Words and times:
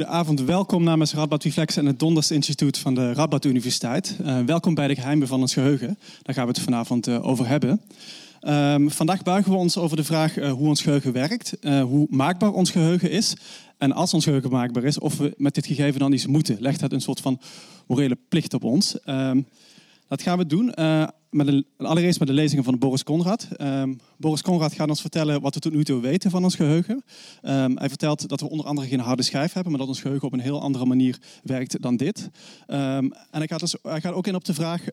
goedenavond. 0.00 0.40
Welkom 0.40 0.82
namens 0.82 1.14
Radboud 1.14 1.42
Reflex 1.42 1.76
en 1.76 1.86
het 1.86 1.98
Donders 1.98 2.30
Instituut 2.30 2.78
van 2.78 2.94
de 2.94 3.12
Radboud 3.12 3.44
Universiteit. 3.44 4.16
Uh, 4.20 4.38
welkom 4.40 4.74
bij 4.74 4.88
de 4.88 4.94
geheimen 4.94 5.28
van 5.28 5.40
ons 5.40 5.52
geheugen. 5.52 5.98
Daar 6.22 6.34
gaan 6.34 6.46
we 6.46 6.52
het 6.52 6.60
vanavond 6.60 7.08
uh, 7.08 7.26
over 7.26 7.48
hebben. 7.48 7.80
Um, 8.40 8.90
vandaag 8.90 9.22
buigen 9.22 9.52
we 9.52 9.58
ons 9.58 9.76
over 9.76 9.96
de 9.96 10.04
vraag 10.04 10.38
uh, 10.38 10.52
hoe 10.52 10.68
ons 10.68 10.82
geheugen 10.82 11.12
werkt, 11.12 11.56
hoe 11.62 12.06
maakbaar 12.10 12.52
ons 12.52 12.70
geheugen 12.70 13.10
is. 13.10 13.36
En 13.78 13.92
als 13.92 14.14
ons 14.14 14.24
geheugen 14.24 14.50
maakbaar 14.50 14.84
is, 14.84 14.98
of 14.98 15.16
we 15.16 15.34
met 15.36 15.54
dit 15.54 15.66
gegeven 15.66 16.00
dan 16.00 16.12
iets 16.12 16.26
moeten. 16.26 16.56
Legt 16.60 16.80
het 16.80 16.92
een 16.92 17.00
soort 17.00 17.20
van 17.20 17.40
morele 17.86 18.18
plicht 18.28 18.54
op 18.54 18.64
ons. 18.64 18.96
Um, 19.06 19.46
dat 20.08 20.22
gaan 20.22 20.38
we 20.38 20.46
doen 20.46 20.74
allereerst 21.76 22.18
met 22.18 22.28
de 22.28 22.34
lezingen 22.34 22.64
van 22.64 22.78
Boris 22.78 23.04
Conrad. 23.04 23.48
Um, 23.60 23.98
Boris 24.16 24.42
Conrad 24.42 24.72
gaat 24.72 24.88
ons 24.88 25.00
vertellen 25.00 25.40
wat 25.40 25.54
we 25.54 25.60
tot 25.60 25.72
nu 25.72 25.84
toe 25.84 26.00
weten 26.00 26.30
van 26.30 26.44
ons 26.44 26.54
geheugen. 26.54 27.02
Um, 27.42 27.78
hij 27.78 27.88
vertelt 27.88 28.28
dat 28.28 28.40
we 28.40 28.48
onder 28.48 28.66
andere 28.66 28.88
geen 28.88 29.00
harde 29.00 29.22
schijf 29.22 29.52
hebben, 29.52 29.72
maar 29.72 29.80
dat 29.80 29.90
ons 29.90 30.00
geheugen 30.00 30.26
op 30.26 30.32
een 30.32 30.40
heel 30.40 30.60
andere 30.60 30.86
manier 30.86 31.18
werkt 31.42 31.82
dan 31.82 31.96
dit. 31.96 32.30
Um, 32.66 32.76
en 32.76 33.12
hij 33.30 33.46
gaat, 33.46 33.60
dus, 33.60 33.76
hij 33.82 34.00
gaat 34.00 34.12
ook 34.12 34.26
in 34.26 34.34
op 34.34 34.44
de 34.44 34.54
vraag 34.54 34.84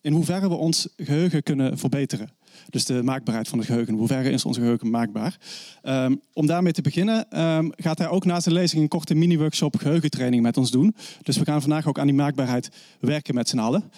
in 0.00 0.12
hoeverre 0.12 0.48
we 0.48 0.54
ons 0.54 0.88
geheugen 0.96 1.42
kunnen 1.42 1.78
verbeteren. 1.78 2.30
Dus 2.70 2.84
de 2.84 3.02
maakbaarheid 3.02 3.48
van 3.48 3.58
het 3.58 3.66
geheugen. 3.66 3.92
In 3.92 3.98
hoeverre 3.98 4.30
is 4.30 4.44
ons 4.44 4.56
geheugen 4.56 4.90
maakbaar? 4.90 5.36
om 6.32 6.46
daarmee 6.46 6.72
te 6.72 6.82
beginnen 6.82 7.26
gaat 7.76 7.98
hij 7.98 8.08
ook 8.08 8.24
na 8.24 8.40
zijn 8.40 8.54
lezing 8.54 8.82
een 8.82 8.88
korte 8.88 9.14
mini-workshop 9.14 9.76
geheugentraining 9.76 10.42
met 10.42 10.56
ons 10.56 10.70
doen. 10.70 10.94
Dus 11.22 11.38
we 11.38 11.44
gaan 11.44 11.60
vandaag 11.60 11.86
ook 11.86 11.98
aan 11.98 12.06
die 12.06 12.14
maakbaarheid 12.14 12.68
werken 13.00 13.34
met 13.34 13.48
z'n 13.48 13.58
allen. 13.58 13.90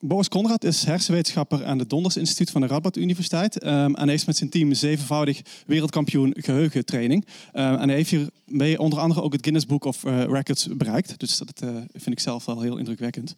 Boris 0.00 0.28
Conrad 0.28 0.64
is 0.64 0.84
hersenwetenschapper 0.84 1.64
aan 1.64 1.78
het 1.78 1.90
Donders 1.90 2.16
Instituut 2.16 2.50
van 2.50 2.60
de 2.60 2.66
Radboud 2.66 2.96
Universiteit. 2.96 3.64
Um, 3.64 3.94
en 3.94 4.06
hij 4.06 4.14
is 4.14 4.24
met 4.24 4.36
zijn 4.36 4.50
team 4.50 4.74
zevenvoudig 4.74 5.40
wereldkampioen 5.66 6.34
geheugentraining. 6.38 7.24
Um, 7.24 7.74
en 7.74 7.88
hij 7.88 7.96
heeft 7.96 8.10
hiermee 8.10 8.78
onder 8.78 8.98
andere 8.98 9.22
ook 9.22 9.32
het 9.32 9.42
Guinness 9.42 9.66
Book 9.66 9.84
of 9.84 10.04
uh, 10.04 10.24
Records 10.24 10.68
bereikt. 10.76 11.18
Dus 11.18 11.38
dat 11.38 11.62
uh, 11.64 11.70
vind 11.92 12.10
ik 12.10 12.20
zelf 12.20 12.44
wel 12.44 12.60
heel 12.60 12.76
indrukwekkend. 12.76 13.34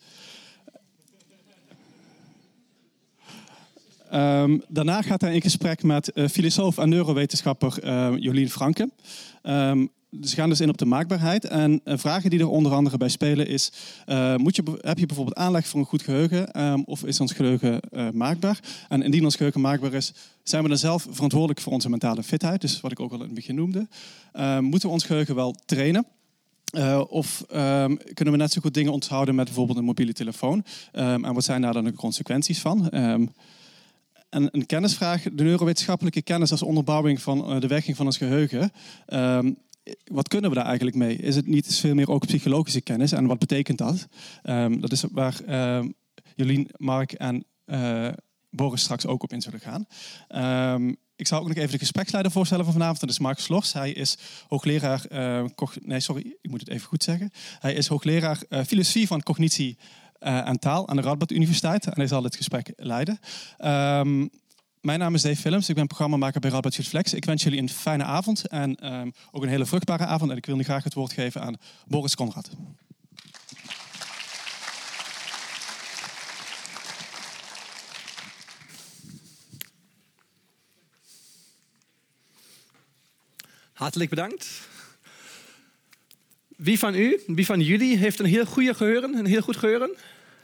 Um, 4.12 4.62
daarna 4.69 5.03
gaat 5.03 5.20
hij 5.20 5.34
in 5.34 5.43
gesprek 5.43 5.83
met 5.83 6.11
uh, 6.15 6.28
filosoof 6.28 6.78
en 6.78 6.89
neurowetenschapper 6.89 7.89
Jolien 8.20 8.50
Franke. 8.50 8.91
Ze 10.11 10.34
gaan 10.34 10.48
dus 10.48 10.61
in 10.61 10.69
op 10.69 10.78
de 10.78 10.84
maakbaarheid. 10.84 11.45
En 11.45 11.81
uh, 11.84 11.95
vragen 11.97 12.31
die 12.31 12.41
er 12.41 12.48
onder 12.48 12.73
andere 12.73 12.97
bij 12.97 13.09
spelen 13.09 13.47
is... 13.47 13.73
Uh, 14.06 14.37
moet 14.37 14.56
je, 14.56 14.62
heb 14.81 14.98
je 14.98 15.06
bijvoorbeeld 15.06 15.37
aanleg 15.37 15.67
voor 15.67 15.81
een 15.81 15.87
goed 15.87 16.03
geheugen? 16.03 16.62
Um, 16.62 16.83
of 16.84 17.05
is 17.05 17.20
ons 17.20 17.33
geheugen 17.33 17.81
uh, 17.92 18.11
maakbaar? 18.11 18.61
En 18.89 19.03
indien 19.03 19.25
ons 19.25 19.37
geheugen 19.37 19.61
maakbaar 19.61 19.92
is... 19.92 20.12
zijn 20.42 20.62
we 20.62 20.69
dan 20.69 20.78
zelf 20.78 21.06
verantwoordelijk 21.11 21.61
voor 21.61 21.73
onze 21.73 21.91
mentale 21.91 22.23
fitheid? 22.23 22.61
Dus 22.61 22.81
wat 22.81 22.92
ik 22.92 23.00
ook 23.00 23.12
al 23.12 23.19
in 23.19 23.25
het 23.25 23.34
begin 23.34 23.55
noemde. 23.55 23.89
Ehm, 24.33 24.65
moeten 24.65 24.89
we 24.89 24.95
ons 24.95 25.05
geheugen 25.05 25.34
wel 25.34 25.55
trainen? 25.65 26.06
Of 27.09 27.45
um, 27.55 27.98
kunnen 28.15 28.34
we 28.34 28.41
net 28.41 28.53
zo 28.53 28.61
goed 28.61 28.75
dingen 28.75 28.93
onthouden 28.93 29.34
met 29.34 29.45
bijvoorbeeld 29.45 29.78
een 29.78 29.84
mobiele 29.84 30.12
telefoon? 30.12 30.65
En 30.93 31.34
wat 31.34 31.45
zijn 31.45 31.62
daar 31.62 31.72
dan 31.72 31.84
de 31.84 31.93
consequenties 31.93 32.61
van? 32.61 32.91
En 32.91 33.34
een 34.31 34.67
kennisvraag, 34.67 35.22
de 35.22 35.43
neurowetenschappelijke 35.43 36.22
kennis 36.22 36.50
als 36.50 36.62
onderbouwing 36.62 37.22
van 37.22 37.61
de 37.61 37.67
werking 37.67 37.97
van 37.97 38.06
ons 38.06 38.17
geheugen 38.17 38.72
wat 40.05 40.28
kunnen 40.28 40.50
we 40.50 40.56
daar 40.56 40.67
eigenlijk 40.67 40.97
mee? 40.97 41.17
Is 41.17 41.36
het 41.36 41.47
niet 41.47 41.77
veel 41.77 41.94
meer 41.94 42.11
ook 42.11 42.27
psychologische 42.27 42.81
kennis? 42.81 43.12
En 43.12 43.27
wat 43.27 43.39
betekent 43.39 43.78
dat? 43.78 44.06
Um, 44.42 44.81
dat 44.81 44.92
is 44.92 45.05
waar 45.11 45.77
um, 45.78 45.94
Jolien, 46.34 46.69
Mark 46.77 47.12
en 47.12 47.44
uh, 47.67 48.09
Boris 48.50 48.83
straks 48.83 49.06
ook 49.06 49.22
op 49.22 49.33
in 49.33 49.41
zullen 49.41 49.61
gaan. 49.61 49.86
Um, 50.75 50.97
ik 51.16 51.27
zal 51.27 51.41
ook 51.41 51.48
nog 51.48 51.56
even 51.56 51.72
de 51.72 51.78
gespreksleider 51.78 52.33
voorstellen 52.33 52.64
van 52.64 52.72
vanavond. 52.72 53.00
Dat 53.00 53.11
is 53.11 53.19
Mark 53.19 53.39
Slors. 53.39 53.72
Hij 53.72 53.92
is 53.92 54.19
hoogleraar... 54.48 55.05
Uh, 55.12 55.44
nee, 55.81 56.00
sorry, 56.00 56.36
ik 56.41 56.50
moet 56.50 56.61
het 56.61 56.69
even 56.69 56.89
goed 56.89 57.03
zeggen. 57.03 57.31
Hij 57.59 57.75
is 57.75 57.86
hoogleraar 57.86 58.42
uh, 58.48 58.62
filosofie 58.64 59.06
van 59.06 59.22
cognitie 59.22 59.78
en 60.19 60.59
taal 60.59 60.89
aan 60.89 60.97
de 60.97 61.03
Radboud 61.03 61.31
Universiteit. 61.31 61.86
En 61.86 61.92
hij 61.94 62.06
zal 62.06 62.22
dit 62.22 62.36
gesprek 62.36 62.72
leiden. 62.77 63.19
Mijn 64.88 65.00
naam 65.00 65.15
is 65.15 65.22
Dave 65.22 65.43
Willems, 65.43 65.69
ik 65.69 65.75
ben 65.75 65.87
programmamaker 65.87 66.41
bij 66.41 66.50
Radboud 66.50 66.75
Flex. 66.75 67.15
Ik 67.15 67.25
wens 67.25 67.43
jullie 67.43 67.59
een 67.59 67.69
fijne 67.69 68.04
avond 68.04 68.47
en 68.47 68.93
um, 68.93 69.12
ook 69.31 69.43
een 69.43 69.49
hele 69.49 69.66
vruchtbare 69.66 70.04
avond. 70.04 70.31
En 70.31 70.37
ik 70.37 70.47
wil 70.47 70.56
nu 70.56 70.62
graag 70.62 70.84
het 70.84 70.94
woord 70.94 71.12
geven 71.12 71.41
aan 71.41 71.56
Boris 71.87 72.15
Conrad. 72.15 72.50
Hartelijk 83.72 84.10
bedankt. 84.10 84.69
Wie 86.56 86.78
van 86.78 86.94
u, 86.94 87.22
wie 87.26 87.47
van 87.47 87.60
jullie 87.60 87.97
heeft 87.97 88.19
een 88.19 88.26
heel 88.26 88.47
goede 88.47 88.75
geheuren, 88.75 89.15
een 89.15 89.26
heel 89.26 89.43
goed 89.43 89.56
geheuren? 89.56 89.97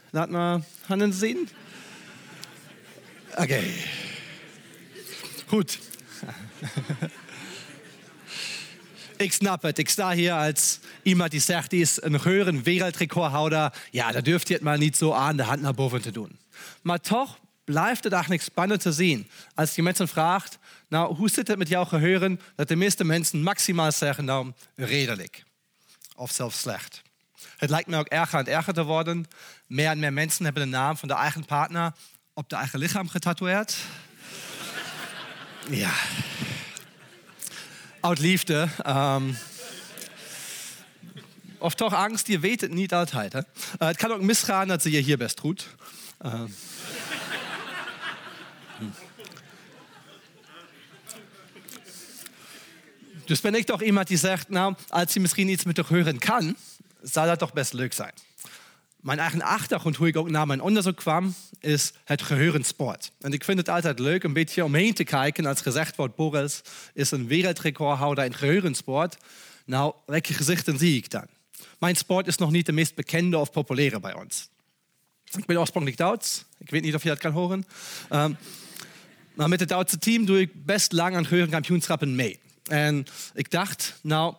Laat 0.09 0.29
maar 0.29 0.61
handen 0.85 1.13
zien. 1.13 1.49
Oké. 3.37 3.61
Goed. 5.45 5.79
Ik 9.17 9.33
snap 9.33 9.61
het. 9.61 9.77
Ik 9.77 9.89
sta 9.89 10.11
hier 10.11 10.33
als 10.33 10.79
iemand 11.03 11.31
die 11.31 11.39
zegt, 11.39 11.69
die 11.69 11.81
is 11.81 12.01
een 12.01 12.19
höheren 12.19 12.63
Weltrekordhouder. 12.63 13.73
Ja, 13.91 14.11
da 14.11 14.21
dürft 14.21 14.49
ihr 14.49 14.55
het 14.55 14.63
maar 14.63 14.77
niet 14.77 14.97
zo 14.97 15.11
aan 15.11 15.37
de 15.37 15.43
hand 15.43 15.61
naar 15.61 15.73
boven 15.73 16.01
te 16.01 16.11
doen. 16.11 16.39
Maar 16.81 16.99
toch 16.99 17.39
blijft 17.63 18.03
het 18.03 18.13
eigenlijk 18.13 18.43
spannend 18.43 18.81
te 18.81 18.91
zien. 18.91 19.29
Als 19.53 19.75
je 19.75 19.83
mensen 19.83 20.07
vraagt, 20.07 20.57
nou, 20.87 21.15
hoe 21.15 21.29
zit 21.29 21.47
het 21.47 21.57
met 21.57 21.67
jouw 21.67 21.85
geheuren? 21.85 22.39
Dat 22.55 22.67
de 22.67 22.75
meeste 22.75 23.03
mensen 23.03 23.43
maximaal 23.43 23.91
zeggen, 23.91 24.25
nou, 24.25 24.51
redelijk. 24.75 25.43
Of 26.15 26.31
zelfs 26.31 26.59
slecht. 26.59 27.01
Het 27.57 27.69
lijkt 27.69 27.87
me 27.87 27.97
ook 27.97 28.07
erger 28.07 28.39
en 28.39 28.47
erger 28.47 28.73
te 28.73 28.83
worden. 28.83 29.25
Meer 29.67 29.89
en 29.89 29.99
meer 29.99 30.13
mensen 30.13 30.45
hebben 30.45 30.63
de 30.63 30.69
naam 30.69 30.97
van 30.97 31.07
de 31.07 31.13
eigen 31.13 31.45
partner 31.45 31.93
op 32.33 32.49
de 32.49 32.55
eigen 32.55 32.79
lichaam 32.79 33.09
getatoeëerd. 33.09 33.77
Ja. 35.69 35.93
Oud 37.99 38.19
liefde. 38.19 38.67
Um, 38.87 39.37
of 41.57 41.73
toch 41.73 41.93
angst, 41.93 42.27
je 42.27 42.39
weet 42.39 42.61
het 42.61 42.71
niet 42.71 42.93
altijd. 42.93 43.33
Hè? 43.33 43.39
Uh, 43.39 43.87
het 43.87 43.97
kan 43.97 44.11
ook 44.11 44.21
misgaan 44.21 44.67
dat 44.67 44.81
ze 44.81 44.91
je 44.91 44.99
hier 44.99 45.17
best 45.17 45.39
goed. 45.39 45.67
Uh. 46.25 46.41
Hm. 48.77 48.85
Dus 53.25 53.41
ben 53.41 53.55
ik 53.55 53.65
toch 53.65 53.81
iemand 53.81 54.07
die 54.07 54.17
zegt, 54.17 54.49
nou, 54.49 54.75
als 54.89 55.13
je 55.13 55.19
misschien 55.19 55.49
iets 55.49 55.63
met 55.63 55.75
de 55.75 55.83
hören 55.87 56.19
kan, 56.19 56.55
zou 57.01 57.27
dat 57.27 57.39
toch 57.39 57.53
best 57.53 57.73
leuk 57.73 57.93
zijn. 57.93 58.13
Mijn 59.05 59.19
eigen 59.19 59.41
achtergrond, 59.41 59.95
hoe 59.95 60.07
ik 60.07 60.15
ook 60.15 60.29
naar 60.29 60.47
mijn 60.47 60.61
onderzoek 60.61 60.95
kwam, 60.95 61.35
is 61.59 61.93
het 62.03 62.21
geheurensport. 62.21 63.11
En 63.19 63.33
ik 63.33 63.43
vind 63.43 63.57
het 63.57 63.69
altijd 63.69 63.99
leuk 63.99 64.23
een 64.23 64.33
beetje 64.33 64.63
omheen 64.63 64.93
te 64.93 65.03
kijken 65.03 65.45
als 65.45 65.61
gezegd 65.61 65.95
wordt, 65.95 66.15
Boris 66.15 66.61
is 66.93 67.11
een 67.11 67.27
wereldrecordhouder 67.27 68.25
in 68.25 68.33
geheurensport. 68.33 69.17
Nou, 69.65 69.93
welke 70.05 70.33
gezichten 70.33 70.77
zie 70.77 70.97
ik 70.97 71.09
dan? 71.09 71.25
Mijn 71.79 71.95
sport 71.95 72.27
is 72.27 72.37
nog 72.37 72.51
niet 72.51 72.65
de 72.65 72.71
meest 72.71 72.95
bekende 72.95 73.37
of 73.37 73.51
populaire 73.51 73.99
bij 73.99 74.13
ons. 74.13 74.49
Ik 75.37 75.45
ben 75.45 75.59
oorspronkelijk 75.59 75.99
Duits. 75.99 76.45
Ik 76.57 76.69
weet 76.69 76.81
niet 76.81 76.95
of 76.95 77.03
je 77.03 77.09
dat 77.09 77.19
kan 77.19 77.31
horen. 77.31 77.65
Um, 78.11 78.37
maar 79.33 79.49
met 79.49 79.59
het 79.59 79.69
Duitse 79.69 79.97
team 79.97 80.25
doe 80.25 80.39
ik 80.39 80.65
best 80.65 80.91
lang 80.91 81.15
aan 81.15 81.25
geheurenkampioenschappen 81.25 82.15
mee. 82.15 82.39
En 82.63 83.05
ik 83.33 83.51
dacht, 83.51 83.99
nou, 84.01 84.35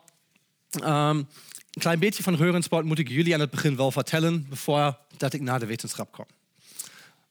um, 0.84 1.28
een 1.76 1.82
klein 1.82 1.98
beetje 1.98 2.22
van 2.22 2.37
geheurensport 2.37 2.84
moet 2.84 2.98
ik 2.98 3.09
jullie 3.09 3.34
aan 3.34 3.41
het 3.41 3.50
begin 3.50 3.76
wel 3.76 3.91
vertellen, 3.91 4.47
voordat 4.50 5.32
ik 5.32 5.41
naar 5.41 5.59
de 5.59 5.66
wetenschap 5.66 6.12
kom. 6.12 6.25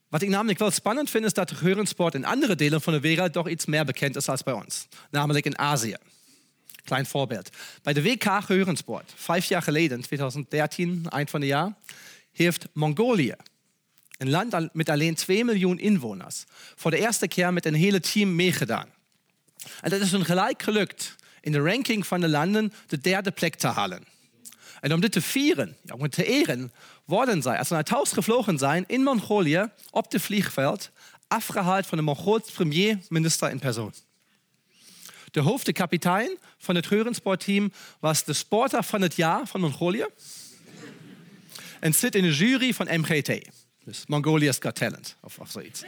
Wat 0.08 0.22
ik 0.22 0.28
namelijk 0.28 0.58
wel 0.58 0.70
spannend 0.70 1.10
vind, 1.10 1.24
is 1.24 1.32
dat 1.32 1.50
geheurensport 1.50 2.14
in 2.14 2.24
andere 2.24 2.54
delen 2.54 2.80
van 2.80 2.92
de 2.92 3.00
wereld 3.00 3.32
toch 3.32 3.48
iets 3.48 3.66
meer 3.66 3.84
bekend 3.84 4.16
is 4.16 4.28
als 4.28 4.42
bij 4.42 4.54
ons. 4.54 4.88
Namelijk 5.10 5.44
in 5.44 5.58
Azië. 5.58 5.96
Klein 6.84 7.06
voorbeeld. 7.06 7.50
Bij 7.82 7.92
de 7.92 8.02
WK 8.02 8.24
Geheurensport, 8.24 9.12
vijf 9.16 9.44
jaar 9.44 9.62
geleden, 9.62 10.00
2013, 10.00 11.06
eind 11.08 11.30
van 11.30 11.40
het 11.40 11.48
jaar, 11.48 11.74
heeft 12.32 12.66
Mongolië, 12.72 13.34
een 14.18 14.30
land 14.30 14.74
met 14.74 14.88
alleen 14.88 15.14
2 15.14 15.44
miljoen 15.44 15.78
inwoners, 15.78 16.44
voor 16.74 16.90
de 16.90 16.98
eerste 16.98 17.28
keer 17.28 17.52
met 17.52 17.66
een 17.66 17.74
hele 17.74 18.00
team 18.00 18.34
meegedaan. 18.34 18.88
En 19.80 19.90
dat 19.90 20.00
is 20.00 20.10
hun 20.10 20.24
gelijk 20.24 20.62
gelukt, 20.62 21.16
in 21.40 21.52
de 21.52 21.60
ranking 21.60 22.06
van 22.06 22.20
de 22.20 22.28
landen 22.28 22.72
de 22.86 22.98
derde 22.98 23.30
plek 23.30 23.54
te 23.54 23.66
halen. 23.66 24.14
En 24.80 24.92
om 24.92 25.00
dit 25.00 25.12
te 25.12 25.20
vieren, 25.20 25.76
ja, 25.82 25.94
om 25.94 26.08
te 26.08 26.24
eren, 26.24 26.72
worden 27.04 27.42
zij, 27.42 27.58
als 27.58 27.68
naar 27.68 27.78
het 27.78 27.88
huis 27.88 28.12
gevlogen 28.12 28.58
zijn 28.58 28.84
in 28.86 29.02
Mongolië, 29.02 29.70
op 29.90 30.12
het 30.12 30.22
vliegveld, 30.22 30.90
afgehaald 31.28 31.86
van 31.86 31.98
de 31.98 32.04
Mongoolse 32.04 32.52
premierminister 32.52 33.50
in 33.50 33.58
persoon. 33.58 33.94
De 35.30 35.40
hoofdkapitein 35.40 36.38
van 36.58 36.74
het 36.74 36.86
Geurensportteam 36.86 37.72
was 38.00 38.24
de 38.24 38.32
sporter 38.32 38.84
van 38.84 39.00
het 39.02 39.16
jaar 39.16 39.46
van 39.46 39.60
Mongolië. 39.60 40.06
en 41.80 41.94
zit 41.94 42.14
in 42.14 42.22
de 42.22 42.34
jury 42.34 42.74
van 42.74 43.00
MGT, 43.00 43.48
dus 43.84 44.06
Mongolia's 44.06 44.56
Got 44.60 44.74
Talent 44.74 45.16
of, 45.20 45.38
of 45.38 45.50
zoiets. 45.50 45.82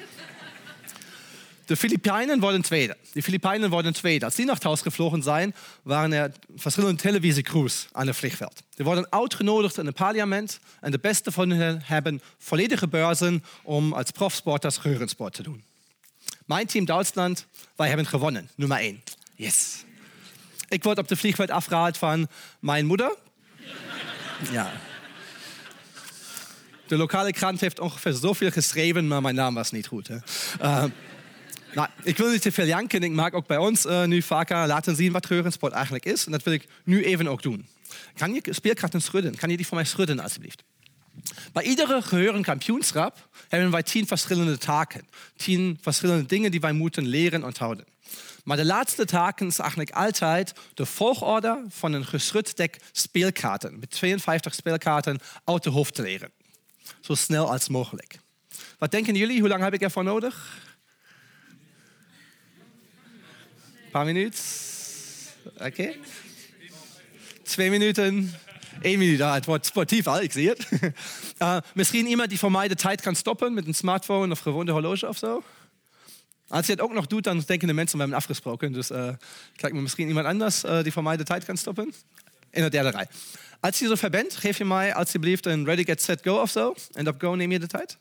Die 1.68 1.76
Philippinen 1.76 2.40
worden 2.40 2.62
tweede. 2.62 2.96
Die 3.12 3.22
Philippinen 3.22 3.70
worden 3.70 3.92
tweede. 3.92 4.24
Als 4.24 4.34
die 4.34 4.44
nach 4.44 4.62
Haus 4.62 4.80
geflogen 4.80 5.22
zijn, 5.22 5.54
waren 5.82 6.12
er 6.12 6.32
verschillende 6.56 7.02
televisiecrews 7.02 7.88
aan 7.92 8.06
het 8.06 8.16
vliegveld. 8.16 8.62
Die 8.74 8.84
worden 8.84 9.06
uitgenodigd 9.12 9.78
in 9.78 9.86
het 9.86 9.94
parlement 9.94 10.58
en 10.80 10.90
de 10.90 10.98
beste 10.98 11.32
van 11.32 11.50
hen 11.50 11.80
hebben 11.84 12.22
volledige 12.38 12.88
beurzen 12.88 13.44
om 13.62 13.92
als 13.92 14.10
profsporters 14.10 14.76
geheurensport 14.76 15.34
te 15.34 15.42
doen. 15.42 15.64
Mijn 16.46 16.66
team 16.66 16.84
Duitsland, 16.84 17.46
wij 17.76 17.88
hebben 17.88 18.06
gewonnen. 18.06 18.50
Nummer 18.54 18.78
1. 18.78 19.02
Yes. 19.34 19.84
Ik 20.68 20.82
word 20.82 20.98
op 20.98 21.08
de 21.08 21.16
vliegveld 21.16 21.50
afgehaald 21.50 21.96
van 21.96 22.28
mijn 22.60 22.86
moeder. 22.86 23.16
Ja. 24.52 24.72
De 26.86 26.96
lokale 26.96 27.32
krant 27.32 27.60
heeft 27.60 27.80
ongeveer 27.80 28.12
zoveel 28.12 28.50
geschreven, 28.50 29.08
maar 29.08 29.20
mijn 29.20 29.34
naam 29.34 29.54
was 29.54 29.70
niet 29.70 29.86
goed. 29.86 30.08
Hè? 30.08 30.16
Uh, 30.62 30.84
nou, 31.74 31.88
ik 32.02 32.16
wil 32.16 32.30
niet 32.30 32.42
te 32.42 32.52
veel 32.52 32.66
janken. 32.66 33.02
Ik 33.02 33.12
maak 33.12 33.34
ook 33.34 33.46
bij 33.46 33.56
ons 33.56 33.86
uh, 33.86 34.04
nu 34.04 34.22
vaker 34.22 34.66
laten 34.66 34.96
zien 34.96 35.12
wat 35.12 35.26
geheurensport 35.26 35.72
eigenlijk 35.72 36.04
is. 36.04 36.26
En 36.26 36.32
dat 36.32 36.42
wil 36.42 36.52
ik 36.52 36.66
nu 36.84 37.04
even 37.04 37.28
ook 37.28 37.42
doen. 37.42 37.66
Kan 38.16 38.34
je 38.34 38.42
speelkrachten 38.50 39.02
schudden? 39.02 39.36
Kan 39.36 39.50
je 39.50 39.56
die 39.56 39.66
voor 39.66 39.76
mij 39.76 39.86
schudden, 39.86 40.20
alsjeblieft? 40.20 40.62
Bij 41.52 41.62
iedere 41.62 42.02
geheurenkampioenschap 42.02 43.28
hebben 43.48 43.70
wij 43.70 43.82
tien 43.82 44.06
verschillende 44.06 44.58
taken. 44.58 45.08
Tien 45.36 45.78
verschillende 45.80 46.26
dingen 46.26 46.50
die 46.50 46.60
wij 46.60 46.72
moeten 46.72 47.06
leren 47.06 47.44
onthouden. 47.44 47.84
Maar 48.44 48.56
de 48.56 48.64
laatste 48.64 49.04
taken 49.04 49.46
is 49.46 49.58
eigenlijk 49.58 49.90
altijd 49.90 50.52
de 50.74 50.86
volgorde 50.86 51.64
van 51.68 51.92
een 51.92 52.04
geschud 52.04 52.56
dek 52.56 52.76
speelkaarten. 52.92 53.78
Met 53.78 53.90
52 53.90 54.54
speelkaarten 54.54 55.18
uit 55.44 55.62
de 55.62 55.70
hoofd 55.70 55.94
te 55.94 56.02
leren. 56.02 56.30
Zo 57.00 57.14
snel 57.14 57.50
als 57.50 57.68
mogelijk. 57.68 58.18
Wat 58.78 58.90
denken 58.90 59.14
jullie? 59.14 59.40
Hoe 59.40 59.48
lang 59.48 59.62
heb 59.62 59.74
ik 59.74 59.82
ervoor 59.82 60.04
nodig? 60.04 60.66
Paar 63.98 64.14
minuten? 64.14 64.44
Okay. 65.58 65.98
Twee 67.42 67.70
minuten. 67.70 68.34
Ah, 69.20 69.34
het 69.34 69.44
wordt 69.44 69.66
sportief 69.66 70.06
al, 70.06 70.20
ik 70.20 70.32
zie 70.32 70.48
het. 70.48 70.68
Uh, 71.38 71.56
misschien 71.74 72.06
iemand 72.06 72.28
die 72.28 72.38
voor 72.38 72.50
mij 72.50 72.68
de 72.68 72.74
tijd 72.74 73.00
kan 73.00 73.14
stoppen 73.14 73.54
met 73.54 73.66
een 73.66 73.74
smartphone 73.74 74.32
of 74.32 74.38
gewoon 74.38 74.66
de 74.66 74.72
horloge 74.72 75.08
of 75.08 75.16
zo? 75.16 75.42
Als 76.48 76.66
je 76.66 76.72
het 76.72 76.80
ook 76.80 76.92
nog 76.92 77.06
doet, 77.06 77.24
dan 77.24 77.42
denken 77.46 77.66
de 77.66 77.74
mensen, 77.74 77.96
we 77.96 78.02
hebben 78.02 78.20
afgesproken. 78.20 78.72
Dus 78.72 78.90
uh, 78.90 79.08
kijk 79.56 79.72
me 79.72 79.80
misschien 79.80 80.08
iemand 80.08 80.26
anders 80.26 80.64
uh, 80.64 80.82
die 80.82 80.92
voor 80.92 81.02
mij 81.02 81.16
de 81.16 81.24
tijd 81.24 81.44
kan 81.44 81.56
stoppen. 81.56 81.94
In 82.50 82.62
de 82.62 82.70
derde 82.70 82.90
rij. 82.90 83.06
Als 83.60 83.78
je 83.78 83.86
zo 83.86 83.94
ver 83.94 84.10
bent, 84.10 84.36
geef 84.36 84.58
je 84.58 84.64
mij 84.64 84.94
alsjeblieft 84.94 85.46
een 85.46 85.64
ready, 85.64 85.84
get, 85.84 86.02
set, 86.02 86.20
go 86.22 86.40
of 86.40 86.50
zo. 86.50 86.74
En 86.92 87.08
op 87.08 87.20
go 87.20 87.34
neem 87.34 87.52
je 87.52 87.58
de 87.58 87.66
tijd. 87.66 87.98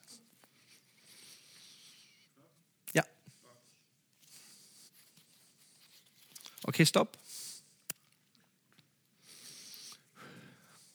Ja. 2.92 3.06
Oké, 6.56 6.57
okay, 6.68 6.86
stop. 6.86 7.18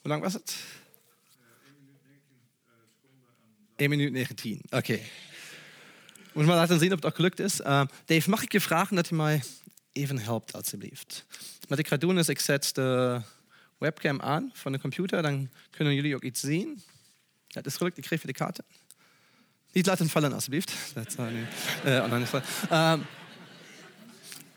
Hoe 0.01 0.11
lang 0.11 0.23
was 0.23 0.33
het? 0.33 0.57
1 3.77 3.91
minuut 3.91 4.13
19. 4.13 4.61
Oké. 4.65 4.77
Okay. 4.77 5.03
Moet 6.33 6.47
maar 6.47 6.57
laten 6.57 6.79
zien 6.79 6.89
of 6.89 6.95
het 6.95 7.05
ook 7.05 7.15
gelukt 7.15 7.41
is. 7.41 7.61
Uh, 7.61 7.83
Dave, 8.05 8.31
mag 8.31 8.43
ik 8.43 8.53
je 8.53 8.61
vragen 8.61 8.97
dat 8.97 9.09
je 9.09 9.15
mij 9.15 9.43
even 9.93 10.19
helpt, 10.19 10.53
alsjeblieft? 10.53 11.25
Wat 11.69 11.79
ik 11.79 11.89
ga 11.89 11.97
doen 11.97 12.19
is, 12.19 12.29
ik 12.29 12.41
zet 12.41 12.75
de 12.75 13.21
webcam 13.79 14.21
aan 14.21 14.51
van 14.53 14.73
de 14.73 14.79
computer. 14.79 15.23
Dan 15.23 15.49
kunnen 15.71 15.95
jullie 15.95 16.15
ook 16.15 16.23
iets 16.23 16.41
zien. 16.41 16.83
Ja, 17.47 17.59
het 17.59 17.67
is 17.67 17.77
gelukt, 17.77 17.99
ik 17.99 18.07
geef 18.07 18.21
je 18.21 18.27
de 18.27 18.33
kaarten. 18.33 18.65
Niet 19.73 19.87
laten 19.87 20.09
vallen, 20.09 20.33
alsjeblieft. 20.33 20.75
Dat, 20.95 21.17
uh, 21.21 21.27
uh, 21.85 22.07
uh, 22.71 22.99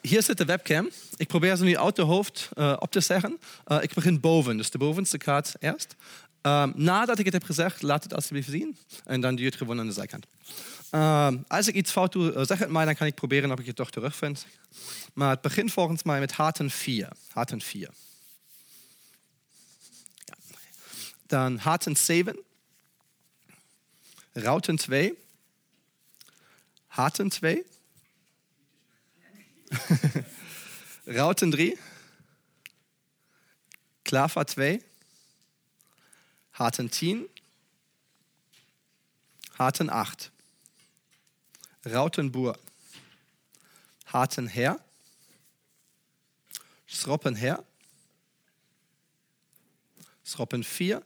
hier 0.08 0.24
zit 0.24 0.38
de 0.38 0.46
webcam. 0.46 0.90
Ik 1.16 1.28
probeer 1.28 1.56
ze 1.56 1.64
nu 1.64 1.78
uit 1.78 1.96
de 1.96 2.02
hoofd 2.02 2.50
uh, 2.58 2.76
op 2.80 2.92
te 2.92 3.00
zeggen. 3.00 3.40
Uh, 3.68 3.84
ik 3.84 3.94
begin 3.94 4.20
boven, 4.20 4.58
dus 4.58 4.70
de 4.70 4.78
bovenste 4.78 5.18
kaart 5.18 5.54
eerst. 5.60 5.96
Uh, 6.42 6.66
nadat 6.74 7.20
ik 7.20 7.26
het 7.26 7.34
heb 7.34 7.44
gezegd, 7.44 7.82
laat 7.82 8.04
het 8.04 8.14
alsjeblieft 8.14 8.50
zien. 8.50 8.78
En 9.04 9.22
dan 9.22 9.36
duurt 9.36 9.56
gewoon 9.56 9.80
aan 9.80 9.88
de 9.88 9.94
zijkant. 9.94 10.26
als 11.48 11.68
ik 11.68 11.76
iets 11.76 11.92
fout 11.92 12.12
doe, 12.12 12.34
uh, 12.34 12.44
zeg 12.44 12.60
het 12.60 12.70
mij, 12.70 12.86
dan 12.86 12.96
kan 12.96 13.08
ik 13.08 13.16
proberen 13.16 13.52
of 13.52 13.60
ik 13.60 13.66
het 13.66 13.76
toch 13.76 13.92
terugvind. 13.92 14.46
Maar 15.14 15.30
het 15.30 15.42
begint 15.42 15.72
volgens 15.72 16.04
mij 16.04 16.20
met 16.20 16.32
haten 16.32 16.70
4. 16.70 17.10
Haten 17.28 17.62
4. 17.62 17.90
Ja. 20.26 20.36
Dan 21.28 21.58
haten 21.58 21.96
7. 21.96 22.40
Routen 24.34 24.76
2. 24.76 25.14
Haten 26.88 27.30
2. 27.30 27.66
Routen 31.08 31.52
3. 31.52 31.78
Klava 34.04 34.46
2. 34.46 34.82
Haten 36.54 36.92
10. 36.92 37.30
Haten 39.58 39.90
8. 39.90 40.32
Rautenboer. 41.86 42.58
Haten 44.06 44.48
her. 44.48 44.80
Schroppen 46.88 47.36
her. 47.36 47.64
Schroppen 50.24 50.64
4. 50.64 51.04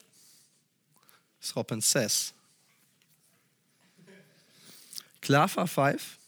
Schroppen 1.41 1.81
6. 1.81 2.33
Klava 5.21 5.65
5. 5.65 6.18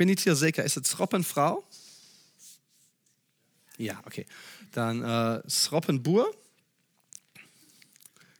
bin 0.00 0.08
nicht 0.08 0.20
hier 0.20 0.34
zeker. 0.34 0.64
Is 0.64 0.76
het 0.76 0.86
Schroppenfrau? 0.86 1.62
Ja. 3.76 4.00
Okay. 4.06 4.26
Dan 4.70 5.02
uh, 5.04 5.38
Schroppenboer. 5.46 6.34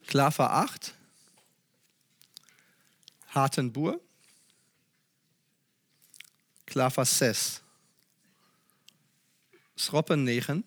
Klaver 0.07 0.49
8. 0.49 0.95
Hartenboer. 3.25 3.99
Klaver 6.65 7.05
6. 7.05 7.61
Schroppen 9.75 10.23
9. 10.23 10.63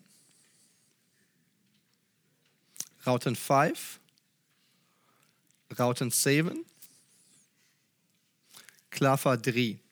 Rauten 3.03 3.35
5. 3.35 3.99
Rauten 5.67 6.11
7. 6.11 6.65
Klaver 8.89 9.41
3. 9.41 9.84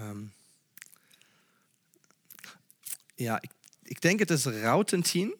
Um, 0.00 0.32
ja, 3.14 3.40
ik, 3.40 3.50
ik, 3.82 4.00
denk 4.00 4.18
het 4.18 4.30
is 4.30 4.44
Routen 4.44 5.02
10, 5.02 5.34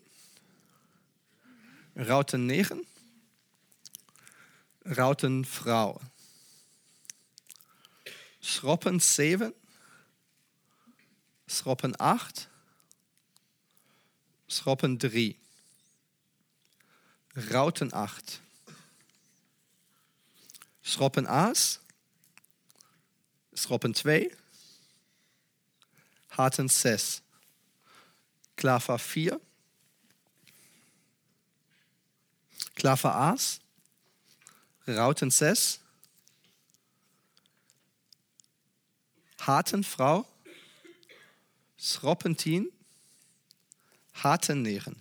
Routen 1.95 2.47
9, 2.47 2.87
Routen 4.79 5.45
vrouw. 5.45 6.01
Schroppen 8.39 9.01
7, 9.01 9.55
Schroppen 11.47 11.97
8, 11.97 12.49
Schroppen 14.47 14.99
3, 14.99 15.39
Routen 17.29 17.91
8, 17.91 18.41
Schroppen 20.81 21.27
Aas, 21.27 21.81
Schroppen 23.53 23.93
2, 23.93 24.35
Haten 26.39 26.69
6. 26.69 27.21
Klaver 28.55 28.97
4. 28.97 29.41
Klaver 32.77 33.13
Aas. 33.13 33.61
Rauten 34.87 35.33
6. 35.33 35.81
Haten 39.41 39.83
Frau. 39.83 40.25
Schroppen 41.77 42.39
10. 42.39 42.71
Haten 44.15 44.63
9. 44.63 44.95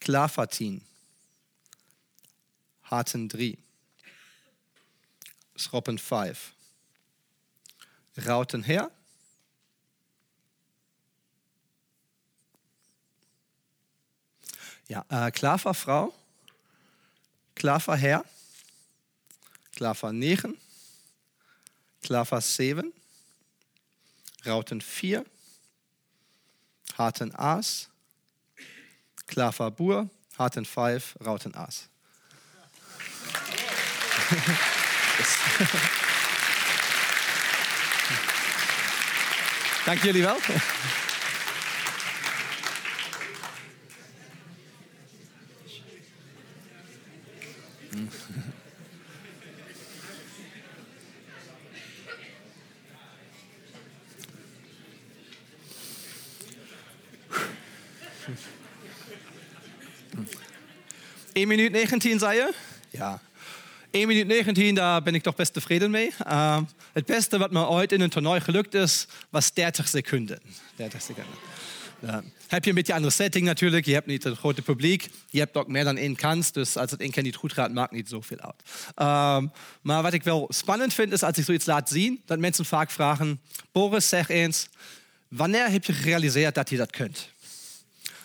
Klaver 0.00 0.48
10. 0.48 0.82
Haten 2.84 3.28
3. 3.28 3.58
Schroppen 5.56 5.98
5. 5.98 6.53
Rauten 8.16 8.62
her. 8.62 8.90
Ja, 14.86 15.04
äh, 15.08 15.30
Klaver 15.30 15.74
vrouw, 15.74 16.12
Klaver 17.54 17.96
her, 17.96 18.24
Klaver 19.72 20.12
9, 20.12 20.58
Klaver 22.02 22.40
7, 22.40 22.92
Rauten 24.44 24.82
4, 24.82 25.24
Harten 26.98 27.34
Aas, 27.34 27.88
Klaver 29.26 29.70
Bur, 29.70 30.10
Harten 30.38 30.66
5, 30.66 31.16
Rauten 31.24 31.54
Aas. 31.54 31.88
Dank 39.84 40.02
jullie 40.02 40.22
wel. 40.22 40.36
Eén 61.32 61.48
minuut 61.48 61.72
19, 61.72 62.18
zei 62.18 62.36
je? 62.36 62.52
Ja. 62.90 63.20
1 63.94 64.08
minuut 64.08 64.26
19, 64.26 64.74
daar 64.74 65.02
ben 65.02 65.14
ik 65.14 65.22
toch 65.22 65.34
best 65.34 65.52
tevreden 65.52 65.90
mee. 65.90 66.10
Uh, 66.26 66.60
het 66.92 67.06
beste 67.06 67.38
wat 67.38 67.50
me 67.50 67.66
ooit 67.66 67.92
in 67.92 68.00
een 68.00 68.10
toernooi 68.10 68.40
gelukt 68.40 68.74
is, 68.74 69.06
was 69.30 69.52
30 69.52 69.88
seconden. 69.88 70.40
30 70.76 71.02
seconden. 71.02 71.34
Uh, 72.00 72.16
heb 72.46 72.64
je 72.64 72.70
een 72.70 72.76
beetje 72.76 72.94
andere 72.94 73.12
setting 73.12 73.44
natuurlijk. 73.44 73.86
Je 73.86 73.92
hebt 73.92 74.06
niet 74.06 74.24
het 74.24 74.38
grote 74.38 74.62
publiek. 74.62 75.08
Je 75.28 75.38
hebt 75.38 75.56
ook 75.56 75.68
meer 75.68 75.84
dan 75.84 75.96
één 75.96 76.16
kans. 76.16 76.52
Dus 76.52 76.76
als 76.76 76.90
het 76.90 77.00
één 77.00 77.10
keer 77.10 77.22
niet 77.22 77.36
goed 77.36 77.52
gaat, 77.52 77.72
maakt 77.72 77.92
niet 77.92 78.08
zoveel 78.08 78.38
uit. 78.40 78.62
Uh, 78.96 79.50
maar 79.80 80.02
wat 80.02 80.12
ik 80.12 80.22
wel 80.22 80.46
spannend 80.48 80.94
vind, 80.94 81.12
is 81.12 81.22
als 81.22 81.38
ik 81.38 81.44
zoiets 81.44 81.66
laat 81.66 81.88
zien, 81.88 82.22
dat 82.26 82.38
mensen 82.38 82.64
vaak 82.64 82.90
vragen: 82.90 83.40
Boris, 83.72 84.08
zeg 84.08 84.28
eens, 84.28 84.68
wanneer 85.28 85.70
heb 85.70 85.84
je 85.84 85.92
gerealiseerd 85.92 86.54
dat 86.54 86.70
je 86.70 86.76
dat 86.76 86.90
kunt? 86.90 87.28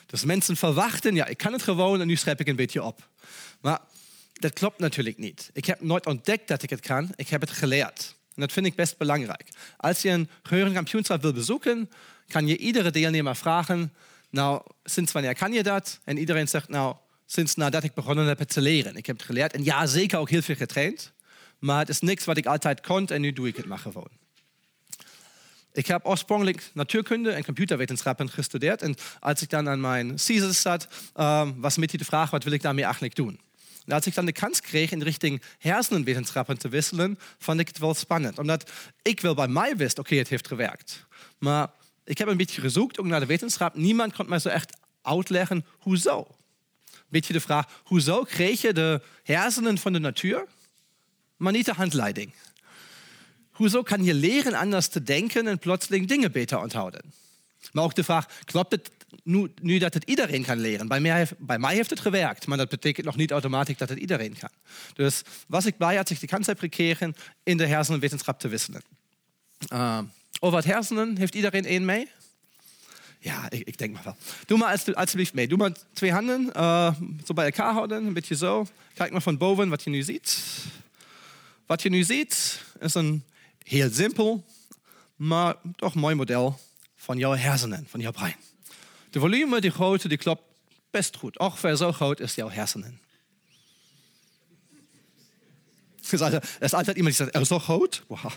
Dus 0.06 0.24
mensen 0.24 0.56
verwachten, 0.56 1.16
ja, 1.16 1.26
ik 1.26 1.38
kan 1.38 1.54
het 1.54 1.64
gewoon 1.64 2.02
en 2.02 2.08
nu 2.08 2.16
schrijf 2.16 2.40
ik 2.40 2.48
een 2.48 2.56
beetje 2.56 2.84
op. 2.84 3.08
dat 4.40 4.54
klopt 4.54 4.80
natuurlijk 4.80 5.18
niet. 5.18 5.50
Ik 5.54 5.66
heb 5.66 5.82
nooit 5.82 6.06
ontdekt 6.06 6.48
dat 6.48 6.64
ik 6.64 6.70
het 6.70 6.80
kan, 6.80 7.10
ik 7.16 7.30
heb 7.30 7.42
het 7.42 7.52
geleerd. 7.52 8.16
En 8.36 8.42
dat 8.42 8.52
vind 8.52 8.66
ik 8.66 8.76
best 8.76 8.98
belangrijk. 8.98 9.50
Als 9.78 10.02
je 10.02 10.10
een 10.10 10.30
geheugenkampioenschap 10.44 11.22
wil 11.22 11.34
bezoeken, 11.34 11.90
kan 12.28 12.48
je 12.48 12.58
iedere 12.58 12.92
deelnemer 12.92 13.36
vragen, 13.36 13.94
nou, 14.30 14.62
sinds 14.84 15.12
wanneer 15.12 15.36
kan 15.36 15.52
je 15.52 15.64
dat? 15.64 16.00
En 16.04 16.18
iedereen 16.18 16.48
zegt, 16.48 16.70
nou, 16.70 16.96
sinds 17.26 17.56
nadat 17.56 17.84
ik 17.84 17.94
begonnen 17.94 18.26
heb 18.26 18.40
het 18.40 18.50
te 18.50 18.62
leren. 18.62 18.96
Ik 18.96 19.06
heb 19.06 19.18
het 19.18 19.26
geleerd 19.26 19.54
en 19.54 19.64
ja, 19.64 19.86
zeker 19.86 20.20
ook 20.20 20.30
heel 20.30 20.42
veel 20.42 20.56
getraind. 20.56 21.12
Maar 21.60 21.80
het 21.80 21.90
is 21.90 22.00
niks 22.00 22.26
wat 22.26 22.38
ik 22.38 22.46
altijd 22.46 22.82
kon 22.82 23.08
en 23.08 23.22
nu 23.22 23.34
doe 23.34 23.48
ik 23.48 23.56
het 23.56 23.66
maar 23.66 23.78
gewoon. 23.78 24.10
Ik 25.74 25.88
heb 25.88 26.06
oorspronkelijk 26.06 26.70
natuurkunde 26.74 27.32
en 27.32 27.44
computerwetenschappen 27.44 28.30
gestudeerd. 28.30 28.82
En 28.82 28.96
als 29.20 29.42
ik 29.42 29.50
dan 29.50 29.70
aan 29.70 29.82
mijn 29.82 30.16
thesis 30.16 30.62
zat, 30.62 30.88
um, 31.16 31.62
was 31.62 31.76
een 31.76 31.82
beetje 31.82 31.98
de 31.98 32.06
vraag, 32.06 32.30
wat 32.30 32.44
wil 32.44 32.54
ik 32.54 32.62
daarmee 32.62 32.84
eigenlijk 32.84 33.16
doen? 33.16 33.40
En 33.90 33.96
als 33.96 34.06
ik 34.06 34.16
dan 34.16 34.26
de 34.26 34.32
kans 34.32 34.62
kreeg 34.62 34.92
in 34.92 35.02
richting 35.02 35.42
hersenwetenschappen 35.58 36.58
te 36.58 36.70
wisselen, 36.70 37.20
vond 37.38 37.60
ik 37.60 37.68
het 37.68 37.78
wel 37.78 37.94
spannend. 37.94 38.38
Omdat 38.38 38.72
ik 39.02 39.20
wel 39.20 39.34
bij 39.34 39.48
mij 39.48 39.76
wist, 39.76 40.00
oké, 40.00 40.16
het 40.16 40.28
heeft 40.28 40.48
gewerkt. 40.48 41.06
Maar 41.38 41.68
ik 42.04 42.18
heb 42.18 42.28
een 42.28 42.38
beetje 42.38 42.62
gezocht, 42.62 43.00
ook 43.00 43.06
naar 43.06 43.20
de 43.20 43.26
wetenschap. 43.26 43.76
Niemand 43.76 44.14
kon 44.14 44.30
mij 44.30 44.40
zo 44.40 44.50
echt 44.50 44.78
uitleggen, 45.02 45.66
hoezo? 45.80 46.28
Beetje 47.08 47.34
de 47.34 47.40
vraag, 47.40 47.82
hoezo 47.84 48.24
kreeg 48.24 48.62
je 48.62 48.74
de 48.74 49.02
hersenen 49.24 49.78
van 49.78 49.94
de 49.94 50.00
natuur, 50.00 50.46
maar 51.38 51.52
niet 51.52 51.66
de 51.66 51.74
handleiding? 51.74 52.34
Hoezo 53.52 53.84
kan 53.84 54.04
je 54.04 54.14
leren 54.14 54.54
anders 54.54 54.88
te 54.88 55.04
denken 55.04 55.48
en 55.48 55.60
plotseling 55.60 56.08
dingen 56.08 56.32
beter 56.32 56.60
onthouden? 56.60 57.14
Maar 57.72 57.84
ook 57.84 57.96
de 57.96 58.04
vraag, 58.04 58.28
klopt 58.46 58.72
het 58.72 58.92
nu, 59.24 59.52
nu 59.62 59.78
dat 59.78 59.94
het 59.94 60.04
iedereen 60.04 60.44
kan 60.44 60.60
leren? 60.60 60.88
Bij 60.88 61.00
mij, 61.00 61.28
bij 61.38 61.60
mij 61.60 61.76
heeft 61.76 61.90
het 61.90 62.00
gewerkt, 62.00 62.48
maar 62.48 62.58
dat 62.58 62.70
betekent 62.70 63.06
nog 63.06 63.16
niet 63.16 63.32
automatisch 63.32 63.78
dat 63.78 63.90
het 63.90 63.98
iedereen 63.98 64.38
kan. 64.40 64.50
Dus 64.94 65.22
was 65.48 65.66
ik 65.66 65.78
blij 65.78 65.98
als 65.98 66.12
ik 66.12 66.20
de 66.20 66.28
kans 66.28 66.48
heb 66.48 66.60
gekregen 66.60 67.16
in 67.44 67.58
de 67.58 67.66
hersenwetenschap 67.66 68.40
te 68.40 68.48
wisselen. 68.48 68.82
Uh, 69.74 70.00
over 70.40 70.58
het 70.58 70.68
hersenen 70.68 71.18
heeft 71.18 71.36
iedereen 71.36 71.66
één 71.66 71.86
mee? 71.86 72.08
Ja, 73.20 73.50
ik, 73.50 73.68
ik, 73.68 73.78
denk 73.78 73.94
maar 73.94 74.04
wel. 74.04 74.16
Doe 74.46 74.58
maar 74.58 74.84
alsjeblieft 74.94 75.34
mee. 75.34 75.48
Doe 75.48 75.58
maar 75.58 75.72
twee 75.94 76.12
handen 76.12 76.50
uh, 76.56 76.94
zo 77.26 77.34
bij 77.34 77.46
elkaar 77.46 77.74
houden, 77.74 78.06
een 78.06 78.14
beetje 78.14 78.36
zo. 78.36 78.68
Kijk 78.94 79.12
maar 79.12 79.22
van 79.22 79.38
boven 79.38 79.70
wat 79.70 79.84
je 79.84 79.90
nu 79.90 80.02
ziet. 80.02 80.44
Wat 81.66 81.82
je 81.82 81.90
nu 81.90 82.04
ziet 82.04 82.64
is 82.80 82.94
een 82.94 83.24
heel 83.64 83.90
simpel, 83.92 84.46
maar 85.16 85.56
toch 85.76 85.96
mooi 85.96 86.16
model 86.16 86.60
van 86.96 87.18
jouw 87.18 87.36
hersenen, 87.36 87.88
van 87.90 88.00
jouw 88.00 88.12
brein. 88.12 88.36
De 89.10 89.20
volume, 89.20 89.62
die 89.62 89.72
grootte, 89.72 90.08
die 90.08 90.18
klopt 90.18 90.42
best 90.92 91.16
goed. 91.16 91.40
Ongeveer 91.40 91.76
zo 91.76 91.92
groot 91.92 92.20
is 92.20 92.36
jouw 92.36 92.50
hersenen. 92.50 93.00
Er 96.20 96.42
is 96.60 96.74
altijd 96.74 96.98
iemand 96.98 97.16
die 97.16 97.26
zegt, 97.26 97.36
er 97.36 97.42
is 97.42 97.48
zo 97.48 97.60
groot? 97.60 98.04
Wow. 98.08 98.32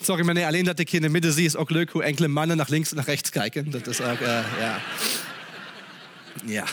Sorry 0.00 0.24
meneer, 0.24 0.46
alleen 0.46 0.64
dat 0.64 0.78
ik 0.78 0.88
hier 0.90 0.96
in 0.96 1.02
het 1.02 1.12
midden 1.12 1.32
zie, 1.32 1.44
is 1.44 1.56
ook 1.56 1.70
leuk 1.70 1.90
hoe 1.90 2.02
enkele 2.02 2.28
mannen 2.28 2.56
naar 2.56 2.66
links 2.68 2.90
en 2.90 2.96
naar 2.96 3.04
rechts 3.04 3.30
kijken. 3.30 3.70
Dat 3.70 3.86
is 3.86 4.00
ook, 4.00 4.20
uh, 4.20 4.58
ja. 4.58 4.80
Ja. 6.44 6.66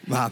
Maar 0.00 0.30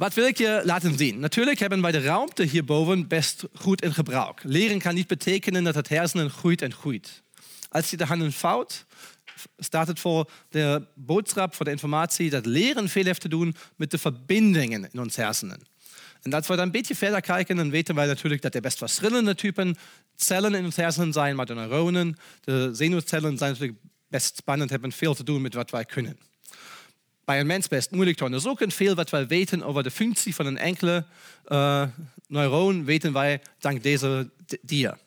wat 0.00 0.14
wil 0.14 0.26
ik 0.26 0.38
je 0.38 0.60
laten 0.64 0.98
zien? 0.98 1.18
Natuurlijk 1.18 1.58
hebben 1.58 1.82
wij 1.82 1.92
de 1.92 2.00
ruimte 2.00 2.42
hierboven 2.42 3.08
best 3.08 3.44
goed 3.54 3.82
in 3.82 3.94
gebruik. 3.94 4.40
Leren 4.42 4.78
kan 4.78 4.94
niet 4.94 5.06
betekenen 5.06 5.64
dat 5.64 5.74
het 5.74 5.88
hersenen 5.88 6.30
groeit 6.30 6.62
en 6.62 6.72
groeit. 6.72 7.22
Als 7.68 7.90
je 7.90 7.96
de 7.96 8.04
handen 8.04 8.32
vouwt, 8.32 8.86
staat 9.58 9.86
het 9.86 10.00
voor 10.00 10.30
de 10.48 10.86
boodschap, 10.94 11.54
voor 11.54 11.64
de 11.64 11.70
informatie 11.70 12.30
dat 12.30 12.46
leren 12.46 12.88
veel 12.88 13.04
heeft 13.04 13.20
te 13.20 13.28
doen 13.28 13.54
met 13.76 13.90
de 13.90 13.98
verbindingen 13.98 14.88
in 14.92 15.00
ons 15.00 15.16
hersenen. 15.16 15.60
En 16.22 16.32
als 16.32 16.46
we 16.46 16.56
dan 16.56 16.64
een 16.64 16.70
beetje 16.70 16.94
verder 16.94 17.20
kijken, 17.20 17.56
dan 17.56 17.70
weten 17.70 17.94
wij 17.94 18.06
natuurlijk 18.06 18.42
dat 18.42 18.54
er 18.54 18.60
best 18.60 18.78
verschillende 18.78 19.34
typen 19.34 19.76
cellen 20.16 20.54
in 20.54 20.64
ons 20.64 20.76
hersenen 20.76 21.12
zijn, 21.12 21.36
maar 21.36 21.46
de 21.46 21.54
neuronen, 21.54 22.16
de 22.40 22.70
zenuwcellen 22.72 23.38
zijn 23.38 23.50
natuurlijk 23.50 23.78
best 24.08 24.36
spannend, 24.36 24.70
hebben 24.70 24.92
veel 24.92 25.14
te 25.14 25.24
doen 25.24 25.42
met 25.42 25.54
wat 25.54 25.70
wij 25.70 25.84
kunnen 25.84 26.18
bij 27.30 27.40
een 27.40 27.46
mens 27.46 27.68
best 27.68 27.90
moeilijk 27.90 28.16
te 28.16 28.24
onderzoeken. 28.24 28.70
Veel 28.70 28.94
wat 28.94 29.10
wij 29.10 29.26
weten 29.26 29.62
over 29.62 29.82
de 29.82 29.90
functie 29.90 30.34
van 30.34 30.46
een 30.46 30.58
enkele 30.58 31.04
uh, 31.46 31.86
neuron 32.26 32.84
weten 32.84 33.12
wij 33.12 33.40
dank 33.58 33.82
deze 33.82 34.30
dier. 34.62 34.98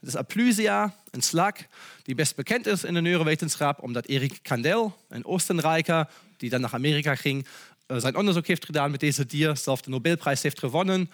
Het 0.00 0.08
is 0.08 0.16
Aplysia, 0.16 0.94
een 1.10 1.22
slag 1.22 1.52
die 2.02 2.14
best 2.14 2.36
bekend 2.36 2.66
is 2.66 2.84
in 2.84 2.94
de 2.94 3.00
neurowetenschap, 3.00 3.82
omdat 3.82 4.06
Erik 4.06 4.38
Kandel, 4.42 4.96
een 5.08 5.24
Oostenrijker, 5.24 6.08
die 6.36 6.50
dan 6.50 6.60
naar 6.60 6.74
Amerika 6.74 7.14
ging, 7.14 7.46
uh, 7.86 8.00
zijn 8.00 8.16
onderzoek 8.16 8.46
heeft 8.46 8.64
gedaan 8.64 8.90
met 8.90 9.00
deze 9.00 9.26
dier, 9.26 9.56
zelf 9.56 9.80
de 9.80 9.90
Nobelprijs 9.90 10.42
heeft 10.42 10.58
gewonnen. 10.58 11.10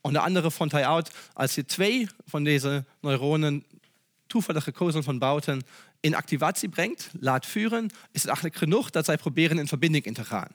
Onder 0.00 0.20
andere 0.22 0.50
hij 0.72 0.86
uit, 0.86 1.10
als 1.32 1.54
je 1.54 1.64
twee 1.64 2.08
van 2.26 2.44
deze 2.44 2.84
neuronen 3.00 3.64
toevallig 4.32 4.64
gekozen 4.64 5.02
van 5.02 5.18
Bouten 5.18 5.62
in 6.00 6.14
activatie 6.14 6.68
brengt, 6.68 7.10
laat 7.20 7.46
vuren, 7.46 7.84
is 7.84 8.20
het 8.20 8.26
eigenlijk 8.26 8.56
genoeg 8.56 8.90
dat 8.90 9.04
zij 9.04 9.16
proberen 9.16 9.58
in 9.58 9.68
verbinding 9.68 10.04
in 10.04 10.14
te 10.14 10.24
gaan. 10.24 10.48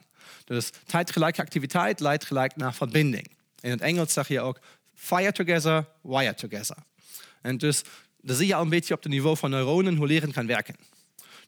Dus 0.44 0.70
tijdgelijke 0.86 1.40
activiteit 1.40 2.00
leidt 2.00 2.24
gelijk 2.24 2.56
naar 2.56 2.74
verbinding. 2.74 3.30
In 3.60 3.70
het 3.70 3.80
Engels 3.80 4.12
zeg 4.12 4.28
je 4.28 4.40
ook 4.40 4.60
fire 4.94 5.32
together, 5.32 5.86
wire 6.02 6.34
together. 6.34 6.76
En 7.42 7.58
dus 7.58 7.82
dan 8.20 8.36
zie 8.36 8.46
je 8.46 8.54
al 8.54 8.62
een 8.62 8.68
beetje 8.68 8.94
op 8.94 9.02
het 9.02 9.12
niveau 9.12 9.36
van 9.36 9.50
neuronen 9.50 9.96
hoe 9.96 10.06
leren 10.06 10.32
kan 10.32 10.46
werken. 10.46 10.76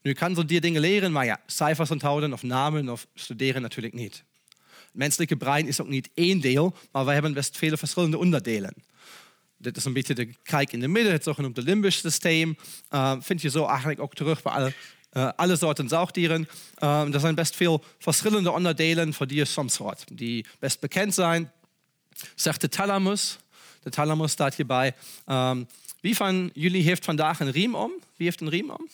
Nu 0.03 0.13
kan 0.13 0.35
zo 0.35 0.45
die 0.45 0.61
dingen 0.61 0.81
leren, 0.81 1.13
maar 1.13 1.25
ja, 1.25 1.41
cijfers 1.47 1.91
onthouden 1.91 2.33
of 2.33 2.43
namen 2.43 2.89
of 2.89 3.07
studeren 3.15 3.63
natuurlijk 3.63 3.95
niet. 3.95 4.25
Het 4.49 4.93
menselijke 4.93 5.37
brein 5.37 5.67
is 5.67 5.81
ook 5.81 5.89
niet 5.89 6.11
één 6.15 6.41
deel, 6.41 6.77
maar 6.93 7.05
we 7.05 7.13
hebben 7.13 7.33
best 7.33 7.57
vele 7.57 7.77
verschillende 7.77 8.19
onderdelen. 8.19 8.75
Dit 9.61 9.77
is 9.77 9.85
een 9.85 9.93
beetje 9.93 10.15
de 10.15 10.35
kijk 10.43 10.73
in 10.73 10.81
de 10.81 10.89
midden, 10.89 11.13
het 11.13 11.23
zogenoemde 11.23 11.63
limbisch 11.63 11.99
systeem. 11.99 12.57
Uh, 12.91 13.17
vind 13.21 13.43
je 13.43 13.51
zo 13.51 13.67
eigenlijk 13.67 14.01
ook 14.01 14.15
terug 14.15 14.43
bij 14.43 14.53
alle, 14.53 14.73
uh, 15.13 15.31
alle 15.37 15.57
soorten 15.57 15.89
zoogdieren. 15.89 16.49
Uh, 16.79 17.15
er 17.15 17.21
zijn 17.21 17.35
best 17.35 17.57
veel 17.57 17.85
verschillende 17.99 18.51
onderdelen 18.51 19.15
voor 19.15 19.27
die 19.27 19.45
soms 19.45 19.77
hoort, 19.77 20.05
die 20.13 20.47
best 20.59 20.81
bekend 20.81 21.15
zijn. 21.15 21.53
Zegt 22.35 22.61
de 22.61 22.69
thalamus. 22.69 23.39
De 23.83 23.91
thalamus 23.91 24.31
staat 24.33 24.55
hierbij. 24.55 24.95
Um, 25.27 25.69
wie 26.01 26.17
van 26.17 26.51
jullie 26.55 26.83
heeft 26.83 27.05
vandaag 27.05 27.41
een 27.41 27.51
riem 27.51 27.75
om? 27.75 27.93
Wie 28.17 28.27
heeft 28.27 28.41
een 28.41 28.49
riem 28.49 28.71
om? 28.71 28.89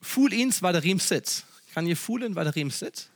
Voel 0.00 0.28
eens 0.28 0.58
waar 0.58 0.72
de 0.72 0.78
riem 0.78 0.98
zit. 0.98 1.44
Kan 1.72 1.86
je 1.86 1.96
voelen 1.96 2.32
waar 2.32 2.44
de 2.44 2.50
riem 2.50 2.70
zit? 2.70 3.10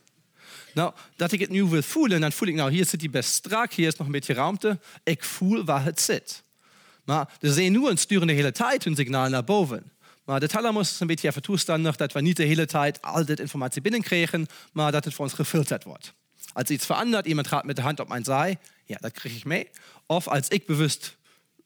Nou, 0.73 0.93
dat 1.15 1.31
ik 1.31 1.39
het 1.39 1.49
nu 1.49 1.63
wil 1.63 1.81
voelen, 1.81 2.21
dan 2.21 2.31
voel 2.31 2.47
ik, 2.47 2.55
nou, 2.55 2.71
hier 2.71 2.85
zit 2.85 3.01
hij 3.01 3.09
best 3.09 3.29
strak, 3.29 3.73
hier 3.73 3.87
is 3.87 3.95
nog 3.95 4.07
een 4.07 4.13
beetje 4.13 4.33
ruimte. 4.33 4.79
Ik 5.03 5.23
voel 5.23 5.63
waar 5.63 5.83
het 5.83 6.01
zit. 6.01 6.43
Maar 7.07 7.29
de 7.39 7.53
zenuwen 7.53 7.97
sturen 7.97 8.27
de 8.27 8.33
hele 8.33 8.51
tijd 8.51 8.83
hun 8.83 8.95
signaal 8.95 9.29
naar 9.29 9.43
boven. 9.43 9.91
Maar 10.25 10.39
de 10.39 10.47
thalamus 10.47 10.91
is 10.91 10.99
een 10.99 11.07
beetje 11.07 11.27
even 11.27 11.41
toestandig 11.41 11.95
dat 11.95 12.11
we 12.13 12.21
niet 12.21 12.37
de 12.37 12.43
hele 12.43 12.65
tijd 12.65 13.01
al 13.01 13.25
dit 13.25 13.39
informatie 13.39 13.81
binnenkrijgen, 13.81 14.47
maar 14.71 14.91
dat 14.91 15.05
het 15.05 15.13
voor 15.13 15.25
ons 15.25 15.33
gefilterd 15.33 15.83
wordt. 15.83 16.13
Als 16.53 16.69
iets 16.69 16.85
verandert, 16.85 17.25
iemand 17.25 17.47
gaat 17.47 17.65
met 17.65 17.75
de 17.75 17.81
hand 17.81 17.99
op 17.99 18.07
mijn 18.07 18.23
zij, 18.23 18.57
ja, 18.85 18.97
dat 18.99 19.11
krijg 19.11 19.35
ik 19.35 19.45
mee. 19.45 19.69
Of 20.05 20.27
als 20.27 20.47
ik 20.47 20.65
bewust 20.65 21.17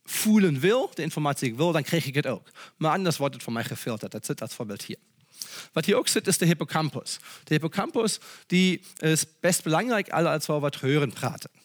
voelen 0.04 0.60
wil, 0.60 0.92
de 0.94 1.02
informatie 1.02 1.42
die 1.42 1.52
ik 1.52 1.58
wil, 1.58 1.72
dan 1.72 1.84
krijg 1.84 2.06
ik 2.06 2.16
het 2.16 2.28
ook. 2.28 2.50
Maar 2.78 2.92
anders 2.92 3.18
wordt 3.18 3.34
het 3.34 3.44
voor 3.44 3.54
mij 3.54 3.64
gefilterd. 3.64 4.12
Dat 4.12 4.26
zit 4.26 4.42
als 4.42 4.54
voorbeeld 4.54 4.84
hier. 4.84 4.98
Wat 5.74 5.86
hier 5.86 5.96
ook 5.98 6.08
zit, 6.08 6.28
is 6.28 6.38
de 6.38 6.46
hippocampus. 6.46 7.20
De 7.44 7.54
hippocampus 7.54 8.20
die 8.48 8.82
is 8.98 9.26
best 9.40 9.64
belangrijk, 9.64 10.10
als 10.10 10.46
we 10.46 10.60
wat 10.60 10.76
hören 10.76 11.14
praten. 11.14 11.61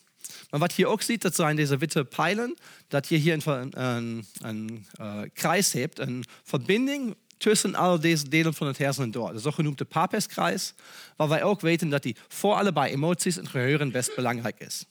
Maar 0.57 0.69
wat 0.69 0.77
hier 0.77 0.87
ook 0.87 1.03
ziet, 1.03 1.23
dat 1.23 1.35
zijn 1.35 1.57
deze 1.57 1.77
witte 1.77 2.05
pijlen, 2.05 2.57
dat 2.89 3.09
je 3.09 3.17
hier 3.17 3.47
een, 3.47 3.83
een, 3.83 4.27
een 4.41 4.87
uh, 5.01 5.21
Kreis 5.33 5.73
hebt, 5.73 5.99
een 5.99 6.25
verbinding 6.43 7.17
tussen 7.37 7.75
al 7.75 8.01
deze 8.01 8.29
delen 8.29 8.55
van 8.55 8.67
het 8.67 8.79
hersenen 8.79 9.11
door. 9.11 9.33
De 9.33 9.39
zogenoemde 9.39 9.85
Papez-Kreis, 9.85 10.75
waar 11.17 11.29
wij 11.29 11.43
ook 11.43 11.61
weten 11.61 11.89
dat 11.89 12.03
die 12.03 12.17
voor 12.29 12.55
allebei 12.55 12.93
emoties 12.93 13.37
en 13.37 13.49
geheuren 13.49 13.91
best 13.91 14.15
belangrijk 14.15 14.59
is. 14.59 14.85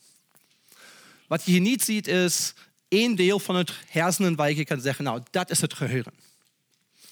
Wat 1.28 1.44
je 1.44 1.52
hier 1.52 1.62
niet 1.62 1.84
ziet, 1.84 2.08
is 2.08 2.54
één 2.88 3.16
deel 3.16 3.40
van 3.40 3.56
het 3.56 3.72
hersenen 3.88 4.36
waar 4.36 4.52
je 4.52 4.66
kan 4.66 4.82
zeggen, 4.82 5.04
nou, 5.04 5.22
dat 5.32 5.50
is 5.50 5.62
het 5.62 5.74
geheugen. 5.74 6.14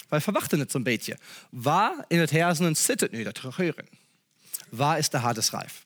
Wij 0.09 0.21
verwachten 0.21 0.59
het 0.59 0.71
zo'n 0.71 0.83
beetje. 0.83 1.17
Waar 1.49 2.05
in 2.07 2.19
het 2.19 2.29
hersenen 2.29 2.75
zit 2.75 2.99
het 2.99 3.11
nu, 3.11 3.23
dat 3.23 3.39
geheugen? 3.39 3.87
Waar 4.69 4.97
is 4.97 5.09
de 5.09 5.17
harde 5.17 5.41
schijf? 5.41 5.81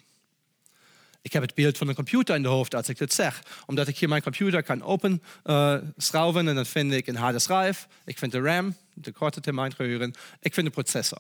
Ik 1.28 1.34
heb 1.34 1.42
het 1.42 1.54
beeld 1.54 1.78
van 1.78 1.88
een 1.88 1.96
computer 1.96 2.36
in 2.36 2.42
de 2.42 2.48
hoofd 2.48 2.76
als 2.76 2.90
ik 2.90 2.98
dit 2.98 3.14
zeg. 3.14 3.44
Omdat 3.66 3.88
ik 3.88 3.98
hier 3.98 4.10
mijn 4.10 4.22
computer 4.22 4.64
kan 4.64 4.84
openschrauwen 4.84 6.44
uh, 6.44 6.50
en 6.50 6.56
dan 6.56 6.66
vind 6.66 6.94
ik 6.94 7.08
een 7.08 7.16
harde 7.16 7.40
schijf. 7.40 7.88
Ik 8.06 8.18
vind 8.18 8.32
de 8.32 8.40
RAM, 8.40 8.76
de 8.94 9.12
korte 9.12 9.40
termijn 9.40 9.74
geheugen. 9.74 10.14
Ik 10.40 10.54
vind 10.54 10.76
de. 10.76 11.18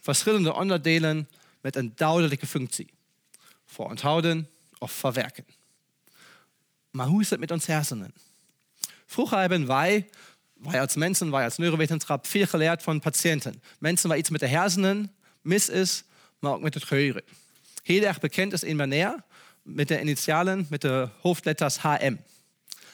Verschillende 0.00 0.54
onderdelen 0.54 1.28
met 1.60 1.76
een 1.76 1.92
duidelijke 1.94 2.46
functie. 2.46 2.90
Voor 3.66 3.88
onthouden 3.88 4.48
of 4.78 4.92
verwerken. 4.92 5.44
Maar 6.90 7.06
hoe 7.06 7.20
is 7.20 7.30
het 7.30 7.40
met 7.40 7.50
ons 7.50 7.66
hersenen? 7.66 8.14
Vroeger 9.06 9.38
hebben 9.38 9.66
wij, 9.66 10.08
wij 10.54 10.80
als 10.80 10.94
mensen, 10.94 11.30
wij 11.30 11.44
als 11.44 11.56
neurowetenschap, 11.56 12.26
veel 12.26 12.46
geleerd 12.46 12.82
van 12.82 13.00
patiënten. 13.00 13.62
Mensen 13.78 14.08
waar 14.08 14.18
iets 14.18 14.30
met 14.30 14.40
de 14.40 14.46
hersenen 14.46 15.14
mis 15.40 15.68
is, 15.68 16.04
maar 16.38 16.52
ook 16.52 16.62
met 16.62 16.74
het 16.74 16.84
geheugen. 16.84 17.22
Heel 17.82 18.02
erg 18.02 18.20
bekend 18.20 18.52
is 18.52 18.62
een 18.62 18.76
meneer 18.76 19.28
met 19.62 19.88
de 19.88 20.00
initialen, 20.00 20.66
met 20.70 20.80
de 20.80 21.08
hoofdletters 21.20 21.76
HM. 21.76 22.16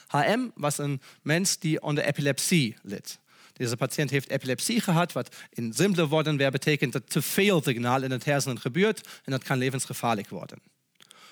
HM 0.07 0.47
was 0.55 0.77
een 0.77 1.01
mens 1.21 1.57
die 1.57 1.81
onder 1.81 2.03
epilepsie 2.03 2.75
litt. 2.81 3.19
Deze 3.53 3.77
patiënt 3.77 4.09
heeft 4.09 4.29
epilepsie 4.29 4.81
gehad, 4.81 5.11
wat 5.11 5.35
in 5.49 5.73
simpele 5.73 6.07
woorden 6.07 6.37
weer 6.37 6.51
betekent 6.51 6.93
dat 6.93 7.09
te 7.09 7.21
veel 7.21 7.61
signaal 7.63 8.03
in 8.03 8.11
het 8.11 8.25
hersenen 8.25 8.59
gebeurt 8.59 9.07
en 9.23 9.31
dat 9.31 9.43
kan 9.43 9.57
levensgevaarlijk 9.57 10.29
worden. 10.29 10.61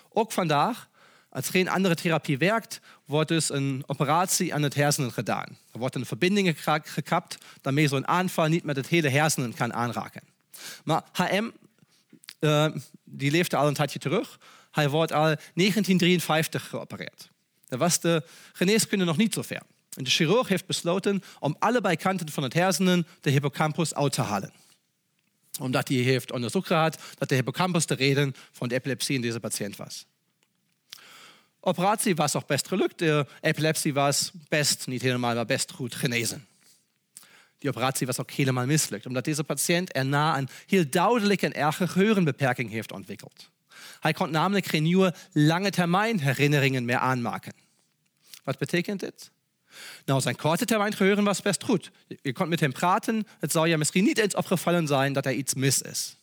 Ook 0.09 0.31
vandaag 0.31 0.89
als 1.35 1.49
geen 1.49 1.69
andere 1.69 1.95
therapie 1.95 2.37
werkt, 2.37 2.79
wordt 3.05 3.29
dus 3.29 3.49
een 3.49 3.83
operatie 3.85 4.53
aan 4.53 4.61
het 4.61 4.73
hersenen 4.73 5.11
gedaan. 5.11 5.57
Er 5.71 5.79
wordt 5.79 5.95
een 5.95 6.05
verbinding 6.05 6.55
gekapt, 6.83 7.37
daarmee 7.61 7.87
zo'n 7.87 8.07
aanval 8.07 8.47
niet 8.47 8.63
met 8.63 8.75
het 8.75 8.87
hele 8.87 9.09
hersenen 9.09 9.53
kan 9.53 9.73
aanraken. 9.73 10.21
Maar 10.83 11.03
HM, 11.11 11.49
uh, 12.39 12.67
die 13.03 13.31
leefde 13.31 13.55
al 13.55 13.67
een 13.67 13.73
tijdje 13.73 13.99
terug. 13.99 14.39
Hij 14.75 14.89
wordt 14.89 15.11
al 15.11 15.23
1953 15.23 16.67
geopereerd. 16.67 17.29
Da 17.67 17.77
was 17.77 17.99
de 17.99 18.23
geneeskunde 18.53 19.05
nog 19.05 19.17
niet 19.17 19.33
zo 19.33 19.41
ver. 19.41 19.61
En 19.93 20.03
de 20.03 20.09
chirurg 20.09 20.47
heeft 20.47 20.65
besloten 20.65 21.23
om 21.39 21.55
allebei 21.59 21.95
kanten 21.95 22.29
van 22.31 22.43
het 22.43 22.53
hersenen 22.53 23.07
de 23.21 23.29
hippocampus 23.29 23.93
uit 23.93 24.11
te 24.11 24.21
halen. 24.21 24.53
Omdat 25.59 25.87
hij 25.87 25.97
heeft 25.97 26.31
onderzocht 26.31 26.67
gehad 26.67 27.01
dat 27.17 27.29
de 27.29 27.35
hippocampus 27.35 27.85
de 27.85 27.93
reden 27.93 28.35
van 28.51 28.67
de 28.67 28.75
epilepsie 28.75 29.15
in 29.15 29.21
deze 29.21 29.39
patiënt 29.39 29.75
was. 29.75 30.05
Operatie 31.59 32.15
was 32.15 32.35
auch 32.35 32.45
best 32.45 32.67
gelukt. 32.67 32.99
De 32.99 33.25
epilepsie 33.41 33.93
was 33.93 34.31
best, 34.47 34.87
niet 34.87 35.01
helemaal, 35.01 35.35
maar 35.35 35.45
best 35.45 35.71
goed 35.71 35.95
genezen. 35.95 36.47
Die 37.57 37.69
operatie 37.69 38.07
was 38.07 38.19
ook 38.19 38.31
helemaal 38.31 38.65
mislukt, 38.65 39.05
omdat 39.05 39.25
deze 39.25 39.43
patiënt 39.43 39.91
erna 39.91 40.37
een 40.37 40.49
heel 40.65 40.89
duidelijke 40.89 41.45
en 41.45 41.53
erge 41.53 41.87
geheurenbeperking 41.87 42.69
heeft 42.69 42.91
ontwikkeld. 42.91 43.53
Hij 43.99 44.13
kon 44.13 44.31
namelijk 44.31 44.65
geen 44.65 44.83
nieuwe 44.83 45.13
lange 45.31 45.69
termijn 45.69 46.19
herinneringen 46.19 46.85
meer 46.85 46.97
aanmaken. 46.97 47.53
Wat 48.43 48.57
betekent 48.57 48.99
dit? 48.99 49.31
Nou, 50.05 50.21
zijn 50.21 50.35
korte 50.35 50.65
termijn 50.65 50.93
geheugen 50.93 51.23
was 51.23 51.41
best 51.41 51.63
goed. 51.63 51.91
Je 52.21 52.33
kon 52.33 52.49
met 52.49 52.59
hem 52.59 52.71
praten. 52.71 53.27
Het 53.39 53.51
zou 53.51 53.67
je 53.67 53.77
misschien 53.77 54.03
niet 54.03 54.17
eens 54.17 54.35
opgevallen 54.35 54.87
zijn 54.87 55.13
dat 55.13 55.25
er 55.25 55.33
iets 55.33 55.53
mis 55.53 55.81
is. 55.81 56.17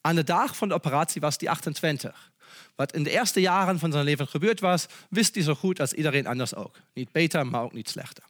Aan 0.00 0.14
de 0.14 0.24
dag 0.24 0.56
van 0.56 0.68
de 0.68 0.74
operatie 0.74 1.20
was 1.20 1.38
die 1.38 1.50
28. 1.50 2.32
Wat 2.74 2.92
in 2.92 3.02
de 3.02 3.10
eerste 3.10 3.40
jaren 3.40 3.78
van 3.78 3.92
zijn 3.92 4.04
leven 4.04 4.28
gebeurd 4.28 4.60
was, 4.60 4.86
wist 5.10 5.34
hij 5.34 5.44
zo 5.44 5.54
goed 5.54 5.80
als 5.80 5.92
iedereen 5.92 6.26
anders 6.26 6.54
ook. 6.54 6.76
Niet 6.94 7.12
beter, 7.12 7.46
maar 7.46 7.62
ook 7.62 7.72
niet 7.72 7.88
slechter. 7.88 8.24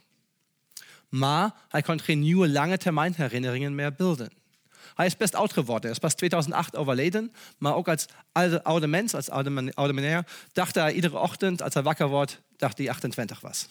Maar 1.09 1.55
hij 1.69 1.83
kon 1.83 2.01
geen 2.01 2.51
lange 2.53 2.79
termijn 2.79 3.15
herinneringen 3.17 3.75
meer 3.75 3.95
bilden. 3.95 4.31
Hij 5.03 5.11
is 5.11 5.17
best 5.17 5.35
oud 5.35 5.53
geworden. 5.53 5.83
Hij 5.83 5.91
is 5.91 5.99
pas 5.99 6.15
2008 6.15 6.77
overleden. 6.77 7.33
Maar 7.59 7.75
ook 7.75 7.89
als 7.89 8.07
oude, 8.63 8.87
mens, 8.87 9.15
als 9.15 9.31
oude, 9.31 9.93
meneer, 9.93 10.27
dacht 10.53 10.75
hij 10.75 10.93
iedere 10.93 11.19
ochtend 11.19 11.63
als 11.63 11.75
hij 11.75 11.83
wakker 11.83 12.09
wordt, 12.09 12.41
dat 12.57 12.79
hij 12.79 12.91
28 12.91 13.41
was. 13.41 13.69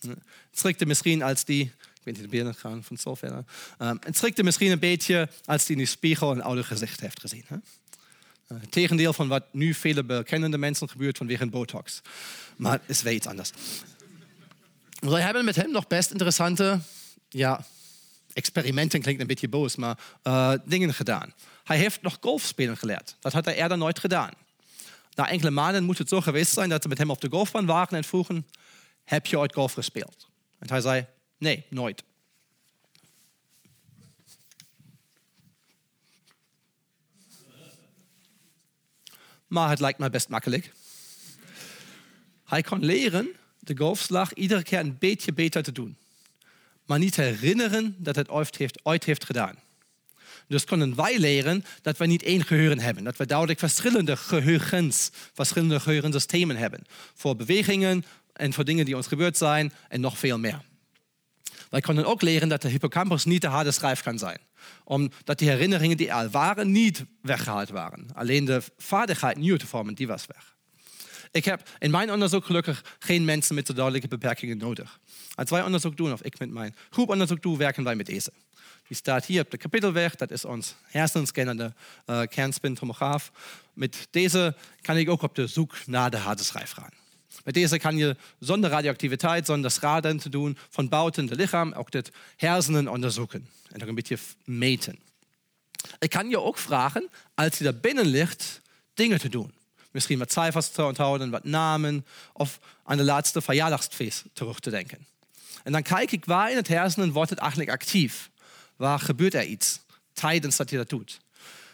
Het 0.00 0.18
schrikte 0.52 0.86
misschien 0.86 1.22
als 1.22 1.44
die, 1.44 1.64
ik 1.64 2.00
weet 2.02 2.14
niet 2.14 2.22
de 2.22 2.28
beelden 2.28 2.54
gaan 2.54 2.84
van 2.84 2.96
zover. 2.96 3.44
Het 3.78 4.16
schrikte 4.16 4.42
misschien 4.42 4.70
een 4.70 4.78
beetje 4.78 5.28
als 5.44 5.66
hij 5.66 5.76
in 5.76 5.82
de 5.82 5.88
spiegel 5.88 6.30
een 6.30 6.42
oude 6.42 6.64
gezicht 6.64 7.00
heeft 7.00 7.20
gezien. 7.20 7.44
Hè? 7.46 7.56
Het 8.46 8.62
eh, 8.62 8.68
tegendeel 8.68 9.12
van 9.12 9.28
wat 9.28 9.44
nu 9.52 9.74
vele 9.74 10.04
bekennende 10.04 10.58
mensen 10.58 10.88
gebeurt 10.88 11.16
vanwege 11.16 11.46
botox. 11.46 12.02
Maar 12.56 12.80
is 12.86 13.02
wel 13.02 13.12
iets 13.12 13.26
anders. 13.26 13.50
Wij 15.00 15.22
hebben 15.22 15.44
met 15.44 15.56
hem 15.56 15.70
nog 15.70 15.86
best 15.86 16.10
interessante 16.10 16.80
ja, 17.28 17.64
experimenten, 18.36 19.00
klinkt 19.00 19.20
een 19.20 19.26
beetje 19.26 19.48
boos, 19.48 19.76
maar 19.76 19.98
uh, 20.24 20.52
dingen 20.64 20.94
gedaan. 20.94 21.32
Hij 21.64 21.78
heeft 21.78 22.02
nog 22.02 22.18
golfspelen 22.20 22.76
geleerd. 22.76 23.16
Dat 23.20 23.32
had 23.32 23.44
hij 23.44 23.56
eerder 23.56 23.78
nooit 23.78 23.98
gedaan. 23.98 24.30
Na 25.14 25.28
enkele 25.28 25.50
maanden 25.50 25.84
moet 25.84 25.98
het 25.98 26.08
zo 26.08 26.20
geweest 26.20 26.52
zijn 26.52 26.68
dat 26.68 26.82
ze 26.82 26.88
met 26.88 26.98
hem 26.98 27.10
op 27.10 27.20
de 27.20 27.28
golfbaan 27.30 27.66
waren 27.66 27.96
en 27.96 28.04
vroegen: 28.04 28.46
Heb 29.04 29.26
je 29.26 29.38
ooit 29.38 29.54
golf 29.54 29.72
gespeeld? 29.72 30.28
En 30.58 30.68
hij 30.68 30.80
zei: 30.80 31.06
Nee, 31.38 31.64
nooit. 31.70 32.02
maar 39.46 39.68
het 39.68 39.80
lijkt 39.80 39.98
me 39.98 40.10
best 40.10 40.28
makkelijk. 40.28 40.72
Hij 42.44 42.62
kon 42.62 42.84
leren 42.84 43.28
de 43.58 43.76
golfslag 43.76 44.34
iedere 44.34 44.62
keer 44.62 44.78
een 44.78 44.98
beetje 44.98 45.32
beter 45.32 45.62
te 45.62 45.72
doen, 45.72 45.96
maar 46.86 46.98
niet 46.98 47.16
herinneren 47.16 47.94
dat 47.98 48.16
het 48.16 48.28
ooit 48.28 48.56
heeft, 48.56 48.80
ooit 48.82 49.04
heeft 49.04 49.24
gedaan. 49.24 49.54
Dus 50.48 50.64
kunnen 50.64 50.94
wij 50.94 51.18
leren 51.18 51.64
dat 51.82 51.96
we 51.96 52.06
niet 52.06 52.22
één 52.22 52.44
geheugen 52.44 52.78
hebben, 52.78 53.04
dat 53.04 53.16
we 53.16 53.26
duidelijk 53.26 53.58
verschillende 53.58 54.16
geheugens, 54.16 55.10
verschillende 55.32 55.80
geheugensystemen 55.80 56.56
hebben. 56.56 56.82
Voor 57.14 57.36
bewegingen 57.36 58.04
en 58.32 58.52
voor 58.52 58.64
dingen 58.64 58.84
die 58.84 58.96
ons 58.96 59.06
gebeurd 59.06 59.36
zijn 59.36 59.72
en 59.88 60.00
nog 60.00 60.18
veel 60.18 60.38
meer. 60.38 60.60
Wij 61.70 61.80
kunnen 61.80 62.04
ook 62.04 62.22
leren 62.22 62.48
dat 62.48 62.62
de 62.62 62.68
hippocampus 62.68 63.24
niet 63.24 63.40
de 63.40 63.46
harde 63.46 63.70
schijf 63.70 64.02
kan 64.02 64.18
zijn 64.18 64.38
omdat 64.84 65.38
die 65.38 65.48
herinneringen 65.48 65.96
die 65.96 66.14
al 66.14 66.28
waren 66.28 66.70
niet 66.70 67.04
weggehaald 67.22 67.68
waren. 67.68 68.06
Alleen 68.14 68.44
de 68.44 68.62
vaardigheid 68.76 69.36
nieuw 69.36 69.56
te 69.56 69.66
vormen, 69.66 69.94
die 69.94 70.06
was 70.06 70.26
weg. 70.26 70.55
Ik 71.30 71.44
heb 71.44 71.68
in 71.78 71.90
mijn 71.90 72.12
onderzoek 72.12 72.44
gelukkig 72.44 72.96
geen 72.98 73.24
mensen 73.24 73.54
met 73.54 73.66
duidelijke 73.66 74.08
beperkingen 74.08 74.58
nodig. 74.58 75.00
Als 75.34 75.50
wij 75.50 75.62
onderzoek 75.62 75.96
doen, 75.96 76.12
of 76.12 76.22
ik 76.22 76.38
met 76.38 76.50
mijn 76.50 76.74
groep 76.90 77.08
onderzoek 77.08 77.56
werken 77.56 77.84
wij 77.84 77.94
met 77.94 78.06
deze. 78.06 78.32
Die 78.88 78.96
staat 78.96 79.24
hier 79.24 79.42
op 79.42 79.50
de 79.50 79.56
kapitelweg, 79.56 80.14
dat 80.14 80.30
is 80.30 80.44
ons 80.44 80.74
hersenscannende 80.82 81.74
uh, 82.06 82.22
kernspintomograaf. 82.22 83.32
Met 83.72 84.06
deze 84.10 84.54
kan 84.80 84.96
ik 84.96 85.08
ook 85.08 85.22
op 85.22 85.34
de 85.34 85.46
zoek 85.46 85.76
naar 85.86 86.10
de 86.10 86.16
harde 86.16 86.42
schijf 86.42 86.70
gaan. 86.70 86.90
Met 87.44 87.54
deze 87.54 87.78
kan 87.78 87.96
je 87.96 88.16
zonder 88.38 88.70
radioactiviteit, 88.70 89.46
zonder 89.46 89.70
schade 89.70 90.14
te 90.16 90.28
doen, 90.28 90.58
van 90.70 90.88
buiten 90.88 91.28
het 91.28 91.36
lichaam 91.36 91.72
ook 91.72 91.92
het 91.92 92.10
hersenen 92.36 92.88
onderzoeken 92.88 93.48
en 93.72 93.82
ook 93.82 93.88
een 93.88 93.94
beetje 93.94 94.18
meten. 94.44 94.98
Ik 95.98 96.10
kan 96.10 96.28
je 96.28 96.40
ook 96.40 96.58
vragen, 96.58 97.08
als 97.34 97.58
je 97.58 97.64
daar 97.64 97.76
binnen 97.76 98.06
ligt, 98.06 98.60
dingen 98.94 99.18
te 99.18 99.28
doen. 99.28 99.52
Misschien 99.96 100.18
wat 100.18 100.32
cijfers 100.32 100.68
te 100.68 100.84
onthouden, 100.84 101.30
wat 101.30 101.44
namen 101.44 102.06
of 102.32 102.58
aan 102.84 102.96
de 102.96 103.04
laatste 103.04 103.40
verjaardagsfeest 103.40 104.24
terug 104.32 104.60
te 104.60 104.70
denken. 104.70 105.06
En 105.64 105.72
dan 105.72 105.82
kijk 105.82 106.12
ik 106.12 106.24
waar 106.24 106.50
in 106.50 106.56
het 106.56 106.68
hersenen 106.68 107.12
wordt 107.12 107.30
het 107.30 107.38
eigenlijk 107.38 107.70
actief. 107.70 108.30
Waar 108.76 108.98
gebeurt 108.98 109.34
er 109.34 109.44
iets 109.44 109.80
tijdens 110.12 110.56
dat 110.56 110.70
je 110.70 110.76
dat 110.76 110.88
doet. 110.88 111.20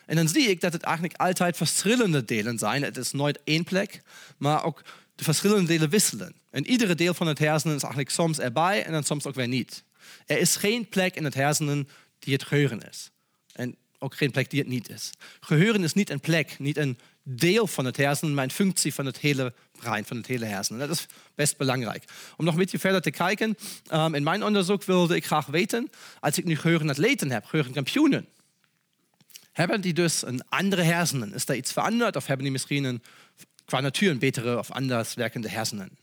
En 0.06 0.16
dan 0.16 0.28
zie 0.28 0.48
ik 0.48 0.61
dat 0.61 0.72
het 0.72 0.82
eigenlijk 0.82 1.16
altijd 1.16 1.56
verschillende 1.56 2.24
delen 2.24 2.58
zijn. 2.58 2.82
Het 2.82 2.96
is 2.96 3.12
nooit 3.12 3.40
één 3.44 3.64
plek, 3.64 4.02
maar 4.37 4.64
ook 4.64 4.82
de 5.14 5.24
verschillende 5.24 5.66
delen 5.66 5.88
wisselen. 5.88 6.35
En 6.50 6.66
iedere 6.66 6.94
deel 6.94 7.14
van 7.14 7.26
het 7.26 7.38
hersenen 7.38 7.76
is 7.76 7.82
eigenlijk 7.82 8.14
soms 8.14 8.38
erbij 8.38 8.85
en 8.85 8.92
dan 8.92 9.04
soms 9.04 9.26
ook 9.26 9.35
weer 9.35 9.48
niet. 9.48 9.85
Er 10.26 10.38
is 10.38 10.56
geen 10.56 10.88
plek 10.88 11.16
in 11.16 11.24
het 11.24 11.35
hersenen 11.35 11.88
die 12.18 12.32
het 12.32 12.44
geheugen 12.44 12.88
is. 12.88 13.11
Ook 14.02 14.14
geen 14.14 14.30
plek 14.30 14.50
die 14.50 14.58
het 14.58 14.68
niet 14.68 14.88
is. 14.88 15.10
Geheuren 15.40 15.82
is 15.82 15.92
niet 15.92 16.10
een 16.10 16.20
plek, 16.20 16.58
niet 16.58 16.76
een 16.76 16.98
deel 17.22 17.66
van 17.66 17.84
het 17.84 17.96
hersenen, 17.96 18.34
maar 18.34 18.44
een 18.44 18.50
functie 18.50 18.94
van 18.94 19.06
het 19.06 19.18
hele 19.18 19.52
brein, 19.78 20.04
van 20.04 20.16
het 20.16 20.26
hele 20.26 20.44
hersenen. 20.44 20.88
Dat 20.88 20.96
is 20.96 21.06
best 21.34 21.56
belangrijk. 21.56 22.04
Om 22.36 22.44
nog 22.44 22.54
een 22.54 22.60
beetje 22.60 22.78
verder 22.78 23.00
te 23.00 23.10
kijken, 23.10 23.56
um, 23.92 24.14
in 24.14 24.22
mijn 24.22 24.44
onderzoek 24.44 24.84
wilde 24.84 25.16
ik 25.16 25.26
graag 25.26 25.46
weten, 25.46 25.90
als 26.20 26.38
ik 26.38 26.44
nu 26.44 26.56
geheurenatleten 26.56 27.30
heb, 27.30 27.44
geheurenkampioenen, 27.44 28.28
hebben 29.52 29.80
die 29.80 29.92
dus 29.92 30.26
een 30.26 30.48
andere 30.48 30.82
hersenen? 30.82 31.34
Is 31.34 31.48
er 31.48 31.56
iets 31.56 31.72
veranderd 31.72 32.16
of 32.16 32.26
hebben 32.26 32.44
die 32.44 32.52
misschien 32.52 32.84
een, 32.84 33.02
qua 33.64 33.80
natuur 33.80 34.10
een 34.10 34.18
betere 34.18 34.58
of 34.58 34.70
anders 34.70 35.14
werkende 35.14 35.48
hersenen? 35.48 35.98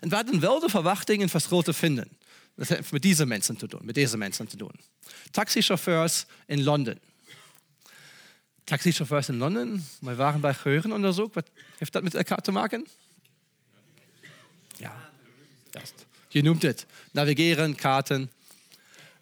En 0.00 0.08
we 0.08 0.14
hadden 0.14 0.40
wel 0.40 0.60
de 0.60 0.68
verwachting 0.68 1.22
een 1.22 1.28
verschil 1.28 1.62
te 1.62 1.72
vinden. 1.72 2.08
Dat 2.56 2.68
heeft 2.68 2.92
met 2.92 3.02
deze 3.02 3.26
mensen 3.26 3.56
te 3.56 3.66
doen, 3.66 3.80
met 3.82 3.94
deze 3.94 4.16
mensen 4.16 4.48
te 4.48 4.56
doen. 4.56 4.72
Taxichauffeurs 5.30 6.24
in 6.46 6.62
Londen. 6.62 6.98
Taxichauffeurs 8.64 9.28
in 9.28 9.36
Londen, 9.36 9.84
we 10.00 10.14
waren 10.14 10.40
bij 10.40 10.54
geheugenonderzoek. 10.54 11.34
Wat 11.34 11.50
heeft 11.78 11.92
dat 11.92 12.02
met 12.02 12.14
elkaar 12.14 12.40
te 12.40 12.52
maken? 12.52 12.86
Ja, 14.76 15.10
juist. 15.70 16.06
Je 16.28 16.42
noemt 16.42 16.62
het. 16.62 16.86
Navigeren, 17.10 17.74
kaarten. 17.74 18.30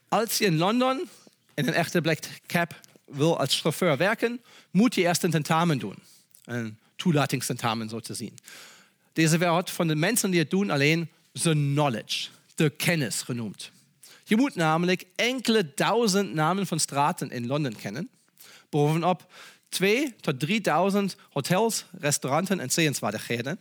Als 0.09 0.39
je 0.39 0.45
in 0.45 0.57
Londen 0.57 1.09
in 1.55 1.67
een 1.67 1.75
echte 1.75 2.01
black 2.01 2.19
cap 2.47 2.81
wil 3.05 3.39
als 3.39 3.61
chauffeur 3.61 3.97
werken, 3.97 4.41
moet 4.71 4.95
je 4.95 5.01
eerst 5.01 5.23
een 5.23 5.31
tentamen 5.31 5.79
doen. 5.79 5.97
Een 6.45 6.79
toelatingstentamen 6.97 7.89
zo 7.89 8.01
te 8.01 8.15
zien. 8.15 8.39
Deze 9.13 9.39
wordt 9.39 9.71
van 9.71 9.89
de 9.89 9.97
mensen 9.97 10.31
die 10.31 10.41
het 10.41 10.51
doen 10.51 10.71
alleen 10.71 11.09
the 11.33 11.51
knowledge, 11.51 12.29
de 12.55 12.71
kennis 12.71 13.23
genoemd. 13.23 13.71
Je 14.25 14.37
moet 14.37 14.55
namelijk 14.55 15.05
enkele 15.17 15.73
duizend 15.75 16.35
namen 16.35 16.67
van 16.67 16.81
straten 16.81 17.31
in 17.31 17.47
Londen 17.47 17.77
kennen. 17.77 18.11
Bovenop 18.69 19.33
2 19.69 20.15
tot 20.21 20.41
3000 20.41 21.17
hotels, 21.31 21.85
restaurants 21.99 22.51
en 22.51 22.71
zeenswaardigheden. 22.71 23.59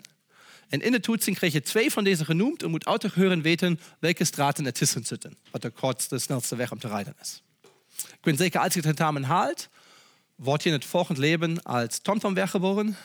En 0.70 0.82
in 0.82 0.92
de 0.92 1.00
toetsing 1.00 1.38
krijg 1.38 1.54
je 1.54 1.62
twee 1.62 1.92
van 1.92 2.04
deze 2.04 2.26
genoemd 2.26 2.64
en 2.64 2.70
moet 2.70 2.86
autogeheuren 2.86 3.42
weten 3.42 3.80
welke 4.00 4.24
straten 4.24 4.66
ertussen 4.66 5.06
zitten. 5.06 5.38
Wat 5.52 5.62
de 5.62 5.70
kortste, 5.70 6.20
snelste 6.20 6.56
weg 6.56 6.72
om 6.72 6.80
te 6.80 6.88
rijden 6.88 7.16
is. 7.22 7.42
Ik 7.98 8.22
ben 8.22 8.38
zeker, 8.38 8.60
als 8.60 8.74
je 8.74 8.80
het 8.80 8.88
tentamen 8.88 9.24
haalt, 9.24 9.70
word 10.36 10.64
je 10.64 10.70
in 10.70 10.76
het 10.76 10.86
volgende 10.86 11.22
leven 11.22 11.64
als 11.64 12.00
TomTom 12.00 12.34
weggeboren. 12.34 12.96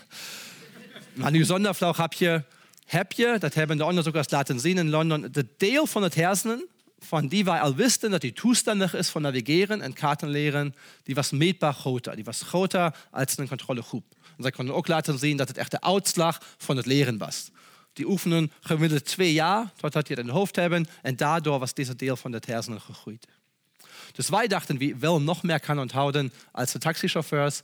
Maar 1.12 1.30
nu 1.30 1.44
zonder 1.44 1.96
heb 1.96 2.12
je, 2.12 2.42
heb 2.86 3.12
je, 3.12 3.36
dat 3.38 3.54
hebben 3.54 3.76
de 3.76 3.84
onderzoekers 3.84 4.30
laten 4.30 4.60
zien 4.60 4.78
in 4.78 4.90
Londen, 4.90 5.32
de 5.32 5.46
deel 5.56 5.86
van 5.86 6.02
het 6.02 6.14
hersenen 6.14 6.68
van 7.04 7.28
die 7.28 7.44
wij 7.44 7.60
al 7.60 7.74
wisten 7.74 8.10
dat 8.10 8.20
die 8.20 8.32
toestandig 8.32 8.94
is 8.94 9.08
van 9.08 9.22
navigeren 9.22 9.80
en 9.80 9.92
kaarten 9.92 10.28
leren, 10.28 10.74
die 11.02 11.14
was 11.14 11.30
meetbaar 11.30 11.74
groter. 11.74 12.14
Die 12.14 12.24
was 12.24 12.42
groter 12.42 12.94
als 13.10 13.38
een 13.38 13.48
controlegroep. 13.48 14.04
En 14.36 14.42
zij 14.42 14.50
konden 14.50 14.74
ook 14.74 14.88
laten 14.88 15.18
zien 15.18 15.36
dat 15.36 15.48
het 15.48 15.56
echt 15.58 15.70
de 15.70 15.80
uitslag 15.80 16.40
van 16.58 16.76
het 16.76 16.86
leren 16.86 17.18
was. 17.18 17.50
Die 17.92 18.08
oefenen 18.08 18.52
gemiddeld 18.60 19.04
twee 19.04 19.32
jaar 19.32 19.72
totdat 19.76 20.06
die 20.06 20.16
het 20.16 20.24
in 20.24 20.30
het 20.30 20.38
hoofd 20.38 20.56
hebben 20.56 20.86
en 21.02 21.16
daardoor 21.16 21.58
was 21.58 21.74
deze 21.74 21.96
deel 21.96 22.16
van 22.16 22.32
het 22.32 22.46
hersenen 22.46 22.80
gegroeid. 22.80 23.26
Dus 24.12 24.28
wij 24.28 24.46
dachten, 24.46 24.78
wie 24.78 24.96
wel 24.96 25.20
nog 25.20 25.42
meer 25.42 25.60
kan 25.60 25.78
onthouden 25.78 26.32
als 26.52 26.72
de 26.72 26.78
taxichauffeurs, 26.78 27.60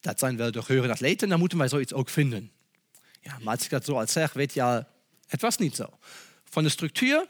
dat 0.00 0.18
zijn 0.18 0.36
wel 0.36 0.50
de 0.50 0.62
geheuren 0.62 0.90
atleten, 0.90 1.28
dan 1.28 1.38
moeten 1.38 1.58
wij 1.58 1.68
zoiets 1.68 1.92
ook 1.92 2.08
vinden. 2.08 2.50
Ja, 3.20 3.38
maar 3.42 3.54
als 3.54 3.64
ik 3.64 3.70
dat 3.70 3.84
zo 3.84 3.98
al 3.98 4.06
zeg, 4.06 4.32
weet 4.32 4.54
je 4.54 4.62
al, 4.62 4.84
het 5.26 5.40
was 5.40 5.56
niet 5.56 5.76
zo. 5.76 5.98
Van 6.44 6.62
de 6.62 6.68
structuur, 6.68 7.26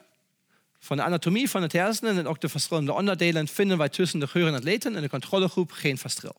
van 0.87 0.97
de 0.97 1.03
anatomie 1.03 1.51
van 1.51 1.63
het 1.63 1.73
hersenen 1.73 2.19
en 2.19 2.27
ook 2.27 2.41
de 2.41 2.49
verschillende 2.49 2.93
onderdelen 2.93 3.49
vinden 3.49 3.79
wij 3.79 3.89
tussen 3.89 4.21
de 4.21 4.27
geheuren 4.27 4.57
atleten 4.57 4.97
en 4.97 5.03
de 5.03 5.09
controlegroep 5.09 5.73
geen 5.73 5.99
verschil. 5.99 6.37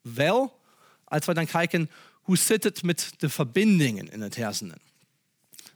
Wel, 0.00 0.58
als 1.04 1.26
we 1.26 1.34
dan 1.34 1.46
kijken, 1.46 1.90
hoe 2.12 2.36
zit 2.36 2.64
het 2.64 2.82
met 2.82 3.12
de 3.18 3.28
verbindingen 3.28 4.12
in 4.12 4.20
het 4.20 4.36
hersenen? 4.36 4.78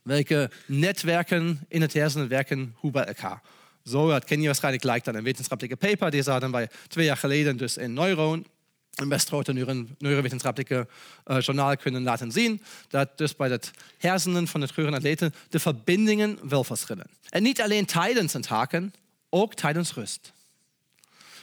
Welke 0.02 0.50
netwerken 0.66 1.60
in 1.68 1.80
het 1.80 1.92
hersenen 1.92 2.28
werken 2.28 2.74
hoe 2.76 2.90
bij 2.90 3.04
elkaar? 3.04 3.42
Zo, 3.84 4.08
dat 4.08 4.24
ken 4.24 4.40
je 4.40 4.46
waarschijnlijk, 4.46 4.84
lijkt 4.84 5.08
aan 5.08 5.14
een 5.14 5.22
wetenschappelijke 5.22 5.86
paper. 5.86 6.10
Die 6.10 6.22
hadden 6.22 6.50
wij 6.50 6.68
twee 6.88 7.04
jaar 7.04 7.16
geleden 7.16 7.56
dus 7.56 7.76
in 7.76 7.92
Neuron, 7.92 8.46
een 8.94 9.08
best 9.08 9.28
grote 9.28 9.52
neurowetenschappelijke 9.98 10.88
uh, 11.26 11.40
journaal 11.40 11.76
kunnen 11.76 12.02
laten 12.02 12.32
zien. 12.32 12.62
Dat 12.88 13.18
dus 13.18 13.36
bij 13.36 13.48
het 13.48 13.70
hersenen 13.98 14.48
van 14.48 14.60
het 14.60 14.70
geheurenatleten 14.70 15.34
de 15.48 15.58
verbindingen 15.58 16.48
wel 16.48 16.64
verschillen. 16.64 17.06
En 17.28 17.42
niet 17.42 17.60
alleen 17.60 17.84
tijdens 17.84 18.32
het 18.32 18.46
haken, 18.46 18.94
ook 19.28 19.54
tijdens 19.54 19.94
rust. 19.94 20.32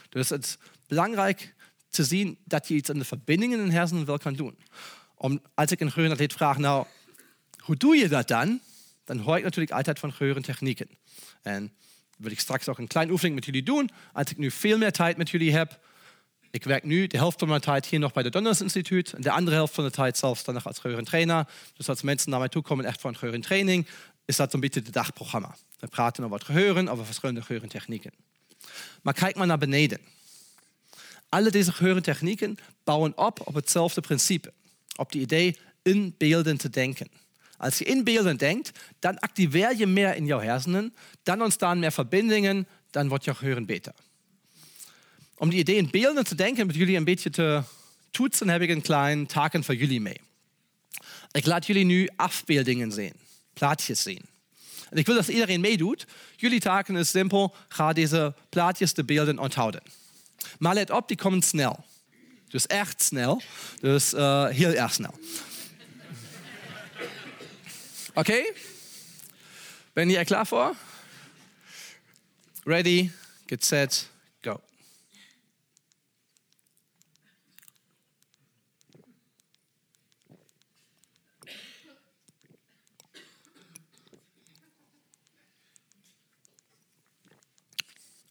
Dus 0.08 0.28
het 0.28 0.44
is 0.44 0.56
belangrijk 0.86 1.54
te 1.90 2.04
zien 2.04 2.38
dat 2.44 2.68
je 2.68 2.74
iets 2.74 2.90
aan 2.90 2.98
de 2.98 3.04
verbindingen 3.04 3.58
in 3.58 3.66
de 3.66 3.72
hersenen 3.72 4.04
wel 4.04 4.18
kan 4.18 4.34
doen. 4.34 4.58
Om, 5.14 5.40
als 5.54 5.70
ik 5.70 5.80
een 5.80 5.88
geheurenatleet 5.88 6.32
vraag, 6.32 6.58
nou, 6.58 6.86
hoe 7.56 7.76
doe 7.76 7.96
je 7.96 8.08
dat 8.08 8.28
dan? 8.28 8.60
Dan 9.04 9.18
hoor 9.18 9.36
ik 9.36 9.42
natuurlijk 9.42 9.72
altijd 9.72 9.98
van 9.98 10.12
geheurentechnieken. 10.12 10.88
En 11.42 11.72
wil 12.16 12.30
ik 12.30 12.40
straks 12.40 12.68
ook 12.68 12.78
een 12.78 12.86
kleine 12.86 13.12
oefening 13.12 13.34
met 13.34 13.44
jullie 13.44 13.62
doen. 13.62 13.90
Als 14.12 14.30
ik 14.30 14.38
nu 14.38 14.50
veel 14.50 14.78
meer 14.78 14.92
tijd 14.92 15.16
met 15.16 15.30
jullie 15.30 15.52
heb. 15.52 15.80
Ik 16.52 16.64
werk 16.64 16.84
nu 16.84 17.08
helft 17.08 17.38
van 17.38 17.48
mijn 17.48 17.60
tijd 17.60 17.86
hier 17.86 17.98
nog 17.98 18.12
bij 18.12 18.22
het 18.22 18.32
Donners 18.32 18.60
Instituut. 18.60 19.12
En 19.12 19.22
de 19.22 19.30
andere 19.30 19.56
helft 19.56 19.74
van 19.74 19.84
de 19.84 19.90
tijd 19.90 20.18
zelfstandig 20.18 20.66
als 20.66 20.78
geheurentrainer. 20.78 21.46
Dus 21.76 21.88
als 21.88 22.02
mensen 22.02 22.30
naar 22.30 22.38
mij 22.38 22.48
toe 22.48 22.62
komen 22.62 22.84
echt 22.84 23.00
voor 23.00 23.10
een 23.10 23.16
geheurentraining, 23.16 23.86
is 24.24 24.36
dat 24.36 24.52
een 24.52 24.60
beetje 24.60 24.80
het 24.80 24.92
dagprogramma. 24.92 25.56
We 25.78 25.86
praten 25.86 26.24
over 26.24 26.36
het 26.36 26.46
geheuren, 26.46 26.88
over 26.88 27.04
verschillende 27.04 27.42
geheurentechnieken. 27.42 28.12
Maar 29.02 29.14
kijk 29.14 29.36
maar 29.36 29.46
naar 29.46 29.58
beneden. 29.58 29.98
Alle 31.28 31.50
deze 31.50 31.72
geheurentechnieken 31.72 32.56
bouwen 32.84 33.18
op 33.18 33.46
op 33.46 33.54
hetzelfde 33.54 34.00
principe. 34.00 34.52
Op 34.96 35.06
het 35.12 35.22
idee 35.22 35.56
in 35.82 36.14
beelden 36.18 36.56
te 36.56 36.70
denken. 36.70 37.08
Als 37.56 37.78
je 37.78 37.84
in 37.84 38.04
beelden 38.04 38.36
denkt, 38.36 38.70
dan 38.98 39.18
activeer 39.18 39.76
je 39.76 39.86
meer 39.86 40.14
in 40.16 40.26
jouw 40.26 40.40
hersenen, 40.40 40.94
dan 41.22 41.42
ontstaan 41.42 41.78
meer 41.78 41.92
verbindingen, 41.92 42.68
dan 42.90 43.08
wordt 43.08 43.24
jouw 43.24 43.34
geheuren 43.34 43.66
beter. 43.66 43.92
Om 45.42 45.50
die 45.50 45.58
idee 45.58 45.76
in 45.76 45.90
beelden 45.90 46.24
te 46.24 46.34
denken, 46.34 46.66
met 46.66 46.76
jullie 46.76 46.96
een 46.96 47.04
beetje 47.04 47.30
te 47.30 47.62
toetsen, 48.10 48.48
heb 48.48 48.60
ik 48.60 48.68
een 48.68 48.82
klein 48.82 49.26
taken 49.26 49.64
voor 49.64 49.74
jullie 49.74 50.00
mee. 50.00 50.20
Ik 51.30 51.46
laat 51.46 51.66
jullie 51.66 51.84
nu 51.84 52.08
afbeeldingen 52.16 52.92
zien, 52.92 53.12
plaatjes 53.52 54.02
zien. 54.02 54.20
En 54.90 54.98
ik 54.98 55.06
wil 55.06 55.14
dat 55.14 55.28
iedereen 55.28 55.60
meedoet. 55.60 56.06
Jullie 56.36 56.60
taken 56.60 56.96
is 56.96 57.10
simpel, 57.10 57.54
ga 57.68 57.92
deze 57.92 58.34
plaatjes, 58.48 58.94
de 58.94 59.04
beelden 59.04 59.38
onthouden. 59.38 59.82
Maar 60.58 60.74
let 60.74 60.90
op, 60.90 61.08
die 61.08 61.16
komen 61.16 61.42
snel. 61.42 61.84
Dus 62.48 62.66
echt 62.66 63.02
snel. 63.02 63.42
Dus 63.80 64.14
uh, 64.14 64.48
heel 64.48 64.72
erg 64.72 64.92
snel. 64.92 65.14
Oké? 68.08 68.18
Okay? 68.20 68.52
Ben 69.92 70.08
je 70.08 70.18
er 70.18 70.24
klaar 70.24 70.46
voor? 70.46 70.74
Ready, 72.64 73.10
get 73.46 73.64
set, 73.64 74.10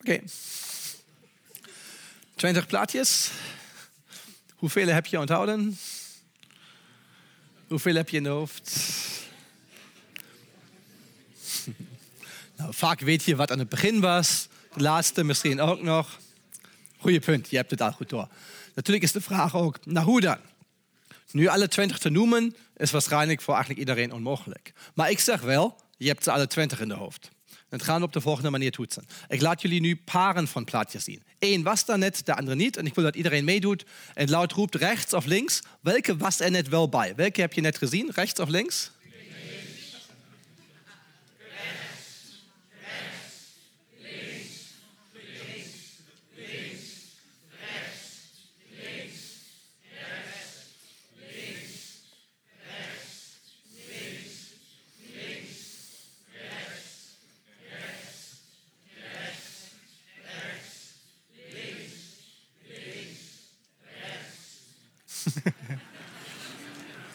Oké. 0.02 0.12
Okay. 0.12 0.24
20 2.36 2.68
plaatjes. 2.68 3.32
Hoeveel 4.56 4.88
heb 4.88 5.06
je 5.06 5.20
onthouden? 5.20 5.78
Hoeveel 7.68 7.96
heb 7.96 8.10
je 8.10 8.18
in 8.18 8.24
de 8.24 8.30
hoofd? 8.30 8.80
Nou, 12.56 12.74
vaak 12.74 13.00
weet 13.00 13.24
je 13.24 13.36
wat 13.36 13.52
aan 13.52 13.60
het 13.60 13.70
begin 13.70 14.00
was. 14.00 14.48
De 14.74 14.82
laatste 14.82 15.24
misschien 15.24 15.62
ook 15.62 15.82
nog. 15.82 16.20
Goeie 16.98 17.20
punt, 17.20 17.50
je 17.50 17.56
hebt 17.56 17.72
het 17.72 17.82
al 17.82 17.92
goed 17.92 18.10
door. 18.10 18.28
Natuurlijk 18.74 19.06
is 19.06 19.12
de 19.12 19.22
vraag 19.22 19.56
ook, 19.56 19.86
nou 19.86 20.06
hoe 20.06 20.22
dan? 20.22 20.38
Nu 21.32 21.48
alle 21.48 21.68
20 21.68 21.98
te 21.98 22.10
noemen, 22.10 22.56
is 22.78 22.92
waarschijnlijk 22.92 23.42
voor 23.42 23.54
eigenlijk 23.54 23.88
iedereen 23.88 24.12
onmogelijk. 24.14 24.74
Maar 24.94 25.10
ik 25.10 25.20
zeg 25.20 25.42
wel, 25.42 25.82
je 25.98 26.08
hebt 26.08 26.24
ze 26.24 26.32
alle 26.32 26.48
20 26.48 26.80
in 26.80 26.88
de 26.88 26.94
hoofd. 26.94 27.32
Het 27.72 27.84
gaan 27.84 28.00
we 28.00 28.06
op 28.06 28.14
de 28.14 28.22
volgende 28.22 28.50
manier 28.50 28.72
toetsen. 28.72 29.04
Ik 29.28 29.42
laat 29.42 29.62
jullie 29.62 29.82
nu 29.82 29.96
paren 29.96 30.48
van 30.48 30.64
plaatjes 30.64 31.04
zien. 31.04 31.24
Eén 31.40 31.64
was 31.64 31.86
daar 31.86 31.98
net, 31.98 32.26
de 32.26 32.36
andere 32.36 32.56
niet. 32.56 32.78
En 32.78 32.86
ik 32.86 32.96
wil 32.96 33.04
dat 33.04 33.16
iedereen 33.16 33.44
meedoet. 33.44 33.86
En 34.14 34.30
luid 34.30 34.52
roept 34.52 34.76
rechts 34.76 35.14
of 35.14 35.26
links. 35.26 35.62
Welke 35.82 36.18
was 36.18 36.40
er 36.40 36.52
net 36.52 36.70
wel 36.70 36.90
bij? 36.90 37.16
Welke 37.16 37.42
heb 37.42 37.54
je 37.54 37.62
net 37.62 37.78
gezien? 37.78 38.12
Rechts 38.14 38.40
of 38.40 38.50
links? 38.50 38.92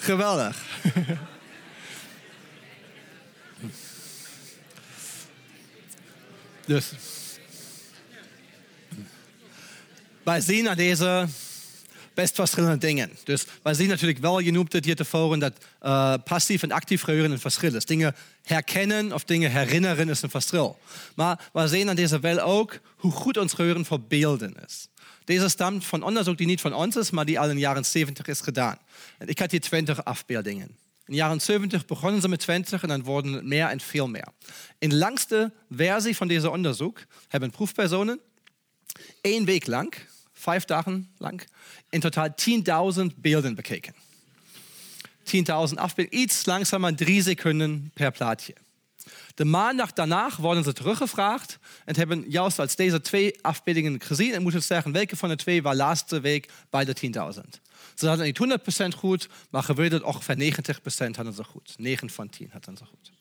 Geweldig. 0.06 0.56
dus. 6.66 6.92
Wij 10.22 10.40
zien 10.40 10.68
aan 10.68 10.76
deze 10.76 11.26
best 12.16 12.34
verschillende 12.34 12.78
dingen. 12.78 13.10
Dus 13.24 13.44
wij 13.62 13.74
zien 13.74 13.88
natuurlijk 13.88 14.18
wel, 14.18 14.38
je 14.38 14.52
noemt 14.52 14.72
het 14.72 14.84
hier 14.84 14.96
tevoren, 14.96 15.38
dat 15.38 15.52
uh, 15.82 16.14
passief 16.24 16.62
en 16.62 16.72
actief 16.72 17.02
geheugen 17.02 17.30
een 17.30 17.38
verschil 17.38 17.74
is. 17.74 17.84
Dingen 17.84 18.14
herkennen 18.42 19.12
of 19.12 19.24
dingen 19.24 19.50
herinneren 19.50 20.08
is 20.08 20.22
een 20.22 20.30
verschil. 20.30 20.78
Maar 21.14 21.50
we 21.52 21.68
zien 21.68 21.88
aan 21.88 21.96
deze 21.96 22.20
wel 22.20 22.40
ook 22.40 22.78
hoe 22.96 23.12
goed 23.12 23.36
ons 23.36 23.52
geheugen 23.52 23.84
voor 23.84 24.00
beelden 24.00 24.54
is. 24.66 24.88
Deze 25.24 25.48
stamt 25.48 25.84
van 25.84 26.02
onderzoek 26.02 26.38
die 26.38 26.46
niet 26.46 26.60
van 26.60 26.74
ons 26.74 26.96
is, 26.96 27.10
maar 27.10 27.24
die 27.24 27.40
al 27.40 27.48
in 27.48 27.54
de 27.54 27.60
jaren 27.60 27.84
70 27.84 28.26
is 28.26 28.40
gedaan. 28.40 28.78
En 29.18 29.28
ik 29.28 29.38
had 29.38 29.50
hier 29.50 29.60
20 29.60 30.04
afbeeldingen. 30.04 30.66
In 30.66 31.12
de 31.12 31.14
jaren 31.14 31.40
70 31.40 31.86
begonnen 31.86 32.20
ze 32.20 32.28
met 32.28 32.40
20 32.40 32.82
en 32.82 32.88
dan 32.88 33.02
worden 33.02 33.32
het 33.32 33.44
meer 33.44 33.66
en 33.66 33.80
veel 33.80 34.08
meer. 34.08 34.28
In 34.78 34.88
de 34.88 34.96
langste 34.96 35.52
versie 35.70 36.16
van 36.16 36.28
deze 36.28 36.50
onderzoek 36.50 37.04
hebben 37.28 37.50
proefpersonen 37.50 38.20
één 39.20 39.44
week 39.44 39.66
lang, 39.66 39.94
vijf 40.38 40.64
dagen 40.64 41.10
lang, 41.18 41.46
in 41.90 42.00
totaal 42.00 42.28
10.000 42.98 43.02
beelden 43.16 43.54
bekeken. 43.54 43.94
10.000 45.24 45.74
afbeeldingen, 45.74 46.22
iets 46.22 46.46
langzamer, 46.46 46.96
drie 46.96 47.22
Sekunden 47.22 47.90
per 47.94 48.12
plaatje. 48.12 48.54
De 49.34 49.44
maandag 49.44 49.92
daarna 49.92 50.30
worden 50.38 50.64
ze 50.64 50.72
teruggevraagd 50.72 51.58
en 51.84 51.96
hebben 51.96 52.24
juist 52.28 52.58
als 52.58 52.76
deze 52.76 53.00
twee 53.00 53.42
afbeeldingen 53.42 54.00
gezien 54.00 54.32
en 54.32 54.42
moeten 54.42 54.62
zeggen 54.62 54.92
welke 54.92 55.16
van 55.16 55.28
de 55.28 55.36
twee 55.36 55.62
was 55.62 55.76
laatste 55.76 56.20
week 56.20 56.50
bij 56.70 56.84
de 56.84 56.96
10.000. 57.34 57.40
Ze 57.94 58.08
hadden 58.08 58.26
niet 58.26 58.38
100% 58.94 58.96
goed, 58.96 59.28
maar 59.50 59.62
gemiddeld 59.62 60.02
ongeveer 60.02 60.52
90% 61.10 61.14
hadden 61.14 61.34
ze 61.34 61.44
goed. 61.44 61.74
9 61.76 62.10
van 62.10 62.28
10 62.28 62.48
hadden 62.52 62.76
ze 62.76 62.84
goed. 62.84 63.12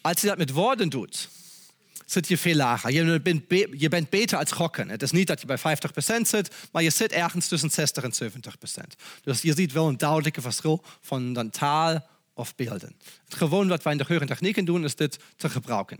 Als 0.00 0.20
je 0.20 0.26
dat 0.26 0.38
met 0.38 0.50
woorden 0.50 0.88
doet, 0.88 1.28
zit 2.06 2.28
je 2.28 2.38
veel 2.38 2.54
lager. 2.54 2.92
Je 2.92 3.20
bent, 3.20 3.42
je 3.76 3.88
bent 3.88 4.10
beter 4.10 4.38
als 4.38 4.52
gokken. 4.52 4.88
Het 4.88 5.02
is 5.02 5.10
niet 5.10 5.26
dat 5.26 5.40
je 5.40 5.46
bij 5.46 5.58
50% 5.58 6.20
zit, 6.22 6.54
maar 6.72 6.82
je 6.82 6.90
zit 6.90 7.12
ergens 7.12 7.48
tussen 7.48 7.70
60 7.70 8.04
en 8.04 8.32
70%. 8.32 8.36
Dus 9.22 9.42
je 9.42 9.54
ziet 9.54 9.72
wel 9.72 9.88
een 9.88 9.96
duidelijke 9.96 10.40
verschil 10.40 10.84
van 11.00 11.32
dan 11.32 11.50
taal 11.50 12.06
of 12.34 12.54
beelden. 12.54 12.96
Het 13.24 13.34
gewoon 13.34 13.68
wat 13.68 13.82
wij 13.82 13.92
in 13.92 13.98
de 13.98 14.04
geurentechnieken 14.04 14.64
doen, 14.64 14.84
is 14.84 14.94
dit 14.94 15.18
te 15.36 15.48
gebruiken. 15.48 15.98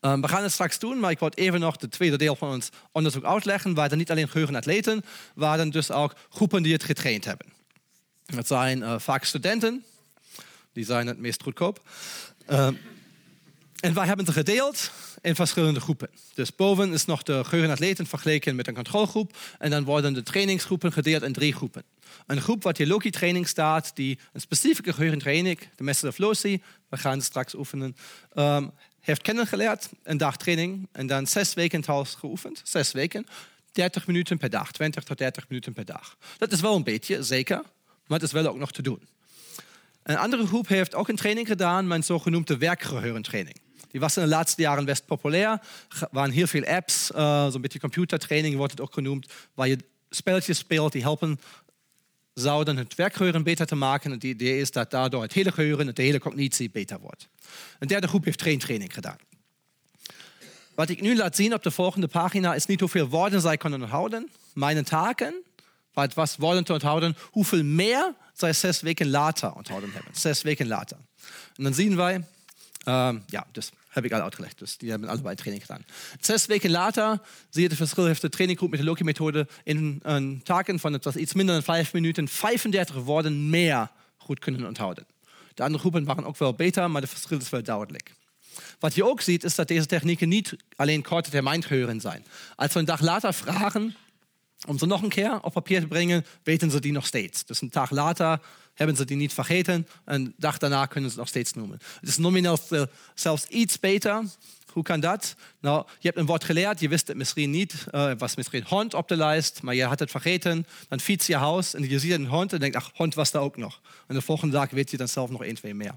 Um, 0.00 0.20
we 0.20 0.28
gaan 0.28 0.42
het 0.42 0.52
straks 0.52 0.78
doen, 0.78 1.00
maar 1.00 1.10
ik 1.10 1.18
wil 1.18 1.30
even 1.34 1.60
nog 1.60 1.80
het 1.80 1.90
tweede 1.90 2.16
deel 2.16 2.36
van 2.36 2.50
ons 2.50 2.68
onderzoek 2.92 3.24
uitleggen. 3.24 3.74
Waar 3.74 3.90
er 3.90 3.96
niet 3.96 4.10
alleen 4.10 4.28
geheugenatleten, 4.28 5.04
waar 5.34 5.56
dan 5.56 5.70
dus 5.70 5.90
ook 5.90 6.14
groepen 6.30 6.62
die 6.62 6.72
het 6.72 6.84
getraind 6.84 7.24
hebben. 7.24 7.46
Dat 8.24 8.46
zijn 8.46 8.78
uh, 8.78 8.98
vaak 8.98 9.24
studenten, 9.24 9.84
die 10.72 10.84
zijn 10.84 11.06
het 11.06 11.18
meest 11.18 11.42
goedkoop. 11.42 11.88
Uh, 12.50 12.68
en 13.80 13.94
wij 13.94 14.06
hebben 14.06 14.26
ze 14.26 14.32
gedeeld 14.32 14.90
in 15.20 15.34
verschillende 15.34 15.80
groepen. 15.80 16.08
Dus 16.34 16.54
boven 16.54 16.92
is 16.92 17.04
nog 17.04 17.22
de 17.22 17.44
geheugenatleten 17.44 18.06
vergeleken 18.06 18.56
met 18.56 18.66
een 18.66 18.74
controlegroep. 18.74 19.36
En 19.58 19.70
dan 19.70 19.84
worden 19.84 20.14
de 20.14 20.22
trainingsgroepen 20.22 20.92
gedeeld 20.92 21.22
in 21.22 21.32
drie 21.32 21.52
groepen. 21.52 21.84
Een 22.26 22.40
groep 22.40 22.62
wat 22.62 22.76
die 22.76 22.86
Loki-training 22.86 23.48
staat, 23.48 23.90
die 23.94 24.18
een 24.32 24.40
specifieke 24.40 24.92
geheugentraining, 24.92 25.58
de 25.76 25.84
Method 25.84 26.10
of 26.10 26.18
Loci, 26.18 26.62
we 26.88 26.96
gaan 26.96 27.20
straks 27.22 27.54
oefenen, 27.54 27.96
um, 28.34 28.70
heeft 29.00 29.22
kennengeleerd, 29.22 29.88
een 30.02 30.18
dag 30.18 30.36
training 30.36 30.88
en 30.92 31.06
dan 31.06 31.26
zes 31.26 31.54
weken 31.54 31.80
thuis 31.80 32.14
geoefend. 32.14 32.60
Zes 32.64 32.92
weken, 32.92 33.26
30 33.72 34.06
minuten 34.06 34.38
per 34.38 34.50
dag, 34.50 34.72
20 34.72 35.04
tot 35.04 35.18
30 35.18 35.48
minuten 35.48 35.72
per 35.72 35.84
dag. 35.84 36.16
Dat 36.38 36.52
is 36.52 36.60
wel 36.60 36.76
een 36.76 36.84
beetje, 36.84 37.22
zeker, 37.22 37.62
maar 38.06 38.18
het 38.18 38.22
is 38.22 38.32
wel 38.32 38.46
ook 38.46 38.58
nog 38.58 38.72
te 38.72 38.82
doen. 38.82 39.08
Een 40.02 40.16
andere 40.16 40.46
groep 40.46 40.68
heeft 40.68 40.94
ook 40.94 41.08
een 41.08 41.16
training 41.16 41.46
gedaan, 41.46 41.86
mijn 41.86 42.02
zogenoemde 42.02 42.56
werkgeheugentraining. 42.56 43.56
Die 43.90 44.00
was 44.00 44.16
in 44.16 44.22
de 44.22 44.28
laatste 44.28 44.62
jaren 44.62 44.84
best 44.84 45.06
populair. 45.06 45.60
Waren 46.10 46.32
heel 46.32 46.46
veel 46.46 46.64
apps, 46.64 47.10
uh, 47.10 47.50
zo'n 47.50 47.60
beetje 47.60 47.80
computertraining 47.80 48.56
wordt 48.56 48.72
het 48.72 48.80
ook 48.80 48.94
genoemd, 48.94 49.32
waar 49.54 49.68
je 49.68 49.78
spelletjes 50.10 50.58
speelt 50.58 50.92
die 50.92 51.02
helpen 51.02 51.40
zouden 52.34 52.76
het 52.76 52.94
werkgeheugen 52.94 53.42
beter 53.42 53.66
te 53.66 53.74
maken. 53.74 54.10
Het 54.10 54.24
idee 54.24 54.60
is 54.60 54.70
dat 54.70 54.90
daardoor 54.90 55.22
het 55.22 55.32
hele 55.32 55.52
geheugen, 55.52 55.94
de 55.94 56.02
hele 56.02 56.18
cognitie 56.18 56.70
beter 56.70 56.98
wordt. 57.00 57.28
Een 57.78 57.88
derde 57.88 58.08
groep 58.08 58.24
heeft 58.24 58.42
geen 58.42 58.58
training 58.58 58.94
gedaan. 58.94 59.16
Wat 60.74 60.88
ik 60.88 61.00
nu 61.00 61.16
laat 61.16 61.36
zien 61.36 61.54
op 61.54 61.62
de 61.62 61.70
volgende 61.70 62.08
pagina 62.08 62.54
is 62.54 62.66
niet 62.66 62.80
hoeveel 62.80 63.08
woorden 63.08 63.40
zij 63.40 63.56
kunnen 63.56 63.82
onthouden. 63.82 64.30
Mijn 64.54 64.84
taken, 64.84 65.42
wat 65.92 66.14
was 66.14 66.36
woorden 66.36 66.64
te 66.64 66.72
onthouden, 66.72 67.16
hoeveel 67.30 67.64
meer 67.64 68.14
zij 68.32 68.52
zes 68.52 68.80
weken 68.80 69.10
later 69.10 69.54
onthouden 69.54 69.90
hebben. 69.92 70.14
Zes 70.14 70.42
weken 70.42 70.66
later. 70.66 70.96
En 71.56 71.62
dan 71.62 71.74
zien 71.74 71.96
wij, 71.96 72.24
uh, 72.84 73.14
ja, 73.26 73.46
dus 73.52 73.70
heb 73.90 74.04
ik 74.04 74.12
al 74.12 74.20
uitgelegd. 74.20 74.58
Dus 74.58 74.76
die 74.76 74.90
hebben 74.90 75.08
allebei 75.08 75.34
training 75.34 75.66
gedaan. 75.66 75.84
Zes 76.20 76.46
weken 76.46 76.70
later 76.70 77.20
zie 77.50 77.62
je 77.62 77.68
de 77.68 77.76
verschil 77.76 78.06
heeft 78.06 78.20
de 78.20 78.28
traininggroep 78.28 78.70
met 78.70 78.78
de 78.78 78.84
Loki-methode 78.84 79.46
in 79.64 80.00
een 80.02 80.40
taken 80.42 80.78
van 80.78 80.94
etwas 80.94 81.14
minder 81.14 81.54
dan 81.54 81.62
vijf 81.62 81.92
minuten 81.92 82.28
35 82.28 82.94
woorden 82.96 83.50
meer 83.50 83.90
goed 84.16 84.38
kunnen 84.38 84.66
onthouden. 84.66 85.06
De 85.54 85.62
andere 85.62 85.80
groepen 85.80 86.04
waren 86.04 86.24
ook 86.24 86.38
wel 86.38 86.54
beter, 86.54 86.90
maar 86.90 87.00
de 87.00 87.06
verschil 87.06 87.38
is 87.38 87.50
wel 87.50 87.62
duidelijk. 87.62 88.14
Wat 88.78 88.94
je 88.94 89.04
ook 89.04 89.20
ziet, 89.20 89.44
is 89.44 89.54
dat 89.54 89.68
deze 89.68 89.86
technieken 89.86 90.28
niet 90.28 90.56
alleen 90.76 91.02
korte 91.02 91.30
termijn 91.30 91.62
zijn. 92.00 92.24
Als 92.56 92.72
we 92.72 92.78
een 92.78 92.84
dag 92.84 93.00
later 93.00 93.34
vragen 93.34 93.96
om 94.66 94.78
ze 94.78 94.86
nog 94.86 95.02
een 95.02 95.08
keer 95.08 95.42
op 95.42 95.52
papier 95.52 95.80
te 95.80 95.86
brengen, 95.86 96.26
weten 96.42 96.70
ze 96.70 96.80
die 96.80 96.92
nog 96.92 97.06
steeds. 97.06 97.44
Dus 97.44 97.60
een 97.60 97.70
dag 97.70 97.90
later 97.90 98.40
hebben 98.80 98.98
ze 98.98 99.04
die 99.04 99.16
niet 99.16 99.32
vergeten. 99.32 99.86
Een 100.04 100.34
dag 100.36 100.58
daarna 100.58 100.86
kunnen 100.86 101.10
ze 101.10 101.16
het 101.16 101.24
nog 101.24 101.28
steeds 101.28 101.52
noemen. 101.52 101.80
Het 102.00 102.08
is 102.08 102.18
nominaal 102.18 102.58
zelfs 103.14 103.46
iets 103.46 103.78
beter. 103.78 104.22
Hoe 104.72 104.82
kan 104.82 105.00
dat? 105.00 105.34
Nou, 105.60 105.84
je 105.98 106.06
hebt 106.06 106.18
een 106.18 106.26
woord 106.26 106.44
geleerd, 106.44 106.80
je 106.80 106.88
wist 106.88 107.08
het 107.08 107.16
misschien 107.16 107.50
niet. 107.50 107.86
Uh, 107.92 108.12
was 108.18 108.36
misschien 108.36 108.64
hond 108.66 108.94
op 108.94 109.08
de 109.08 109.16
lijst, 109.16 109.62
maar 109.62 109.74
je 109.74 109.84
had 109.84 109.98
het 109.98 110.10
vergeten. 110.10 110.66
Dan 110.88 111.00
fiets 111.00 111.26
je 111.26 111.36
huis 111.36 111.74
en 111.74 111.88
je 111.88 111.98
ziet 111.98 112.12
een 112.12 112.26
hond 112.26 112.52
en 112.52 112.58
denkt, 112.58 112.76
ach, 112.76 112.90
hond 112.94 113.14
was 113.14 113.30
daar 113.30 113.42
ook 113.42 113.56
nog. 113.56 113.80
En 114.06 114.14
de 114.14 114.20
volgende 114.20 114.52
dag 114.52 114.70
weet 114.70 114.90
je 114.90 114.96
dan 114.96 115.08
zelf 115.08 115.30
nog 115.30 115.44
één, 115.44 115.54
twee 115.54 115.74
meer. 115.74 115.94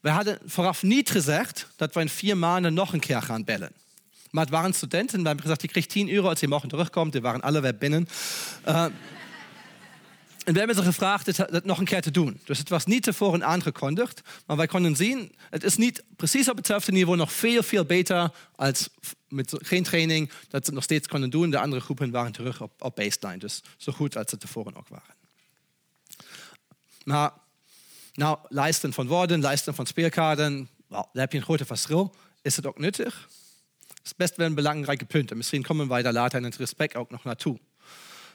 We 0.00 0.10
hadden 0.10 0.38
vooraf 0.46 0.82
gezegd 1.04 1.66
dat 1.76 1.94
we 1.94 2.00
in 2.00 2.08
vier 2.08 2.36
maanden 2.36 2.74
nog 2.74 2.92
een 2.92 3.00
keer 3.00 3.22
gaan 3.22 3.44
bellen. 3.44 3.72
Maar 4.30 4.46
waren 4.50 4.72
studenten, 4.72 5.20
we 5.20 5.26
hebben 5.26 5.42
gezegd, 5.42 5.62
je 5.62 5.68
krijgt 5.68 5.88
10 5.88 6.10
euro 6.10 6.28
als 6.28 6.40
je 6.40 6.48
morgen 6.48 6.68
terugkomt. 6.68 7.12
Die 7.12 7.20
waren 7.20 7.40
alle 7.40 7.60
weer 7.60 7.76
binnen. 7.76 8.08
Uh, 8.68 8.86
en 10.44 10.52
we 10.52 10.58
hebben 10.58 10.76
ze 10.76 10.82
gevraagd 10.82 11.26
het, 11.26 11.64
nog 11.64 11.78
een 11.78 11.84
keer 11.84 12.02
te 12.02 12.10
doen. 12.10 12.40
Dus 12.44 12.58
het 12.58 12.68
was 12.68 12.84
niet 12.84 13.02
tevoren 13.02 13.44
aangekondigd, 13.44 14.20
maar 14.46 14.56
wij 14.56 14.66
konden 14.66 14.96
zien, 14.96 15.34
het 15.50 15.64
is 15.64 15.76
niet 15.76 16.02
precies 16.16 16.48
op 16.48 16.56
hetzelfde 16.56 16.92
niveau, 16.92 17.16
nog 17.16 17.32
veel, 17.32 17.62
veel 17.62 17.84
beter 17.84 18.30
als 18.56 18.88
met 19.28 19.54
geen 19.58 19.82
training, 19.82 20.28
dat 20.28 20.38
ze 20.48 20.56
het 20.56 20.74
nog 20.74 20.82
steeds 20.82 21.08
konden 21.08 21.30
doen. 21.30 21.50
De 21.50 21.58
andere 21.58 21.82
groepen 21.82 22.10
waren 22.10 22.32
terug 22.32 22.60
op, 22.60 22.82
op 22.82 22.96
baseline, 22.96 23.38
dus 23.38 23.62
zo 23.76 23.92
goed 23.92 24.16
als 24.16 24.30
ze 24.30 24.38
tevoren 24.38 24.76
ook 24.76 24.88
waren. 24.88 25.14
Maar 27.04 27.32
nou, 28.12 28.38
lijsten 28.48 28.92
van 28.92 29.06
woorden, 29.06 29.40
lijsten 29.40 29.74
van 29.74 29.86
speelkaarten, 29.86 30.68
well, 30.86 31.06
daar 31.12 31.22
heb 31.22 31.32
je 31.32 31.38
een 31.38 31.44
grote 31.44 31.64
verschil. 31.64 32.14
Is 32.42 32.56
het 32.56 32.66
ook 32.66 32.78
nuttig? 32.78 33.28
Dat 33.88 34.00
is 34.04 34.16
best 34.16 34.36
wel 34.36 34.46
een 34.46 34.54
belangrijke 34.54 35.04
punt. 35.04 35.30
En 35.30 35.36
misschien 35.36 35.62
komen 35.62 35.88
wij 35.88 36.02
daar 36.02 36.12
later 36.12 36.38
in 36.38 36.44
het 36.44 36.56
respect 36.56 36.94
ook 36.96 37.10
nog 37.10 37.24
naartoe. 37.24 37.58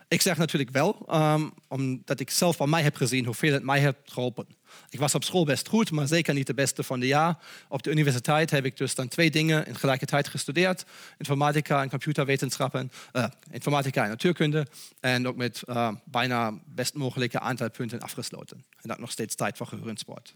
Ik 0.09 0.21
zeg 0.21 0.37
natuurlijk 0.37 0.71
wel, 0.71 1.05
um, 1.13 1.53
omdat 1.67 2.19
ik 2.19 2.29
zelf 2.29 2.55
van 2.55 2.69
mij 2.69 2.81
heb 2.81 2.95
gezien 2.95 3.25
hoeveel 3.25 3.53
het 3.53 3.63
mij 3.63 3.79
heeft 3.79 3.97
geholpen. 4.05 4.47
Ik 4.89 4.99
was 4.99 5.15
op 5.15 5.23
school 5.23 5.45
best 5.45 5.67
goed, 5.67 5.91
maar 5.91 6.07
zeker 6.07 6.33
niet 6.33 6.47
de 6.47 6.53
beste 6.53 6.83
van 6.83 6.99
de 6.99 7.07
jaar. 7.07 7.37
Op 7.69 7.83
de 7.83 7.91
universiteit 7.91 8.51
heb 8.51 8.65
ik 8.65 8.77
dus 8.77 8.95
dan 8.95 9.07
twee 9.07 9.31
dingen 9.31 9.65
in 9.65 9.75
gelijke 9.75 10.05
tijd 10.05 10.27
gestudeerd. 10.27 10.85
Informatica 11.17 11.81
en 11.81 11.89
computerwetenschappen, 11.89 12.91
uh, 13.13 13.25
informatica 13.51 14.03
en 14.03 14.09
natuurkunde. 14.09 14.67
En 14.99 15.27
ook 15.27 15.35
met 15.35 15.61
uh, 15.65 15.91
bijna 16.05 16.53
best 16.65 16.93
mogelijke 16.93 17.39
aantal 17.39 17.69
punten 17.69 17.99
afgesloten. 17.99 18.65
En 18.81 18.89
dat 18.89 18.99
nog 18.99 19.11
steeds 19.11 19.35
tijd 19.35 19.57
voor 19.57 19.67
geheurensport. 19.67 20.35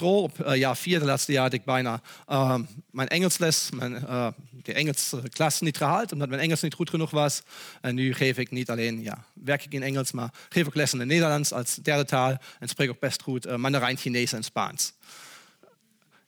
Op 0.00 0.46
uh, 0.46 0.56
jaar 0.56 0.76
vier, 0.76 0.98
de 0.98 1.04
laatste 1.04 1.32
jaar, 1.32 1.42
had 1.42 1.52
ik 1.52 1.64
bijna 1.64 2.00
uh, 2.28 2.58
mijn 2.90 3.08
Engelsles, 3.08 3.70
mijn, 3.74 3.92
uh, 3.92 4.26
de 4.62 4.72
Engelse 4.72 5.22
klas 5.28 5.60
niet 5.60 5.76
gehaald, 5.76 6.12
omdat 6.12 6.28
mijn 6.28 6.40
Engels 6.40 6.60
niet 6.60 6.74
goed 6.74 6.90
genoeg 6.90 7.10
was. 7.10 7.42
En 7.80 7.94
nu 7.94 8.14
geef 8.14 8.38
ik 8.38 8.50
niet 8.50 8.70
alleen, 8.70 9.02
ja, 9.02 9.24
werk 9.32 9.64
ik 9.64 9.72
in 9.72 9.82
Engels, 9.82 10.12
maar 10.12 10.30
geef 10.48 10.66
ik 10.66 10.74
lessen 10.74 11.00
in 11.00 11.06
Nederlands 11.06 11.52
als 11.52 11.74
derde 11.74 12.04
taal 12.04 12.36
en 12.58 12.68
spreek 12.68 12.90
ook 12.90 13.00
best 13.00 13.22
goed 13.22 13.46
uh, 13.46 13.54
Mandarijn, 13.54 13.96
Chinees 13.96 14.32
en 14.32 14.42
Spaans. 14.42 14.92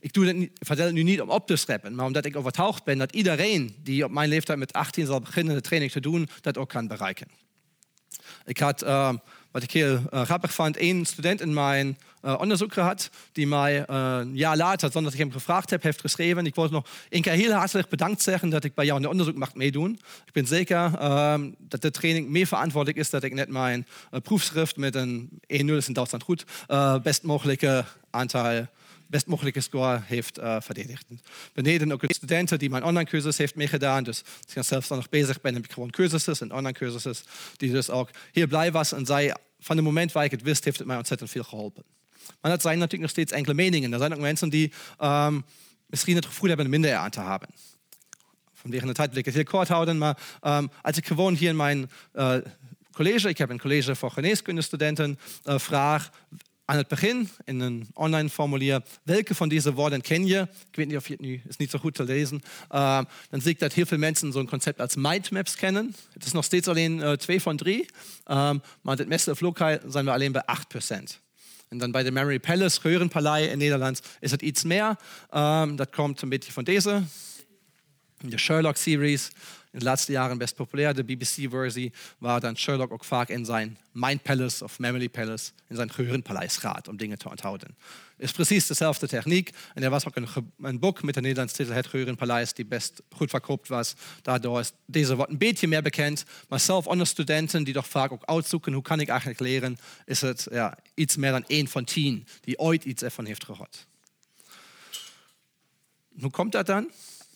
Ik 0.00 0.14
vertel 0.58 0.84
het 0.84 0.94
nu 0.94 1.02
niet 1.02 1.20
om 1.20 1.30
op 1.30 1.46
te 1.46 1.56
scheppen, 1.56 1.94
maar 1.94 2.06
omdat 2.06 2.24
ik 2.24 2.36
overtuigd 2.36 2.84
ben 2.84 2.98
dat 2.98 3.12
iedereen 3.12 3.76
die 3.82 4.04
op 4.04 4.10
mijn 4.10 4.28
leeftijd 4.28 4.58
met 4.58 4.72
18 4.72 5.06
zal 5.06 5.20
beginnen 5.20 5.54
de 5.54 5.60
training 5.60 5.92
te 5.92 6.00
doen, 6.00 6.28
dat 6.40 6.58
ook 6.58 6.68
kan 6.68 6.86
bereiken. 6.86 7.28
Ik 8.44 8.58
had 8.58 8.80
wat 9.50 9.62
ik 9.62 9.70
heel 9.70 10.02
grappig 10.10 10.54
vond, 10.54 10.76
één 10.76 11.04
student 11.04 11.40
in 11.40 11.52
mijn 11.52 11.98
uh, 12.24 12.34
onderzoek 12.38 12.72
gehad, 12.72 13.10
die 13.32 13.46
mij 13.46 13.78
uh, 13.90 14.16
een 14.20 14.36
jaar 14.36 14.56
later, 14.56 14.90
zonder 14.90 15.02
dat 15.02 15.12
ik 15.12 15.26
hem 15.26 15.32
gevraagd 15.32 15.70
heb, 15.70 15.82
heeft 15.82 16.00
geschreven. 16.00 16.46
Ik 16.46 16.54
wil 16.54 16.68
nog 16.68 16.88
een 17.08 17.22
keer 17.22 17.32
heel 17.32 17.52
hartelijk 17.52 17.88
bedankt 17.88 18.22
zeggen 18.22 18.48
dat 18.48 18.64
ik 18.64 18.74
bij 18.74 18.84
jou 18.84 18.96
in 18.96 19.02
de 19.02 19.10
onderzoek 19.10 19.36
mag 19.36 19.54
meedoen. 19.54 19.98
Ik 20.26 20.32
ben 20.32 20.46
zeker 20.46 20.90
uh, 21.00 21.34
dat 21.58 21.82
de 21.82 21.90
training 21.90 22.28
meer 22.28 22.46
verantwoordelijk 22.46 22.98
is 22.98 23.10
dat 23.10 23.22
ik 23.22 23.34
net 23.34 23.48
mijn 23.48 23.86
uh, 24.12 24.20
proefschrift 24.20 24.76
met 24.76 24.94
een 24.94 25.28
1-0 25.30 25.36
is 25.46 25.88
in 25.88 25.92
Duitsland 25.92 26.24
goed, 26.24 26.44
uh, 26.68 27.00
best 27.00 27.22
mogelijke 27.22 27.84
aantal 28.10 28.66
best 29.06 29.26
mogelijke 29.26 29.60
score 29.60 30.00
heeft 30.04 30.38
uh, 30.38 30.56
verdedigd. 30.60 31.06
Beneden 31.52 31.92
ook 31.92 32.00
de 32.00 32.14
studenten 32.14 32.58
die 32.58 32.70
mijn 32.70 32.84
online 32.84 33.08
cursus 33.08 33.38
heeft 33.38 33.54
meegedaan. 33.54 34.04
Dus 34.04 34.18
ik 34.18 34.54
dan 34.54 34.64
zelfstandig 34.64 35.08
bezig 35.08 35.40
ben, 35.40 35.56
ik 35.56 35.72
gewoon 35.72 35.90
cursussen 35.90 36.34
en 36.38 36.52
online 36.52 36.72
cursussen, 36.72 37.14
die 37.56 37.70
dus 37.70 37.90
ook 37.90 38.10
heel 38.32 38.46
blij 38.46 38.72
was 38.72 38.92
en 38.92 39.06
zei, 39.06 39.32
van 39.60 39.76
het 39.76 39.84
moment 39.84 40.12
waar 40.12 40.24
ik 40.24 40.30
het 40.30 40.42
wist, 40.42 40.64
heeft 40.64 40.78
het 40.78 40.86
mij 40.86 40.96
ontzettend 40.96 41.30
veel 41.30 41.42
geholpen. 41.42 41.84
Maar 42.40 42.50
dat 42.50 42.62
zijn 42.62 42.74
natuurlijk 42.74 43.02
nog 43.02 43.10
steeds 43.10 43.32
enkele 43.32 43.54
meningen. 43.54 43.92
Er 43.92 43.98
zijn 43.98 44.12
ook 44.12 44.20
mensen 44.20 44.48
die 44.48 44.72
um, 45.00 45.44
misschien 45.86 46.16
het 46.16 46.26
gevoel 46.26 46.48
hebben, 46.48 46.70
minder 46.70 46.94
aan 46.94 47.10
te 47.10 47.20
hebben. 47.20 47.48
Vanwege 48.52 48.86
de 48.86 48.92
tijd 48.92 49.08
wil 49.08 49.18
ik 49.18 49.24
het 49.24 49.34
heel 49.34 50.06
um, 50.42 50.70
als 50.82 50.96
ik 50.96 51.06
gewoon 51.06 51.34
hier 51.34 51.48
in 51.48 51.56
mijn 51.56 51.90
uh, 52.14 52.36
college, 52.92 53.28
ik 53.28 53.38
heb 53.38 53.50
een 53.50 53.60
college 53.60 53.94
voor 53.94 54.10
geneeskundestudenten, 54.10 55.18
uh, 55.44 55.58
vraag 55.58 56.10
aan 56.64 56.76
het 56.76 56.88
begin 56.88 57.28
in 57.44 57.60
een 57.60 57.86
online 57.92 58.28
formulier, 58.28 58.82
welke 59.02 59.34
van 59.34 59.48
deze 59.48 59.72
woorden 59.72 60.00
ken 60.00 60.26
je? 60.26 60.40
Ik 60.70 60.76
weet 60.76 60.86
niet 60.86 60.96
of 60.96 61.06
je 61.06 61.12
het 61.12 61.22
nu 61.22 61.42
is 61.48 61.56
niet 61.56 61.70
zo 61.70 61.78
goed 61.78 61.94
te 61.94 62.04
lezen. 62.04 62.42
Uh, 62.70 63.00
dan 63.30 63.40
zie 63.40 63.52
heel 63.72 63.86
veel 63.86 63.98
mensen 63.98 64.32
zo'n 64.32 64.48
concept 64.48 64.80
als 64.80 64.94
mindmaps 64.94 65.56
kennen. 65.56 65.94
Het 66.12 66.24
is 66.24 66.32
nog 66.32 66.44
steeds 66.44 66.68
alleen 66.68 66.98
uh, 66.98 67.12
twee 67.12 67.42
van 67.42 67.56
drie, 67.56 67.80
um, 68.26 68.62
maar 68.82 68.96
het 68.96 69.08
meeste 69.08 69.30
lokaal 69.38 69.78
zijn 69.88 70.04
we 70.04 70.10
alleen 70.10 70.32
bij 70.32 70.44
8%. 71.18 71.23
En 71.74 71.80
dan 71.80 71.90
bij 71.90 72.02
de 72.02 72.10
Memory 72.10 72.38
Palace, 72.38 72.80
Geheurenpalais 72.80 73.48
in 73.48 73.58
Nederland, 73.58 74.00
is 74.20 74.30
het 74.30 74.42
iets 74.42 74.64
meer. 74.64 74.96
Um, 75.34 75.76
dat 75.76 75.90
komt 75.90 76.22
een 76.22 76.28
beetje 76.28 76.52
van 76.52 76.64
deze, 76.64 77.02
de 78.20 78.38
Sherlock-series 78.38 79.30
in 79.74 79.80
de 79.80 79.84
laatste 79.84 80.12
jaren 80.12 80.38
best 80.38 80.54
populair. 80.54 80.94
De 80.94 81.04
BBC-versie, 81.04 81.92
waar 82.18 82.40
dan 82.40 82.56
Sherlock 82.56 83.04
vaak 83.04 83.28
in 83.28 83.44
zijn 83.44 83.78
Mind 83.92 84.22
Palace 84.22 84.64
of 84.64 84.78
Memory 84.78 85.08
Palace, 85.08 85.50
in 85.68 85.76
zijn 85.76 85.92
Geheurenpaleis 85.92 86.56
gaat, 86.56 86.88
om 86.88 86.96
dingen 86.96 87.18
te 87.18 87.28
onthouden. 87.28 87.76
Is 88.16 88.32
precies 88.32 88.66
dezelfde 88.66 89.08
techniek. 89.08 89.50
En 89.74 89.82
er 89.82 89.90
was 89.90 90.06
ook 90.06 90.16
een, 90.16 90.28
een 90.60 90.78
boek 90.78 91.02
met 91.02 91.14
de 91.14 91.20
Nederlandse 91.20 91.56
titel 91.56 91.74
Het 91.74 91.86
Geheurenpaleis, 91.86 92.52
die 92.52 92.66
best 92.66 93.02
goed 93.10 93.30
verkoopt 93.30 93.68
was. 93.68 93.94
Daardoor 94.22 94.60
is 94.60 94.72
deze 94.86 95.16
wat 95.16 95.28
een 95.28 95.38
beetje 95.38 95.68
meer 95.68 95.82
bekend. 95.82 96.24
Maar 96.48 96.60
zelf 96.60 96.86
onder 96.86 97.06
studenten, 97.06 97.64
die 97.64 97.74
toch 97.74 97.88
vaak 97.88 98.12
ook 98.12 98.24
uitzoeken, 98.24 98.72
hoe 98.72 98.82
kan 98.82 99.00
ik 99.00 99.08
eigenlijk 99.08 99.40
leren, 99.40 99.78
is 100.04 100.20
het 100.20 100.46
ja, 100.50 100.78
iets 100.94 101.16
meer 101.16 101.30
dan 101.30 101.44
één 101.46 101.68
van 101.68 101.84
tien 101.84 102.26
die 102.40 102.58
ooit 102.58 102.84
iets 102.84 103.02
ervan 103.02 103.24
heeft 103.24 103.44
gehoord. 103.44 103.86
Hoe 106.20 106.30
komt 106.30 106.52
dat 106.52 106.66
dan? 106.66 106.90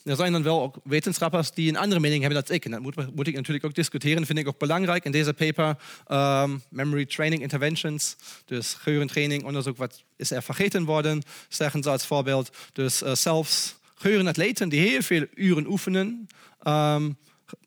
Er 0.09 0.16
zijn 0.16 0.33
dan 0.33 0.42
wel 0.42 0.62
ook 0.62 0.77
wetenschappers 0.85 1.51
die 1.51 1.68
een 1.68 1.77
andere 1.77 2.01
mening 2.01 2.23
hebben 2.23 2.42
dan 2.44 2.55
ik. 2.55 2.64
En 2.64 2.71
dat 2.71 2.81
moet, 2.81 3.14
moet 3.14 3.27
ik 3.27 3.35
natuurlijk 3.35 3.64
ook 3.64 3.75
discussiëren, 3.75 4.27
vind 4.27 4.38
ik 4.38 4.49
ook 4.49 4.59
belangrijk. 4.59 5.05
In 5.05 5.12
deze 5.12 5.35
paper, 5.35 5.77
um, 6.09 6.62
Memory 6.71 7.07
Training 7.07 7.42
Interventions, 7.42 8.16
dus 8.44 8.75
geheurentraining, 8.75 9.44
onderzoek 9.44 9.77
wat 9.77 10.03
is 10.16 10.31
er 10.31 10.42
vergeten 10.42 10.85
worden, 10.85 11.23
zeggen 11.49 11.83
ze 11.83 11.90
als 11.90 12.07
voorbeeld. 12.07 12.57
Dus 12.73 13.03
uh, 13.03 13.14
zelfs 13.14 13.77
geheurenatleten 13.94 14.68
die 14.68 14.81
heel 14.81 15.03
veel 15.03 15.27
uren 15.35 15.66
oefenen, 15.66 16.27
um, 16.62 17.16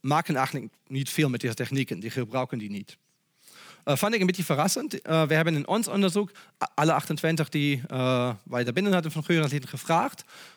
maken 0.01 0.36
eigenlijk 0.36 0.73
niet 0.88 1.10
veel 1.10 1.30
met 1.30 1.41
deze 1.41 1.54
technieken, 1.54 1.99
die 1.99 2.10
gebruiken 2.10 2.58
die 2.58 2.69
niet. 2.69 2.97
Uh, 3.86 3.95
fand 3.95 4.13
ik 4.13 4.19
een 4.19 4.25
beetje 4.25 4.43
verrassend. 4.43 4.93
Uh, 4.93 5.23
we 5.23 5.34
hebben 5.34 5.56
in 5.56 5.67
ons 5.67 5.88
onderzoek 5.88 6.32
alle 6.75 6.93
28 6.93 7.49
die 7.49 7.82
wij 8.43 8.63
daar 8.63 8.73
binnen 8.73 8.93
hadden 8.93 9.12
van 9.12 9.23
geheurenatleten 9.23 9.69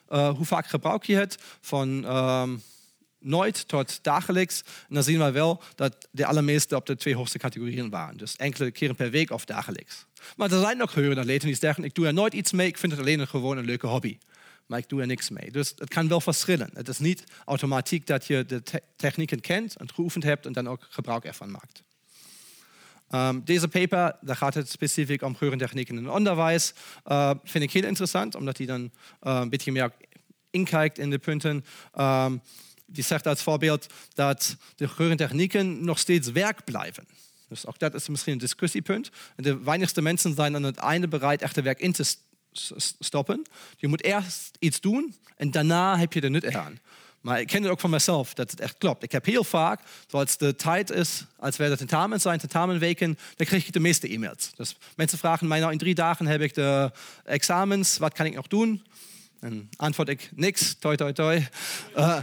gevraagd. 0.08 0.36
hoe 0.36 0.46
vaak 0.46 0.66
gebruik 0.66 1.04
je 1.04 1.16
het? 1.16 1.36
Van 1.60 2.16
um, 2.16 2.62
nooit 3.24 3.68
tot 3.68 3.98
dagelijks. 4.02 4.62
En 4.88 4.94
dan 4.94 5.02
zien 5.02 5.18
we 5.18 5.30
wel 5.30 5.62
dat 5.74 6.08
de 6.10 6.26
allermeeste 6.26 6.76
op 6.76 6.86
de 6.86 6.96
twee 6.96 7.14
hoogste 7.14 7.38
categorieën 7.38 7.90
waren. 7.90 8.16
Dus 8.16 8.36
enkele 8.36 8.70
keren 8.70 8.94
per 8.94 9.10
week 9.10 9.30
of 9.30 9.44
dagelijks. 9.44 10.06
Maar 10.36 10.52
er 10.52 10.60
zijn 10.60 10.82
ook 10.82 10.90
geheurenatleten 10.90 11.46
die 11.46 11.56
zeggen, 11.56 11.84
ik 11.84 11.94
doe 11.94 12.06
er 12.06 12.12
nooit 12.12 12.34
iets 12.34 12.52
mee, 12.52 12.66
ik 12.66 12.78
vind 12.78 12.92
het 12.92 13.00
alleen 13.00 13.20
een 13.20 13.28
gewoon 13.28 13.56
een 13.56 13.64
leuke 13.64 13.86
hobby. 13.86 14.18
Maar 14.66 14.78
ik 14.78 14.88
doe 14.88 15.00
er 15.00 15.06
niks 15.06 15.30
mee. 15.30 15.50
Dus 15.50 15.72
het 15.76 15.88
kan 15.88 16.08
wel 16.08 16.20
verschillen. 16.20 16.70
Het 16.74 16.88
is 16.88 16.98
niet 16.98 17.24
automatiek 17.44 18.06
dat 18.06 18.26
je 18.26 18.44
de 18.44 18.62
te 18.62 18.82
technieken 18.96 19.40
kent 19.40 19.76
en 19.76 19.92
geoefend 19.94 20.24
hebt 20.24 20.46
en 20.46 20.52
dan 20.52 20.68
ook 20.68 20.86
gebruik 20.88 21.24
ervan 21.24 21.50
maakt. 21.50 21.82
Um, 23.10 23.44
deze 23.44 23.68
paper, 23.68 24.16
daar 24.20 24.36
gaat 24.36 24.54
het 24.54 24.70
specifiek 24.70 25.22
om 25.22 25.36
geurentechnieken 25.36 25.96
in 25.96 26.04
het 26.04 26.14
onderwijs. 26.14 26.72
Uh, 27.06 27.30
vind 27.44 27.64
ik 27.64 27.72
heel 27.72 27.84
interessant, 27.84 28.34
omdat 28.34 28.56
hij 28.56 28.66
dan 28.66 28.80
uh, 28.82 29.38
een 29.40 29.48
beetje 29.48 29.72
meer 29.72 29.92
inkijkt 30.50 30.98
in 30.98 31.10
de 31.10 31.18
punten. 31.18 31.64
Um, 31.98 32.42
die 32.86 33.04
zegt 33.04 33.26
als 33.26 33.42
voorbeeld 33.42 33.86
dat 34.14 34.56
de 34.76 34.88
geurentechnieken 34.88 35.84
nog 35.84 35.98
steeds 35.98 36.30
werk 36.30 36.64
blijven. 36.64 37.06
Dus 37.48 37.66
ook 37.66 37.78
dat 37.78 37.94
is 37.94 38.08
misschien 38.08 38.32
een 38.32 38.38
discussiepunt. 38.38 39.10
De 39.36 39.58
weinigste 39.58 40.02
mensen 40.02 40.34
zijn 40.34 40.54
aan 40.54 40.62
het 40.62 40.76
einde 40.76 41.08
bereid 41.08 41.42
echt 41.42 41.60
werk 41.60 41.80
in 41.80 41.92
te 41.92 42.04
stoppen. 42.98 43.42
Je 43.76 43.88
moet 43.88 44.02
eerst 44.02 44.56
iets 44.58 44.80
doen 44.80 45.14
en 45.36 45.50
daarna 45.50 45.98
heb 45.98 46.12
je 46.12 46.20
er 46.20 46.30
nut 46.30 46.54
aan. 46.54 46.78
Maar 47.24 47.40
ik 47.40 47.46
ken 47.46 47.62
het 47.62 47.70
ook 47.70 47.80
van 47.80 47.90
mezelf, 47.90 48.34
dat 48.34 48.50
het 48.50 48.60
echt 48.60 48.78
klopt. 48.78 49.02
Ik 49.02 49.12
heb 49.12 49.24
heel 49.24 49.44
vaak, 49.44 49.80
zoals 50.06 50.36
de 50.36 50.56
tijd 50.56 50.90
is, 50.90 51.24
als 51.38 51.56
we 51.56 51.68
de 51.68 51.76
tentamen 51.76 52.20
zijn, 52.20 52.38
tentamenweken, 52.38 53.18
dan 53.36 53.46
krijg 53.46 53.66
ik 53.66 53.72
de 53.72 53.80
meeste 53.80 54.08
e-mails. 54.08 54.50
Dus 54.56 54.76
mensen 54.96 55.18
vragen 55.18 55.48
mij, 55.48 55.60
in 55.60 55.78
drie 55.78 55.94
dagen 55.94 56.26
heb 56.26 56.40
ik 56.40 56.54
de 56.54 56.92
examens, 57.24 57.98
wat 57.98 58.12
kan 58.12 58.26
ik 58.26 58.34
nog 58.34 58.46
doen? 58.46 58.84
En 59.40 59.68
antwoord 59.76 60.08
ik, 60.08 60.30
niks, 60.34 60.76
toi 60.78 60.96
toi 60.96 61.12
toi. 61.12 61.46
Uh, 61.96 62.18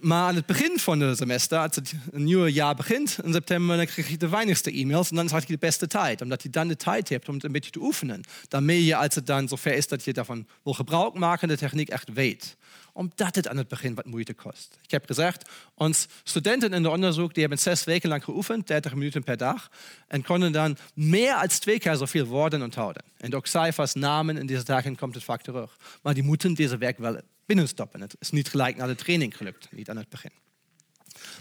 maar 0.00 0.28
aan 0.28 0.34
het 0.34 0.46
begin 0.46 0.78
van 0.78 1.00
het 1.00 1.18
semester, 1.18 1.58
als 1.58 1.76
het 1.76 1.94
nieuwe 2.12 2.52
jaar 2.52 2.74
begint, 2.74 3.18
in 3.24 3.32
september, 3.32 3.76
dan 3.76 3.86
krijg 3.86 4.08
je 4.08 4.16
de 4.16 4.28
weinigste 4.28 4.72
e-mails 4.72 5.10
en 5.10 5.16
dan 5.16 5.24
is 5.24 5.32
je 5.32 5.46
de 5.46 5.58
beste 5.58 5.86
tijd. 5.86 6.20
Omdat 6.20 6.42
je 6.42 6.50
dan 6.50 6.68
de 6.68 6.76
tijd 6.76 7.08
hebt 7.08 7.28
om 7.28 7.34
het 7.34 7.44
een 7.44 7.52
beetje 7.52 7.70
te 7.70 7.80
oefenen. 7.80 8.20
Daarmee 8.48 8.84
je, 8.84 8.96
als 8.96 9.14
het 9.14 9.26
dan 9.26 9.48
zover 9.48 9.74
is 9.74 9.88
dat 9.88 10.04
je 10.04 10.12
daarvan 10.12 10.46
wil 10.62 10.72
gebruik 10.72 11.14
maken, 11.14 11.48
de 11.48 11.56
techniek 11.56 11.88
echt 11.88 12.12
weet 12.12 12.56
omdat 12.96 13.34
het 13.34 13.48
aan 13.48 13.56
het 13.56 13.68
begin 13.68 13.94
wat 13.94 14.06
moeite 14.06 14.34
kost. 14.34 14.78
Ik 14.82 14.90
heb 14.90 15.06
gezegd, 15.06 15.50
ons 15.74 16.06
studenten 16.22 16.72
in 16.72 16.82
de 16.82 16.90
onderzoek 16.90 17.32
die 17.32 17.40
hebben 17.40 17.58
zes 17.58 17.84
weken 17.84 18.08
lang 18.08 18.24
geoefend, 18.24 18.66
30 18.66 18.94
minuten 18.94 19.22
per 19.22 19.36
dag, 19.36 19.70
en 20.08 20.22
konden 20.22 20.52
dan 20.52 20.76
meer 20.94 21.34
als 21.34 21.58
twee 21.58 21.78
keer 21.78 21.96
zoveel 21.96 22.24
woorden 22.24 22.62
onthouden. 22.62 23.02
En 23.16 23.34
ook 23.34 23.46
cijfers, 23.46 23.94
namen 23.94 24.36
in 24.36 24.46
deze 24.46 24.64
dagen 24.64 24.96
komt 24.96 25.14
het 25.14 25.24
vaak 25.24 25.42
terug. 25.42 25.76
Maar 26.02 26.14
die 26.14 26.22
moeten 26.22 26.54
deze 26.54 26.76
werk 26.76 26.98
binnenstoppen. 27.46 28.00
Het 28.00 28.16
is 28.18 28.30
niet 28.30 28.48
gelijk 28.48 28.76
na 28.76 28.86
de 28.86 28.94
training 28.94 29.36
gelukt, 29.36 29.68
niet 29.72 29.90
aan 29.90 29.96
het 29.96 30.08
begin. 30.08 30.32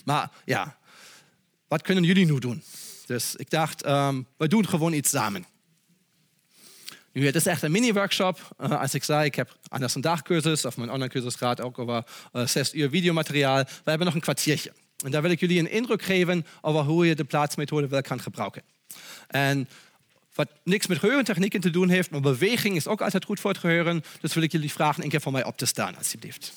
Maar 0.06 0.32
ja, 0.46 0.78
wat 1.68 1.82
kunnen 1.82 2.04
jullie 2.04 2.26
nu 2.26 2.39
doen? 2.39 2.63
Dus 3.06 3.36
ik 3.36 3.50
dacht, 3.50 3.86
um, 3.86 4.28
we 4.38 4.48
doen 4.48 4.68
gewoon 4.68 4.94
iets 4.94 5.10
samen. 5.10 5.46
Nu, 7.12 7.26
het 7.26 7.36
is 7.36 7.46
echt 7.46 7.62
een 7.62 7.72
mini-workshop. 7.72 8.56
Uh, 8.60 8.82
als 8.82 8.94
ik 8.94 9.04
zei, 9.04 9.26
ik 9.26 9.36
heb 9.36 9.58
anders 9.68 9.96
een 9.96 10.02
dagcursus 10.02 10.65
of 10.65 10.78
mijn 10.78 10.89
online 10.89 11.12
cursus 11.12 11.36
gaat 11.36 11.62
ook 11.62 11.80
over 11.80 12.04
uh, 12.34 12.48
zes 12.48 12.74
uur 12.74 12.89
videomateriaal. 12.89 13.63
We 13.63 13.89
hebben 13.89 14.06
nog 14.06 14.15
een 14.15 14.22
kwartiertje. 14.22 14.74
En 15.04 15.12
daar 15.12 15.22
wil 15.22 15.32
ik 15.32 15.39
jullie 15.39 15.60
een 15.60 15.72
indruk 15.72 16.02
geven 16.02 16.46
over 16.62 16.82
hoe 16.82 17.06
je 17.08 17.15
de 17.15 17.24
plaatsmethode 17.24 17.88
wel 17.88 18.02
kan 18.02 18.22
gebruiken. 18.22 18.63
En 19.28 19.70
wat 20.36 20.50
niks 20.63 20.88
met 20.88 20.98
geurentechnieken 20.98 21.60
te 21.60 21.69
doen 21.69 21.89
heeft, 21.89 22.10
maar 22.10 22.21
beweging 22.21 22.76
is 22.76 22.88
ook 22.88 23.02
altijd 23.02 23.26
goed 23.26 23.39
voor 23.39 23.52
het 23.52 23.60
geheuren. 23.60 24.04
Dus 24.21 24.34
wil 24.34 24.43
ik 24.43 24.52
jullie 24.52 24.71
vragen 24.71 25.04
een 25.04 25.10
keer 25.10 25.21
voor 25.21 25.32
mij 25.32 25.45
op 25.45 25.58
te 25.58 25.65
staan, 25.65 25.98
alsjeblieft. 25.98 26.54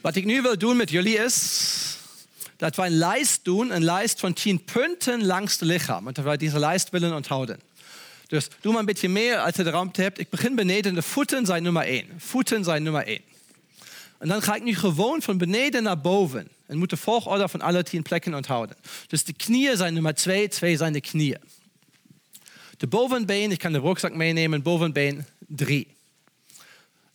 Wat 0.00 0.16
ik 0.16 0.24
nu 0.24 0.42
wil 0.42 0.58
doen 0.58 0.76
met 0.76 0.90
jullie 0.90 1.18
is 1.18 1.79
dat 2.60 2.76
we 2.76 2.82
een 2.82 2.96
lijst 2.96 3.44
doen, 3.44 3.74
een 3.74 3.84
lijst 3.84 4.20
van 4.20 4.32
tien 4.32 4.64
punten 4.64 5.26
langs 5.26 5.52
het 5.52 5.60
lichaam. 5.60 6.06
En 6.06 6.12
dat 6.12 6.24
we 6.24 6.36
deze 6.36 6.58
lijst 6.58 6.90
willen 6.90 7.14
onthouden. 7.14 7.60
Dus 8.26 8.48
doe 8.60 8.72
maar 8.72 8.80
een 8.80 8.86
beetje 8.86 9.08
meer 9.08 9.38
als 9.38 9.56
je 9.56 9.62
de 9.62 9.70
ruimte 9.70 10.02
hebt. 10.02 10.18
Ik 10.18 10.28
begin 10.28 10.54
beneden, 10.54 10.94
de 10.94 11.02
voeten 11.02 11.46
zijn 11.46 11.62
nummer 11.62 11.82
één. 11.82 12.06
Voeten 12.18 12.64
zijn 12.64 12.82
nummer 12.82 13.06
één. 13.06 13.20
En 14.18 14.28
dan 14.28 14.42
ga 14.42 14.54
ik 14.54 14.62
nu 14.62 14.74
gewoon 14.74 15.22
van 15.22 15.38
beneden 15.38 15.82
naar 15.82 16.00
boven. 16.00 16.48
En 16.66 16.78
moet 16.78 16.90
de 16.90 16.96
volgorde 16.96 17.48
van 17.48 17.60
alle 17.60 17.82
tien 17.82 18.02
plekken 18.02 18.34
onthouden. 18.34 18.76
Dus 19.06 19.24
de 19.24 19.32
knieën 19.32 19.76
zijn 19.76 19.94
nummer 19.94 20.14
twee, 20.14 20.48
twee 20.48 20.76
zijn 20.76 20.92
de 20.92 21.00
knieën. 21.00 21.40
De 22.76 22.86
bovenbeen, 22.86 23.50
ik 23.50 23.58
kan 23.58 23.72
de 23.72 23.80
rugzak 23.80 24.14
meenemen, 24.14 24.62
bovenbeen 24.62 25.24
drie. 25.38 25.86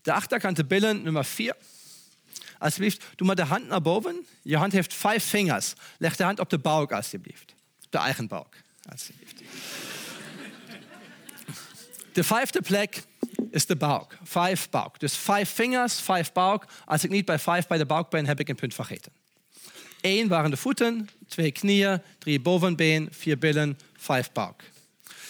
De 0.01 0.13
achterkant 0.13 0.55
de 0.55 0.65
billen, 0.65 1.01
nummer 1.03 1.25
vier. 1.25 1.55
Alsjeblieft, 2.59 3.03
doe 3.15 3.27
maar 3.27 3.35
de 3.35 3.43
hand 3.43 3.67
naar 3.67 3.81
boven. 3.81 4.25
Je 4.41 4.57
hand 4.57 4.71
heeft 4.71 4.93
vijf 4.93 5.23
vingers. 5.23 5.73
Leg 5.97 6.15
de 6.15 6.23
hand 6.23 6.39
op 6.39 6.49
de 6.49 6.59
buik, 6.59 6.91
alsjeblieft. 6.91 7.53
de 7.89 7.97
eigen 7.97 8.27
buik. 8.27 8.63
Alsjeblieft. 8.91 9.41
De 12.11 12.23
vijfde 12.23 12.61
plek 12.61 13.03
is 13.51 13.65
de 13.65 13.75
buik. 13.75 14.17
Vijf 14.23 14.69
buik. 14.69 14.99
Dus 14.99 15.15
vijf 15.15 15.49
vingers, 15.49 15.99
vijf 15.99 16.31
buik. 16.31 16.65
Als 16.85 17.03
ik 17.03 17.09
niet 17.09 17.25
bij 17.25 17.39
vijf 17.39 17.67
bij 17.67 17.77
de 17.77 17.85
buik 17.85 18.09
ben, 18.09 18.25
heb 18.25 18.39
ik 18.39 18.49
een 18.49 18.55
punt 18.55 18.73
vergeten. 18.73 19.11
Eén 20.01 20.27
waren 20.27 20.49
de 20.49 20.57
voeten, 20.57 21.09
twee 21.27 21.51
knieën, 21.51 22.01
drie 22.17 22.41
bovenbeen, 22.41 23.07
vier 23.11 23.37
billen, 23.37 23.79
vijf 23.97 24.31
buik. 24.31 24.71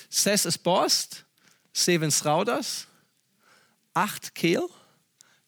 Zes 0.08 0.46
is 0.46 0.62
borst, 0.62 1.26
zeven 1.72 2.12
schouders, 2.12 2.88
acht 3.92 4.32
keel, 4.32 4.72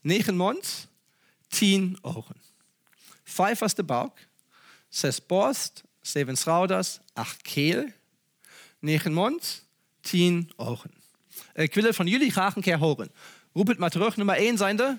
negen 0.01 0.35
mond, 0.35 0.86
tien 1.57 1.97
ogen. 2.01 2.35
Vijf 3.23 3.59
was 3.59 3.73
de 3.73 3.83
buik, 3.83 4.27
zes 4.89 5.25
borst, 5.25 5.83
zeven 6.01 6.37
schouders, 6.37 6.99
acht 7.13 7.41
keel, 7.41 7.85
negen 8.79 9.13
mond, 9.13 9.65
tien 10.01 10.51
ogen. 10.55 10.91
Ik 11.53 11.73
wil 11.73 11.83
het 11.83 11.95
van 11.95 12.07
jullie 12.07 12.31
graag 12.31 12.55
een 12.55 12.61
keer 12.61 12.77
horen. 12.77 13.11
Roep 13.53 13.67
het 13.67 13.77
maar. 13.77 14.13
Nummer 14.15 14.35
één 14.35 14.57
zijnde. 14.57 14.97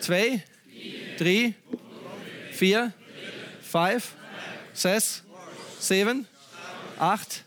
Twee. 0.00 0.42
Drie. 1.16 1.56
Vier. 2.50 2.92
Vijf. 3.60 4.14
Zes. 4.72 5.22
Zeven. 5.78 6.26
Acht. 6.96 7.44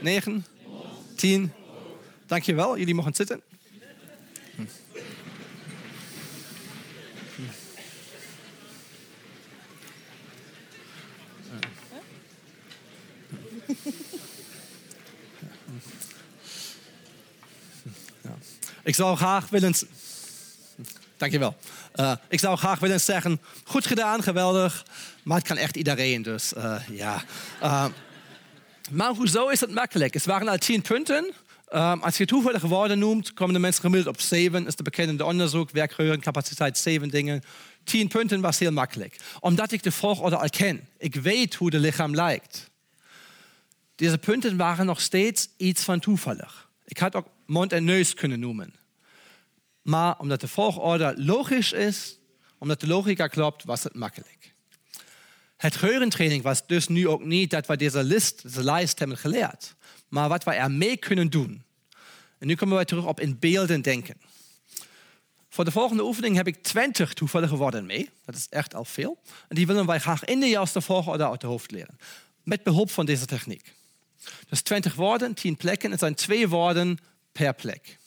Negen. 0.00 0.46
Tien. 1.16 1.52
Dankjewel. 2.26 2.78
Jullie 2.78 2.94
mogen 2.94 3.14
zitten. 3.14 3.42
Ik 18.90 18.96
zou 18.96 19.16
graag 19.16 19.48
willen. 19.48 19.74
Dankjewel. 21.16 21.56
Uh, 21.94 22.12
ik 22.28 22.38
zou 22.38 22.56
graag 22.56 22.78
willen 22.78 23.00
zeggen: 23.00 23.40
goed 23.64 23.86
gedaan, 23.86 24.22
geweldig. 24.22 24.84
Maar 25.22 25.38
het 25.38 25.46
kan 25.46 25.56
echt 25.56 25.76
iedereen, 25.76 26.22
dus 26.22 26.52
uh, 26.52 26.76
ja. 26.88 27.22
Uh, 27.62 27.86
maar 28.90 29.14
hoezo 29.14 29.48
is 29.48 29.60
het 29.60 29.74
makkelijk? 29.74 30.14
Het 30.14 30.24
waren 30.24 30.48
al 30.48 30.58
tien 30.58 30.82
punten. 30.82 31.32
Als 32.00 32.16
je 32.16 32.26
toevallige 32.26 32.68
woorden 32.68 32.98
noemt, 32.98 33.32
komen 33.32 33.54
de 33.54 33.60
mensen 33.60 33.82
gemiddeld 33.82 34.14
op 34.14 34.20
zeven. 34.20 34.66
Is 34.66 34.76
de 34.76 34.82
bekende 34.82 35.24
onderzoek, 35.24 35.70
werkgeheuren, 35.70 36.20
capaciteit, 36.20 36.78
zeven 36.78 37.08
dingen. 37.08 37.42
Tien 37.84 38.08
punten 38.08 38.40
was 38.40 38.58
heel 38.58 38.72
makkelijk. 38.72 39.16
Omdat 39.40 39.72
ik 39.72 39.82
de 39.82 39.92
volgorde 39.92 40.36
al 40.36 40.48
ken. 40.48 40.88
Ik 40.98 41.14
weet 41.14 41.54
hoe 41.54 41.70
de 41.70 41.78
lichaam 41.78 42.14
lijkt. 42.14 42.70
Deze 43.94 44.18
punten 44.18 44.56
waren 44.56 44.86
nog 44.86 45.00
steeds 45.00 45.48
iets 45.56 45.82
van 45.82 46.00
toevallig. 46.00 46.68
Ik 46.84 46.98
had 46.98 47.14
ook 47.14 47.26
mond 47.50 47.72
en 47.72 47.84
neus 47.84 48.14
kunnen 48.14 48.40
noemen. 48.40 48.74
Maar 49.82 50.18
omdat 50.18 50.40
de 50.40 50.48
volgorde 50.48 51.14
logisch 51.16 51.72
is, 51.72 52.18
omdat 52.58 52.80
de 52.80 52.86
logica 52.86 53.26
klopt, 53.26 53.64
was 53.64 53.82
het 53.82 53.94
makkelijk. 53.94 54.54
Het 55.56 55.76
geheurentraining 55.76 56.42
was 56.42 56.66
dus 56.66 56.88
nu 56.88 57.08
ook 57.08 57.24
niet 57.24 57.50
dat 57.50 57.66
we 57.66 57.76
deze, 57.76 58.02
list, 58.02 58.42
deze 58.42 58.64
lijst 58.64 58.98
hebben 58.98 59.18
geleerd, 59.18 59.74
maar 60.08 60.28
wat 60.28 60.44
we 60.44 60.50
ermee 60.50 60.96
kunnen 60.96 61.30
doen. 61.30 61.62
En 62.38 62.46
nu 62.46 62.54
komen 62.54 62.78
we 62.78 62.84
terug 62.84 63.04
op 63.04 63.20
in 63.20 63.38
beelden 63.38 63.82
denken. 63.82 64.20
Voor 65.48 65.64
de 65.64 65.70
volgende 65.70 66.04
oefening 66.04 66.36
heb 66.36 66.46
ik 66.46 66.62
20 66.62 67.12
toevallige 67.12 67.56
woorden 67.56 67.86
mee. 67.86 68.10
Dat 68.24 68.34
is 68.34 68.46
echt 68.48 68.74
al 68.74 68.84
veel. 68.84 69.18
En 69.48 69.56
die 69.56 69.66
willen 69.66 69.86
wij 69.86 69.98
graag 69.98 70.24
in 70.24 70.40
de 70.40 70.46
juiste 70.46 70.80
volgorde 70.80 71.28
uit 71.28 71.40
de 71.40 71.46
hoofd 71.46 71.70
leren. 71.70 71.98
Met 72.42 72.62
behulp 72.62 72.90
van 72.90 73.06
deze 73.06 73.26
techniek. 73.26 73.74
Dus 74.48 74.62
20 74.62 74.94
woorden, 74.94 75.34
10 75.34 75.56
plekken. 75.56 75.90
Het 75.90 76.00
zijn 76.00 76.14
twee 76.14 76.48
woorden 76.48 76.98
per 77.32 77.54
plek. 77.54 77.98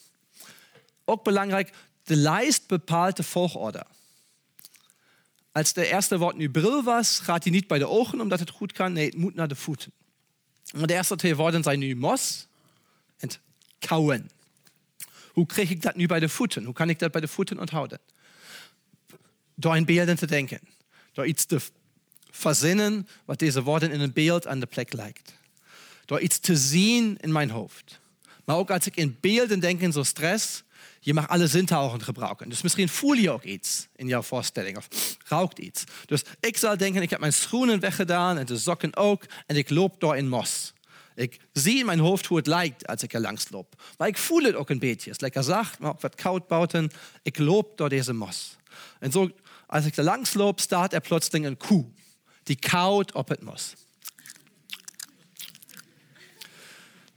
Ook 1.05 1.23
belangrijk, 1.23 1.73
de 2.03 2.15
lijst 2.15 2.67
bepaalt 2.67 3.17
de 3.17 3.23
volgorde. 3.23 3.85
Als 5.51 5.73
de 5.73 5.87
eerste 5.87 6.17
woord 6.17 6.35
nu 6.35 6.49
bril 6.49 6.83
was, 6.83 7.19
gaat 7.19 7.43
hij 7.43 7.53
niet 7.53 7.67
bij 7.67 7.79
de 7.79 7.87
ogen 7.87 8.21
omdat 8.21 8.39
het 8.39 8.49
goed 8.49 8.71
kan. 8.71 8.93
Nee, 8.93 9.05
het 9.05 9.17
moet 9.17 9.35
naar 9.35 9.47
de 9.47 9.55
voeten. 9.55 9.91
Maar 10.75 10.87
de 10.87 10.93
eerste 10.93 11.15
twee 11.15 11.35
woorden 11.35 11.63
zijn 11.63 11.79
nu 11.79 11.95
mos 11.95 12.47
en 13.17 13.29
kauwen. 13.79 14.29
Hoe 15.27 15.45
krijg 15.45 15.69
ik 15.69 15.81
dat 15.81 15.95
nu 15.95 16.05
bij 16.05 16.19
de 16.19 16.29
voeten? 16.29 16.63
Hoe 16.63 16.73
kan 16.73 16.89
ik 16.89 16.99
dat 16.99 17.11
bij 17.11 17.21
de 17.21 17.27
voeten 17.27 17.59
onthouden? 17.59 17.99
Door 19.55 19.75
in 19.75 19.85
beelden 19.85 20.15
te 20.15 20.25
denken. 20.25 20.59
Door 21.11 21.25
iets 21.25 21.45
te 21.45 21.61
verzinnen 22.29 23.07
wat 23.25 23.39
deze 23.39 23.63
woorden 23.63 23.91
in 23.91 23.99
een 23.99 24.13
beeld 24.13 24.47
aan 24.47 24.59
de 24.59 24.65
plek 24.65 24.93
lijkt. 24.93 25.33
Door 26.05 26.19
iets 26.19 26.39
te 26.39 26.55
zien 26.57 27.17
in 27.17 27.31
mijn 27.31 27.49
hoofd. 27.49 27.99
Maar 28.45 28.55
ook 28.55 28.71
als 28.71 28.85
ik 28.85 28.95
in 28.95 29.17
beelden 29.19 29.59
denk 29.59 29.81
in 29.81 29.91
zo'n 29.91 30.05
stress, 30.05 30.63
je 30.99 31.13
mag 31.13 31.27
alle 31.27 31.47
zintuigen 31.47 32.03
gebruiken. 32.03 32.49
Dus 32.49 32.61
misschien 32.61 32.89
voel 32.89 33.13
je 33.13 33.31
ook 33.31 33.43
iets 33.43 33.87
in 33.95 34.07
jouw 34.07 34.21
voorstelling 34.21 34.77
of 34.77 34.87
ruikt 35.27 35.59
iets. 35.59 35.83
Dus 36.05 36.23
ik 36.39 36.57
zal 36.57 36.77
denken, 36.77 37.01
ik 37.01 37.09
heb 37.09 37.19
mijn 37.19 37.33
schoenen 37.33 37.79
weggedaan 37.79 38.37
en 38.37 38.45
de 38.45 38.57
sokken 38.57 38.95
ook 38.95 39.25
en 39.45 39.55
ik 39.55 39.69
loop 39.69 39.99
door 39.99 40.17
in 40.17 40.29
mos. 40.29 40.73
Ik 41.15 41.39
zie 41.53 41.79
in 41.79 41.85
mijn 41.85 41.99
hoofd 41.99 42.25
hoe 42.25 42.37
het 42.37 42.47
lijkt 42.47 42.87
als 42.87 43.03
ik 43.03 43.13
er 43.13 43.21
langs 43.21 43.49
loop. 43.49 43.81
Maar 43.97 44.07
ik 44.07 44.17
voel 44.17 44.43
het 44.43 44.55
ook 44.55 44.69
een 44.69 44.79
beetje. 44.79 45.09
Het 45.09 45.15
is 45.15 45.19
lekker 45.19 45.43
zacht, 45.43 45.79
maar 45.79 45.91
ook 45.91 46.01
wat 46.01 46.15
koud 46.15 46.47
buiten. 46.47 46.91
Ik 47.21 47.37
loop 47.37 47.77
door 47.77 47.89
deze 47.89 48.13
mos. 48.13 48.55
En 48.99 49.11
zo, 49.11 49.29
als 49.67 49.85
ik 49.85 49.97
er 49.97 50.03
langs 50.03 50.33
loop, 50.33 50.59
staat 50.59 50.93
er 50.93 51.01
plotseling 51.01 51.45
een 51.45 51.57
koe. 51.57 51.85
Die 52.43 52.55
kauwt 52.55 53.11
op 53.11 53.27
het 53.27 53.41
mos. 53.41 53.73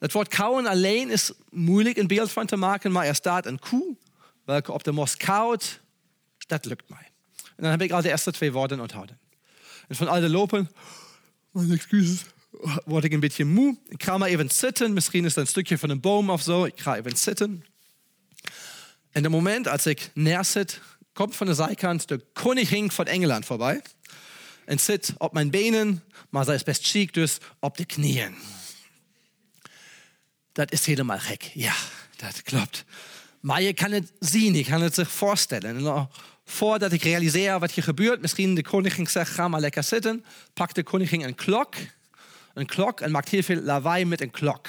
Het 0.06 0.14
woord 0.14 0.28
kauwen 0.28 0.66
alleen 0.66 1.10
is 1.10 1.32
moeilijk 1.50 1.96
een 1.96 2.06
beeld 2.06 2.32
van 2.32 2.46
te 2.46 2.56
maken, 2.56 2.92
maar 2.92 3.06
er 3.06 3.14
staat 3.14 3.46
een 3.46 3.58
koe 3.58 3.96
welke 4.44 4.72
op 4.72 4.84
de 4.84 4.92
mos 4.92 5.16
kauwt. 5.16 5.80
Dat 6.46 6.64
lukt 6.64 6.88
mij. 6.88 7.10
En 7.36 7.62
dan 7.62 7.70
heb 7.70 7.82
ik 7.82 7.90
al 7.90 8.02
de 8.02 8.08
eerste 8.08 8.32
twee 8.32 8.52
woorden 8.52 8.80
onthouden. 8.80 9.18
En 9.88 9.96
van 9.96 10.08
al 10.08 10.20
de 10.20 10.28
lopen, 10.28 10.70
mijn 11.50 11.70
excuses, 11.70 12.24
word 12.84 13.04
ik 13.04 13.12
een 13.12 13.20
beetje 13.20 13.44
moe. 13.44 13.78
Ik 13.88 14.02
ga 14.02 14.18
maar 14.18 14.28
even 14.28 14.50
zitten. 14.50 14.92
Misschien 14.92 15.24
is 15.24 15.34
het 15.34 15.44
een 15.44 15.50
stukje 15.50 15.78
van 15.78 15.90
een 15.90 16.00
boom 16.00 16.30
of 16.30 16.42
zo. 16.42 16.64
Ik 16.64 16.80
ga 16.80 16.96
even 16.96 17.16
zitten. 17.16 17.64
En 19.10 19.22
het 19.22 19.32
moment 19.32 19.68
als 19.68 19.86
ik 19.86 20.10
neerzit, 20.14 20.80
komt 21.12 21.36
van 21.36 21.46
de 21.46 21.54
zijkant 21.54 22.08
de 22.08 22.24
koningin 22.32 22.90
van 22.90 23.06
Engeland 23.06 23.46
voorbij. 23.46 23.82
En 24.64 24.78
zit 24.78 25.14
op 25.18 25.32
mijn 25.32 25.50
benen, 25.50 26.02
maar 26.30 26.44
zij 26.44 26.54
is 26.54 26.62
best 26.62 26.86
chic, 26.86 27.14
dus 27.14 27.38
op 27.60 27.76
de 27.76 27.86
knieën 30.56 30.68
dat 30.68 30.72
is 30.72 30.86
helemaal 30.86 31.18
gek. 31.18 31.50
Ja, 31.54 31.74
dat 32.16 32.42
klopt. 32.42 32.84
Maar 33.40 33.62
je 33.62 33.72
kan 33.72 33.90
het 33.90 34.12
zien, 34.18 34.54
je 34.54 34.64
kan 34.64 34.82
het 34.82 34.94
zich 34.94 35.10
voorstellen. 35.10 35.76
En 35.76 36.08
voordat 36.44 36.92
ik 36.92 37.02
realiseer 37.02 37.58
wat 37.58 37.70
hier 37.70 37.84
gebeurt, 37.84 38.20
misschien 38.20 38.54
de 38.54 38.62
koningin 38.62 39.06
zegt, 39.06 39.30
ga 39.30 39.48
maar 39.48 39.60
lekker 39.60 39.82
zitten, 39.82 40.24
pakt 40.54 40.74
de 40.74 40.82
koningin 40.82 41.22
een 41.22 41.34
klok, 41.34 41.74
een 42.54 42.66
klok 42.66 43.00
en 43.00 43.10
maakt 43.10 43.28
heel 43.28 43.42
veel 43.42 43.60
lawaai 43.60 44.04
met 44.04 44.20
een 44.20 44.30
klok. 44.30 44.68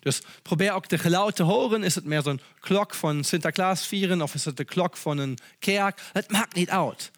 Dus 0.00 0.20
probeer 0.42 0.72
ook 0.72 0.88
de 0.88 0.98
geluid 0.98 1.36
te 1.36 1.42
horen. 1.42 1.82
Is 1.82 1.94
het 1.94 2.04
meer 2.04 2.22
zo'n 2.22 2.40
klok 2.60 2.94
van 2.94 3.24
Sinterklaas 3.24 3.86
vieren 3.86 4.22
of 4.22 4.34
is 4.34 4.44
het 4.44 4.56
de 4.56 4.64
klok 4.64 4.96
van 4.96 5.18
een 5.18 5.38
kerk? 5.58 6.00
Het 6.12 6.30
maakt 6.30 6.54
niet 6.54 6.70
uit 6.70 7.10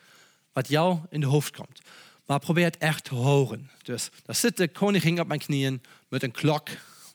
wat 0.52 0.68
jou 0.68 0.98
in 1.10 1.20
de 1.20 1.26
hoofd 1.26 1.56
komt. 1.56 1.80
Maar 2.26 2.38
probeer 2.38 2.64
het 2.64 2.78
echt 2.78 3.04
te 3.04 3.14
horen. 3.14 3.70
Dus 3.82 4.10
daar 4.24 4.36
zit 4.36 4.56
de 4.56 4.68
koningin 4.68 5.20
op 5.20 5.26
mijn 5.26 5.40
knieën 5.40 5.82
met 6.08 6.22
een 6.22 6.30
klok 6.30 6.68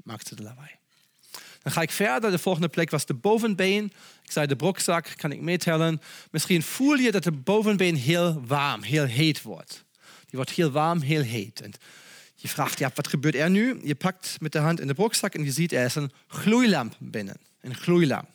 maakte 0.04 0.36
de 0.36 0.44
lawaai. 0.44 0.80
Dan 1.62 1.72
ga 1.72 1.82
ik 1.82 1.92
verder. 1.92 2.32
De 2.32 2.40
volgende 2.40 2.70
plek 2.70 2.90
was 2.90 3.06
de 3.06 3.14
bovenbeen. 3.14 3.94
Ik 4.24 4.32
zei 4.32 4.48
de 4.48 4.56
broekzak, 4.56 5.14
kan 5.16 5.32
ik 5.32 5.42
meetellen. 5.42 6.02
Misschien 6.32 6.64
voel 6.64 6.96
je 6.96 7.12
dat 7.12 7.24
de 7.24 7.32
bovenbeen 7.32 7.96
heel 7.96 8.44
warm, 8.46 8.82
heel 8.82 9.06
heet 9.06 9.42
wordt. 9.42 9.84
Die 10.02 10.40
wordt 10.40 10.50
heel 10.50 10.72
warm, 10.72 11.02
heel 11.02 11.22
heet. 11.22 11.62
Je 12.36 12.48
vraagt, 12.48 12.80
ja, 12.80 12.92
wat 12.96 13.08
gebeurt 13.08 13.36
er 13.36 13.50
nu? 13.50 13.80
Je 13.84 13.96
pakt 13.96 14.38
met 14.40 14.52
de 14.52 14.60
hand 14.60 14.80
in 14.80 14.88
de 14.88 14.94
broekzak 14.94 15.34
en 15.34 15.44
je 15.44 15.52
ziet 15.52 15.74
er 15.74 15.86
is 15.86 15.96
een 15.96 16.12
gloeilamp 16.28 16.96
binnen. 17.00 17.38
Een 17.62 17.76
gloeilamp. 17.76 18.28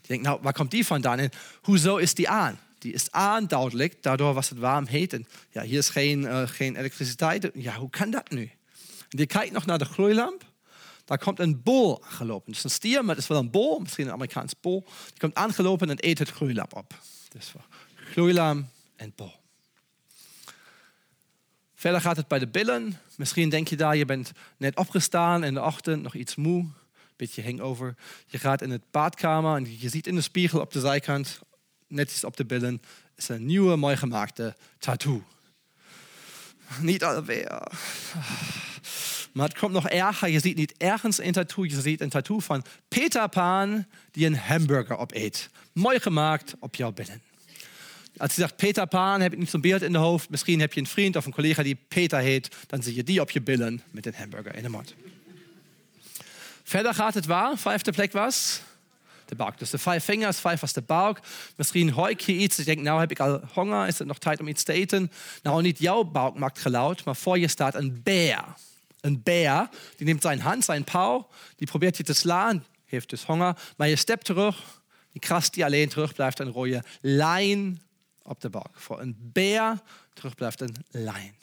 Je 0.00 0.06
denkt, 0.06 0.24
nou, 0.24 0.38
waar 0.42 0.52
komt 0.52 0.70
die 0.70 0.86
vandaan? 0.86 1.18
En 1.18 1.30
hoezo 1.62 1.96
is 1.96 2.14
die 2.14 2.28
aan? 2.28 2.58
Die 2.78 2.92
is 2.92 3.10
aan, 3.10 3.46
duidelijk. 3.46 4.02
Daardoor 4.02 4.34
was 4.34 4.48
het 4.48 4.58
warm, 4.58 4.86
heet. 4.86 5.12
En 5.12 5.26
ja, 5.50 5.62
hier 5.62 5.78
is 5.78 5.88
geen, 5.88 6.20
uh, 6.20 6.48
geen 6.48 6.76
elektriciteit. 6.76 7.50
Ja, 7.54 7.74
hoe 7.76 7.90
kan 7.90 8.10
dat 8.10 8.30
nu? 8.30 8.50
Je 9.08 9.26
kijkt 9.26 9.52
nog 9.52 9.66
naar 9.66 9.78
de 9.78 9.84
gloeilamp. 9.84 10.44
Daar 11.06 11.18
komt 11.18 11.38
een 11.38 11.62
bol 11.62 12.04
aangelopen. 12.04 12.52
Dus 12.52 12.64
een 12.64 12.70
stier, 12.70 13.04
maar 13.04 13.14
het 13.14 13.22
is 13.22 13.28
wel 13.28 13.38
een 13.38 13.50
bol, 13.50 13.78
misschien 13.78 14.06
een 14.06 14.12
Amerikaans 14.12 14.54
bol. 14.60 14.84
Die 15.08 15.18
komt 15.18 15.34
aangelopen 15.34 15.90
en 15.90 15.96
eet 16.00 16.18
het 16.18 16.30
groeilam 16.30 16.66
op. 16.70 16.94
Dus 17.28 17.52
en 18.96 19.12
bol. 19.16 19.32
Verder 21.74 22.00
gaat 22.00 22.16
het 22.16 22.28
bij 22.28 22.38
de 22.38 22.48
billen. 22.48 23.00
Misschien 23.16 23.48
denk 23.48 23.68
je 23.68 23.76
daar, 23.76 23.96
je 23.96 24.04
bent 24.04 24.32
net 24.56 24.76
opgestaan 24.76 25.44
in 25.44 25.54
de 25.54 25.62
ochtend, 25.62 26.02
nog 26.02 26.14
iets 26.14 26.34
moe, 26.34 26.60
een 26.60 26.72
beetje 27.16 27.42
hangover. 27.42 27.94
Je 28.26 28.38
gaat 28.38 28.62
in 28.62 28.70
het 28.70 28.90
badkamer 28.90 29.56
en 29.56 29.78
je 29.78 29.88
ziet 29.88 30.06
in 30.06 30.14
de 30.14 30.20
spiegel 30.20 30.60
op 30.60 30.72
de 30.72 30.80
zijkant, 30.80 31.40
netjes 31.86 32.24
op 32.24 32.36
de 32.36 32.44
billen, 32.44 32.82
is 33.16 33.28
een 33.28 33.46
nieuwe, 33.46 33.76
mooi 33.76 33.96
gemaakte 33.96 34.56
tattoo. 34.78 35.24
Niet 36.80 37.04
alweer. 37.04 37.62
Het 39.42 39.58
komt 39.58 39.72
nog 39.72 39.88
erger. 39.88 40.28
Je 40.28 40.40
ziet 40.40 40.56
niet 40.56 40.74
ergens 40.76 41.22
een 41.22 41.32
tattoo. 41.32 41.64
Je 41.64 41.80
ziet 41.80 42.00
een 42.00 42.08
tattoo 42.08 42.38
van 42.38 42.64
Peter 42.88 43.28
Pan 43.28 43.84
die 44.10 44.26
een 44.26 44.36
hamburger 44.36 44.96
opeet. 44.96 45.50
Mooi 45.72 46.00
gemaakt 46.00 46.54
op 46.58 46.74
jouw 46.74 46.92
billen. 46.92 47.22
Als 48.16 48.34
je 48.34 48.40
zegt 48.40 48.56
Peter 48.56 48.86
Pan, 48.86 49.20
heb 49.20 49.32
ik 49.32 49.38
niet 49.38 49.50
zo'n 49.50 49.60
beeld 49.60 49.82
in 49.82 49.92
de 49.92 49.98
hoofd. 49.98 50.30
Misschien 50.30 50.60
heb 50.60 50.72
je 50.72 50.80
een 50.80 50.86
vriend 50.86 51.16
of 51.16 51.26
een 51.26 51.32
collega 51.32 51.62
die 51.62 51.78
Peter 51.88 52.18
heet. 52.18 52.56
Dan 52.66 52.82
zie 52.82 52.94
je 52.94 53.04
die 53.04 53.20
op 53.20 53.30
je 53.30 53.40
billen 53.40 53.82
met 53.90 54.06
een 54.06 54.14
hamburger 54.14 54.54
in 54.56 54.62
de 54.62 54.68
mond. 54.68 54.94
Verder 56.62 56.94
gaat 56.94 57.14
het 57.14 57.26
waar. 57.26 57.58
Vijfde 57.58 57.92
plek 57.92 58.12
was 58.12 58.60
de 59.24 59.34
buik. 59.34 59.58
Dus 59.58 59.70
de 59.70 59.78
vijf 59.78 60.04
vingers, 60.04 60.38
vijf 60.38 60.60
was 60.60 60.72
de 60.72 60.82
buik. 60.82 61.20
Misschien 61.56 61.90
hoik 61.90 62.20
je 62.20 62.32
iets. 62.32 62.58
Ik 62.58 62.64
denk, 62.64 62.80
nou 62.80 63.00
heb 63.00 63.10
ik 63.10 63.20
al 63.20 63.40
honger. 63.52 63.86
Is 63.86 63.98
het 63.98 64.08
nog 64.08 64.18
tijd 64.18 64.40
om 64.40 64.48
iets 64.48 64.62
te 64.62 64.72
eten? 64.72 65.12
Nou, 65.42 65.62
niet 65.62 65.78
jouw 65.78 66.04
buik 66.04 66.34
maakt 66.34 66.58
geluid, 66.58 67.04
maar 67.04 67.16
voor 67.16 67.38
je 67.38 67.48
staat 67.48 67.74
een 67.74 68.00
beer. 68.02 68.44
Een 69.06 69.20
beer, 69.22 69.68
die 69.96 70.06
neemt 70.06 70.22
zijn 70.22 70.40
hand, 70.40 70.64
zijn 70.64 70.84
pauw, 70.84 71.28
die 71.56 71.66
probeert 71.66 71.96
je 71.96 72.02
te 72.02 72.12
slaan, 72.12 72.64
heeft 72.84 73.10
dus 73.10 73.24
honger. 73.24 73.56
Maar 73.76 73.88
je 73.88 73.96
stept 73.96 74.24
terug, 74.24 74.82
die 75.12 75.20
krast 75.20 75.54
die 75.54 75.64
alleen 75.64 75.88
terug, 75.88 76.14
blijft 76.14 76.38
een 76.38 76.50
rode 76.50 76.84
lijn 77.00 77.82
op 78.22 78.40
de 78.40 78.50
buik. 78.50 78.72
Voor 78.72 79.00
een 79.00 79.16
beer 79.18 79.80
terug 80.14 80.34
blijft 80.34 80.60
een 80.60 80.76
lijn. 80.90 81.34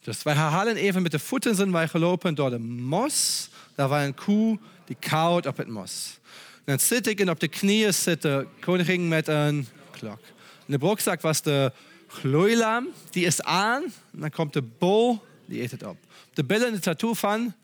Dus 0.00 0.22
wij 0.22 0.34
herhalen 0.34 0.76
even 0.76 1.02
met 1.02 1.10
de 1.10 1.18
voeten 1.18 1.54
zijn 1.54 1.72
wij 1.72 1.88
gelopen 1.88 2.34
door 2.34 2.50
de 2.50 2.58
mos. 2.58 3.48
Daar 3.74 3.88
was 3.88 4.04
een 4.04 4.14
koe 4.14 4.58
die 4.84 4.96
kaut 5.00 5.46
op 5.46 5.56
het 5.56 5.68
mos. 5.68 6.18
En 6.54 6.62
dan 6.64 6.78
zit 6.78 7.06
ik 7.06 7.20
en 7.20 7.30
op 7.30 7.40
de 7.40 7.48
knieën 7.48 7.94
zit 7.94 8.22
de 8.22 8.46
koningin 8.60 9.08
met 9.08 9.28
een 9.28 9.68
klok. 9.90 10.20
In 10.66 10.72
de 10.72 10.78
broekzak 10.78 11.20
was 11.20 11.42
de 11.42 11.72
gloeilam, 12.06 12.88
die 13.10 13.24
is 13.24 13.42
aan. 13.42 13.82
En 13.82 14.20
dan 14.20 14.30
komt 14.30 14.52
de 14.52 14.62
bol, 14.62 15.22
het 15.48 15.82
op. 15.82 15.98
De 16.34 16.44
billen 16.44 16.72
de 16.72 16.78
tattoo 16.78 17.14
van 17.14 17.54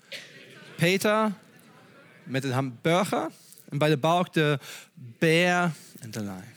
Peter 0.76 1.32
met 2.22 2.44
een 2.44 2.52
hamburger. 2.52 3.30
En 3.68 3.78
bij 3.78 3.88
de 3.88 3.96
buik 3.96 4.32
de 4.32 4.58
beer 4.94 5.72
en 6.00 6.10
de 6.10 6.22
lijn. 6.22 6.52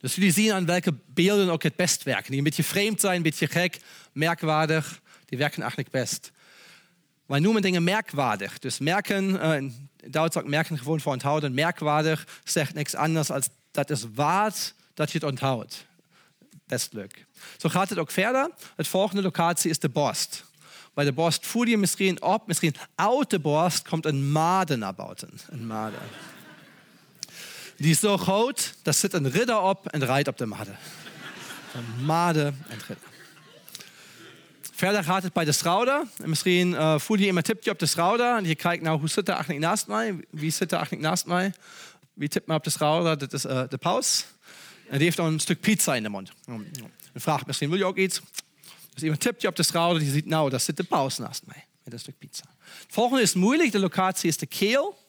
Dus 0.00 0.14
jullie 0.14 0.32
zien 0.32 0.52
aan 0.52 0.66
welke 0.66 0.94
beelden 1.06 1.50
ook 1.50 1.62
het 1.62 1.76
best 1.76 2.02
werken. 2.02 2.28
Die 2.28 2.38
een 2.38 2.44
beetje 2.44 2.62
vreemd 2.62 3.00
zijn, 3.00 3.16
een 3.16 3.22
beetje 3.22 3.46
gek, 3.46 3.78
merkwaardig. 4.12 5.00
Die 5.24 5.38
werken 5.38 5.60
eigenlijk 5.60 5.90
best. 5.90 6.30
Wij 7.26 7.38
noemen 7.38 7.62
dingen 7.62 7.84
merkwaardig. 7.84 8.58
Dus 8.58 8.78
merken, 8.78 9.30
uh, 9.30 9.56
in 9.56 9.88
Duits 10.10 10.36
ook 10.36 10.48
merken 10.48 10.78
gewoon 10.78 11.00
voor 11.00 11.12
onthouden. 11.12 11.54
Merkwaardig 11.54 12.40
zegt 12.44 12.74
niks 12.74 12.94
anders 12.94 13.30
als 13.30 13.48
dat 13.70 13.90
is 13.90 14.04
waard 14.14 14.74
dat 14.94 15.12
je 15.12 15.18
het 15.18 15.26
onthoudt. 15.26 15.86
Best 16.68 16.92
leuk. 16.92 17.24
Zo 17.56 17.68
gaat 17.68 17.88
het 17.88 17.98
ook 17.98 18.10
verder. 18.10 18.50
Het 18.76 18.88
volgende 18.88 19.22
locatie 19.22 19.70
is 19.70 19.78
de 19.78 19.88
borst. 19.88 20.44
Bij 20.94 21.04
de 21.04 21.12
borst 21.12 21.46
voel 21.46 21.64
je 21.64 21.78
misschien 21.78 22.22
op, 22.22 22.46
misschien 22.46 22.74
uit 22.94 23.30
de 23.30 23.38
borst 23.38 23.88
komt 23.88 24.06
een 24.06 24.32
made 24.32 24.76
naar 24.76 24.94
buiten. 24.94 25.30
Een 25.50 25.66
made. 25.66 25.96
Die 27.76 27.90
is 27.90 28.00
zo 28.00 28.16
groot, 28.16 28.74
daar 28.82 28.94
zit 28.94 29.12
een 29.12 29.30
ridder 29.30 29.60
op 29.60 29.86
en 29.86 30.04
rijdt 30.04 30.28
op 30.28 30.38
de 30.38 30.46
made. 30.46 30.74
Een 31.74 32.04
made 32.04 32.44
en 32.68 32.78
ridder. 32.78 33.08
Verder 34.72 35.04
gaat 35.04 35.22
het 35.22 35.32
bij 35.32 35.44
de 35.44 35.52
schouder. 35.52 36.02
En 36.22 36.28
misschien 36.28 36.70
uh, 36.70 36.98
voel 36.98 37.16
je 37.16 37.26
iemand 37.26 37.44
tipje 37.44 37.70
op 37.70 37.78
de 37.78 37.86
schouder. 37.86 38.36
En 38.36 38.44
je 38.44 38.54
kijkt 38.54 38.82
nou, 38.82 38.98
hoe 38.98 39.08
zit 39.08 39.28
er 39.28 39.34
eigenlijk 39.34 39.64
naast 39.64 39.86
mij? 39.86 40.24
Wie 40.30 40.50
zit 40.50 40.70
er 40.70 40.76
eigenlijk 40.76 41.08
naast 41.08 41.26
mij? 41.26 41.52
Wie 42.12 42.28
tipt 42.28 42.46
me 42.46 42.54
op 42.54 42.64
de 42.64 42.70
schouder? 42.70 43.18
Dat 43.18 43.32
is 43.32 43.44
uh, 43.44 43.62
de 43.68 43.78
paus. 43.78 44.26
En 44.88 44.94
die 44.94 45.04
heeft 45.04 45.16
dan 45.16 45.32
een 45.32 45.40
stuk 45.40 45.60
pizza 45.60 45.94
in 45.94 46.02
de 46.02 46.08
mond. 46.08 46.32
En 47.12 47.20
vraagt 47.20 47.46
misschien, 47.46 47.68
wil 47.68 47.78
je 47.78 47.84
ook 47.84 47.96
iets? 47.96 48.20
Dus 48.94 49.02
iemand 49.02 49.20
tipt 49.20 49.42
je 49.42 49.48
op 49.48 49.56
de 49.56 49.62
schouder. 49.62 50.02
Die 50.02 50.10
ziet, 50.10 50.26
nou, 50.26 50.50
daar 50.50 50.60
zit 50.60 50.76
de 50.76 50.84
paus 50.84 51.18
naast 51.18 51.42
mij. 51.46 51.66
Met 51.84 51.92
een 51.92 51.98
stuk 51.98 52.18
pizza. 52.18 52.44
Het 52.58 52.86
volgende 52.88 53.22
is 53.22 53.34
moeilijk. 53.34 53.72
De 53.72 53.78
locatie 53.78 54.28
is 54.28 54.36
de 54.36 54.46
keel. 54.46 55.06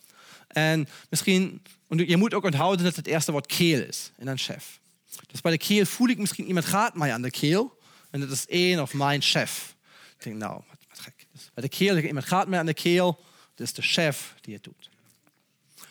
En 0.47 0.87
misschien, 1.09 1.61
je 1.87 2.17
moet 2.17 2.33
ook 2.33 2.43
onthouden 2.43 2.85
dat 2.85 2.95
het 2.95 3.07
eerste 3.07 3.31
woord 3.31 3.45
keel 3.45 3.81
is. 3.81 4.11
En 4.17 4.37
chef. 4.37 4.79
Dus 5.27 5.41
bij 5.41 5.51
de 5.51 5.57
keel 5.57 5.85
voel 5.85 6.07
ik 6.07 6.17
misschien, 6.17 6.47
iemand 6.47 6.65
gaat 6.65 6.95
mij 6.95 7.13
aan 7.13 7.21
de 7.21 7.31
keel. 7.31 7.77
En 8.09 8.19
dat 8.19 8.31
is 8.31 8.45
één 8.47 8.81
of 8.81 8.93
mijn 8.93 9.21
chef. 9.21 9.75
Ik 10.17 10.23
denk, 10.23 10.35
nou, 10.35 10.53
wat, 10.53 10.77
wat 10.89 10.99
gek. 10.99 11.27
Dus 11.31 11.49
bij 11.53 11.63
de 11.63 11.69
keel, 11.69 11.97
iemand 11.97 12.25
gaat 12.25 12.47
mij 12.47 12.59
aan 12.59 12.65
de 12.65 12.73
keel. 12.73 13.23
Dat 13.55 13.67
is 13.67 13.73
de 13.73 13.81
chef 13.81 14.35
die 14.41 14.53
het 14.53 14.63
doet. 14.63 14.89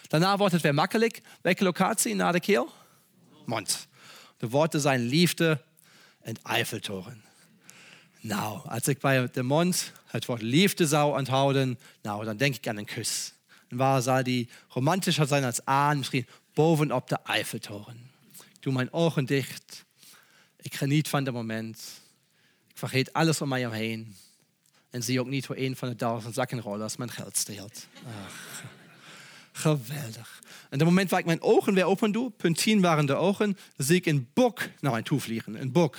Daarna 0.09 0.37
wordt 0.37 0.53
het 0.53 0.63
weer 0.63 0.75
makkelijk. 0.75 1.21
Welke 1.41 1.65
locatie 1.65 2.15
na 2.15 2.33
de 2.33 2.41
keel? 2.41 2.73
Mond. 3.49 3.89
De 4.37 4.49
woorden 4.49 4.81
zijn 4.81 5.01
liefde 5.01 5.63
en 6.21 6.37
Eiffeltoren. 6.43 7.23
Nou, 8.21 8.69
als 8.69 8.89
ik 8.89 8.99
bij 8.99 9.29
de 9.33 9.43
mond 9.43 9.93
het 10.07 10.27
woord 10.27 10.43
liefde 10.43 10.87
zou 10.87 11.19
onthouden, 11.19 11.79
nou, 12.03 12.25
dan 12.25 12.37
denk 12.37 12.55
ik 12.57 12.69
aan 12.69 12.77
een 12.77 12.85
kus. 12.85 13.33
En 13.69 13.77
waar 13.77 14.03
zal 14.03 14.23
die 14.23 14.49
romantischer 14.69 15.27
zijn 15.27 15.45
als 15.45 15.65
aan, 15.65 15.99
misschien 15.99 16.27
bovenop 16.55 17.09
de 17.09 17.19
Eiffeltoren. 17.25 18.11
Ik 18.33 18.63
doe 18.63 18.73
mijn 18.73 18.93
ogen 18.93 19.25
dicht. 19.25 19.85
Ik 20.57 20.75
geniet 20.75 21.09
van 21.09 21.25
de 21.25 21.31
moment. 21.31 22.01
Ik 22.69 22.79
vergeet 22.79 23.13
alles 23.13 23.41
om 23.41 23.49
mij 23.49 23.71
heen. 23.71 24.17
En 24.91 25.03
zie 25.03 25.21
ook 25.21 25.27
niet 25.27 25.47
hoe 25.47 25.61
een 25.61 25.77
van 25.77 25.89
de 25.89 25.97
duizend 25.97 26.35
zakkenrollers 26.35 26.97
mijn 26.97 27.11
geld 27.11 27.37
steelt. 27.37 27.87
Ach, 28.07 28.63
geweldig. 29.53 30.38
En 30.71 30.79
het 30.79 30.89
moment 30.89 31.11
waar 31.11 31.21
ik 31.21 31.27
mijn 31.27 31.43
ogen 31.43 31.75
weer 31.75 31.85
open 31.85 32.13
doe, 32.13 32.31
punt 32.31 32.59
10 32.59 32.81
waren 32.81 33.07
de 33.07 33.15
ogen, 33.15 33.57
zie 33.77 33.97
ik 33.97 34.07
een 34.07 34.29
bok 34.35 34.61
naar 34.81 34.93
mij 34.93 35.03
toe 35.03 35.21
vliegen. 35.21 35.61
Een 35.61 35.73
bok. 35.73 35.97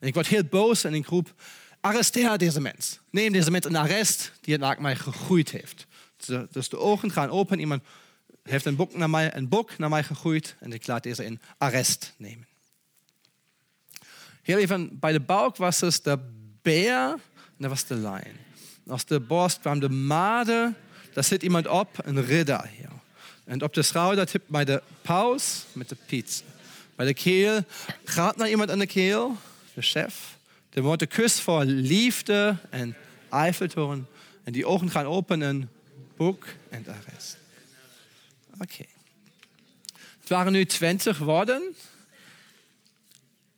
En 0.00 0.08
ik 0.08 0.14
word 0.14 0.26
heel 0.26 0.44
boos 0.44 0.84
en 0.84 0.94
ik 0.94 1.06
roep, 1.06 1.34
arresteer 1.80 2.38
deze 2.38 2.60
mens. 2.60 3.00
Neem 3.10 3.32
deze 3.32 3.50
mens 3.50 3.66
in 3.66 3.76
arrest 3.76 4.32
die 4.40 4.58
naar 4.58 4.80
mij 4.80 4.96
gegroeid 4.96 5.50
heeft. 5.50 5.86
Dus 6.50 6.68
de 6.68 6.78
ogen 6.78 7.10
gaan 7.10 7.30
open. 7.30 7.58
Iemand 7.58 7.82
heeft 8.42 8.64
een 8.64 8.76
bok 8.76 8.96
naar 8.96 9.10
mij, 9.10 9.36
een 9.36 9.48
bok 9.48 9.78
naar 9.78 9.88
mij 9.88 10.02
gegroeid 10.02 10.56
en 10.60 10.72
ik 10.72 10.86
laat 10.86 11.02
deze 11.02 11.24
in 11.24 11.40
arrest 11.58 12.14
nemen. 12.16 12.46
Heel 14.42 14.58
even, 14.58 14.98
bij 14.98 15.12
de 15.12 15.20
buik 15.20 15.56
was 15.56 15.80
het 15.80 16.04
de 16.04 16.18
beer 16.62 17.10
en 17.36 17.58
dat 17.58 17.70
was 17.70 17.84
de 17.84 17.94
lion. 17.94 18.36
Aus 18.86 19.04
de 19.04 19.20
borst 19.20 19.60
kwam 19.60 19.80
de 19.80 19.88
made, 19.88 20.74
daar 21.12 21.24
zit 21.24 21.42
iemand 21.42 21.68
op, 21.68 21.88
een 22.02 22.24
ridder 22.24 22.68
hier. 22.76 22.88
En 23.44 23.62
op 23.62 23.74
de 23.74 23.82
schouder 23.82 24.26
tipt 24.26 24.50
mij 24.50 24.64
de 24.64 24.82
paus 25.02 25.64
met 25.72 25.88
de 25.88 25.96
pizza. 26.06 26.44
Bij 26.94 27.06
de 27.06 27.14
keel 27.14 27.60
gaat 28.04 28.36
naar 28.36 28.48
iemand 28.48 28.70
aan 28.70 28.78
de 28.78 28.86
keel, 28.86 29.36
de 29.74 29.82
chef. 29.82 30.36
Er 30.70 30.82
wordt 30.82 31.00
de 31.00 31.06
kus 31.06 31.40
voor 31.40 31.64
liefde 31.64 32.56
en 32.70 32.96
Eiffeltoren. 33.30 34.08
En 34.44 34.52
die 34.52 34.66
ogen 34.66 34.90
gaan 34.90 35.06
open 35.06 35.42
en 35.42 35.70
boek 36.16 36.46
en 36.68 36.82
de 36.82 36.92
rest. 37.12 37.36
Oké. 38.52 38.62
Okay. 38.62 38.88
Het 40.20 40.28
waren 40.28 40.52
nu 40.52 40.64
twintig 40.66 41.18
woorden. 41.18 41.74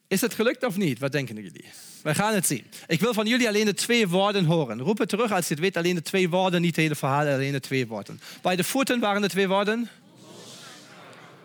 Is 0.07 0.21
het 0.21 0.35
gelukt 0.35 0.65
of 0.65 0.77
niet? 0.77 0.99
Wat 0.99 1.13
denken 1.13 1.35
jullie? 1.35 1.65
We 2.07 2.15
gaan 2.15 2.35
het 2.35 2.47
zien. 2.47 2.67
Ik 2.87 3.01
wil 3.01 3.15
van 3.15 3.27
jullie 3.27 3.49
alleen 3.49 3.65
de 3.65 3.75
twee 3.75 4.09
woorden 4.09 4.45
horen. 4.45 4.81
Roep 4.81 4.99
als 5.33 5.49
je 5.49 5.55
het 5.55 5.63
weet. 5.63 5.77
Alleen 5.77 5.95
de 5.95 6.03
twee 6.03 6.29
woorden, 6.29 6.61
niet 6.61 6.71
het 6.71 6.85
hele 6.85 6.95
verhaal, 6.95 7.27
alleen 7.27 7.53
de 7.53 7.61
twee 7.61 7.87
woorden. 7.87 8.21
Bij 8.43 8.57
waren 9.01 9.23
de 9.23 9.29
twee 9.29 9.49
woorden. 9.49 9.89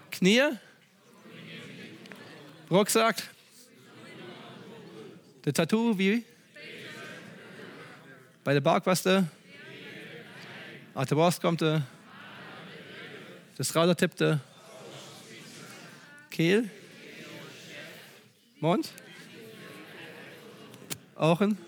Knieën. 0.10 0.60
Rugzak. 2.68 3.18
De 5.42 5.52
tattoo, 5.52 5.96
wie? 5.96 6.26
Bij 8.44 8.54
de 8.54 8.62
buik 8.62 8.84
was 8.84 9.02
de. 9.02 9.24
Uit 10.94 11.10
de 11.10 11.16
borst 11.16 11.40
komt 11.40 11.60
de. 11.60 11.80
De 13.56 13.64
de. 14.18 14.38
Keel. 16.30 16.64
Mond? 18.60 18.94
Ogen? 21.22 21.60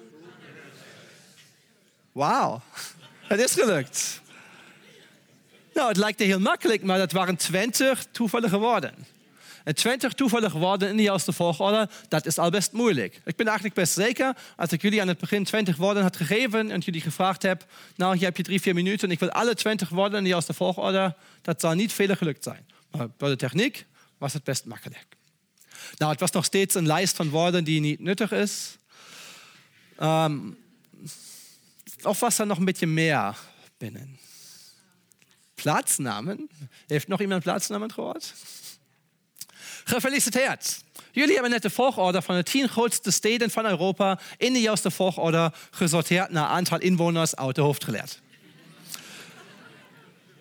Wauw, 2.11 2.61
het 3.21 3.39
is 3.39 3.53
gelukt. 3.53 4.21
Nou, 5.73 5.87
het 5.87 5.97
lijkt 5.97 6.19
heel 6.19 6.39
makkelijk, 6.39 6.83
maar 6.83 6.97
dat 6.97 7.11
waren 7.11 7.35
twintig 7.35 8.05
toevallige 8.11 8.57
woorden. 8.57 8.93
En 9.63 9.75
twintig 9.75 10.13
toevallige 10.13 10.57
woorden 10.57 10.89
in 10.89 10.97
de 10.97 11.03
juiste 11.03 11.33
volgorde, 11.33 11.89
dat 12.07 12.25
is 12.25 12.37
al 12.37 12.49
best 12.49 12.71
moeilijk. 12.71 13.21
Ik 13.25 13.35
ben 13.35 13.45
eigenlijk 13.45 13.75
best 13.75 13.93
zeker, 13.93 14.35
als 14.57 14.71
ik 14.71 14.81
jullie 14.81 15.01
aan 15.01 15.07
het 15.07 15.17
begin 15.17 15.43
twintig 15.43 15.75
woorden 15.75 16.03
had 16.03 16.17
gegeven 16.17 16.71
en 16.71 16.79
jullie 16.79 17.01
gevraagd 17.01 17.41
heb, 17.41 17.65
nou, 17.95 18.15
hier 18.15 18.25
heb 18.25 18.37
je 18.37 18.43
drie, 18.43 18.61
vier 18.61 18.73
minuten 18.73 19.07
en 19.07 19.13
ik 19.13 19.19
wil 19.19 19.31
alle 19.31 19.55
twintig 19.55 19.89
woorden 19.89 20.17
in 20.17 20.23
de 20.23 20.29
juiste 20.29 20.53
volgorde, 20.53 21.15
dat 21.41 21.61
zal 21.61 21.73
niet 21.73 21.93
veel 21.93 22.15
gelukt 22.15 22.43
zijn. 22.43 22.67
Maar 22.91 23.07
door 23.17 23.29
de 23.29 23.35
techniek 23.35 23.85
was 24.17 24.33
het 24.33 24.43
best 24.43 24.65
makkelijk. 24.65 25.05
Nou, 25.97 26.11
het 26.11 26.19
was 26.19 26.31
nog 26.31 26.45
steeds 26.45 26.75
een 26.75 26.87
lijst 26.87 27.15
van 27.15 27.29
woorden 27.29 27.63
die 27.63 27.79
niet 27.79 27.99
nuttig 27.99 28.31
is. 28.31 28.77
Of 32.03 32.19
was 32.19 32.39
er 32.39 32.45
nog 32.45 32.57
een 32.57 32.65
beetje 32.65 32.87
meer 32.87 33.35
binnen? 33.77 34.19
Plaatsnamen? 35.55 36.49
Heeft 36.87 37.07
nog 37.07 37.21
iemand 37.21 37.43
plaatsnamen 37.43 37.91
gehoord? 37.91 38.33
Gefeliciteerd. 39.83 40.83
Jullie 41.11 41.33
hebben 41.33 41.51
net 41.51 41.61
de 41.61 41.69
volgorde 41.69 42.21
van 42.21 42.35
de 42.35 42.43
tien 42.43 42.69
grootste 42.69 43.11
steden 43.11 43.49
van 43.49 43.65
Europa 43.65 44.19
in 44.37 44.53
de 44.53 44.61
juiste 44.61 44.91
volgorde 44.91 45.51
gesorteerd 45.71 46.29
naar 46.29 46.47
aantal 46.47 46.79
inwoners 46.79 47.35
uit 47.35 47.55
de 47.55 47.61
hoofd 47.61 47.83
geleerd. 47.83 48.21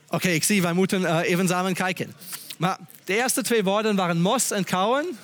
Oké, 0.05 0.15
okay, 0.15 0.35
ik 0.35 0.45
zie, 0.45 0.63
wij 0.63 0.73
moeten 0.73 1.01
uh, 1.01 1.21
even 1.23 1.49
samen 1.49 1.75
kijken. 1.75 2.15
Maar 2.59 2.79
de 3.05 3.17
eerste 3.17 3.43
twee 3.43 3.65
woorden 3.65 3.97
waren 3.97 4.21
Mos 4.21 4.51
en 4.51 4.65
Kauen. 4.65 5.19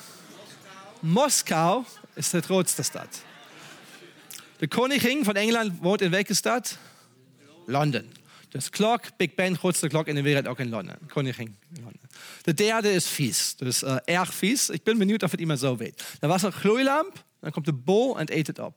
Moskou 0.99 1.83
is 2.13 2.29
de 2.29 2.41
grootste 2.41 2.83
stad. 2.83 3.21
De 4.59 4.67
koningin 4.67 5.23
van 5.23 5.35
Engeland 5.35 5.71
woont 5.81 6.01
in 6.01 6.11
welke 6.11 6.33
stad? 6.33 6.77
Londen. 7.65 8.11
Dus 8.49 8.69
klok, 8.69 9.01
Big 9.17 9.35
Ben, 9.35 9.57
grootste 9.57 9.87
klok 9.87 10.07
in 10.07 10.15
de 10.15 10.21
wereld 10.21 10.47
ook 10.47 10.59
in 10.59 10.69
Londen. 10.69 10.97
Koningin 11.07 11.57
in 11.75 11.81
Londen. 11.81 12.09
De 12.41 12.53
derde 12.53 12.91
is 12.91 13.07
vies, 13.07 13.55
dus 13.55 13.83
uh, 13.83 13.95
erg 14.05 14.33
vies. 14.33 14.69
Ik 14.69 14.83
ben 14.83 14.97
benieuwd 14.97 15.23
of 15.23 15.31
het 15.31 15.39
iemand 15.39 15.59
zo 15.59 15.75
weet. 15.75 16.03
Er 16.19 16.27
was 16.27 16.43
een 16.43 16.51
gloeilamp, 16.51 17.23
dan 17.39 17.51
komt 17.51 17.65
de 17.65 17.73
bol 17.73 18.19
en 18.19 18.37
eet 18.37 18.47
het 18.47 18.59
op. 18.59 18.75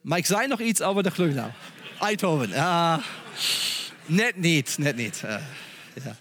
Maar 0.00 0.18
ik 0.18 0.26
zei 0.26 0.46
nog 0.46 0.60
iets 0.60 0.82
over 0.82 1.02
de 1.02 1.10
gloeilamp. 1.10 1.54
Eindhoven. 2.00 2.50
Uh, 2.50 2.98
net 4.06 4.36
niet, 4.36 4.78
net 4.78 4.96
niet. 4.96 5.22
Uh, 5.24 5.36
ja. 6.04 6.16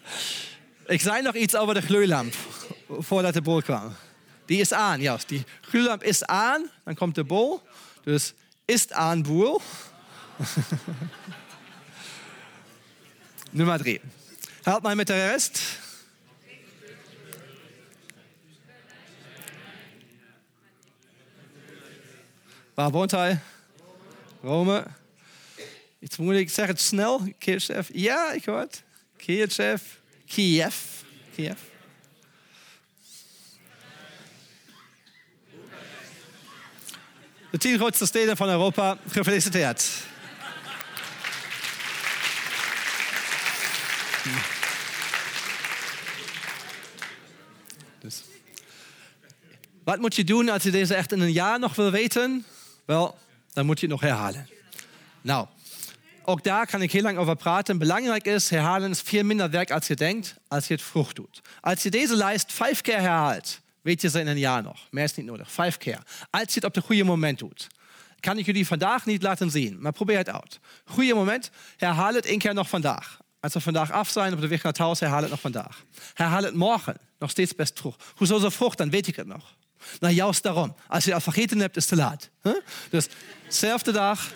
Ik 0.86 1.02
zei 1.02 1.22
nog 1.22 1.36
iets 1.36 1.56
over 1.56 1.74
de 1.74 1.82
gloeilamp 1.82 2.34
voordat 2.90 3.34
de 3.34 3.42
bol 3.42 3.62
kwam. 3.62 3.96
Die 4.46 4.60
is 4.60 4.74
aan, 4.74 5.02
juist. 5.02 5.30
Die 5.30 5.46
gloeilamp 5.62 6.04
is 6.04 6.26
aan, 6.26 6.70
dan 6.84 6.96
komt 6.96 7.16
de 7.16 7.24
bol. 7.24 7.62
Dus 8.04 8.34
ist 8.68 8.94
aan 8.94 9.22
boel. 9.22 9.62
Nummer 13.52 13.78
drie. 13.78 14.02
Help 14.64 14.82
mij 14.84 14.96
met 14.96 15.08
de 15.08 15.28
rest. 15.28 15.80
Waar 22.74 22.92
woont? 22.92 23.14
Rome. 24.42 24.86
Iets 26.00 26.18
moeilijk. 26.18 26.50
Zeg 26.50 26.68
het 26.68 26.82
snel. 26.82 27.22
Kiev. 27.38 27.90
Ja, 27.94 28.32
ik 28.32 28.46
hoor 28.46 28.60
het. 28.60 28.84
Kiev. 29.18 29.82
Kiev. 30.26 30.76
Kiev. 31.36 31.60
De 37.50 37.58
tien 37.58 37.78
grootste 37.78 38.06
steden 38.06 38.38
van 38.38 38.50
Europa. 38.50 38.98
Gefeliciteerd. 39.08 39.90
Dus. 48.00 48.24
Wat 49.84 50.00
moet 50.00 50.16
je 50.16 50.24
doen 50.24 50.50
als 50.50 50.64
je 50.64 50.72
deze 50.72 50.96
echt 50.96 51.12
in 51.12 51.20
een 51.20 51.32
jaar 51.32 51.60
nog 51.60 51.76
wil 51.76 51.92
weten? 51.92 52.46
Wel, 52.86 53.18
dan 53.54 53.66
moet 53.66 53.80
je 53.80 53.86
het 53.86 53.96
nog 53.96 54.10
herhalen. 54.10 54.50
Nou, 55.22 55.48
ook 56.24 56.44
daar 56.44 56.68
kan 56.68 56.82
ik 56.82 56.92
heel 56.92 57.02
lang 57.02 57.18
over 57.18 57.36
praten. 57.36 57.78
Belangrijk 57.78 58.26
is, 58.26 58.50
herhalen 58.50 58.90
is 58.90 59.02
veel 59.02 59.24
minder 59.24 59.50
werk 59.50 59.72
als 59.72 59.88
je 59.88 59.96
denkt, 59.96 60.36
als 60.48 60.68
je 60.68 60.74
het 60.74 60.84
vroeg 60.84 61.14
doet. 61.14 61.42
Als 61.62 61.84
je 61.84 61.90
deze 61.90 62.16
lijst 62.16 62.54
vijf 62.54 62.82
keer 62.82 63.00
herhaalt, 63.00 63.60
weet 63.88 64.02
je 64.02 64.10
ze 64.10 64.20
in 64.20 64.28
een 64.28 64.40
jaar 64.40 64.64
nog. 64.64 64.88
Meer 64.92 65.04
is 65.04 65.16
niet 65.16 65.26
nodig, 65.26 65.52
vijf 65.52 65.78
keer. 65.78 66.00
Als 66.30 66.48
je 66.48 66.54
het 66.54 66.64
op 66.64 66.76
het 66.76 66.84
goede 66.84 67.04
moment 67.04 67.40
doet. 67.40 67.68
Kan 68.20 68.38
ik 68.38 68.46
jullie 68.46 68.68
vandaag 68.68 69.06
niet 69.06 69.22
laten 69.22 69.52
zien, 69.52 69.78
maar 69.80 69.92
probeer 69.92 70.18
het 70.18 70.30
uit. 70.30 70.60
Goede 70.86 71.14
moment, 71.14 71.50
herhaal 71.78 72.14
het 72.14 72.26
één 72.26 72.40
keer 72.40 72.54
nog 72.54 72.70
vandaag. 72.70 73.18
Als 73.40 73.54
we 73.54 73.60
vandaag 73.60 73.92
af 73.92 74.10
zijn 74.10 74.34
op 74.34 74.42
de 74.42 74.48
weg 74.48 74.64
naar 74.64 74.72
het 74.72 74.82
huis, 74.82 75.00
herhaal 75.00 75.22
het 75.22 75.30
nog 75.30 75.40
vandaag. 75.40 75.84
Herhaal 76.14 76.44
het 76.44 76.56
morgen, 76.56 76.98
nog 77.20 77.30
steeds 77.30 77.56
best 77.56 77.80
vroeg. 77.80 77.96
Hoezo 78.16 78.40
zo 78.40 78.50
vroeg, 78.50 78.76
dan 78.76 78.90
weet 78.90 79.08
ik 79.08 79.16
het 79.16 79.28
nog. 79.28 79.56
Nou, 80.00 80.14
juist 80.14 80.44
daarom. 80.44 80.76
Als 80.88 81.04
je 81.04 81.14
het 81.14 81.26
al 81.26 81.32
vergeten 81.32 81.60
hebt, 81.60 81.78
is 81.78 81.90
het 81.90 81.98
te 81.98 82.04
laat. 82.06 82.30
Huh? 82.42 82.56
Dus, 82.90 83.08
zelfde 83.48 83.92
dag, 83.92 84.34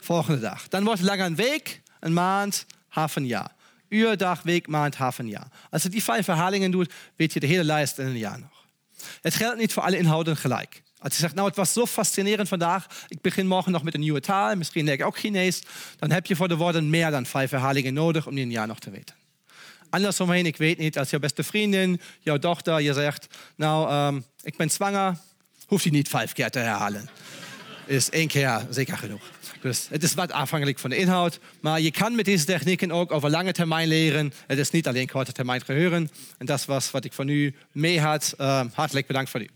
volgende 0.00 0.40
dag. 0.40 0.68
Dan 0.68 0.84
wordt 0.84 1.00
het 1.00 1.08
langer 1.08 1.26
een 1.26 1.36
week, 1.36 1.82
een 2.00 2.12
maand, 2.12 2.66
half 2.88 3.16
een 3.16 3.26
jaar. 3.26 3.54
Uur, 3.88 4.16
dag, 4.16 4.42
week, 4.42 4.66
maand, 4.66 4.96
half 4.96 5.18
een 5.18 5.28
jaar. 5.28 5.48
Als 5.70 5.82
je 5.82 5.88
die 5.88 6.02
vijf 6.02 6.26
herhalingen 6.26 6.70
doet, 6.70 6.92
weet 7.16 7.32
je 7.32 7.40
de 7.40 7.46
hele 7.46 7.64
lijst 7.64 7.98
in 7.98 8.06
een 8.06 8.18
jaar 8.18 8.38
nog. 8.38 8.51
Het 9.20 9.34
geldt 9.34 9.58
niet 9.58 9.72
voor 9.72 9.82
alle 9.82 9.98
inhouden 9.98 10.36
gelijk. 10.36 10.82
Als 10.98 11.12
je 11.12 11.18
zegt, 11.18 11.34
nou 11.34 11.46
het 11.46 11.56
was 11.56 11.72
zo 11.72 11.86
fascinerend 11.86 12.48
vandaag, 12.48 12.86
ik 13.08 13.20
begin 13.20 13.46
morgen 13.46 13.72
nog 13.72 13.82
met 13.82 13.94
een 13.94 14.00
nieuwe 14.00 14.20
taal, 14.20 14.56
misschien 14.56 14.84
leer 14.84 14.94
ik 14.94 15.04
ook 15.04 15.18
Chinees, 15.18 15.62
dan 15.98 16.10
heb 16.10 16.26
je 16.26 16.36
voor 16.36 16.48
de 16.48 16.56
woorden 16.56 16.90
meer 16.90 17.10
dan 17.10 17.26
vijf 17.26 17.50
herhalingen 17.50 17.94
nodig 17.94 18.26
om 18.26 18.34
die 18.34 18.44
een 18.44 18.50
jaar 18.50 18.66
nog 18.66 18.78
te 18.78 18.90
weten. 18.90 19.14
Andersomheen, 19.90 20.46
ik 20.46 20.56
weet 20.56 20.78
niet, 20.78 20.98
als 20.98 21.10
jouw 21.10 21.20
beste 21.20 21.42
vriendin, 21.42 22.00
jouw 22.20 22.38
dochter, 22.38 22.80
je 22.80 22.92
zegt, 22.92 23.26
nou 23.56 23.94
um, 24.14 24.24
ik 24.42 24.56
ben 24.56 24.70
zwanger, 24.70 25.16
hoeft 25.66 25.84
hij 25.84 25.92
niet 25.92 26.08
vijf 26.08 26.32
keer 26.32 26.50
te 26.50 26.58
herhalen. 26.58 27.08
Is 27.86 28.10
één 28.10 28.28
keer 28.28 28.66
zeker 28.70 28.98
genoeg. 28.98 29.22
Dus 29.60 29.86
het 29.90 30.02
is 30.02 30.14
wat 30.14 30.32
afhankelijk 30.32 30.78
van 30.78 30.90
de 30.90 30.96
inhoud. 30.96 31.38
Maar 31.60 31.80
je 31.80 31.90
kan 31.90 32.14
met 32.14 32.24
deze 32.24 32.44
technieken 32.44 32.90
ook 32.90 33.12
over 33.12 33.30
lange 33.30 33.52
termijn 33.52 33.88
leren. 33.88 34.32
Het 34.46 34.58
is 34.58 34.70
niet 34.70 34.86
alleen 34.86 35.08
korte 35.08 35.32
termijn 35.32 35.64
geheuren. 35.64 36.10
En 36.38 36.46
dat 36.46 36.64
was 36.64 36.90
wat 36.90 37.04
ik 37.04 37.12
voor 37.12 37.24
nu 37.24 37.54
mee 37.72 38.00
had. 38.00 38.34
Uh, 38.38 38.64
hartelijk 38.72 39.06
bedankt 39.06 39.30
voor 39.30 39.40
u. 39.40 39.48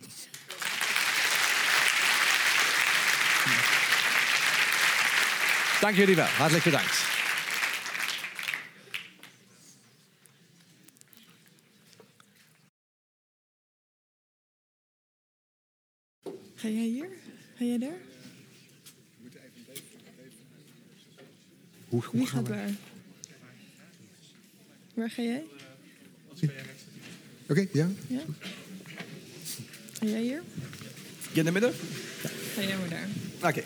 Dank 5.80 5.96
jullie 5.96 6.16
wel. 6.16 6.24
Hartelijk 6.24 6.64
bedankt. 6.64 7.04
Ga 16.54 16.68
jij 16.68 16.84
hier? 16.84 17.08
Ga 17.58 17.64
jij 17.64 17.78
daar? 17.78 18.15
Hoe, 21.88 22.04
hoe 22.04 22.18
Wie 22.20 22.26
gaat 22.26 22.48
waar? 22.48 22.70
Waar 24.94 25.10
ga 25.10 25.22
jij? 25.22 25.44
Oké, 26.32 26.50
okay, 27.48 27.68
ja. 27.72 27.88
ja. 28.06 28.20
Ga 29.92 30.06
jij 30.06 30.22
hier? 30.22 30.42
Je 31.32 31.38
in 31.38 31.44
de 31.44 31.52
midden? 31.52 31.72
Ga 32.54 32.62
jij 32.62 32.78
maar 32.78 32.88
daar. 32.88 33.08
Oké. 33.36 33.46
Okay. 33.46 33.64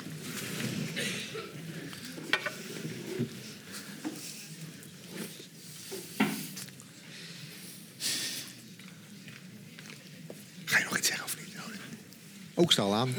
Ga 10.65 10.79
je 10.79 10.85
nog 10.85 10.99
iets 10.99 11.09
zeggen 11.09 11.25
of 11.25 11.37
niet? 11.39 11.55
Ook 12.61 12.73
stal 12.73 12.95
aan. 12.95 13.09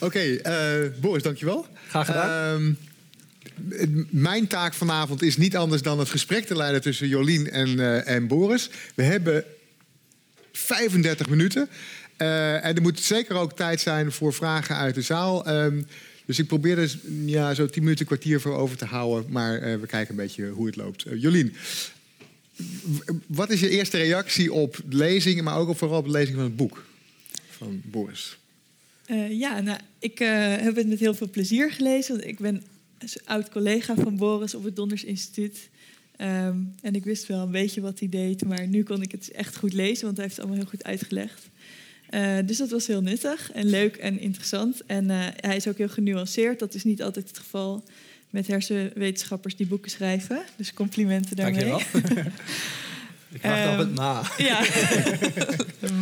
Oké, 0.00 0.38
okay, 0.40 0.40
uh, 0.84 0.90
Boris, 1.00 1.22
dankjewel. 1.22 1.66
Graag 1.88 2.06
gedaan. 2.06 2.76
Uh, 3.68 4.04
mijn 4.10 4.46
taak 4.46 4.74
vanavond 4.74 5.22
is 5.22 5.36
niet 5.36 5.56
anders 5.56 5.82
dan 5.82 5.98
het 5.98 6.08
gesprek 6.08 6.46
te 6.46 6.56
leiden 6.56 6.80
tussen 6.80 7.08
Jolien 7.08 7.50
en, 7.50 7.68
uh, 7.68 8.08
en 8.08 8.26
Boris. 8.26 8.70
We 8.94 9.02
hebben 9.02 9.44
35 10.52 11.28
minuten. 11.28 11.68
Uh, 12.18 12.64
en 12.64 12.76
er 12.76 12.82
moet 12.82 13.00
zeker 13.00 13.36
ook 13.36 13.56
tijd 13.56 13.80
zijn 13.80 14.12
voor 14.12 14.32
vragen 14.32 14.76
uit 14.76 14.94
de 14.94 15.02
zaal. 15.02 15.48
Um, 15.48 15.86
dus 16.26 16.38
ik 16.38 16.46
probeer 16.46 16.78
er 16.78 16.98
ja, 17.24 17.54
zo 17.54 17.66
10 17.66 17.82
minuten, 17.82 18.06
kwartier 18.06 18.40
voor 18.40 18.56
over 18.56 18.76
te 18.76 18.84
houden. 18.84 19.32
Maar 19.32 19.54
uh, 19.62 19.80
we 19.80 19.86
kijken 19.86 20.10
een 20.10 20.22
beetje 20.22 20.48
hoe 20.48 20.66
het 20.66 20.76
loopt. 20.76 21.04
Jolien, 21.14 21.54
wat 23.26 23.50
is 23.50 23.60
je 23.60 23.68
eerste 23.68 23.96
reactie 23.96 24.52
op 24.52 24.76
de 24.84 24.96
lezing, 24.96 25.42
maar 25.42 25.56
ook 25.56 25.68
op, 25.68 25.78
vooral 25.78 25.98
op 25.98 26.04
de 26.04 26.10
lezing 26.10 26.36
van 26.36 26.44
het 26.44 26.56
boek 26.56 26.84
van 27.56 27.80
Boris? 27.84 28.36
Uh, 29.06 29.38
ja, 29.38 29.60
nou, 29.60 29.78
ik 29.98 30.20
uh, 30.20 30.56
heb 30.56 30.76
het 30.76 30.88
met 30.88 30.98
heel 30.98 31.14
veel 31.14 31.30
plezier 31.30 31.72
gelezen. 31.72 32.14
Want 32.14 32.28
ik 32.28 32.38
ben 32.38 32.62
oud 33.24 33.48
collega 33.48 33.94
van 33.94 34.16
Boris 34.16 34.54
op 34.54 34.64
het 34.64 34.76
Donders 34.76 35.04
Instituut. 35.04 35.68
Um, 36.20 36.74
en 36.82 36.94
ik 36.94 37.04
wist 37.04 37.26
wel 37.26 37.42
een 37.42 37.50
beetje 37.50 37.80
wat 37.80 37.98
hij 37.98 38.08
deed, 38.08 38.44
maar 38.44 38.66
nu 38.66 38.82
kon 38.82 39.02
ik 39.02 39.12
het 39.12 39.30
echt 39.30 39.56
goed 39.56 39.72
lezen, 39.72 40.04
want 40.04 40.16
hij 40.16 40.24
heeft 40.24 40.36
het 40.36 40.44
allemaal 40.44 40.62
heel 40.62 40.70
goed 40.70 40.84
uitgelegd. 40.84 41.48
Uh, 42.10 42.36
dus 42.44 42.56
dat 42.56 42.70
was 42.70 42.86
heel 42.86 43.02
nuttig 43.02 43.52
en 43.52 43.66
leuk 43.66 43.96
en 43.96 44.20
interessant. 44.20 44.86
En 44.86 45.08
hij 45.40 45.56
is 45.56 45.68
ook 45.68 45.78
heel 45.78 45.88
genuanceerd. 45.88 46.58
Dat 46.58 46.74
is 46.74 46.84
niet 46.84 47.02
altijd 47.02 47.28
het 47.28 47.38
geval 47.38 47.84
met 48.30 48.46
hersenwetenschappers 48.46 49.56
die 49.56 49.66
boeken 49.66 49.90
schrijven. 49.90 50.42
Dus 50.56 50.72
complimenten 50.72 51.36
daarmee. 51.36 51.64
Dankjewel. 51.64 52.00
ik 53.32 53.42
wacht 53.42 53.64
um, 53.64 53.72
op 53.72 53.78
het 53.78 53.94
maar. 54.02 54.34
Ja, 54.38 54.64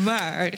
maar... 0.04 0.54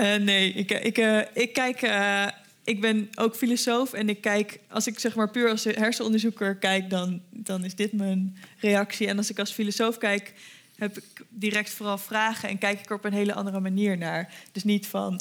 Uh, 0.00 0.14
nee, 0.14 0.52
ik, 0.52 0.70
ik, 0.70 0.98
uh, 0.98 1.20
ik 1.32 1.52
kijk... 1.52 1.82
Uh, 1.82 2.26
ik 2.64 2.80
ben 2.80 3.08
ook 3.14 3.36
filosoof 3.36 3.92
en 3.92 4.08
ik 4.08 4.20
kijk... 4.20 4.60
Als 4.68 4.86
ik 4.86 4.98
zeg 4.98 5.14
maar 5.14 5.30
puur 5.30 5.50
als 5.50 5.64
hersenonderzoeker 5.64 6.56
kijk... 6.56 6.90
Dan, 6.90 7.22
dan 7.30 7.64
is 7.64 7.74
dit 7.74 7.92
mijn 7.92 8.36
reactie. 8.58 9.06
En 9.06 9.16
als 9.16 9.30
ik 9.30 9.38
als 9.38 9.52
filosoof 9.52 9.98
kijk... 9.98 10.34
heb 10.76 10.98
ik 10.98 11.24
direct 11.28 11.70
vooral 11.70 11.98
vragen... 11.98 12.48
en 12.48 12.58
kijk 12.58 12.78
ik 12.78 12.90
er 12.90 12.96
op 12.96 13.04
een 13.04 13.12
hele 13.12 13.34
andere 13.34 13.60
manier 13.60 13.98
naar. 13.98 14.32
Dus 14.52 14.64
niet 14.64 14.86
van... 14.86 15.20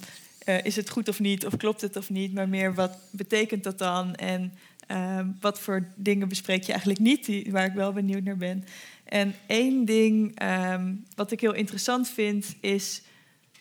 is 0.64 0.76
het 0.76 0.90
goed 0.90 1.10
of 1.10 1.20
niet? 1.20 1.46
Of 1.46 1.58
klopt 1.58 1.82
het 1.82 1.96
of 1.96 2.10
niet? 2.10 2.34
Maar 2.34 2.50
meer, 2.50 2.74
wat 2.74 2.98
betekent 3.12 3.64
dat 3.64 3.78
dan? 3.78 4.16
En 4.16 4.54
Um, 4.92 5.38
wat 5.42 5.60
voor 5.60 5.88
dingen 5.96 6.30
bespreek 6.30 6.64
je 6.64 6.72
eigenlijk 6.72 7.00
niet, 7.00 7.26
die, 7.26 7.52
waar 7.52 7.66
ik 7.66 7.74
wel 7.74 7.94
benieuwd 7.94 8.24
naar 8.24 8.38
ben. 8.38 8.66
En 9.04 9.36
één 9.48 9.86
ding 9.86 10.42
um, 10.72 11.06
wat 11.16 11.32
ik 11.32 11.40
heel 11.40 11.54
interessant 11.54 12.10
vind, 12.10 12.56
is 12.60 13.02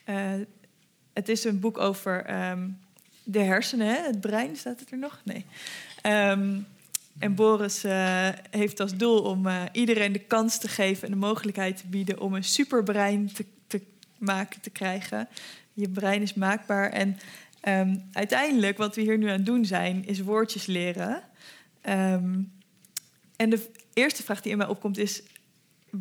eh, 0.05 0.33
het 1.19 1.29
is 1.29 1.45
een 1.45 1.61
boek 1.61 1.79
over 1.79 2.25
ehm, 2.25 2.69
de 3.23 3.39
hersenen, 3.39 3.87
hè? 3.87 4.03
het 4.03 4.21
brein, 4.21 4.57
staat 4.57 4.81
het 4.81 4.91
er 4.91 4.99
nog? 4.99 5.21
Nee. 5.25 5.45
Ehm, 6.03 6.59
en 7.19 7.35
Boris 7.35 7.85
eh, 7.85 8.29
heeft 8.51 8.81
als 8.81 8.97
doel 8.97 9.23
om 9.23 9.47
eh, 9.47 9.63
iedereen 9.73 10.13
de 10.13 10.19
kans 10.19 10.59
te 10.59 10.69
geven 10.69 11.05
en 11.05 11.11
de 11.11 11.27
mogelijkheid 11.27 11.77
te 11.77 11.87
bieden 11.87 12.21
om 12.21 12.35
een 12.35 12.45
superbrein 12.45 13.33
te, 13.33 13.45
te 13.67 13.81
maken, 14.19 14.61
te 14.61 14.71
krijgen. 14.71 15.29
Je 15.73 15.89
brein 15.89 16.23
is 16.23 16.35
maakbaar. 16.35 16.91
En 16.91 17.19
ehm, 17.61 17.97
uiteindelijk, 18.13 18.79
wat 18.79 18.95
we 18.95 19.01
hier 19.01 19.19
nu 19.19 19.27
aan 19.27 19.33
het 19.33 19.47
doen 19.47 19.65
zijn, 19.65 20.07
is 20.07 20.21
woordjes 20.21 20.67
leren. 20.67 21.23
En 23.37 23.51
de 23.51 23.71
eerste 23.95 24.23
vraag 24.23 24.41
die 24.41 24.53
in 24.53 24.59
mij 24.59 24.67
opkomt 24.67 24.99
is: 24.99 25.23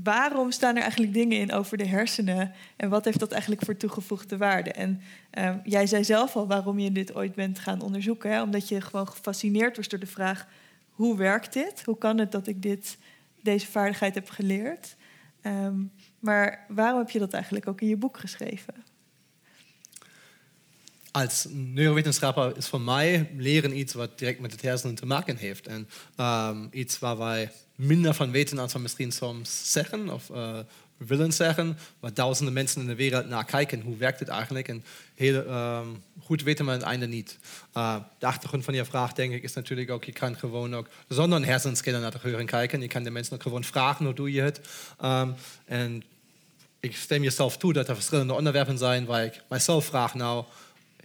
waarom 0.04 0.52
staan 0.52 0.76
er 0.76 0.82
eigenlijk 0.82 1.14
dingen 1.14 1.40
in 1.40 1.52
over 1.52 1.78
de 1.78 1.88
hersenen? 1.88 2.52
En 2.76 2.90
wat 2.90 3.06
heeft 3.06 3.20
dat 3.20 3.32
eigenlijk 3.32 3.66
voor 3.66 3.78
toegevoegde 3.78 4.38
waarde? 4.38 4.72
En 4.72 5.02
ehm, 5.30 5.58
jij 5.64 5.88
zei 5.88 6.04
zelf 6.04 6.36
al 6.36 6.48
waarom 6.48 6.80
je 6.80 6.92
dit 6.92 7.16
ooit 7.16 7.36
bent 7.36 7.60
gaan 7.60 7.82
onderzoeken. 7.82 8.32
Hè? 8.32 8.42
Omdat 8.42 8.70
je 8.70 8.82
gewoon 8.82 9.08
gefascineerd 9.08 9.78
was 9.78 9.88
door 9.88 10.00
de 10.00 10.06
vraag: 10.06 10.48
hoe 10.90 11.18
werkt 11.18 11.54
dit? 11.54 11.84
Hoe 11.86 11.98
kan 11.98 12.18
het 12.18 12.32
dat 12.32 12.48
ik 12.48 12.62
dit, 12.62 12.98
deze 13.42 13.68
vaardigheid 13.68 14.16
heb 14.16 14.30
geleerd? 14.30 14.96
Ehm, 15.42 15.84
maar 16.20 16.66
waarom 16.68 17.00
heb 17.00 17.10
je 17.10 17.20
dat 17.20 17.34
eigenlijk 17.34 17.68
ook 17.68 17.82
in 17.82 17.88
je 17.88 17.98
boek 17.98 18.18
geschreven? 18.18 18.74
Als 21.22 21.46
Neurowetenschapper 21.50 22.58
is 22.58 22.68
voor 22.68 22.82
mij 22.82 23.30
leren 23.38 23.78
iets 23.78 23.94
wat 23.94 24.20
direct 24.20 24.40
met 24.40 24.52
het 24.52 24.62
hersenen 24.62 24.96
te 24.96 25.06
maken 25.06 25.38
heeft. 25.38 25.68
En 25.68 25.90
um, 26.20 26.68
iets 26.72 27.00
waar 27.00 27.18
wij 27.18 27.52
minder 27.76 28.14
van 28.14 28.32
weten 28.32 28.60
als 28.60 28.74
we 28.74 28.80
misschien 28.80 29.12
soms 29.12 29.72
zeggen 29.72 30.10
of 30.10 30.30
uh, 30.30 30.58
willen 30.98 31.34
zeggen. 31.34 31.78
Waar 32.00 32.14
duizenden 32.14 32.54
mensen 32.54 32.82
in 32.82 32.88
de 32.88 32.96
wereld 32.96 33.30
naar 33.30 33.46
kijken. 33.46 33.82
Hoe 33.82 33.98
werkt 33.98 34.20
het 34.20 34.28
eigenlijk? 34.28 34.68
En 34.68 34.84
heel 35.16 35.36
um, 35.36 36.04
goed 36.20 36.44
weten 36.44 36.66
we 36.66 36.72
het 36.72 36.82
einde 36.82 37.08
niet. 37.08 37.38
Uh, 37.78 37.96
de 38.20 38.26
achtergrond 38.26 38.64
van 38.64 38.74
je 38.74 38.86
vraag, 38.86 39.14
denk 39.14 39.34
ik, 39.34 39.44
is 39.44 39.54
natuurlijk 39.54 39.90
ook, 39.90 40.04
je 40.04 40.12
kan 40.12 40.38
gewoon 40.38 40.76
ook 40.76 40.90
zonder 41.08 41.40
een 41.40 41.46
hersenscanner 41.46 42.02
naar 42.02 42.22
de 42.22 42.46
kijken. 42.46 42.82
Je 42.82 42.88
kan 42.88 43.04
de 43.04 43.10
mensen 43.10 43.34
ook 43.34 43.42
gewoon 43.42 43.64
vragen, 43.64 44.06
hoe 44.06 44.14
doe 44.14 44.32
je 44.32 44.42
het? 44.42 44.62
Um, 45.04 45.36
en 45.66 46.04
ik 46.80 46.96
stem 46.96 47.24
jezelf 47.24 47.58
toe 47.58 47.74
dat 47.74 47.88
er 47.88 47.96
verschillende 47.96 48.34
onderwerpen 48.34 48.78
zijn 48.78 49.06
waar 49.06 49.24
ik 49.24 49.42
mijzelf 49.50 49.86
vraag, 49.86 50.14
nou, 50.14 50.46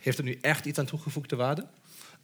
heeft 0.02 0.16
het 0.16 0.26
nu 0.26 0.38
echt 0.40 0.66
iets 0.66 0.78
aan 0.78 0.86
toegevoegde 0.86 1.36
waarde? 1.36 1.66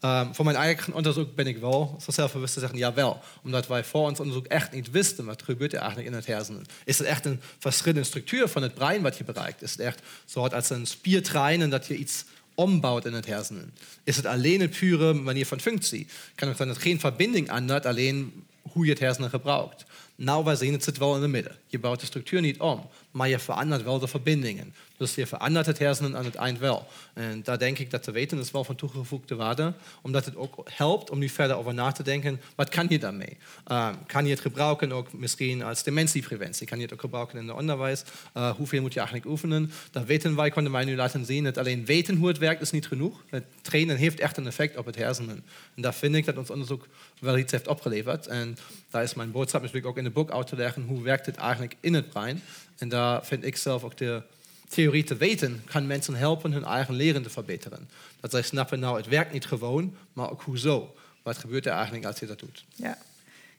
Um, 0.04 0.34
voor 0.34 0.44
mijn 0.44 0.56
eigen 0.56 0.92
onderzoek 0.92 1.34
ben 1.34 1.46
ik 1.46 1.58
wel 1.58 1.96
zo 2.00 2.10
zelfbewust 2.10 2.54
te 2.54 2.60
zeggen, 2.60 2.78
jawel. 2.78 3.20
Omdat 3.42 3.66
wij 3.66 3.84
voor 3.84 4.08
ons 4.08 4.20
onderzoek 4.20 4.46
echt 4.46 4.72
niet 4.72 4.90
wisten, 4.90 5.24
wat 5.24 5.42
gebeurt 5.42 5.72
er 5.72 5.78
eigenlijk 5.78 6.08
in 6.08 6.14
het 6.14 6.26
hersenen. 6.26 6.64
Is 6.84 6.98
het 6.98 7.06
echt 7.06 7.24
een 7.24 7.40
verschillende 7.58 8.04
structuur 8.04 8.48
van 8.48 8.62
het 8.62 8.74
brein 8.74 9.02
wat 9.02 9.16
je 9.18 9.24
bereikt? 9.24 9.62
Is 9.62 9.70
het 9.70 9.80
echt 9.80 10.02
soort 10.24 10.54
als 10.54 10.70
een 10.70 10.86
spiertrein 10.86 11.60
en 11.60 11.70
dat 11.70 11.86
je 11.86 11.96
iets 11.96 12.24
ombouwt 12.54 13.04
in 13.04 13.12
het 13.12 13.26
hersenen? 13.26 13.74
Is 14.04 14.16
het 14.16 14.26
alleen 14.26 14.60
een 14.60 14.68
pure 14.68 15.12
manier 15.12 15.46
van 15.46 15.60
functie? 15.60 16.06
Kan 16.34 16.48
ook 16.48 16.56
zijn 16.56 16.68
dat 16.68 16.78
geen 16.78 17.00
verbinding 17.00 17.48
aanduidt, 17.48 17.86
alleen 17.86 18.44
hoe 18.62 18.84
je 18.84 18.90
het 18.90 19.00
hersenen 19.00 19.30
gebruikt. 19.30 19.84
Nou, 20.14 20.44
wij 20.44 20.56
zien 20.56 20.72
het 20.72 20.84
zit 20.84 20.98
wel 20.98 21.16
in 21.16 21.22
het 21.22 21.30
midden. 21.30 21.56
Je 21.66 21.78
bouwt 21.78 22.00
de 22.00 22.06
structuur 22.06 22.40
niet 22.40 22.60
om, 22.60 22.88
maar 23.18 23.28
je 23.28 23.38
verandert 23.38 23.82
wel 23.82 23.98
de 23.98 24.08
verbindingen. 24.08 24.74
Dus 24.96 25.14
je 25.14 25.26
verandert 25.26 25.66
het 25.66 25.78
hersenen 25.78 26.16
aan 26.16 26.24
het 26.24 26.34
eind 26.34 26.58
wel. 26.58 26.86
En 27.14 27.42
daar 27.42 27.58
denk 27.58 27.78
ik 27.78 27.90
dat 27.90 28.02
te 28.02 28.10
weten 28.10 28.38
is 28.38 28.50
wel 28.50 28.64
van 28.64 28.74
toegevoegde 28.74 29.34
waarde, 29.34 29.74
omdat 30.02 30.24
het 30.24 30.36
ook 30.36 30.66
helpt 30.70 31.10
om 31.10 31.18
nu 31.18 31.28
verder 31.28 31.56
over 31.56 31.74
na 31.74 31.92
te 31.92 32.02
denken, 32.02 32.40
wat 32.54 32.68
kan 32.68 32.86
je 32.88 32.98
daarmee? 32.98 33.36
Uh, 33.68 33.88
kan 34.06 34.24
je 34.24 34.30
het 34.30 34.40
gebruiken 34.40 34.92
ook 34.92 35.12
misschien 35.12 35.62
als 35.62 35.82
dementiepreventie? 35.82 36.66
Kan 36.66 36.78
je 36.78 36.84
het 36.84 36.92
ook 36.92 37.00
gebruiken 37.00 37.38
in 37.38 37.48
het 37.48 37.56
onderwijs? 37.56 38.02
Uh, 38.36 38.50
hoeveel 38.50 38.80
moet 38.80 38.92
je 38.92 38.98
eigenlijk 38.98 39.28
oefenen? 39.28 39.72
Dat 39.90 40.04
weten 40.04 40.36
wij, 40.36 40.50
konden 40.50 40.72
wij 40.72 40.84
nu 40.84 40.96
laten 40.96 41.24
zien, 41.24 41.44
dat 41.44 41.58
alleen 41.58 41.84
weten 41.84 42.16
hoe 42.16 42.28
het 42.28 42.38
werkt 42.38 42.62
is 42.62 42.70
niet 42.70 42.86
genoeg. 42.86 43.22
Het 43.28 43.44
trainen 43.62 43.96
heeft 43.96 44.20
echt 44.20 44.36
een 44.36 44.46
effect 44.46 44.76
op 44.76 44.86
het 44.86 44.96
hersenen. 44.96 45.44
En 45.74 45.82
daar 45.82 45.94
vind 45.94 46.14
ik 46.14 46.24
dat 46.24 46.36
ons 46.36 46.50
onderzoek 46.50 46.86
wel 47.20 47.38
iets 47.38 47.52
heeft 47.52 47.68
opgeleverd. 47.68 48.26
En 48.26 48.56
daar 48.90 49.02
is 49.02 49.14
mijn 49.14 49.30
boodschap 49.30 49.60
natuurlijk 49.60 49.88
ook 49.88 49.98
in 49.98 50.04
het 50.04 50.12
boek 50.12 50.30
uit 50.30 50.46
te 50.46 50.56
leggen, 50.56 50.82
hoe 50.82 51.02
werkt 51.02 51.26
het 51.26 51.36
eigenlijk 51.36 51.76
in 51.80 51.94
het 51.94 52.08
brein? 52.08 52.42
En 52.78 52.88
daar 52.88 53.24
vind 53.26 53.44
ik 53.44 53.56
zelf 53.56 53.84
ook 53.84 53.96
de 53.96 54.22
theorie 54.68 55.04
te 55.04 55.16
weten, 55.16 55.62
kan 55.64 55.86
mensen 55.86 56.14
helpen 56.14 56.52
hun 56.52 56.64
eigen 56.64 56.94
leren 56.94 57.22
te 57.22 57.30
verbeteren. 57.30 57.88
Dat 58.20 58.30
zij 58.30 58.42
snappen, 58.42 58.80
nou, 58.80 58.96
het 58.96 59.06
werkt 59.06 59.32
niet 59.32 59.46
gewoon, 59.46 59.96
maar 60.12 60.30
ook 60.30 60.42
hoezo. 60.42 60.94
Wat 61.22 61.38
gebeurt 61.38 61.66
er 61.66 61.72
eigenlijk 61.72 62.04
als 62.04 62.18
je 62.18 62.26
dat 62.26 62.38
doet? 62.38 62.64
Ja. 62.74 62.98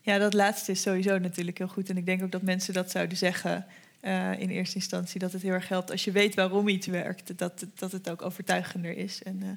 ja, 0.00 0.18
dat 0.18 0.34
laatste 0.34 0.72
is 0.72 0.82
sowieso 0.82 1.18
natuurlijk 1.18 1.58
heel 1.58 1.68
goed. 1.68 1.90
En 1.90 1.96
ik 1.96 2.06
denk 2.06 2.22
ook 2.22 2.32
dat 2.32 2.42
mensen 2.42 2.74
dat 2.74 2.90
zouden 2.90 3.16
zeggen 3.16 3.66
uh, 4.02 4.40
in 4.40 4.50
eerste 4.50 4.74
instantie. 4.74 5.20
Dat 5.20 5.32
het 5.32 5.42
heel 5.42 5.52
erg 5.52 5.68
helpt 5.68 5.90
als 5.90 6.04
je 6.04 6.10
weet 6.10 6.34
waarom 6.34 6.68
iets 6.68 6.86
werkt. 6.86 7.38
Dat, 7.38 7.66
dat 7.74 7.92
het 7.92 8.10
ook 8.10 8.22
overtuigender 8.22 8.96
is. 8.96 9.22
En, 9.22 9.40
uh, 9.42 9.48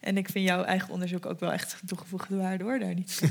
en 0.00 0.16
ik 0.16 0.28
vind 0.28 0.46
jouw 0.46 0.62
eigen 0.62 0.90
onderzoek 0.90 1.26
ook 1.26 1.40
wel 1.40 1.52
echt 1.52 1.76
toegevoegde 1.86 2.36
waarde 2.36 2.64
hoor, 2.64 2.78
daar 2.78 2.94
niet. 2.94 3.20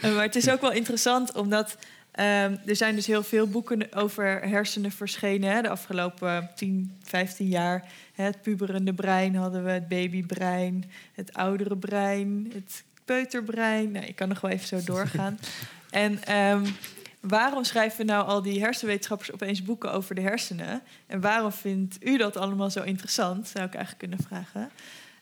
maar 0.14 0.22
het 0.22 0.36
is 0.36 0.50
ook 0.50 0.60
wel 0.60 0.72
interessant 0.72 1.34
omdat 1.34 1.76
Um, 2.20 2.60
er 2.66 2.76
zijn 2.76 2.94
dus 2.94 3.06
heel 3.06 3.22
veel 3.22 3.46
boeken 3.46 3.92
over 3.92 4.40
hersenen 4.40 4.90
verschenen 4.90 5.50
hè, 5.50 5.62
de 5.62 5.68
afgelopen 5.68 6.50
10, 6.54 6.96
15 7.02 7.48
jaar. 7.48 7.84
Het 8.12 8.42
puberende 8.42 8.92
brein 8.92 9.34
hadden 9.34 9.64
we, 9.64 9.70
het 9.70 9.88
babybrein, 9.88 10.90
het 11.12 11.32
oudere 11.32 11.76
brein, 11.76 12.50
het 12.52 12.84
peuterbrein. 13.04 13.90
Nou, 13.90 14.06
ik 14.06 14.16
kan 14.16 14.28
nog 14.28 14.40
wel 14.40 14.50
even 14.50 14.66
zo 14.66 14.80
doorgaan. 14.84 15.38
en 15.90 16.36
um, 16.36 16.76
waarom 17.20 17.64
schrijven 17.64 18.06
nou 18.06 18.26
al 18.26 18.42
die 18.42 18.60
hersenwetenschappers 18.60 19.32
opeens 19.32 19.62
boeken 19.62 19.92
over 19.92 20.14
de 20.14 20.20
hersenen? 20.20 20.82
En 21.06 21.20
waarom 21.20 21.52
vindt 21.52 21.96
u 22.00 22.16
dat 22.16 22.36
allemaal 22.36 22.70
zo 22.70 22.82
interessant, 22.82 23.48
zou 23.48 23.64
ik 23.64 23.74
eigenlijk 23.74 24.08
kunnen 24.08 24.26
vragen. 24.26 24.70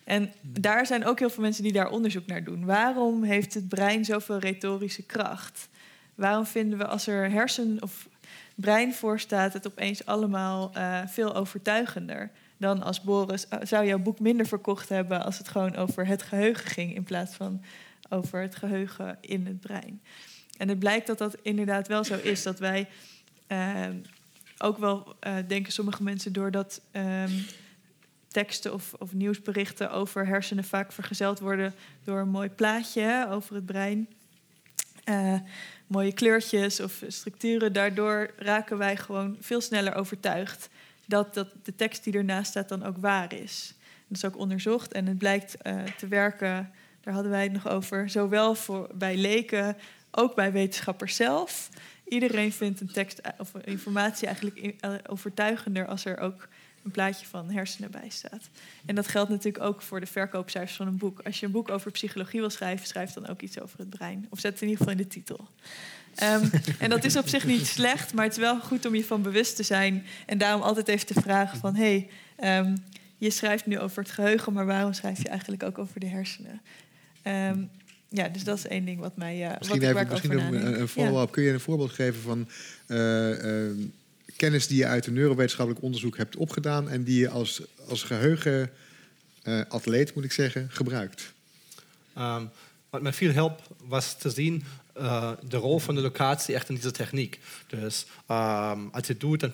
En 0.05 0.33
daar 0.41 0.87
zijn 0.87 1.05
ook 1.05 1.19
heel 1.19 1.31
veel 1.31 1.43
mensen 1.43 1.63
die 1.63 1.73
daar 1.73 1.91
onderzoek 1.91 2.27
naar 2.27 2.45
doen. 2.45 2.65
Waarom 2.65 3.23
heeft 3.23 3.55
het 3.55 3.69
brein 3.69 4.05
zoveel 4.05 4.39
retorische 4.39 5.03
kracht? 5.03 5.69
Waarom 6.15 6.47
vinden 6.47 6.79
we 6.79 6.87
als 6.87 7.07
er 7.07 7.31
hersen 7.31 7.83
of 7.83 8.09
brein 8.55 8.95
voor 8.95 9.21
staat, 9.21 9.53
het 9.53 9.67
opeens 9.67 10.07
allemaal 10.07 10.73
uh, 10.77 11.01
veel 11.07 11.35
overtuigender 11.35 12.31
dan 12.57 12.83
als 12.83 13.01
Boris 13.01 13.47
uh, 13.53 13.59
zou 13.63 13.87
jouw 13.87 13.99
boek 13.99 14.21
minder 14.21 14.47
verkocht 14.47 14.89
hebben 14.89 15.25
als 15.25 15.39
het 15.39 15.49
gewoon 15.49 15.77
over 15.77 16.07
het 16.07 16.23
geheugen 16.23 16.71
ging 16.71 16.95
in 16.95 17.03
plaats 17.03 17.35
van 17.35 17.63
over 18.09 18.41
het 18.41 18.57
geheugen 18.57 19.19
in 19.21 19.47
het 19.47 19.61
brein. 19.61 20.03
En 20.59 20.69
het 20.69 20.79
blijkt 20.79 21.07
dat 21.07 21.19
dat 21.19 21.37
inderdaad 21.43 21.89
wel 21.89 22.05
zo 22.05 22.17
is, 22.17 22.43
dat 22.43 22.59
wij 22.59 22.89
uh, 23.49 23.87
ook 24.59 24.79
wel 24.79 25.17
denken 25.47 25.73
sommige 25.73 26.03
mensen 26.03 26.33
doordat 26.33 26.81
um, 26.93 27.45
teksten 28.29 28.73
of, 28.73 28.95
of, 28.99 29.13
nieuwsberichten 29.13 29.91
over 29.91 30.27
hersenen 30.27 30.65
vaak 30.65 30.93
vergezeld 30.93 31.39
worden 31.39 31.75
door 32.05 32.21
een 32.21 32.29
mooi 32.29 32.49
plaatje 32.49 33.27
over 33.31 33.55
het 33.55 33.67
brein. 33.67 34.09
Uh, 35.05 35.35
mooie 35.87 36.13
kleurtjes 36.13 36.81
of 36.81 37.03
structuren. 37.07 37.73
Daardoor 37.73 38.31
raken 38.37 38.79
wij 38.79 38.97
gewoon 38.97 39.37
veel 39.41 39.61
sneller 39.61 39.95
overtuigd 39.95 40.69
dat, 41.07 41.35
dat 41.35 41.49
de 41.63 41.75
tekst 41.75 42.05
die 42.05 42.13
ernaast 42.13 42.51
staat 42.51 42.69
dan 42.69 42.85
ook 42.85 42.97
waar 42.97 43.35
is. 43.35 43.75
Dat 44.09 44.17
is 44.17 44.25
ook 44.25 44.39
onderzocht 44.39 44.93
en 44.93 45.07
het 45.07 45.19
blijkt 45.19 45.57
uh, 45.63 45.83
te 45.83 46.09
werken, 46.09 46.71
daar 47.01 47.15
hadden 47.15 47.33
wij 47.33 47.43
het 47.43 47.53
nog 47.53 47.69
over, 47.69 48.11
zowel 48.11 48.55
voor, 48.55 48.91
bij 48.95 49.17
leken, 49.17 49.77
ook 50.11 50.35
bij 50.35 50.53
wetenschappers 50.53 51.17
zelf. 51.17 51.69
Iedereen 52.05 52.53
vindt 52.53 52.81
een 52.81 52.93
tekst 52.93 53.21
of 53.39 53.55
informatie 53.65 54.27
eigenlijk 54.27 54.75
overtuigender 55.07 55.87
als 55.87 56.05
er 56.05 56.19
ook 56.19 56.49
een 56.85 56.91
plaatje 56.91 57.27
van 57.27 57.51
hersenen 57.51 57.91
bij 57.91 58.09
staat. 58.09 58.49
En 58.87 58.95
dat 58.95 59.09
geldt 59.09 59.31
natuurlijk 59.31 59.65
ook 59.65 59.83
voor 59.83 60.01
de 60.01 60.07
verkoopcijfers 60.07 60.77
van 60.77 60.87
een 60.87 60.97
boek. 60.97 61.21
Als 61.21 61.41
je 61.41 61.47
een 61.47 61.53
boek 61.53 61.71
over 61.71 61.91
psychologie 61.91 62.41
wil 62.41 62.51
schrijven, 62.51 62.87
schrijf 62.87 63.13
dan 63.13 63.29
ook 63.29 63.41
iets 63.41 63.61
over 63.61 63.79
het 63.79 63.91
brein. 63.91 64.27
Of 64.31 64.41
zet 64.41 64.53
het 64.53 64.63
in 64.63 64.69
ieder 64.69 64.85
geval 64.87 65.01
in 65.01 65.09
de 65.09 65.15
titel. 65.15 65.49
Um, 66.23 66.51
en 66.79 66.91
dat 66.91 67.05
is 67.05 67.17
op 67.17 67.29
zich 67.29 67.47
niet 67.47 67.67
slecht, 67.67 68.15
maar 68.15 68.25
het 68.25 68.33
is 68.33 68.39
wel 68.39 68.61
goed 68.61 68.87
om 68.87 68.95
je 68.95 69.05
van 69.05 69.23
bewust 69.23 69.57
te 69.57 69.63
zijn. 69.63 70.07
En 70.27 70.39
daarom 70.39 70.63
altijd 70.63 70.89
even 70.89 71.07
te 71.07 71.21
vragen 71.21 71.59
van... 71.59 71.75
hé, 71.75 72.09
hey, 72.37 72.59
um, 72.59 72.85
je 73.17 73.31
schrijft 73.31 73.67
nu 73.67 73.79
over 73.79 74.03
het 74.03 74.13
geheugen... 74.13 74.53
maar 74.53 74.67
waarom 74.67 74.93
schrijf 74.93 75.23
je 75.23 75.29
eigenlijk 75.29 75.63
ook 75.63 75.79
over 75.79 76.01
de 76.01 76.07
hersenen? 76.07 76.61
Um, 77.25 77.71
ja, 78.09 78.29
dus 78.29 78.45
dat 78.45 78.59
is 78.59 78.67
één 78.67 78.85
ding 78.85 79.01
wat 79.01 79.17
mij... 79.17 79.39
Uh, 79.39 79.59
misschien 79.59 79.81
wat 79.81 79.91
even, 79.91 80.09
misschien 80.09 80.39
een, 80.39 80.81
een 80.81 80.89
follow-up. 80.89 81.27
Ja. 81.27 81.33
Kun 81.33 81.43
je 81.43 81.53
een 81.53 81.61
voorbeeld 81.61 81.93
geven 81.93 82.23
van... 82.23 82.49
Uh, 82.87 83.69
uh, 83.69 83.71
kennis 84.37 84.67
die 84.67 84.79
je 84.79 84.87
uit 84.87 85.07
een 85.07 85.13
neurowetenschappelijk 85.13 85.85
onderzoek 85.85 86.17
hebt 86.17 86.37
opgedaan 86.37 86.89
en 86.89 87.05
die 87.05 87.19
je 87.19 87.29
als, 87.29 87.63
als 87.89 88.03
geheugenatleet, 88.03 90.09
uh, 90.09 90.15
moet 90.15 90.25
ik 90.25 90.33
zeggen, 90.33 90.67
gebruikt? 90.71 91.33
Um, 92.19 92.51
wat 92.91 93.03
mij 93.03 93.13
veel 93.13 93.33
helpt 93.33 93.63
was 93.87 94.19
te 94.19 94.31
zien 94.31 94.65
de 95.49 95.57
rol 95.57 95.79
van 95.79 95.95
de 95.95 96.01
locatie 96.01 96.55
echt 96.55 96.69
in 96.69 96.75
deze 96.75 96.91
techniek. 96.91 97.41
Dus 97.67 98.07
um, 98.31 98.89
als 98.93 99.07
je 99.07 99.17
doet, 99.17 99.41
dan 99.41 99.53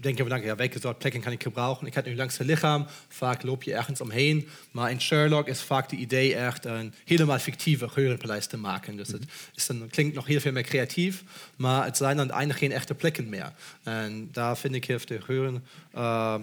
denk 0.00 0.16
je 0.18 0.26
van, 0.26 0.42
ja, 0.42 0.56
welke 0.56 0.80
soort 0.80 0.98
plekken 0.98 1.20
kan 1.20 1.32
ik 1.32 1.42
gebruiken? 1.42 1.86
Ik 1.86 1.94
heb 1.94 2.06
nu 2.06 2.16
langs 2.16 2.38
het 2.38 2.46
lichaam, 2.46 2.86
vaak 3.08 3.42
loop 3.42 3.62
je 3.62 3.74
ergens 3.74 4.00
omheen. 4.00 4.48
Maar 4.70 4.90
in 4.90 5.00
Sherlock 5.00 5.48
is 5.48 5.62
vaak 5.62 5.88
de 5.88 5.96
idee 5.96 6.34
echt 6.34 6.64
een 6.64 6.94
helemaal 7.04 7.38
fictieve 7.38 7.88
geheurenpaleis 7.88 8.46
te 8.46 8.56
maken. 8.56 8.96
Dus 8.96 9.08
het 9.08 9.24
is 9.54 9.66
dan, 9.66 9.88
klinkt 9.90 10.14
nog 10.14 10.26
heel 10.26 10.40
veel 10.40 10.52
meer 10.52 10.62
creatief, 10.62 11.22
maar 11.56 11.84
het 11.84 11.96
zijn 11.96 12.16
dan 12.16 12.30
eindelijk 12.30 12.58
geen 12.58 12.72
echte 12.72 12.94
plekken 12.94 13.28
meer. 13.28 13.52
En 13.82 14.28
daar 14.32 14.56
vind 14.56 14.74
ik, 14.74 14.84
heeft 14.84 15.08
de 15.08 15.20
geheuren... 15.20 15.64
Uh, 15.94 16.34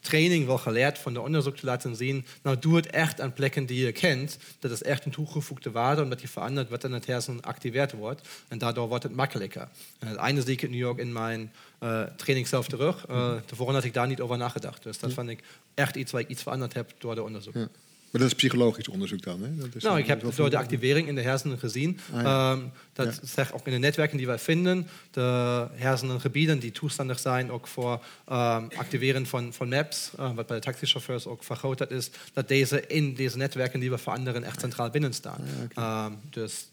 training 0.00 0.46
wel 0.46 0.58
geleerd 0.58 0.98
van 0.98 1.12
de 1.12 1.20
onderzoek 1.20 1.56
te 1.56 1.66
laten 1.66 1.96
zien. 1.96 2.26
Nou, 2.42 2.58
doe 2.58 2.76
het 2.76 2.86
echt 2.86 3.20
aan 3.20 3.32
plekken 3.32 3.66
die 3.66 3.84
je 3.84 3.92
kent. 3.92 4.38
Dat 4.58 4.70
is 4.70 4.82
echt 4.82 5.04
een 5.04 5.10
toegevoegde 5.10 5.70
waarde, 5.70 6.02
omdat 6.02 6.20
je 6.20 6.28
verandert 6.28 6.68
wat 6.68 6.84
in 6.84 6.92
het 6.92 7.06
hersen 7.06 7.38
geactiveerd 7.40 7.92
wordt. 7.92 8.28
En 8.48 8.58
daardoor 8.58 8.88
wordt 8.88 9.02
het 9.02 9.14
makkelijker. 9.14 9.68
En 9.98 10.08
het 10.08 10.16
einde 10.16 10.42
zie 10.42 10.52
ik 10.52 10.60
het 10.60 10.70
nu 10.70 10.86
ook 10.86 10.98
in 10.98 11.12
mijn 11.12 11.52
uh, 11.80 12.02
training 12.16 12.48
zelf 12.48 12.68
terug. 12.68 13.08
Uh, 13.10 13.34
tevoren 13.46 13.74
had 13.74 13.84
ik 13.84 13.94
daar 13.94 14.06
niet 14.06 14.20
over 14.20 14.36
nagedacht. 14.36 14.82
Dus 14.82 14.98
dat 14.98 15.12
vond 15.12 15.28
ik 15.28 15.42
echt 15.74 15.96
iets 15.96 16.12
waar 16.12 16.20
ik 16.20 16.28
iets 16.28 16.42
veranderd 16.42 16.74
heb 16.74 16.92
door 16.98 17.14
de 17.14 17.22
onderzoek. 17.22 17.54
Ja. 17.54 17.68
Maar 18.10 18.20
dat 18.20 18.30
is 18.30 18.36
psychologisch 18.36 18.88
onderzoek 18.88 19.22
dan? 19.22 19.42
Hè? 19.42 19.56
Dat 19.56 19.74
is 19.74 19.82
nou, 19.82 19.98
ik 19.98 20.06
heb 20.06 20.34
door 20.36 20.50
de 20.50 20.56
activering 20.56 21.08
in 21.08 21.14
de 21.14 21.20
hersenen 21.20 21.58
gezien. 21.58 21.98
Ah, 22.12 22.22
ja. 22.22 22.52
um, 22.52 22.70
dat 22.92 23.06
ja. 23.14 23.26
zegt 23.26 23.52
ook 23.52 23.66
in 23.66 23.72
de 23.72 23.78
netwerken 23.78 24.16
die 24.16 24.26
wij 24.26 24.38
vinden, 24.38 24.88
de 25.10 25.66
hersenengebieden 25.72 26.58
die 26.58 26.70
toestandig 26.70 27.18
zijn 27.18 27.50
ook 27.50 27.66
voor 27.66 27.92
um, 27.92 28.68
activeren 28.76 29.26
van, 29.26 29.52
van 29.52 29.68
maps, 29.68 30.10
uh, 30.20 30.34
wat 30.34 30.46
bij 30.46 30.56
de 30.56 30.62
taxichauffeurs 30.62 31.26
ook 31.26 31.44
vergroot 31.44 31.90
is, 31.90 32.10
dat 32.32 32.48
deze 32.48 32.86
in 32.86 33.14
deze 33.14 33.36
netwerken 33.36 33.80
die 33.80 33.90
we 33.90 33.98
veranderen 33.98 34.44
echt 34.44 34.60
centraal 34.60 34.90
binnen 34.90 35.12
staan. 35.12 35.40
Ah, 35.40 35.64
okay. 35.64 36.06
um, 36.06 36.18
dus 36.30 36.68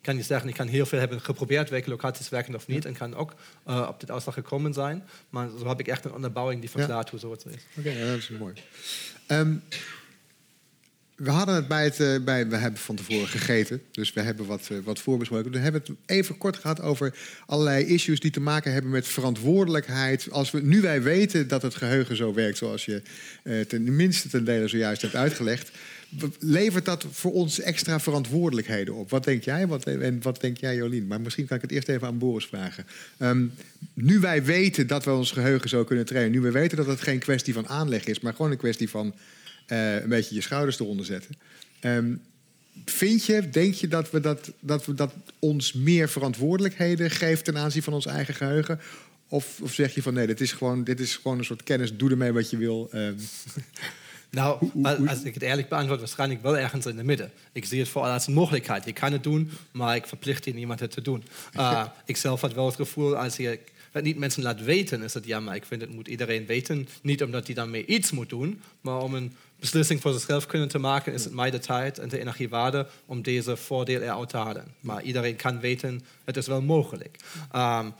kan 0.00 0.16
je 0.16 0.22
zeggen, 0.22 0.48
ik 0.48 0.54
kan 0.54 0.66
heel 0.66 0.86
veel 0.86 0.98
hebben 0.98 1.20
geprobeerd, 1.20 1.70
welke 1.70 1.90
locaties 1.90 2.28
werken 2.28 2.54
of 2.54 2.66
niet, 2.66 2.84
en 2.84 2.94
kan 2.94 3.14
ook 3.14 3.34
uh, 3.68 3.86
op 3.88 4.00
dit 4.00 4.10
uitslag 4.10 4.34
gekomen 4.34 4.72
zijn. 4.72 5.08
Maar 5.30 5.48
zo 5.58 5.68
heb 5.68 5.80
ik 5.80 5.88
echt 5.88 6.04
een 6.04 6.14
onderbouwing 6.14 6.60
die 6.60 6.70
verklaart 6.70 7.04
ja. 7.04 7.10
hoe 7.10 7.20
zo 7.20 7.30
het 7.30 7.44
is. 7.46 7.62
Oké, 7.78 7.88
okay, 7.88 8.06
dat 8.06 8.16
is 8.16 8.28
mooi. 8.28 8.54
Um, 9.30 9.62
we 11.18 11.30
hadden 11.30 11.54
het 11.54 11.68
bij 11.68 11.84
het, 11.84 12.00
uh, 12.00 12.18
bij, 12.24 12.48
we 12.48 12.56
hebben 12.56 12.80
van 12.80 12.96
tevoren 12.96 13.28
gegeten, 13.28 13.82
dus 13.90 14.12
we 14.12 14.20
hebben 14.20 14.46
wat, 14.46 14.68
uh, 14.72 14.78
wat 14.84 14.98
voorbesproken. 14.98 15.50
We 15.50 15.58
hebben 15.58 15.80
het 15.80 15.96
even 16.06 16.38
kort 16.38 16.56
gehad 16.56 16.80
over 16.80 17.14
allerlei 17.46 17.84
issues 17.84 18.20
die 18.20 18.30
te 18.30 18.40
maken 18.40 18.72
hebben 18.72 18.90
met 18.90 19.08
verantwoordelijkheid. 19.08 20.30
Als 20.30 20.50
we, 20.50 20.60
nu 20.60 20.80
wij 20.80 21.02
weten 21.02 21.48
dat 21.48 21.62
het 21.62 21.74
geheugen 21.74 22.16
zo 22.16 22.34
werkt, 22.34 22.58
zoals 22.58 22.84
je 22.84 23.02
uh, 23.42 23.60
tenminste 23.60 24.28
ten 24.28 24.44
dele 24.44 24.68
zojuist 24.68 25.02
hebt 25.02 25.14
uitgelegd, 25.14 25.70
levert 26.38 26.84
dat 26.84 27.06
voor 27.10 27.32
ons 27.32 27.60
extra 27.60 28.00
verantwoordelijkheden 28.00 28.94
op? 28.94 29.10
Wat 29.10 29.24
denk 29.24 29.44
jij 29.44 29.66
wat, 29.66 29.84
en 29.84 30.22
wat 30.22 30.40
denk 30.40 30.58
jij, 30.58 30.76
Jolien? 30.76 31.06
Maar 31.06 31.20
misschien 31.20 31.46
kan 31.46 31.56
ik 31.56 31.62
het 31.62 31.72
eerst 31.72 31.88
even 31.88 32.06
aan 32.06 32.18
Boris 32.18 32.46
vragen. 32.46 32.86
Um, 33.18 33.52
nu 33.94 34.18
wij 34.18 34.44
weten 34.44 34.86
dat 34.86 35.04
we 35.04 35.12
ons 35.12 35.30
geheugen 35.30 35.68
zo 35.68 35.84
kunnen 35.84 36.04
trainen, 36.04 36.32
nu 36.32 36.40
we 36.40 36.50
weten 36.50 36.76
dat 36.76 36.86
het 36.86 37.00
geen 37.00 37.18
kwestie 37.18 37.54
van 37.54 37.68
aanleg 37.68 38.04
is, 38.04 38.20
maar 38.20 38.34
gewoon 38.34 38.50
een 38.50 38.56
kwestie 38.56 38.90
van 38.90 39.14
uh, 39.68 40.02
een 40.02 40.08
beetje 40.08 40.34
je 40.34 40.40
schouders 40.40 40.80
eronder 40.80 41.06
zetten. 41.06 41.34
Um, 41.80 42.20
vind 42.84 43.24
je, 43.24 43.48
denk 43.48 43.74
je 43.74 43.88
dat 43.88 44.10
we 44.10 44.20
dat, 44.20 44.52
dat 44.60 44.86
we 44.86 44.94
dat 44.94 45.12
ons 45.38 45.72
meer 45.72 46.08
verantwoordelijkheden 46.08 47.10
geeft 47.10 47.44
ten 47.44 47.58
aanzien 47.58 47.82
van 47.82 47.92
ons 47.92 48.06
eigen 48.06 48.34
geheugen? 48.34 48.80
Of, 49.28 49.60
of 49.62 49.74
zeg 49.74 49.94
je 49.94 50.02
van 50.02 50.14
nee, 50.14 50.26
dit 50.26 50.40
is, 50.40 50.52
gewoon, 50.52 50.84
dit 50.84 51.00
is 51.00 51.16
gewoon 51.16 51.38
een 51.38 51.44
soort 51.44 51.62
kennis, 51.62 51.96
doe 51.96 52.10
ermee 52.10 52.32
wat 52.32 52.50
je 52.50 52.56
wil. 52.56 52.90
Um, 52.94 53.16
Nou, 54.30 54.70
als 55.08 55.22
ik 55.22 55.34
het 55.34 55.42
eerlijk 55.42 55.68
beantwoord, 55.68 55.98
waarschijnlijk 55.98 56.42
wel 56.42 56.58
ergens 56.58 56.86
in 56.86 56.96
de 56.96 57.04
midden. 57.04 57.30
Ik 57.52 57.64
zie 57.64 57.78
het 57.78 57.88
vooral 57.88 58.12
als 58.12 58.26
een 58.26 58.32
mogelijkheid. 58.32 58.84
Je 58.84 58.92
kan 58.92 59.12
het 59.12 59.22
doen, 59.22 59.50
maar 59.70 59.96
ik 59.96 60.06
verplicht 60.06 60.44
je 60.44 60.54
niemand 60.54 60.80
het 60.80 60.90
te 60.90 61.02
doen. 61.02 61.24
Uh, 61.56 61.86
ik 62.04 62.16
zelf 62.16 62.40
had 62.40 62.54
wel 62.54 62.66
het 62.66 62.74
gevoel, 62.74 63.16
als 63.16 63.36
je 63.36 63.58
het 63.92 64.04
niet 64.04 64.18
mensen 64.18 64.42
laat 64.42 64.62
weten, 64.62 65.02
is 65.02 65.14
het 65.14 65.26
ja, 65.26 65.40
maar 65.40 65.54
ik 65.54 65.64
vind 65.64 65.80
het 65.80 65.90
moet 65.90 66.08
iedereen 66.08 66.46
weten. 66.46 66.88
Niet 67.02 67.22
omdat 67.22 67.46
hij 67.46 67.54
daarmee 67.54 67.86
iets 67.86 68.10
moet 68.10 68.28
doen, 68.28 68.60
maar 68.80 69.02
om 69.02 69.14
een 69.14 69.32
beslissing 69.58 70.00
voor 70.00 70.12
zichzelf 70.12 70.46
kunnen 70.46 70.68
te 70.68 70.78
maken, 70.78 71.12
is 71.12 71.24
het 71.24 71.32
mij 71.32 71.50
de 71.50 71.58
tijd 71.58 71.98
en 71.98 72.08
de 72.08 72.18
energie 72.18 72.48
waarde 72.48 72.86
om 73.06 73.22
deze 73.22 73.56
voordeel 73.56 74.00
eruit 74.00 74.28
te 74.28 74.36
halen. 74.36 74.74
Maar 74.80 75.02
iedereen 75.02 75.36
kan 75.36 75.60
weten, 75.60 76.00
het 76.24 76.36
is 76.36 76.46
wel 76.46 76.62
mogelijk. 76.62 77.16
Um, 77.56 77.94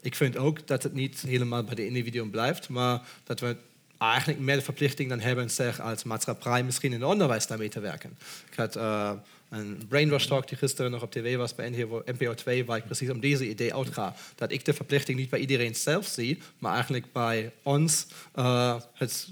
ik 0.00 0.14
vind 0.14 0.36
ook 0.36 0.66
dat 0.66 0.82
het 0.82 0.92
niet 0.92 1.20
helemaal 1.20 1.64
bij 1.64 1.74
de 1.74 1.86
individuum 1.86 2.30
blijft, 2.30 2.68
maar 2.68 3.00
dat 3.24 3.40
we 3.40 3.56
eigenlijk 3.98 4.40
meer 4.40 4.56
de 4.56 4.62
verplichting 4.62 5.08
dan 5.08 5.20
hebben 5.20 5.50
zeg, 5.50 5.80
als 5.80 6.04
maatschappij 6.04 6.62
misschien 6.62 6.92
in 6.92 7.00
het 7.00 7.10
onderwijs 7.10 7.46
daarmee 7.46 7.68
te 7.68 7.80
werken. 7.80 8.18
Ik 8.50 8.56
had 8.56 8.76
uh, 8.76 9.10
een 9.48 9.86
brainwash 9.88 10.26
talk 10.26 10.48
die 10.48 10.58
gisteren 10.58 10.90
nog 10.90 11.02
op 11.02 11.10
tv 11.10 11.36
was 11.36 11.54
bij 11.54 11.90
NPO 12.04 12.34
2, 12.34 12.64
waar 12.64 12.76
ik 12.76 12.84
precies 12.84 13.10
om 13.10 13.20
deze 13.20 13.48
idee 13.48 13.74
uitga. 13.74 14.14
Dat 14.34 14.52
ik 14.52 14.64
de 14.64 14.72
verplichting 14.72 15.18
niet 15.18 15.30
bij 15.30 15.38
iedereen 15.38 15.74
zelf 15.74 16.06
zie, 16.06 16.38
maar 16.58 16.72
eigenlijk 16.72 17.12
bij 17.12 17.52
ons 17.62 18.06
uh, 18.36 18.80
het 18.94 19.28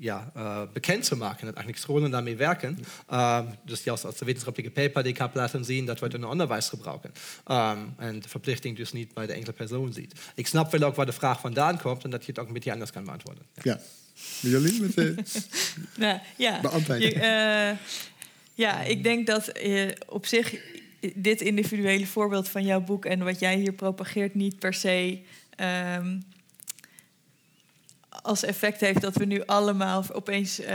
ja, 0.00 0.32
äh, 0.34 0.80
maken, 0.80 1.02
zu 1.02 1.16
machen, 1.16 1.52
dass 1.54 1.86
daarmee 1.86 2.10
damit 2.10 2.38
werken. 2.38 2.76
Ehm, 3.10 3.48
dus 3.66 3.78
das 3.78 3.80
ist 3.80 3.88
aus, 3.90 4.06
aus 4.06 4.16
der 4.16 4.28
wissenschaftlichen 4.28 4.72
Paper, 4.72 5.02
die 5.02 5.12
kann 5.12 5.30
lassen 5.34 5.62
sehen, 5.62 5.86
dass 5.86 6.00
wir 6.00 6.12
in 6.14 6.24
Unterweis 6.24 6.70
gebrauchen. 6.70 7.10
Ähm, 7.48 7.92
und 7.98 8.26
Verpflichtung, 8.26 8.74
die 8.74 8.82
es 8.82 8.94
nicht 8.94 9.14
bei 9.14 9.26
der 9.26 9.36
einzelnen 9.36 9.56
Person 9.56 9.92
sieht. 9.92 10.14
Ich 10.36 10.48
schnapp, 10.48 10.72
weil 10.72 10.82
auch, 10.84 10.96
was 10.96 11.06
die 11.06 11.12
Frage 11.12 11.40
von 11.40 11.54
da 11.54 11.72
kommt 11.74 12.04
und 12.04 12.10
das 12.12 12.26
een 12.26 12.38
auch 12.38 12.72
anders 12.72 12.92
kann 12.92 13.04
beantwoorden 13.04 13.44
Ja. 13.64 13.74
ja. 13.74 13.80
Jolien, 14.42 14.92
nou, 15.96 16.20
ja. 16.36 16.62
Eh, 16.98 17.76
ja, 18.54 18.82
ik 18.82 19.02
denk 19.02 19.26
dat 19.26 19.50
je 19.54 19.96
op 20.06 20.26
zich 20.26 20.54
dit 21.14 21.40
individuele 21.40 22.06
voorbeeld 22.06 22.48
van 22.48 22.64
jouw 22.64 22.80
boek 22.80 23.04
en 23.04 23.24
wat 23.24 23.40
jij 23.40 23.56
hier 23.56 23.72
propageert 23.72 24.34
niet 24.34 24.58
per 24.58 24.74
se 24.74 25.20
ehm, 25.56 26.18
als 28.22 28.42
effect 28.42 28.80
heeft 28.80 29.00
dat 29.00 29.14
we 29.14 29.24
nu 29.24 29.42
allemaal 29.46 30.04
opeens 30.12 30.60
uh, 30.60 30.66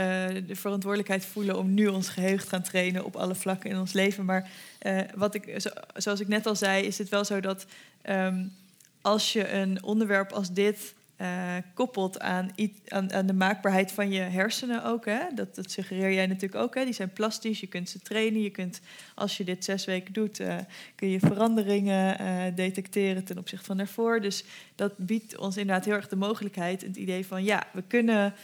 de 0.46 0.56
verantwoordelijkheid 0.56 1.24
voelen 1.24 1.58
om 1.58 1.74
nu 1.74 1.86
ons 1.86 2.08
geheugen 2.08 2.44
te 2.44 2.48
gaan 2.48 2.62
trainen 2.62 3.04
op 3.04 3.16
alle 3.16 3.34
vlakken 3.34 3.70
in 3.70 3.78
ons 3.78 3.92
leven. 3.92 4.24
Maar 4.24 4.50
uh, 4.82 5.00
wat 5.14 5.34
ik, 5.34 5.60
zo, 5.60 5.70
zoals 5.94 6.20
ik 6.20 6.28
net 6.28 6.46
al 6.46 6.56
zei, 6.56 6.86
is 6.86 6.98
het 6.98 7.08
wel 7.08 7.24
zo 7.24 7.40
dat 7.40 7.66
um, 8.10 8.52
als 9.00 9.32
je 9.32 9.52
een 9.52 9.82
onderwerp 9.82 10.32
als 10.32 10.52
dit 10.52 10.94
uh, 11.20 11.54
koppelt 11.74 12.20
aan, 12.20 12.50
aan, 12.88 13.12
aan, 13.12 13.26
de 13.26 13.32
maakbaarheid 13.32 13.92
van 13.92 14.10
je 14.10 14.20
hersenen 14.20 14.84
ook. 14.84 15.04
Hè? 15.04 15.20
Dat, 15.34 15.54
dat 15.54 15.70
suggereer 15.70 16.12
jij 16.12 16.26
natuurlijk 16.26 16.62
ook. 16.62 16.74
Hè? 16.74 16.84
Die 16.84 16.92
zijn 16.92 17.12
plastisch, 17.12 17.60
je 17.60 17.66
kunt 17.66 17.88
ze 17.88 17.98
trainen. 17.98 18.42
Je 18.42 18.50
kunt, 18.50 18.80
als 19.14 19.36
je 19.36 19.44
dit 19.44 19.64
zes 19.64 19.84
weken 19.84 20.12
doet, 20.12 20.40
uh, 20.40 20.56
kun 20.94 21.08
je 21.08 21.20
veranderingen 21.20 22.20
uh, 22.20 22.42
detecteren 22.54 23.24
ten 23.24 23.38
opzichte 23.38 23.64
van 23.64 23.76
daarvoor. 23.76 24.20
Dus 24.20 24.44
dat 24.74 24.96
biedt 24.96 25.36
ons 25.36 25.56
inderdaad 25.56 25.84
heel 25.84 25.94
erg 25.94 26.08
de 26.08 26.16
mogelijkheid. 26.16 26.82
Het 26.82 26.96
idee 26.96 27.26
van 27.26 27.44
ja, 27.44 27.66
we 27.72 27.82
kunnen. 27.82 28.34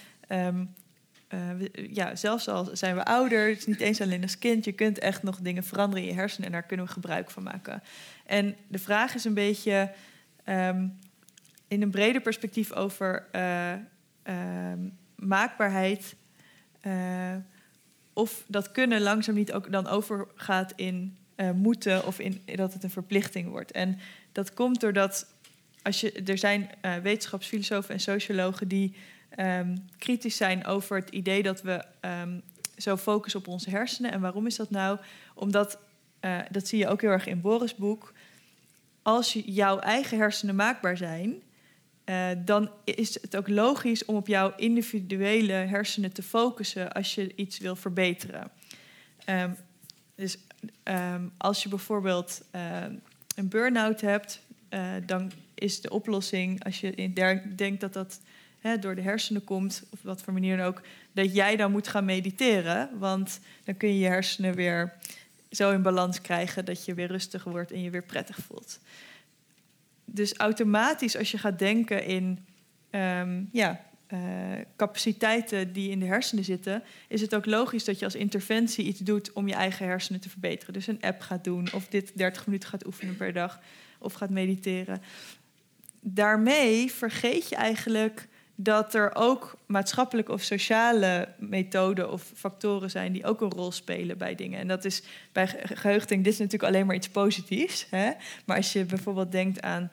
We, 1.58 1.88
ja, 1.90 2.16
zelfs 2.16 2.48
al 2.48 2.68
zijn 2.72 2.94
we 2.94 3.04
ouder, 3.04 3.48
het 3.48 3.58
is 3.58 3.66
niet 3.66 3.80
eens 3.80 4.00
alleen 4.00 4.22
als 4.22 4.38
kind, 4.38 4.64
je 4.64 4.72
kunt 4.72 4.98
echt 4.98 5.22
nog 5.22 5.38
dingen 5.40 5.64
veranderen 5.64 6.04
in 6.04 6.10
je 6.10 6.16
hersenen 6.16 6.46
en 6.46 6.52
daar 6.52 6.62
kunnen 6.62 6.86
we 6.86 6.92
gebruik 6.92 7.30
van 7.30 7.42
maken. 7.42 7.82
En 8.26 8.56
de 8.68 8.78
vraag 8.78 9.14
is 9.14 9.24
een 9.24 9.34
beetje. 9.34 9.92
Um, 10.44 10.98
in 11.72 11.82
een 11.82 11.90
breder 11.90 12.20
perspectief 12.20 12.72
over 12.72 13.26
uh, 13.32 13.72
uh, 14.24 14.36
maakbaarheid. 15.16 16.16
Uh, 16.82 17.36
of 18.12 18.44
dat 18.46 18.72
kunnen 18.72 19.00
langzaam 19.00 19.34
niet 19.34 19.52
ook 19.52 19.72
dan 19.72 19.86
overgaat 19.86 20.72
in 20.76 21.16
moeten 21.54 22.06
of 22.06 22.18
in, 22.18 22.42
dat 22.54 22.72
het 22.72 22.84
een 22.84 22.90
verplichting 22.90 23.48
wordt. 23.48 23.72
En 23.72 23.98
dat 24.32 24.54
komt 24.54 24.80
doordat 24.80 25.26
als 25.82 26.00
je, 26.00 26.12
er 26.12 26.38
zijn 26.38 26.70
wetenschapsfilosofen 27.02 27.94
en 27.94 28.00
sociologen 28.00 28.68
die 28.68 28.94
um, 29.38 29.86
kritisch 29.98 30.36
zijn 30.36 30.66
over 30.66 30.96
het 30.96 31.08
idee 31.08 31.42
dat 31.42 31.62
we 31.62 31.84
um, 32.00 32.42
zo 32.76 32.96
focussen 32.96 33.40
op 33.40 33.48
onze 33.48 33.70
hersenen. 33.70 34.12
En 34.12 34.20
waarom 34.20 34.46
is 34.46 34.56
dat 34.56 34.70
nou? 34.70 34.98
Omdat, 35.34 35.78
dat 36.50 36.66
zie 36.66 36.78
je 36.78 36.88
ook 36.88 37.00
heel 37.00 37.10
erg 37.10 37.26
in 37.26 37.40
Boris' 37.40 37.74
boek, 37.74 38.12
als 39.02 39.32
jouw 39.44 39.78
eigen 39.78 40.18
hersenen 40.18 40.54
maakbaar 40.54 40.96
zijn, 40.96 41.42
uh, 42.04 42.28
dan 42.44 42.70
is 42.84 43.20
het 43.20 43.36
ook 43.36 43.48
logisch 43.48 44.04
om 44.04 44.16
op 44.16 44.26
jouw 44.26 44.52
individuele 44.56 45.52
hersenen 45.52 46.12
te 46.12 46.22
focussen 46.22 46.92
als 46.92 47.14
je 47.14 47.34
iets 47.34 47.58
wil 47.58 47.76
verbeteren. 47.76 48.50
Um, 49.26 49.56
dus 50.14 50.38
um, 50.84 51.32
als 51.36 51.62
je 51.62 51.68
bijvoorbeeld 51.68 52.42
uh, 52.54 52.82
een 53.34 53.48
burn-out 53.48 54.00
hebt, 54.00 54.40
uh, 54.70 54.90
dan 55.06 55.32
is 55.54 55.80
de 55.80 55.90
oplossing, 55.90 56.64
als 56.64 56.80
je 56.80 57.12
denkt 57.56 57.80
dat 57.80 57.92
dat 57.92 58.20
hè, 58.60 58.78
door 58.78 58.94
de 58.94 59.02
hersenen 59.02 59.44
komt, 59.44 59.82
of 59.90 60.02
wat 60.02 60.22
voor 60.22 60.32
manier 60.32 60.56
dan 60.56 60.66
ook, 60.66 60.82
dat 61.12 61.34
jij 61.34 61.56
dan 61.56 61.70
moet 61.70 61.88
gaan 61.88 62.04
mediteren. 62.04 62.98
Want 62.98 63.40
dan 63.64 63.76
kun 63.76 63.88
je 63.88 63.98
je 63.98 64.06
hersenen 64.06 64.54
weer 64.54 64.92
zo 65.50 65.70
in 65.70 65.82
balans 65.82 66.20
krijgen 66.20 66.64
dat 66.64 66.84
je 66.84 66.94
weer 66.94 67.06
rustiger 67.06 67.50
wordt 67.50 67.72
en 67.72 67.82
je 67.82 67.90
weer 67.90 68.04
prettig 68.04 68.36
voelt 68.36 68.78
dus 70.12 70.36
automatisch 70.36 71.16
als 71.16 71.30
je 71.30 71.38
gaat 71.38 71.58
denken 71.58 72.04
in 72.04 72.38
um, 72.90 73.48
ja, 73.52 73.80
eh, 74.06 74.18
capaciteiten 74.76 75.72
die 75.72 75.90
in 75.90 75.98
de 75.98 76.06
hersenen 76.06 76.44
zitten, 76.44 76.82
is 77.08 77.20
het 77.20 77.34
ook 77.34 77.46
logisch 77.46 77.84
dat 77.84 77.98
je 77.98 78.04
als 78.04 78.14
interventie 78.14 78.84
iets 78.84 79.00
doet 79.00 79.32
om 79.32 79.48
je 79.48 79.54
eigen 79.54 79.86
hersenen 79.86 80.20
te 80.20 80.30
verbeteren. 80.30 80.74
Dus 80.74 80.86
een 80.86 81.00
app 81.00 81.20
gaat 81.20 81.44
doen, 81.44 81.72
of 81.72 81.86
dit 81.86 82.12
30 82.14 82.46
minuten 82.46 82.68
gaat 82.68 82.86
oefenen 82.86 83.16
per 83.16 83.32
dag, 83.32 83.60
of 83.98 84.12
gaat 84.12 84.30
mediteren. 84.30 85.02
Daarmee 86.00 86.92
vergeet 86.92 87.48
je 87.48 87.56
eigenlijk 87.56 88.28
dat 88.62 88.94
er 88.94 89.10
ook 89.14 89.56
maatschappelijke 89.66 90.32
of 90.32 90.42
sociale 90.42 91.28
methoden 91.38 92.12
of 92.12 92.32
factoren 92.34 92.90
zijn 92.90 93.12
die 93.12 93.24
ook 93.24 93.40
een 93.40 93.50
rol 93.50 93.72
spelen 93.72 94.18
bij 94.18 94.34
dingen. 94.34 94.58
En 94.60 94.68
dat 94.68 94.84
is 94.84 95.02
bij 95.32 95.46
geheugen, 95.64 96.08
dit 96.08 96.32
is 96.32 96.38
natuurlijk 96.38 96.72
alleen 96.72 96.86
maar 96.86 96.96
iets 96.96 97.08
positiefs. 97.08 97.86
Hè? 97.90 98.10
Maar 98.44 98.56
als 98.56 98.72
je 98.72 98.84
bijvoorbeeld 98.84 99.32
denkt 99.32 99.62
aan 99.62 99.90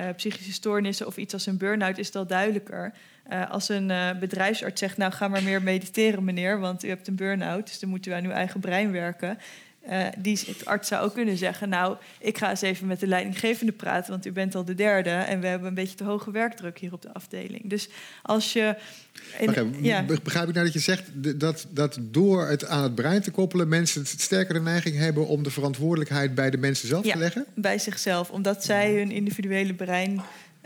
uh, 0.00 0.06
psychische 0.16 0.52
stoornissen 0.52 1.06
of 1.06 1.16
iets 1.16 1.32
als 1.32 1.46
een 1.46 1.56
burn-out, 1.56 1.98
is 1.98 2.14
al 2.14 2.26
duidelijker. 2.26 2.92
Uh, 3.32 3.50
als 3.50 3.68
een 3.68 3.90
uh, 3.90 4.10
bedrijfsarts 4.18 4.80
zegt, 4.80 4.96
nou 4.96 5.12
ga 5.12 5.28
maar 5.28 5.42
meer 5.42 5.62
mediteren 5.62 6.24
meneer, 6.24 6.60
want 6.60 6.84
u 6.84 6.88
hebt 6.88 7.08
een 7.08 7.16
burn-out, 7.16 7.66
dus 7.66 7.78
dan 7.78 7.88
moet 7.88 8.06
u 8.06 8.10
aan 8.10 8.24
uw 8.24 8.30
eigen 8.30 8.60
brein 8.60 8.92
werken. 8.92 9.38
Uh, 9.90 10.06
die 10.18 10.46
arts 10.64 10.88
zou 10.88 11.04
ook 11.04 11.14
kunnen 11.14 11.36
zeggen: 11.36 11.68
Nou, 11.68 11.96
ik 12.18 12.38
ga 12.38 12.50
eens 12.50 12.60
even 12.60 12.86
met 12.86 13.00
de 13.00 13.06
leidinggevende 13.06 13.72
praten, 13.72 14.10
want 14.10 14.26
u 14.26 14.32
bent 14.32 14.54
al 14.54 14.64
de 14.64 14.74
derde 14.74 15.10
en 15.10 15.40
we 15.40 15.46
hebben 15.46 15.68
een 15.68 15.74
beetje 15.74 15.96
te 15.96 16.04
hoge 16.04 16.30
werkdruk 16.30 16.78
hier 16.78 16.92
op 16.92 17.02
de 17.02 17.12
afdeling. 17.12 17.70
Dus 17.70 17.88
als 18.22 18.52
je. 18.52 18.76
In, 19.38 19.48
okay, 19.48 19.70
ja. 19.80 20.04
Begrijp 20.22 20.48
ik 20.48 20.54
nou 20.54 20.66
dat 20.66 20.72
je 20.72 20.78
zegt 20.78 21.04
dat, 21.40 21.66
dat 21.70 21.98
door 22.00 22.46
het 22.46 22.66
aan 22.66 22.82
het 22.82 22.94
brein 22.94 23.22
te 23.22 23.30
koppelen, 23.30 23.68
mensen 23.68 24.00
het 24.00 24.20
sterker 24.20 24.54
de 24.54 24.60
neiging 24.60 24.96
hebben 24.96 25.26
om 25.26 25.42
de 25.42 25.50
verantwoordelijkheid 25.50 26.34
bij 26.34 26.50
de 26.50 26.58
mensen 26.58 26.88
zelf 26.88 27.04
ja, 27.04 27.12
te 27.12 27.18
leggen? 27.18 27.46
Bij 27.54 27.78
zichzelf, 27.78 28.30
omdat 28.30 28.64
zij 28.64 28.94
hun 28.94 29.10
individuele 29.10 29.74
brein 29.74 30.20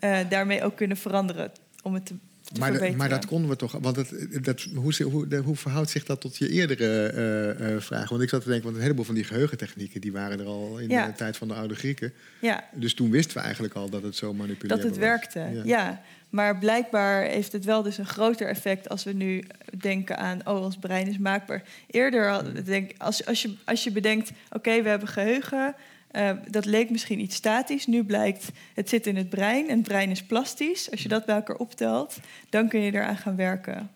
uh, 0.05 0.19
daarmee 0.29 0.63
ook 0.63 0.77
kunnen 0.77 0.97
veranderen. 0.97 1.53
Om 1.83 1.95
het 1.95 2.07
te 2.07 2.15
maar, 2.59 2.97
maar, 2.97 3.09
dat 3.09 3.27
konden 3.27 3.51
we 3.51 3.57
toch. 3.57 3.73
Want 3.81 3.97
het, 3.97 4.15
dat, 4.45 4.61
hoe, 4.75 5.03
hoe, 5.03 5.37
hoe, 5.37 5.57
verhoudt 5.57 5.91
zich 5.91 6.05
dat 6.05 6.21
tot 6.21 6.37
je 6.37 6.49
eerdere 6.49 7.13
uh, 7.61 7.75
uh, 7.75 7.81
vraag? 7.81 8.09
Want 8.09 8.23
ik 8.23 8.29
zat 8.29 8.43
te 8.43 8.49
denken, 8.49 8.65
want 8.65 8.77
een 8.77 8.83
heleboel 8.83 9.05
van 9.05 9.15
die 9.15 9.25
geheugentechnieken 9.25 10.01
die 10.01 10.13
waren 10.13 10.41
er 10.41 10.47
al 10.47 10.79
in 10.79 10.89
de 10.89 11.13
tijd 11.17 11.37
van 11.37 11.49
de 11.49 11.55
oude 11.55 11.75
Grieken. 11.75 12.13
Ja. 12.41 12.65
Dus 12.75 12.95
toen 12.95 13.11
wisten 13.11 13.37
we 13.37 13.43
eigenlijk 13.43 13.75
al 13.75 13.89
dat 13.89 14.03
het 14.03 14.17
zo 14.17 14.35
manipuleerbaar 14.35 14.79
Dat 14.79 14.91
het 14.91 14.99
werkte, 14.99 15.39
ja. 15.39 15.63
ja. 15.65 16.03
Maar 16.33 16.59
blijkbaar 16.59 17.23
heeft 17.23 17.53
het 17.53 17.65
wel 17.65 17.83
dus 17.83 17.99
een 17.99 18.07
groter 18.07 18.49
effect 18.49 18.89
als 18.89 19.05
we 19.05 19.13
nu 19.13 19.45
denken 19.79 20.19
aan, 20.19 20.41
oh, 20.45 20.63
ons 20.63 20.77
brein 20.77 21.09
is 21.09 21.19
maakbaar. 21.19 21.63
Eerder, 21.87 22.65
denk, 22.65 22.93
als, 22.99 23.27
als, 23.27 23.43
je, 23.43 23.55
als 23.65 23.85
je 23.85 23.91
bedenkt, 23.91 24.31
oké, 24.51 24.83
we 24.83 24.89
hebben 24.89 25.09
geheugen. 25.09 25.75
Uh, 26.17 26.31
dat 26.51 26.65
leek 26.65 26.91
misschien 26.91 27.21
iets 27.21 27.37
statisch. 27.37 27.87
Nu 27.87 28.05
blijkt, 28.05 28.49
het 28.75 28.89
zit 28.89 29.07
in 29.07 29.17
het 29.17 29.29
brein. 29.29 29.69
En 29.69 29.77
het 29.77 29.87
brein 29.89 30.11
is 30.11 30.23
plastisch. 30.23 30.91
Als 30.91 31.03
je 31.03 31.09
dat 31.09 31.25
bij 31.25 31.35
elkaar 31.35 31.57
optelt, 31.57 32.17
dan 32.49 32.69
kun 32.69 32.81
je 32.81 32.93
eraan 32.93 33.17
gaan 33.17 33.37
werken. 33.37 33.91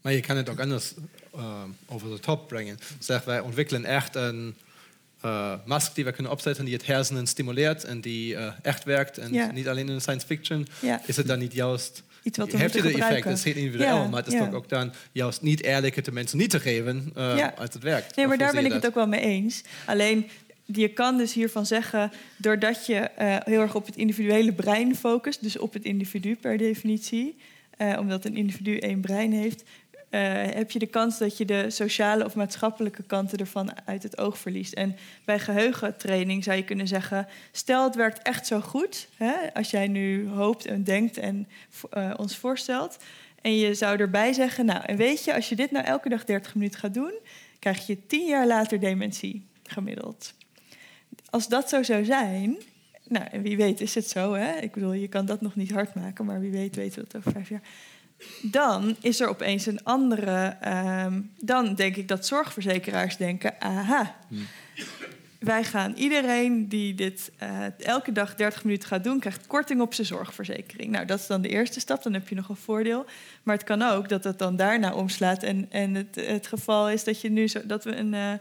Maar 0.00 0.12
je 0.12 0.20
kan 0.20 0.36
het 0.36 0.48
ook 0.48 0.60
anders 0.60 0.94
uh, 1.34 1.62
over 1.86 2.10
de 2.10 2.20
top 2.20 2.48
brengen. 2.48 2.78
Zeg, 2.98 3.24
wij 3.24 3.40
ontwikkelen 3.40 3.84
echt 3.84 4.14
een 4.14 4.54
uh, 5.24 5.54
mask 5.64 5.94
die 5.94 6.04
we 6.04 6.12
kunnen 6.12 6.32
opzetten 6.32 6.64
die 6.64 6.74
het 6.74 6.86
hersenen 6.86 7.26
stimuleert 7.26 7.84
en 7.84 8.00
die 8.00 8.36
echt 8.62 8.84
werkt. 8.84 9.18
En 9.18 9.32
ja. 9.32 9.52
niet 9.52 9.68
alleen 9.68 9.88
in 9.88 9.94
de 9.94 10.00
science 10.00 10.26
fiction. 10.26 10.66
Ja. 10.80 11.02
Is 11.06 11.16
het 11.16 11.26
dan 11.26 11.38
niet 11.38 11.52
juist 11.52 12.02
Iets 12.22 12.38
wat 12.38 12.50
we 12.50 12.56
de 12.56 12.62
effect, 12.62 13.24
dat 13.24 13.36
is 13.36 13.44
heel 13.44 13.54
individueel, 13.54 13.96
ja, 13.96 14.08
maar 14.08 14.18
het 14.18 14.26
is 14.26 14.32
ja. 14.32 14.44
toch 14.44 14.54
ook 14.54 14.68
dan 14.68 14.92
juist 15.12 15.42
niet 15.42 15.62
eerlijk 15.62 15.96
het 15.96 16.04
de 16.04 16.12
mensen 16.12 16.38
niet 16.38 16.50
te 16.50 16.60
geven 16.60 17.12
uh, 17.16 17.36
ja. 17.36 17.54
als 17.58 17.68
het 17.72 17.82
werkt. 17.82 18.16
Nee, 18.16 18.26
maar 18.26 18.38
daar 18.38 18.52
ben 18.52 18.64
ik 18.64 18.72
het 18.72 18.86
ook 18.86 18.94
wel 18.94 19.06
mee 19.06 19.20
eens. 19.20 19.62
Alleen 19.86 20.28
je 20.72 20.88
kan 20.88 21.16
dus 21.16 21.32
hiervan 21.32 21.66
zeggen, 21.66 22.12
doordat 22.36 22.86
je 22.86 23.10
uh, 23.18 23.36
heel 23.44 23.60
erg 23.60 23.74
op 23.74 23.86
het 23.86 23.96
individuele 23.96 24.52
brein 24.52 24.96
focust, 24.96 25.42
dus 25.42 25.58
op 25.58 25.72
het 25.72 25.84
individu 25.84 26.36
per 26.36 26.58
definitie, 26.58 27.36
uh, 27.78 27.96
omdat 27.98 28.24
een 28.24 28.36
individu 28.36 28.76
één 28.78 29.00
brein 29.00 29.32
heeft, 29.32 29.62
uh, 29.62 30.20
heb 30.32 30.70
je 30.70 30.78
de 30.78 30.86
kans 30.86 31.18
dat 31.18 31.36
je 31.36 31.44
de 31.44 31.70
sociale 31.70 32.24
of 32.24 32.34
maatschappelijke 32.34 33.02
kanten 33.02 33.38
ervan 33.38 33.70
uit 33.84 34.02
het 34.02 34.18
oog 34.18 34.38
verliest. 34.38 34.72
En 34.72 34.96
bij 35.24 35.38
geheugentraining 35.38 36.44
zou 36.44 36.56
je 36.56 36.64
kunnen 36.64 36.88
zeggen: 36.88 37.26
stel 37.52 37.84
het 37.84 37.94
werkt 37.94 38.22
echt 38.22 38.46
zo 38.46 38.60
goed, 38.60 39.08
hè, 39.16 39.54
als 39.54 39.70
jij 39.70 39.88
nu 39.88 40.28
hoopt 40.28 40.66
en 40.66 40.84
denkt 40.84 41.18
en 41.18 41.48
ons 42.16 42.36
voorstelt. 42.36 42.98
En 43.40 43.56
je 43.56 43.74
zou 43.74 43.98
erbij 43.98 44.32
zeggen: 44.32 44.64
Nou, 44.64 44.84
en 44.84 44.96
weet 44.96 45.24
je, 45.24 45.34
als 45.34 45.48
je 45.48 45.56
dit 45.56 45.70
nou 45.70 45.84
elke 45.84 46.08
dag 46.08 46.24
30 46.24 46.54
minuten 46.54 46.80
gaat 46.80 46.94
doen, 46.94 47.12
krijg 47.58 47.86
je 47.86 48.06
tien 48.06 48.26
jaar 48.26 48.46
later 48.46 48.80
dementie 48.80 49.46
gemiddeld 49.62 50.34
als 51.30 51.48
dat 51.48 51.68
zo 51.68 51.82
zou 51.82 52.04
zijn, 52.04 52.56
nou, 53.10 53.26
en 53.30 53.42
wie 53.42 53.56
weet 53.56 53.80
is 53.80 53.94
het 53.94 54.08
zo, 54.08 54.34
hè? 54.34 54.58
Ik 54.58 54.72
bedoel, 54.72 54.92
je 54.92 55.08
kan 55.08 55.26
dat 55.26 55.40
nog 55.40 55.56
niet 55.56 55.72
hard 55.72 55.94
maken, 55.94 56.24
maar 56.24 56.40
wie 56.40 56.50
weet 56.50 56.76
weten 56.76 56.94
we 56.94 57.06
het 57.06 57.16
over 57.16 57.32
vijf 57.32 57.48
jaar. 57.48 57.62
Dan 58.42 58.96
is 59.00 59.20
er 59.20 59.28
opeens 59.28 59.66
een 59.66 59.84
andere. 59.84 60.56
Um, 61.04 61.30
dan 61.38 61.74
denk 61.74 61.96
ik 61.96 62.08
dat 62.08 62.26
zorgverzekeraars 62.26 63.16
denken: 63.16 63.60
aha. 63.60 64.16
Hmm. 64.28 64.46
Wij 65.38 65.64
gaan 65.64 65.92
iedereen 65.96 66.68
die 66.68 66.94
dit 66.94 67.30
uh, 67.42 67.80
elke 67.86 68.12
dag 68.12 68.34
30 68.34 68.64
minuten 68.64 68.88
gaat 68.88 69.04
doen, 69.04 69.20
krijgt 69.20 69.46
korting 69.46 69.80
op 69.80 69.94
zijn 69.94 70.06
zorgverzekering. 70.06 70.90
Nou, 70.90 71.06
dat 71.06 71.18
is 71.18 71.26
dan 71.26 71.40
de 71.40 71.48
eerste 71.48 71.80
stap, 71.80 72.02
dan 72.02 72.12
heb 72.12 72.28
je 72.28 72.34
nog 72.34 72.48
een 72.48 72.56
voordeel. 72.56 73.04
Maar 73.42 73.54
het 73.54 73.64
kan 73.64 73.82
ook 73.82 74.08
dat 74.08 74.24
het 74.24 74.38
dan 74.38 74.56
daarna 74.56 74.94
omslaat. 74.94 75.42
En, 75.42 75.66
en 75.70 75.94
het, 75.94 76.14
het 76.14 76.46
geval 76.46 76.90
is 76.90 77.04
dat 77.04 77.20
je 77.20 77.30
nu 77.30 77.48
zo, 77.48 77.60
dat 77.66 77.84
we 77.84 77.96
een. 77.96 78.12
Uh, 78.12 78.32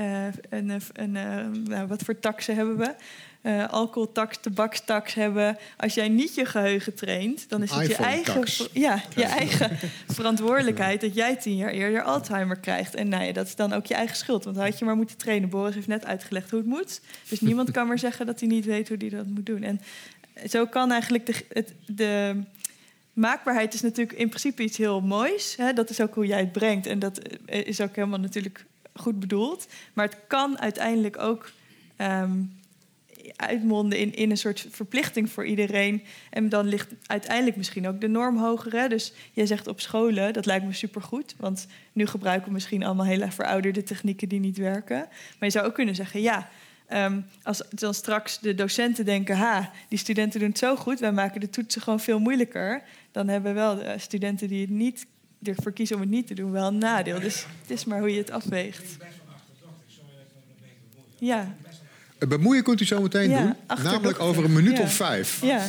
uh, 0.00 0.26
een, 0.48 0.80
een, 0.92 1.14
uh, 1.14 1.46
nou, 1.64 1.86
wat 1.86 2.02
voor 2.02 2.18
taxen 2.18 2.54
hebben 2.54 2.76
we? 2.76 2.94
Uh, 3.42 3.68
alcoholtax, 3.68 4.38
tabakstax 4.40 5.14
hebben. 5.14 5.58
Als 5.76 5.94
jij 5.94 6.08
niet 6.08 6.34
je 6.34 6.44
geheugen 6.44 6.94
traint, 6.94 7.48
dan 7.48 7.62
is 7.62 7.70
het 7.70 7.86
je 7.86 7.94
eigen, 7.94 8.68
ja, 8.72 9.02
je 9.14 9.24
eigen 9.24 9.78
verantwoordelijkheid 10.08 11.00
dat 11.00 11.14
jij 11.14 11.36
tien 11.36 11.56
jaar 11.56 11.70
eerder 11.70 12.02
Alzheimer 12.02 12.58
krijgt. 12.58 12.94
En 12.94 13.08
nou 13.08 13.24
ja, 13.24 13.32
dat 13.32 13.46
is 13.46 13.56
dan 13.56 13.72
ook 13.72 13.86
je 13.86 13.94
eigen 13.94 14.16
schuld, 14.16 14.44
want 14.44 14.56
dan 14.56 14.64
had 14.64 14.78
je 14.78 14.84
maar 14.84 14.96
moeten 14.96 15.16
trainen. 15.16 15.48
Boris 15.48 15.74
heeft 15.74 15.86
net 15.86 16.04
uitgelegd 16.04 16.50
hoe 16.50 16.58
het 16.58 16.68
moet. 16.68 17.00
Dus 17.28 17.40
niemand 17.48 17.70
kan 17.70 17.86
maar 17.86 17.98
zeggen 17.98 18.26
dat 18.26 18.40
hij 18.40 18.48
niet 18.48 18.64
weet 18.64 18.88
hoe 18.88 18.96
hij 18.96 19.08
dat 19.08 19.26
moet 19.26 19.46
doen. 19.46 19.62
En 19.62 19.80
zo 20.48 20.66
kan 20.66 20.92
eigenlijk 20.92 21.26
de, 21.26 21.34
het, 21.48 21.74
de 21.86 22.42
maakbaarheid 23.12 23.74
is 23.74 23.80
natuurlijk 23.80 24.18
in 24.18 24.28
principe 24.28 24.62
iets 24.62 24.76
heel 24.76 25.00
moois. 25.00 25.56
Hè? 25.56 25.72
Dat 25.72 25.90
is 25.90 26.00
ook 26.00 26.14
hoe 26.14 26.26
jij 26.26 26.40
het 26.40 26.52
brengt. 26.52 26.86
En 26.86 26.98
dat 26.98 27.20
is 27.46 27.80
ook 27.80 27.96
helemaal 27.96 28.20
natuurlijk 28.20 28.64
goed 28.94 29.20
bedoeld. 29.20 29.66
Maar 29.92 30.04
het 30.04 30.16
kan 30.26 30.58
uiteindelijk 30.58 31.18
ook 31.18 31.50
um, 31.98 32.60
uitmonden 33.36 33.98
in, 33.98 34.14
in 34.14 34.30
een 34.30 34.36
soort 34.36 34.66
verplichting 34.70 35.30
voor 35.30 35.46
iedereen. 35.46 36.02
En 36.30 36.48
dan 36.48 36.66
ligt 36.66 36.92
uiteindelijk 37.06 37.56
misschien 37.56 37.88
ook 37.88 38.00
de 38.00 38.08
norm 38.08 38.36
hoger. 38.36 38.72
Hè? 38.72 38.88
Dus 38.88 39.12
jij 39.32 39.46
zegt 39.46 39.66
op 39.66 39.80
scholen, 39.80 40.32
dat 40.32 40.46
lijkt 40.46 40.66
me 40.66 40.72
supergoed. 40.72 41.34
Want 41.36 41.66
nu 41.92 42.06
gebruiken 42.06 42.46
we 42.46 42.52
misschien 42.52 42.84
allemaal 42.84 43.06
hele 43.06 43.30
verouderde 43.30 43.82
technieken 43.82 44.28
die 44.28 44.40
niet 44.40 44.56
werken. 44.56 44.98
Maar 44.98 45.48
je 45.48 45.50
zou 45.50 45.66
ook 45.66 45.74
kunnen 45.74 45.94
zeggen, 45.94 46.20
ja... 46.20 46.48
Um, 46.94 47.26
als 47.42 47.62
dan 47.68 47.94
straks 47.94 48.40
de 48.40 48.54
docenten 48.54 49.04
denken, 49.04 49.36
ha, 49.36 49.70
die 49.88 49.98
studenten 49.98 50.40
doen 50.40 50.48
het 50.48 50.58
zo 50.58 50.76
goed, 50.76 51.00
wij 51.00 51.12
maken 51.12 51.40
de 51.40 51.50
toetsen 51.50 51.82
gewoon 51.82 52.00
veel 52.00 52.18
moeilijker. 52.18 52.82
Dan 53.12 53.28
hebben 53.28 53.54
we 53.54 53.60
wel 53.60 53.74
de 53.74 53.94
studenten 53.98 54.48
die 54.48 54.60
het 54.60 54.70
niet 54.70 55.06
ervoor 55.44 55.72
kiezen 55.72 55.96
om 55.96 56.02
het 56.02 56.10
niet 56.10 56.26
te 56.26 56.34
doen 56.34 56.52
wel 56.52 56.66
een 56.66 56.78
nadeel. 56.78 57.20
Dus 57.20 57.46
het 57.60 57.70
is 57.70 57.84
maar 57.84 57.98
hoe 57.98 58.12
je 58.12 58.18
het 58.18 58.30
afweegt. 58.30 58.96
Ja. 61.18 61.56
Bemoeien 62.28 62.62
kunt 62.62 62.80
u 62.80 62.84
zo 62.84 63.02
meteen 63.02 63.30
doen. 63.30 63.54
Namelijk 63.82 64.20
over 64.20 64.44
een 64.44 64.52
minuut 64.52 64.80
of 64.80 64.94
vijf. 64.94 65.40
Ja. 65.42 65.68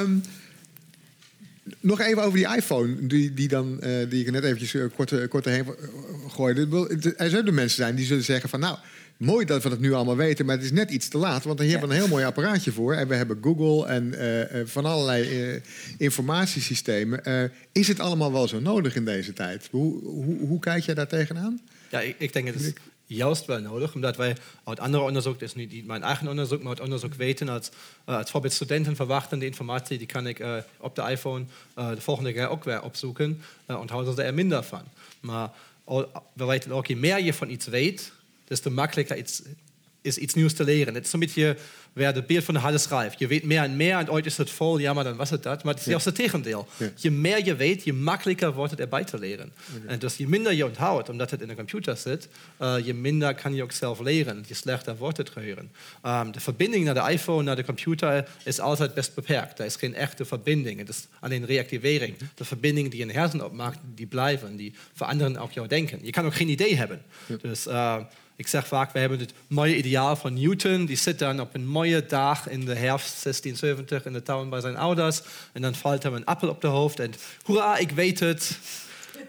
um, 0.00 0.22
nog 1.80 2.00
even 2.00 2.22
over 2.22 2.38
die 2.38 2.56
iPhone, 2.56 3.06
die, 3.06 3.34
die, 3.34 3.48
dan, 3.48 3.78
uh, 3.82 4.10
die 4.10 4.24
ik 4.24 4.30
net 4.30 4.44
eventjes 4.44 4.74
uh, 4.74 4.84
kort, 4.96 5.28
kort 5.28 5.44
heen 5.44 5.66
gooide. 6.28 7.14
Er 7.16 7.30
zullen 7.30 7.54
mensen 7.54 7.76
zijn 7.76 7.94
die 7.94 8.06
zullen 8.06 8.24
zeggen 8.24 8.48
van... 8.48 8.60
nou, 8.60 8.78
mooi 9.22 9.44
dat 9.44 9.62
we 9.62 9.68
dat 9.68 9.78
nu 9.78 9.92
allemaal 9.92 10.16
weten, 10.16 10.46
maar 10.46 10.56
het 10.56 10.64
is 10.64 10.72
net 10.72 10.90
iets 10.90 11.08
te 11.08 11.18
laat. 11.18 11.44
Want 11.44 11.58
hier 11.58 11.70
hebben 11.70 11.88
we 11.88 11.94
een 11.94 12.00
heel 12.00 12.10
mooi 12.10 12.24
apparaatje 12.24 12.72
voor. 12.72 12.94
En 12.94 13.08
we 13.08 13.14
hebben 13.14 13.38
Google 13.42 13.86
en 13.86 14.14
uh, 14.14 14.66
van 14.66 14.84
allerlei 14.84 15.52
uh, 15.54 15.60
informatiesystemen. 15.98 17.52
is 17.72 17.88
het 17.88 18.00
allemaal 18.00 18.32
wel 18.32 18.48
zo 18.48 18.60
nodig 18.60 18.94
in 18.94 19.04
deze 19.04 19.32
tijd? 19.32 19.68
Hoe, 19.70 20.04
hoe, 20.04 20.38
hoe 20.38 20.58
kijk 20.58 20.84
jij 20.84 20.94
daar 20.94 21.08
tegenaan? 21.08 21.60
Ja, 21.90 22.00
ik, 22.00 22.14
ik 22.18 22.32
denk 22.32 22.46
het 22.46 22.60
is 22.60 22.72
juist 23.06 23.44
wel 23.44 23.60
nodig, 23.60 23.94
omdat 23.94 24.16
wij 24.16 24.36
uit 24.64 24.80
andere 24.80 25.02
onderzoek, 25.02 25.38
dat 25.38 25.48
is 25.48 25.54
niet 25.54 25.86
mijn 25.86 26.02
eigen 26.02 26.28
onderzoek, 26.28 26.60
maar 26.60 26.68
uit 26.68 26.80
onderzoek 26.80 27.14
weten, 27.14 27.48
als, 27.48 27.70
als 28.04 28.30
voorbeeld 28.30 28.52
studenten 28.52 28.96
verwachten 28.96 29.38
die 29.38 29.48
informatie, 29.48 29.98
die 29.98 30.06
kan 30.06 30.26
ik 30.26 30.44
op 30.78 30.94
de 30.94 31.02
iPhone 31.10 31.44
de 31.74 32.00
volgende 32.00 32.32
keer 32.32 32.48
ook 32.48 32.64
weer 32.64 32.82
opzoeken 32.82 33.42
en 33.66 33.88
houden 33.88 34.14
ze 34.14 34.22
er 34.22 34.34
minder 34.34 34.62
van. 34.62 34.82
Maar 35.20 35.50
we 36.32 36.44
weten 36.44 36.72
ook, 36.72 36.86
je 36.86 36.96
meer 36.96 37.20
je 37.22 37.34
van 37.34 37.50
iets 37.50 37.66
weet, 37.66 38.12
desto 38.44 38.70
makkelijker 38.70 39.16
iets 39.16 39.42
is 40.02 40.16
iets 40.16 40.34
nieuws 40.34 40.52
te 40.52 40.64
leren. 40.64 40.94
Het 40.94 41.06
is 41.06 41.12
een 41.12 41.20
beetje 41.20 41.56
waar 41.92 42.14
het 42.14 42.26
beeld 42.26 42.44
van 42.44 42.54
de 42.54 42.60
Halle 42.60 42.78
schrijft. 42.78 43.18
Je 43.18 43.26
weet 43.26 43.44
meer 43.44 43.62
en 43.62 43.76
meer 43.76 43.96
en 43.96 44.10
ooit 44.10 44.26
is 44.26 44.36
het 44.36 44.50
vol, 44.50 44.78
ja, 44.78 44.92
maar 44.92 45.04
dan 45.04 45.16
was 45.16 45.30
het 45.30 45.42
dat. 45.42 45.64
Maar 45.64 45.72
het 45.72 45.82
is 45.82 45.88
juist 45.88 46.04
het 46.04 46.14
tegendeel. 46.14 46.68
Ja. 46.76 46.90
Je 46.96 47.10
meer 47.10 47.44
je 47.44 47.54
weet, 47.54 47.84
je 47.84 47.92
makkelijker 47.92 48.52
wordt 48.52 48.70
het 48.70 48.80
erbij 48.80 49.04
te 49.04 49.18
leren. 49.18 49.52
En 49.86 49.98
dus 49.98 50.16
je 50.16 50.28
minder 50.28 50.52
je 50.52 50.66
onthoudt, 50.66 51.08
omdat 51.08 51.30
het 51.30 51.40
in 51.40 51.48
de 51.48 51.54
computer 51.54 51.96
zit, 51.96 52.28
uh, 52.60 52.74
je 52.84 52.94
minder 52.94 53.34
kan 53.34 53.54
je 53.54 53.62
ook 53.62 53.72
zelf 53.72 54.00
leren. 54.00 54.44
Je 54.46 54.54
slechter 54.54 54.96
wordt 54.96 55.16
het 55.16 55.30
geheugen. 55.30 55.70
Um, 56.06 56.32
de 56.32 56.40
verbinding 56.40 56.84
naar 56.84 56.94
de 56.94 57.12
iPhone, 57.12 57.42
naar 57.42 57.56
de 57.56 57.64
computer, 57.64 58.28
is 58.44 58.60
altijd 58.60 58.94
best 58.94 59.14
beperkt. 59.14 59.58
Er 59.58 59.64
is 59.64 59.76
geen 59.76 59.94
echte 59.94 60.24
verbinding. 60.24 60.78
Het 60.78 60.88
is 60.88 61.06
alleen 61.20 61.46
reactivering. 61.46 62.16
De 62.34 62.44
verbindingen 62.44 62.90
die 62.90 63.06
je 63.06 63.12
hersenen 63.12 63.46
opmaakt, 63.46 63.78
die 63.94 64.06
blijven. 64.06 64.56
Die 64.56 64.74
veranderen 64.92 65.36
ook 65.36 65.52
jouw 65.52 65.66
denken. 65.66 65.98
Je 66.02 66.10
kan 66.10 66.24
ook 66.24 66.34
geen 66.34 66.48
idee 66.48 66.76
hebben. 66.76 67.02
Dus... 67.40 67.66
Uh, 67.66 67.96
ik 68.42 68.48
zeg 68.48 68.66
vaak, 68.66 68.92
we 68.92 68.98
hebben 68.98 69.18
het 69.18 69.32
mooie 69.46 69.76
ideaal 69.76 70.16
van 70.16 70.34
Newton. 70.34 70.84
Die 70.84 70.96
zit 70.96 71.18
dan 71.18 71.40
op 71.40 71.54
een 71.54 71.66
mooie 71.66 72.06
dag 72.06 72.48
in 72.48 72.64
de 72.64 72.74
herfst 72.74 73.22
1670 73.22 74.06
in 74.06 74.12
de 74.12 74.22
tuin 74.22 74.48
bij 74.48 74.60
zijn 74.60 74.76
ouders. 74.76 75.20
En 75.52 75.62
dan 75.62 75.74
valt 75.74 76.02
hem 76.02 76.14
een 76.14 76.24
appel 76.24 76.48
op 76.48 76.60
de 76.60 76.66
hoofd 76.66 77.00
en 77.00 77.12
hoera, 77.42 77.76
ik 77.76 77.90
weet 77.90 78.20
het. 78.20 78.58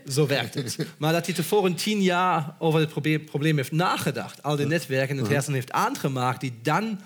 Zo 0.08 0.28
werkt 0.28 0.54
het. 0.54 0.78
Maar 0.98 1.14
dat 1.14 1.26
hij 1.26 1.36
tevoren 1.36 1.76
tien 1.76 2.02
jaar 2.02 2.56
over 2.60 2.80
het 2.80 3.26
probleem 3.26 3.58
heeft 3.58 3.72
nagedacht, 3.72 4.44
al 4.44 4.56
die 4.56 4.66
netwerken 4.66 5.16
in 5.16 5.22
het 5.22 5.32
hersen 5.32 5.54
heeft 5.54 5.72
aangemaakt, 5.72 6.42
die 6.42 6.54
dan 6.62 7.00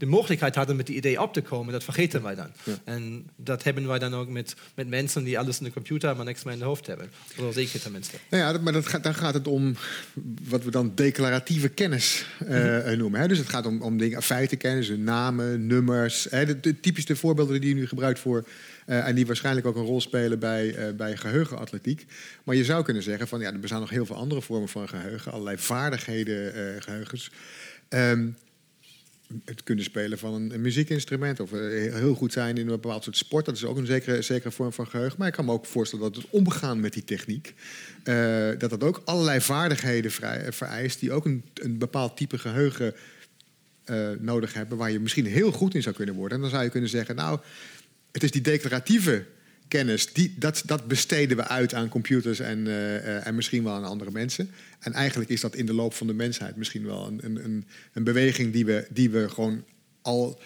de 0.00 0.06
mogelijkheid 0.06 0.54
hadden 0.54 0.76
met 0.76 0.86
die 0.86 0.96
idee 0.96 1.22
op 1.22 1.32
te 1.32 1.42
komen, 1.42 1.72
dat 1.72 1.84
vergeten 1.84 2.22
wij 2.22 2.34
dan. 2.34 2.48
Ja. 2.62 2.72
En 2.84 3.26
dat 3.36 3.62
hebben 3.62 3.86
wij 3.86 3.98
dan 3.98 4.14
ook 4.14 4.28
met, 4.28 4.54
met 4.74 4.88
mensen 4.88 5.24
die 5.24 5.38
alles 5.38 5.58
in 5.58 5.64
de 5.64 5.72
computer, 5.72 6.16
maar 6.16 6.24
niks 6.24 6.42
meer 6.42 6.52
in 6.52 6.58
de 6.58 6.64
hoofd 6.64 6.86
hebben. 6.86 7.10
Zo 7.36 7.50
zeker 7.50 7.80
tenminste. 7.80 8.16
Nou 8.30 8.42
ja, 8.42 8.60
maar 8.60 8.72
dat 8.72 8.86
gaat, 8.86 9.02
dan 9.02 9.14
gaat 9.14 9.34
het 9.34 9.46
om 9.46 9.76
wat 10.48 10.64
we 10.64 10.70
dan 10.70 10.92
declaratieve 10.94 11.68
kennis 11.68 12.26
uh, 12.42 12.48
mm 12.48 12.80
-hmm. 12.80 12.98
noemen. 12.98 13.20
Hè? 13.20 13.28
Dus 13.28 13.38
het 13.38 13.48
gaat 13.48 13.66
om, 13.66 13.82
om 13.82 13.98
dingen, 13.98 14.22
feitenkennis, 14.22 14.88
namen, 14.88 15.66
nummers. 15.66 16.26
Hè? 16.30 16.46
De, 16.46 16.60
de 16.60 16.80
typische 16.80 17.16
voorbeelden 17.16 17.60
die 17.60 17.68
je 17.68 17.74
nu 17.74 17.86
gebruikt 17.86 18.18
voor 18.18 18.44
uh, 18.86 19.06
en 19.06 19.14
die 19.14 19.26
waarschijnlijk 19.26 19.66
ook 19.66 19.76
een 19.76 19.84
rol 19.84 20.00
spelen 20.00 20.38
bij, 20.38 20.88
uh, 20.88 20.94
bij 20.96 21.16
geheugenatletiek. 21.16 22.06
Maar 22.44 22.56
je 22.56 22.64
zou 22.64 22.84
kunnen 22.84 23.02
zeggen 23.02 23.28
van 23.28 23.40
ja, 23.40 23.52
er 23.52 23.60
bestaan 23.60 23.80
nog 23.80 23.90
heel 23.90 24.06
veel 24.06 24.16
andere 24.16 24.42
vormen 24.42 24.68
van 24.68 24.88
geheugen, 24.88 25.32
allerlei 25.32 25.58
vaardigheden 25.58 26.52
geheugens. 26.82 27.30
Um, 27.88 28.36
het 29.44 29.62
kunnen 29.62 29.84
spelen 29.84 30.18
van 30.18 30.34
een, 30.34 30.60
muziekinstrument 30.60 31.40
of 31.40 31.52
uh, 31.52 31.94
heel 31.94 32.14
goed 32.14 32.32
zijn 32.32 32.56
in 32.56 32.62
een 32.62 32.80
bepaald 32.80 33.04
soort 33.04 33.16
sport. 33.16 33.44
Dat 33.44 33.56
is 33.56 33.64
ook 33.64 33.76
een 33.76 33.86
zekere, 33.86 34.22
zekere 34.22 34.50
vorm 34.50 34.72
van 34.72 34.86
geheugen. 34.86 35.18
Maar 35.18 35.28
ik 35.28 35.32
kan 35.32 35.44
me 35.44 35.52
ook 35.52 35.66
voorstellen 35.66 36.12
dat 36.12 36.22
het 36.22 36.30
omgaan 36.30 36.80
met 36.80 36.92
die 36.92 37.04
techniek, 37.04 37.54
uh, 38.04 38.48
dat 38.58 38.70
dat 38.70 38.84
ook 38.84 39.02
allerlei 39.04 39.40
vaardigheden 39.40 40.10
vrij, 40.10 40.52
vereist 40.52 41.00
die 41.00 41.12
ook 41.12 41.24
een, 41.24 41.44
een 41.54 41.78
bepaald 41.78 42.16
type 42.16 42.38
geheugen 42.38 42.94
nodig 44.18 44.52
hebben, 44.54 44.78
waar 44.78 44.90
je 44.90 45.00
misschien 45.00 45.26
heel 45.26 45.52
goed 45.52 45.74
in 45.74 45.82
zou 45.82 45.94
kunnen 45.94 46.14
worden. 46.14 46.36
En 46.36 46.42
dan 46.42 46.50
zou 46.50 46.62
je 46.62 46.70
kunnen 46.70 46.90
zeggen, 46.90 47.16
nou, 47.16 47.40
het 48.12 48.22
is 48.22 48.30
die 48.30 48.40
declaratieve 48.40 49.24
kennis, 49.70 50.12
die, 50.12 50.34
dat, 50.38 50.62
dat 50.66 50.88
besteden 50.88 51.36
we 51.36 51.46
uit 51.46 51.74
aan 51.74 51.88
computers 51.88 52.40
en, 52.40 52.58
uh, 52.58 53.26
en 53.26 53.34
misschien 53.34 53.64
wel 53.64 53.72
aan 53.72 53.84
andere 53.84 54.10
mensen. 54.10 54.50
En 54.78 54.92
eigenlijk 54.92 55.30
is 55.30 55.40
dat 55.40 55.54
in 55.54 55.66
de 55.66 55.74
loop 55.74 55.94
van 55.94 56.06
de 56.06 56.14
mensheid 56.14 56.56
misschien 56.56 56.86
wel 56.86 57.06
een, 57.06 57.20
een, 57.44 57.66
een 57.92 58.04
beweging 58.04 58.52
die 58.52 58.64
we, 58.64 58.86
die 58.90 59.10
we 59.10 59.28
gewoon 59.28 59.64
al 60.02 60.40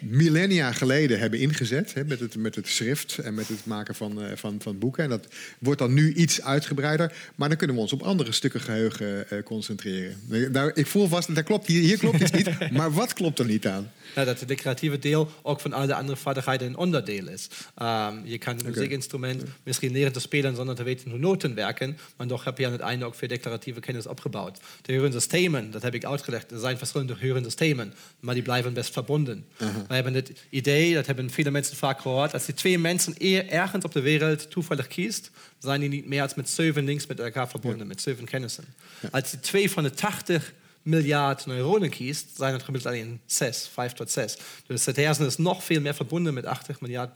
millennia 0.00 0.72
geleden 0.72 1.18
hebben 1.18 1.38
ingezet. 1.38 1.94
Hè, 1.94 2.04
met, 2.04 2.20
het, 2.20 2.36
met 2.36 2.54
het 2.54 2.68
schrift 2.68 3.18
en 3.18 3.34
met 3.34 3.48
het 3.48 3.66
maken 3.66 3.94
van, 3.94 4.22
uh, 4.22 4.26
van, 4.34 4.56
van 4.60 4.78
boeken. 4.78 5.04
En 5.04 5.10
dat 5.10 5.26
wordt 5.58 5.78
dan 5.78 5.94
nu 5.94 6.14
iets 6.14 6.42
uitgebreider. 6.42 7.12
Maar 7.34 7.48
dan 7.48 7.58
kunnen 7.58 7.76
we 7.76 7.82
ons 7.82 7.92
op 7.92 8.02
andere 8.02 8.32
stukken 8.32 8.60
geheugen 8.60 9.26
uh, 9.32 9.42
concentreren. 9.42 10.16
Daar, 10.52 10.76
ik 10.76 10.86
voel 10.86 11.08
vast, 11.08 11.34
dat 11.34 11.44
klopt, 11.44 11.66
hier, 11.66 11.80
hier 11.80 11.98
klopt 11.98 12.20
iets 12.20 12.30
niet. 12.30 12.50
Maar 12.72 12.92
wat 12.92 13.12
klopt 13.12 13.38
er 13.38 13.46
niet 13.46 13.66
aan? 13.66 13.90
Nou, 14.14 14.26
dat 14.26 14.38
het 14.40 14.48
declaratieve 14.48 14.98
deel 14.98 15.30
ook 15.42 15.60
van 15.60 15.72
al 15.72 15.86
de 15.86 15.94
andere 15.94 16.16
vaardigheden 16.16 16.66
een 16.68 16.76
onderdeel 16.76 17.28
is. 17.28 17.48
Um, 17.82 18.20
je 18.24 18.38
kan 18.38 18.52
een 18.52 18.60
okay. 18.60 18.72
muziekinstrument 18.72 19.42
misschien 19.62 19.92
leren 19.92 20.12
te 20.12 20.20
spelen 20.20 20.56
zonder 20.56 20.74
te 20.74 20.82
weten 20.82 21.10
hoe 21.10 21.18
noten 21.18 21.54
werken. 21.54 21.98
Maar 22.16 22.26
toch 22.26 22.44
heb 22.44 22.58
je 22.58 22.66
aan 22.66 22.72
het 22.72 22.80
einde 22.80 23.04
ook 23.04 23.14
veel 23.14 23.28
declaratieve 23.28 23.80
kennis 23.80 24.06
opgebouwd. 24.06 24.56
De 24.56 24.62
geheugensystemen, 24.82 25.70
dat 25.70 25.82
heb 25.82 25.94
ik 25.94 26.04
uitgelegd, 26.04 26.50
er 26.50 26.58
zijn 26.58 26.78
verschillende 26.78 27.14
geheugensystemen. 27.14 27.94
Maar 28.20 28.34
die 28.34 28.42
blijven 28.42 28.72
best 28.72 28.92
verbonden. 28.92 29.44
Uh 29.58 29.68
-huh. 29.68 29.76
We 29.88 29.94
hebben 29.94 30.14
het 30.14 30.32
idee, 30.50 30.94
dat 30.94 31.06
hebben 31.06 31.30
viele 31.30 31.50
mensen 31.50 31.76
vaak 31.76 32.00
gehoord, 32.00 32.32
als 32.32 32.44
die 32.44 32.54
twee 32.54 32.78
mensen 32.78 33.18
ergens 33.48 33.84
op 33.84 33.92
de 33.92 34.00
wereld 34.00 34.50
toevallig 34.50 34.86
kiest, 34.86 35.30
zijn 35.58 35.80
die 35.80 35.88
niet 35.88 36.06
meer 36.06 36.22
als 36.22 36.34
met 36.34 36.50
zeven 36.50 36.84
links 36.84 37.06
met 37.06 37.20
elkaar 37.20 37.48
verbonden, 37.48 37.80
ja. 37.80 37.86
met 37.86 38.00
zeven 38.00 38.24
kennissen. 38.24 38.64
Ja. 39.00 39.08
Als 39.12 39.30
die 39.30 39.40
twee 39.40 39.70
van 39.70 39.82
de 39.82 39.90
80 39.90 40.52
miljard 40.82 41.46
neuronen 41.46 41.90
kiest, 41.90 42.26
zijn 42.36 42.52
het 42.52 42.62
gemiddeld 42.62 42.94
alleen 42.94 43.20
6, 43.26 43.68
5 43.72 43.92
tot 43.92 44.10
6. 44.10 44.36
Dus 44.66 44.84
het 44.84 44.96
hersen 44.96 45.26
is 45.26 45.36
nog 45.36 45.64
veel 45.64 45.80
meer 45.80 45.94
verbonden 45.94 46.34
met 46.34 46.44
80 46.44 46.80
miljard 46.80 47.10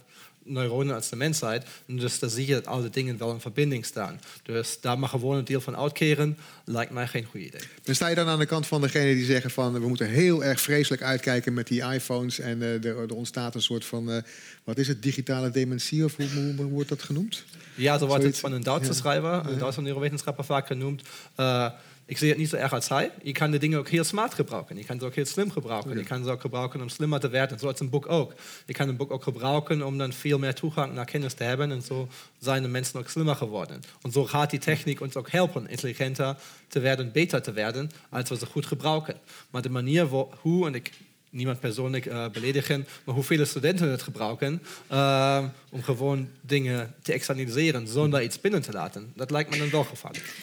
neuronen 0.48 0.94
als 0.94 1.08
de 1.08 1.16
mensheid. 1.16 1.64
En 1.86 1.96
dus 1.96 2.18
dan 2.18 2.30
zie 2.30 2.46
je 2.46 2.52
dat 2.52 2.66
alle 2.66 2.90
dingen 2.90 3.18
wel 3.18 3.32
in 3.32 3.40
verbinding 3.40 3.84
staan. 3.84 4.20
Dus 4.42 4.80
daar 4.80 4.98
maar 4.98 5.08
gewoon 5.08 5.36
een 5.36 5.44
deel 5.44 5.60
van 5.60 5.76
uitkeren, 5.76 6.38
lijkt 6.64 6.92
mij 6.92 7.06
geen 7.06 7.24
goed 7.24 7.40
idee. 7.40 7.60
Dan 7.82 7.94
sta 7.94 8.08
je 8.08 8.14
dan 8.14 8.28
aan 8.28 8.38
de 8.38 8.46
kant 8.46 8.66
van 8.66 8.80
degene 8.80 9.14
die 9.14 9.24
zeggen 9.24 9.50
van 9.50 9.72
we 9.72 9.88
moeten 9.88 10.08
heel 10.08 10.44
erg 10.44 10.60
vreselijk 10.60 11.02
uitkijken 11.02 11.54
met 11.54 11.66
die 11.66 11.82
iPhones 11.82 12.38
en 12.38 12.58
uh, 12.58 12.84
er, 12.84 12.98
er, 12.98 13.14
ontstaat 13.14 13.54
een 13.54 13.62
soort 13.62 13.84
van, 13.84 14.10
uh, 14.10 14.16
wat 14.64 14.78
is 14.78 14.88
het, 14.88 15.02
digitale 15.02 15.50
dementie 15.50 16.04
of 16.04 16.16
hoe, 16.16 16.28
hoe, 16.28 16.54
hoe 16.56 16.66
wordt 16.66 16.88
dat 16.88 17.02
genoemd? 17.02 17.44
Ja, 17.74 17.98
zo 17.98 18.06
wordt 18.06 18.24
het 18.24 18.38
van 18.38 18.52
een 18.52 18.62
Duitse 18.62 18.90
ja. 18.90 18.96
schrijver, 18.96 19.46
een 19.46 19.58
Duitse 19.58 19.82
neurowetenschapper 19.82 20.44
vaak 20.44 20.66
genoemd. 20.66 21.02
Uh, 21.36 21.70
ik 22.08 22.18
zie 22.18 22.28
het 22.28 22.38
niet 22.38 22.48
zo 22.48 22.56
erg 22.56 22.72
als 22.72 22.88
hij. 22.88 23.10
Je 23.22 23.32
kan 23.32 23.50
de 23.50 23.58
dingen 23.58 23.78
ook 23.78 23.88
heel 23.88 24.04
smart 24.04 24.34
gebruiken. 24.34 24.76
Je 24.76 24.84
kan 24.84 24.98
ze 24.98 25.04
ook 25.04 25.14
heel 25.14 25.26
slim 25.26 25.50
gebruiken. 25.50 25.90
Ja. 25.90 25.98
Je 25.98 26.04
kan 26.04 26.24
ze 26.24 26.30
ook 26.30 26.40
gebruiken 26.40 26.80
om 26.80 26.88
slimmer 26.88 27.20
te 27.20 27.28
werden. 27.28 27.58
Zoals 27.58 27.80
een 27.80 27.90
boek 27.90 28.08
ook. 28.08 28.34
Je 28.66 28.72
kan 28.72 28.88
een 28.88 28.96
boek 28.96 29.10
ook 29.10 29.22
gebruiken 29.22 29.86
om 29.86 29.98
dan 29.98 30.12
veel 30.12 30.38
meer 30.38 30.54
toegang 30.54 30.94
naar 30.94 31.04
kennis 31.04 31.34
te 31.34 31.44
hebben. 31.44 31.70
En 31.70 31.82
zo 31.82 32.08
zijn 32.38 32.62
de 32.62 32.68
mensen 32.68 32.98
ook 32.98 33.08
slimmer 33.08 33.36
geworden. 33.36 33.82
En 34.02 34.12
zo 34.12 34.24
gaat 34.24 34.50
die 34.50 34.58
techniek 34.58 35.00
ons 35.00 35.16
ook 35.16 35.30
helpen, 35.30 35.68
intelligenter 35.68 36.36
te 36.68 36.80
werden, 36.80 37.12
beter 37.12 37.42
te 37.42 37.52
werden, 37.52 37.90
als 38.08 38.28
we 38.28 38.36
ze 38.36 38.46
goed 38.46 38.66
gebruiken. 38.66 39.16
Maar 39.50 39.62
de 39.62 39.70
manier 39.70 40.06
wo, 40.06 40.32
hoe, 40.40 40.66
en 40.66 40.74
ik 40.74 40.92
niemand 41.30 41.60
persoonlijk 41.60 42.06
uh, 42.06 42.28
beledigen, 42.28 42.86
maar 43.04 43.14
hoeveel 43.14 43.46
studenten 43.46 43.90
het 43.90 44.02
gebruiken 44.02 44.62
uh, 44.92 45.44
om 45.70 45.82
gewoon 45.82 46.28
dingen 46.40 46.94
te 47.02 47.12
externaliseren 47.12 47.88
zonder 47.88 48.22
iets 48.22 48.40
binnen 48.40 48.62
te 48.62 48.72
laten, 48.72 49.12
dat 49.16 49.30
lijkt 49.30 49.50
me 49.50 49.58
dan 49.58 49.70
wel 49.70 49.84
gevaarlijk. 49.84 50.34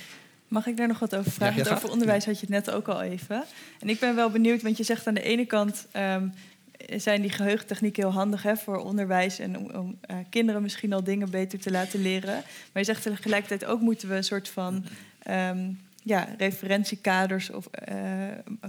Mag 0.55 0.67
ik 0.67 0.77
daar 0.77 0.87
nog 0.87 0.99
wat 0.99 1.15
over 1.15 1.31
vragen? 1.31 1.63
Ja, 1.63 1.71
over 1.71 1.91
onderwijs 1.91 2.25
had 2.25 2.39
je 2.39 2.45
het 2.45 2.49
net 2.49 2.71
ook 2.71 2.87
al 2.87 3.01
even. 3.01 3.43
En 3.79 3.89
ik 3.89 3.99
ben 3.99 4.15
wel 4.15 4.29
benieuwd, 4.29 4.61
want 4.61 4.77
je 4.77 4.83
zegt 4.83 5.07
aan 5.07 5.13
de 5.13 5.21
ene 5.21 5.45
kant... 5.45 5.87
Um, 5.93 6.33
zijn 6.97 7.21
die 7.21 7.29
geheugentechnieken 7.31 8.03
heel 8.03 8.11
handig 8.11 8.43
hè, 8.43 8.55
voor 8.55 8.77
onderwijs... 8.77 9.39
en 9.39 9.57
om, 9.57 9.69
om 9.69 9.97
uh, 10.11 10.17
kinderen 10.29 10.61
misschien 10.61 10.93
al 10.93 11.03
dingen 11.03 11.29
beter 11.29 11.59
te 11.59 11.71
laten 11.71 12.01
leren. 12.01 12.33
Maar 12.33 12.43
je 12.73 12.83
zegt 12.83 13.01
tegelijkertijd 13.01 13.65
ook 13.65 13.81
moeten 13.81 14.09
we 14.09 14.15
een 14.15 14.23
soort 14.23 14.49
van... 14.49 14.85
Um, 15.29 15.79
ja, 16.03 16.27
referentiekaders 16.37 17.49
of 17.49 17.69
uh, 17.89 17.95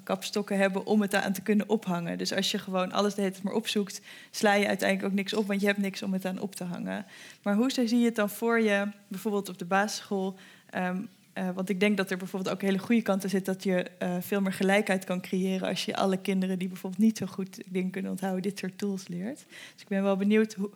kapstokken 0.05 0.59
hebben 0.59 0.87
om 0.87 1.03
het 1.03 1.15
aan 1.15 1.33
te 1.33 1.43
kunnen 1.43 1.69
ophangen. 1.69 2.19
Dus 2.19 2.33
als 2.33 2.51
je 2.51 2.59
gewoon 2.59 2.93
alles 2.93 3.15
de 3.15 3.21
hele 3.21 3.33
tijd 3.33 3.45
maar 3.45 3.55
opzoekt, 3.55 4.01
sla 4.31 4.55
je 4.55 4.67
uiteindelijk 4.67 5.09
ook 5.09 5.17
niks 5.17 5.35
op, 5.35 5.47
want 5.47 5.61
je 5.61 5.67
hebt 5.67 5.79
niks 5.79 6.03
om 6.03 6.13
het 6.13 6.25
aan 6.25 6.39
op 6.39 6.55
te 6.55 6.65
hangen. 6.65 7.07
Maar 7.43 7.55
hoe 7.55 7.71
zie 7.71 7.99
je 7.99 8.05
het 8.05 8.15
dan 8.15 8.31
voor 8.31 8.61
je, 8.61 8.89
bijvoorbeeld 9.09 9.49
op 9.49 9.59
de 9.59 9.65
basisschool, 9.65 10.37
um, 10.75 11.09
uh, 11.39 11.49
want 11.55 11.69
ik 11.69 11.81
denk 11.81 11.97
dat 11.97 12.11
er 12.11 12.17
bijvoorbeeld 12.17 12.55
ook 12.55 12.61
een 12.61 12.67
hele 12.67 12.79
goede 12.79 13.03
kant 13.03 13.23
aan 13.23 13.31
zit 13.31 13.45
dat 13.45 13.63
je 13.63 13.87
uh, 14.03 14.17
veel 14.21 14.41
meer 14.41 14.53
gelijkheid 14.53 15.05
kan 15.05 15.21
creëren 15.21 15.69
als 15.69 15.85
je 15.85 15.97
alle 15.97 16.17
kinderen 16.17 16.59
die 16.59 16.69
bijvoorbeeld 16.69 17.03
niet 17.03 17.19
zo 17.19 17.27
goed 17.27 17.63
dingen 17.67 17.91
kunnen 17.91 18.11
onthouden, 18.11 18.43
dit 18.43 18.59
soort 18.59 18.79
tools 18.79 19.09
leert. 19.09 19.45
Dus 19.49 19.83
ik 19.83 19.89
ben 19.89 20.03
wel 20.03 20.17
benieuwd, 20.17 20.55
hoe, 20.55 20.71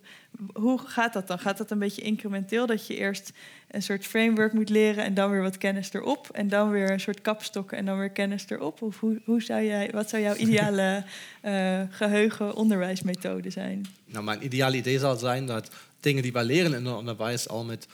hoe 0.52 0.78
gaat 0.78 1.12
dat 1.12 1.26
dan? 1.26 1.38
Gaat 1.38 1.58
dat 1.58 1.70
een 1.70 1.78
beetje 1.78 2.02
incrementeel? 2.02 2.66
Dat 2.66 2.86
je 2.86 2.96
eerst 2.96 3.32
een 3.70 3.82
soort 3.82 4.06
framework 4.06 4.52
moet 4.52 4.68
leren 4.68 5.04
en 5.04 5.14
dan 5.14 5.30
weer 5.30 5.42
wat 5.42 5.58
kennis 5.58 5.92
erop. 5.92 6.28
En 6.32 6.48
dan 6.48 6.70
weer 6.70 6.90
een 6.90 7.00
soort 7.00 7.20
kapstokken 7.20 7.78
en 7.78 7.84
dan 7.84 7.98
weer 7.98 8.10
kennis 8.10 8.44
erop? 8.48 8.82
Of 8.82 9.00
hoe, 9.00 9.20
hoe 9.24 9.42
zou 9.42 9.62
jij, 9.62 9.90
wat 9.92 10.08
zou 10.08 10.22
jouw 10.22 10.34
ideale 10.34 11.04
uh, 11.44 11.80
geheugen 11.90 12.54
onderwijsmethode 12.54 13.50
zijn? 13.50 13.86
Nou, 14.04 14.24
mijn 14.24 14.44
ideale 14.44 14.76
idee 14.76 14.98
zal 14.98 15.16
zijn 15.16 15.46
dat 15.46 15.70
dingen 16.00 16.22
die 16.22 16.32
wij 16.32 16.44
leren 16.44 16.74
in 16.74 16.84
het 16.84 16.96
onderwijs 16.96 17.48
al 17.48 17.64
met 17.64 17.86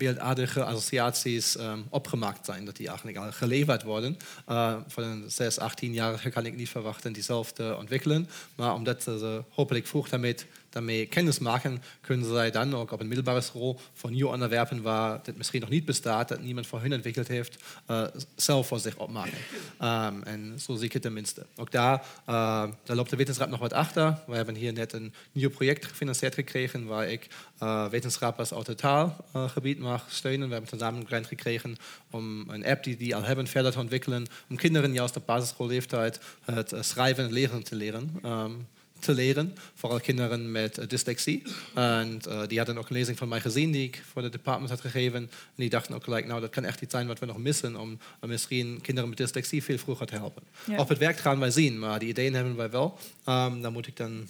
beeldaardige 0.00 0.64
associaties 0.64 1.58
um, 1.58 1.86
opgemaakt 1.88 2.44
zijn, 2.44 2.64
dat 2.64 2.76
die 2.76 2.88
eigenlijk 2.88 3.18
al 3.18 3.32
geleverd 3.32 3.82
worden. 3.82 4.16
Uh, 4.48 4.76
van 4.86 5.04
een 5.04 5.24
6, 5.26 5.58
18-jarige 5.60 6.30
kan 6.30 6.46
ik 6.46 6.56
niet 6.56 6.68
verwachten 6.68 7.12
diezelfde 7.12 7.76
ontwikkelen, 7.76 8.28
maar 8.54 8.74
omdat 8.74 9.02
ze 9.02 9.42
hopelijk 9.48 9.86
vroeg 9.86 10.08
daarmee 10.08 10.34
daarmee 10.70 11.06
kennis 11.06 11.38
maken, 11.38 11.82
kunnen 12.00 12.32
zij 12.32 12.50
dan 12.50 12.74
ook 12.74 12.90
op 12.90 13.00
een 13.00 13.06
middelbare 13.06 13.40
school 13.40 13.80
voor 13.92 14.10
nieuwe 14.10 14.32
onderwerpen 14.32 14.82
waar 14.82 15.20
dit 15.22 15.36
misschien 15.36 15.60
nog 15.60 15.68
niet 15.68 15.84
bestaat, 15.84 16.28
dat 16.28 16.42
niemand 16.42 16.66
voor 16.66 16.80
hun 16.80 16.92
ontwikkeld 16.92 17.28
heeft, 17.28 17.62
uh, 17.90 18.06
zelf 18.34 18.66
voor 18.66 18.78
zich 18.78 18.96
opmaken. 18.96 19.38
Um, 19.82 20.22
en 20.22 20.60
zo 20.60 20.74
zie 20.74 20.84
ik 20.84 20.92
het 20.92 21.02
tenminste. 21.02 21.46
Ook 21.56 21.70
daar, 21.70 22.04
uh, 22.28 22.66
daar 22.84 22.96
loopt 22.96 23.10
de 23.10 23.16
wetenschap 23.16 23.48
nog 23.48 23.60
wat 23.60 23.72
achter. 23.72 24.18
We 24.26 24.36
hebben 24.36 24.54
hier 24.54 24.72
net 24.72 24.92
een 24.92 25.12
nieuw 25.32 25.50
project 25.50 25.84
gefinancierd 25.84 26.34
gekregen 26.34 26.86
waar 26.86 27.08
ik 27.08 27.26
uh, 27.62 27.88
wetenschappers 27.88 28.54
uit 28.54 28.66
het 28.66 28.78
taalgebied 28.78 29.78
mag 29.78 30.06
steunen. 30.08 30.48
We 30.48 30.54
hebben 30.54 30.78
samen 30.78 31.00
een 31.00 31.06
grant 31.06 31.26
gekregen 31.26 31.76
om 32.10 32.50
een 32.50 32.66
app 32.66 32.84
die 32.84 32.96
die 32.96 33.16
al 33.16 33.22
hebben 33.22 33.46
verder 33.46 33.72
te 33.72 33.78
ontwikkelen, 33.78 34.26
om 34.48 34.56
kinderen 34.56 34.92
juist 34.92 35.16
op 35.16 35.26
basisschoolleeftijd 35.26 36.20
het 36.44 36.72
schrijven 36.80 37.24
en 37.24 37.32
leren 37.32 37.62
te 37.62 37.74
leren. 37.74 38.20
Um, 38.24 38.66
te 39.00 39.12
leren, 39.12 39.54
vooral 39.74 40.00
kinderen 40.00 40.50
met 40.50 40.78
uh, 40.78 40.86
dyslexie. 40.86 41.42
En 41.74 42.20
uh, 42.28 42.46
die 42.46 42.58
hadden 42.58 42.78
ook 42.78 42.88
een 42.88 42.96
lezing 42.96 43.18
van 43.18 43.28
mij 43.28 43.40
gezien 43.40 43.70
die 43.70 43.86
ik 43.86 44.02
voor 44.12 44.22
het 44.22 44.32
department 44.32 44.70
had 44.70 44.80
gegeven. 44.80 45.20
En 45.20 45.30
die 45.54 45.68
dachten 45.68 45.94
ook 45.94 46.04
gelijk, 46.04 46.26
nou 46.26 46.40
dat 46.40 46.50
kan 46.50 46.64
echt 46.64 46.80
iets 46.80 46.92
zijn 46.92 47.06
wat 47.06 47.18
we 47.18 47.26
nog 47.26 47.38
missen 47.38 47.76
om 47.76 47.90
uh, 47.90 48.30
misschien 48.30 48.78
kinderen 48.82 49.08
met 49.08 49.18
dyslexie 49.18 49.62
veel 49.62 49.78
vroeger 49.78 50.06
te 50.06 50.14
helpen. 50.14 50.42
Ja. 50.64 50.76
Of 50.76 50.88
het 50.88 50.98
werkt 50.98 51.20
gaan 51.20 51.38
wij 51.38 51.50
zien, 51.50 51.78
maar 51.78 51.98
die 51.98 52.08
ideeën 52.08 52.34
hebben 52.34 52.56
wij 52.56 52.70
wel. 52.70 52.98
Um, 53.28 53.62
dan 53.62 53.72
moet 53.72 53.86
ik 53.86 53.96
dan 53.96 54.28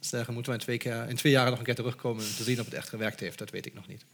zeggen, 0.00 0.34
moeten 0.34 0.52
we 0.52 0.58
in 0.58 0.64
twee, 0.64 0.78
keer, 0.78 1.08
in 1.08 1.16
twee 1.16 1.32
jaar 1.32 1.50
nog 1.50 1.58
een 1.58 1.64
keer 1.64 1.74
terugkomen 1.74 2.24
om 2.24 2.30
te 2.36 2.42
zien 2.42 2.58
of 2.58 2.64
het 2.64 2.74
echt 2.74 2.88
gewerkt 2.88 3.20
heeft. 3.20 3.38
Dat 3.38 3.50
weet 3.50 3.66
ik 3.66 3.74
nog 3.74 3.88
niet. 3.88 4.04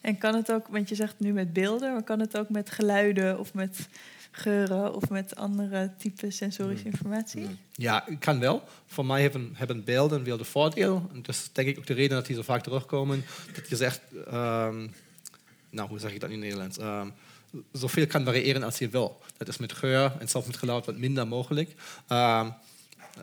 En 0.00 0.18
kan 0.18 0.34
het 0.34 0.52
ook, 0.52 0.66
want 0.68 0.88
je 0.88 0.94
zegt 0.94 1.14
nu 1.18 1.32
met 1.32 1.52
beelden, 1.52 1.92
maar 1.92 2.02
kan 2.02 2.20
het 2.20 2.38
ook 2.38 2.48
met 2.48 2.70
geluiden 2.70 3.38
of 3.38 3.54
met 3.54 3.88
geuren 4.32 4.94
of 4.94 5.08
met 5.08 5.36
andere 5.36 5.92
type 5.98 6.30
sensorische 6.30 6.82
hmm. 6.82 6.92
informatie? 6.92 7.44
Hmm. 7.44 7.58
Ja, 7.72 8.04
kan 8.18 8.40
wel. 8.40 8.62
Voor 8.86 9.06
mij 9.06 9.22
hebben, 9.22 9.50
hebben 9.54 9.84
beelden 9.84 10.24
wel 10.24 10.36
de 10.36 10.44
voordeel. 10.44 11.10
En 11.12 11.22
dat 11.22 11.34
is 11.34 11.48
denk 11.52 11.68
ik 11.68 11.78
ook 11.78 11.86
de 11.86 11.94
reden 11.94 12.16
dat 12.16 12.26
die 12.26 12.36
zo 12.36 12.42
vaak 12.42 12.62
terugkomen. 12.62 13.24
Dat 13.54 13.68
je 13.68 13.76
zegt, 13.76 14.00
um, 14.32 14.92
nou 15.70 15.88
hoe 15.88 15.98
zeg 15.98 16.12
ik 16.12 16.20
dat 16.20 16.30
in 16.30 16.36
het 16.36 16.44
Nederlands? 16.44 16.78
Um, 16.78 17.12
zoveel 17.72 18.06
kan 18.06 18.24
variëren 18.24 18.62
als 18.62 18.78
je 18.78 18.88
wil. 18.88 19.20
Dat 19.36 19.48
is 19.48 19.56
met 19.56 19.72
geur 19.72 20.12
en 20.18 20.28
zelfs 20.28 20.46
met 20.46 20.56
geluid 20.56 20.86
wat 20.86 20.96
minder 20.96 21.26
mogelijk. 21.26 21.74
Um, 22.08 22.52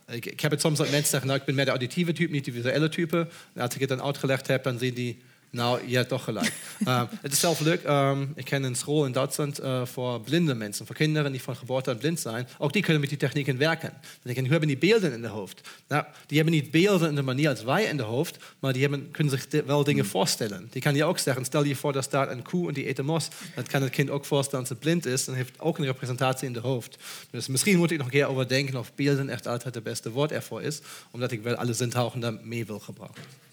ik, 0.07 0.25
ik, 0.25 0.39
heb 0.39 0.51
het 0.51 0.61
soms 0.61 0.77
dat 0.77 0.89
mensen 0.89 1.09
zeggen, 1.09 1.27
nou 1.27 1.39
ik 1.39 1.45
ben 1.45 1.55
meer 1.55 1.65
de 1.65 1.71
auditieve 1.71 2.11
type, 2.11 2.31
niet 2.31 2.45
de 2.45 2.51
visuele 2.51 2.89
type. 2.89 3.27
En 3.53 3.61
als 3.61 3.73
ik 3.73 3.79
het 3.79 3.89
dan 3.89 4.01
uitgelegd 4.01 4.47
heb, 4.47 4.63
dan 4.63 4.79
zien 4.79 4.93
die 4.93 5.21
nou, 5.51 5.87
je 5.87 5.95
hebt 5.95 6.09
toch 6.09 6.23
gelijk. 6.23 6.53
um, 6.87 7.07
het 7.21 7.31
is 7.31 7.39
zelf 7.39 7.59
leuk. 7.59 7.83
Um, 7.87 8.31
ik 8.35 8.45
ken 8.45 8.63
een 8.63 8.75
school 8.75 9.05
in 9.05 9.11
Duitsland 9.11 9.61
uh, 9.61 9.85
voor 9.85 10.21
blinde 10.21 10.53
mensen, 10.53 10.85
voor 10.85 10.95
kinderen 10.95 11.31
die 11.31 11.41
van 11.41 11.55
geboorte 11.55 11.95
blind 11.95 12.19
zijn. 12.19 12.47
Ook 12.57 12.73
die 12.73 12.81
kunnen 12.81 13.01
met 13.01 13.09
die 13.09 13.19
technieken 13.19 13.57
werken. 13.57 13.89
Dan 13.89 13.99
denk 14.21 14.37
ik, 14.37 14.43
hoe 14.43 14.51
hebben 14.51 14.67
die 14.67 14.77
beelden 14.77 15.13
in 15.13 15.21
de 15.21 15.27
hoofd? 15.27 15.61
Nou, 15.87 16.03
die 16.25 16.37
hebben 16.37 16.55
niet 16.55 16.71
beelden 16.71 17.09
in 17.09 17.15
de 17.15 17.21
manier 17.21 17.49
als 17.49 17.63
wij 17.63 17.83
in 17.83 17.97
de 17.97 18.03
hoofd, 18.03 18.37
maar 18.59 18.73
die 18.73 18.81
hebben, 18.81 19.11
kunnen 19.11 19.39
zich 19.39 19.65
wel 19.65 19.83
dingen 19.83 20.01
hmm. 20.01 20.11
voorstellen. 20.11 20.67
Die 20.71 20.81
kan 20.81 20.95
je 20.95 21.03
ook 21.03 21.19
zeggen, 21.19 21.45
stel 21.45 21.63
je 21.63 21.75
voor, 21.75 21.93
daar 21.93 22.03
staat 22.03 22.29
een 22.29 22.43
koe 22.43 22.67
en 22.67 22.73
die 22.73 22.87
eet 22.87 22.97
een 22.97 23.05
mos. 23.05 23.27
Dat 23.55 23.67
kan 23.67 23.81
het 23.81 23.91
kind 23.91 24.09
ook 24.09 24.25
voorstellen 24.25 24.59
als 24.59 24.69
het 24.69 24.79
blind 24.79 25.05
is 25.05 25.27
en 25.27 25.33
heeft 25.33 25.59
ook 25.59 25.77
een 25.77 25.85
representatie 25.85 26.47
in 26.47 26.53
de 26.53 26.59
hoofd. 26.59 26.97
Dus 27.31 27.47
misschien 27.47 27.77
moet 27.77 27.91
ik 27.91 27.97
nog 27.97 28.05
een 28.05 28.13
keer 28.13 28.27
overdenken 28.27 28.79
of 28.79 28.91
beelden 28.95 29.29
echt 29.29 29.47
altijd 29.47 29.75
het 29.75 29.83
beste 29.83 30.11
woord 30.11 30.31
ervoor 30.31 30.61
is, 30.61 30.79
omdat 31.11 31.31
ik 31.31 31.43
wel 31.43 31.55
alle 31.55 31.73
zintuigen 31.73 32.39
mee 32.43 32.65
wil 32.65 32.79
gebruiken. 32.79 33.48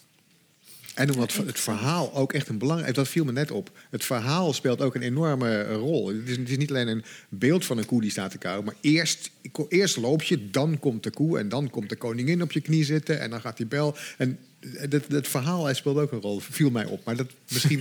En 0.97 1.13
omdat 1.13 1.33
het 1.33 1.61
verhaal 1.61 2.15
ook 2.15 2.33
echt 2.33 2.49
een 2.49 2.59
belangrijk... 2.59 2.95
Dat 2.95 3.09
viel 3.09 3.25
me 3.25 3.33
net 3.33 3.51
op. 3.51 3.71
Het 3.91 4.05
verhaal 4.05 4.53
speelt 4.53 4.81
ook 4.81 4.95
een 4.95 5.03
enorme 5.03 5.65
rol. 5.65 6.09
Het 6.09 6.29
is, 6.29 6.37
het 6.37 6.49
is 6.49 6.57
niet 6.57 6.71
alleen 6.71 6.89
een 6.89 7.05
beeld 7.29 7.65
van 7.65 7.79
een 7.79 7.87
koe 7.87 8.01
die 8.01 8.11
staat 8.11 8.31
te 8.31 8.39
kauwen... 8.39 8.65
maar 8.65 8.75
eerst, 8.81 9.31
eerst 9.69 9.97
loop 9.97 10.23
je, 10.23 10.51
dan 10.51 10.79
komt 10.79 11.03
de 11.03 11.11
koe... 11.11 11.39
en 11.39 11.49
dan 11.49 11.71
komt 11.71 11.89
de 11.89 11.97
koningin 11.97 12.43
op 12.43 12.53
je 12.53 12.61
knie 12.61 12.85
zitten... 12.85 13.21
en 13.21 13.31
dan 13.31 13.41
gaat 13.41 13.57
die 13.57 13.67
bel... 13.67 13.97
En 14.19 14.39
het, 14.61 15.05
het 15.09 15.29
verhaal 15.29 15.75
speelt 15.75 15.99
ook 15.99 16.13
een 16.13 16.21
rol. 16.21 16.41
Viel 16.41 16.71
mij 16.71 16.85
op, 16.85 17.05
maar 17.05 17.17
dat 17.17 17.31
misschien... 17.49 17.81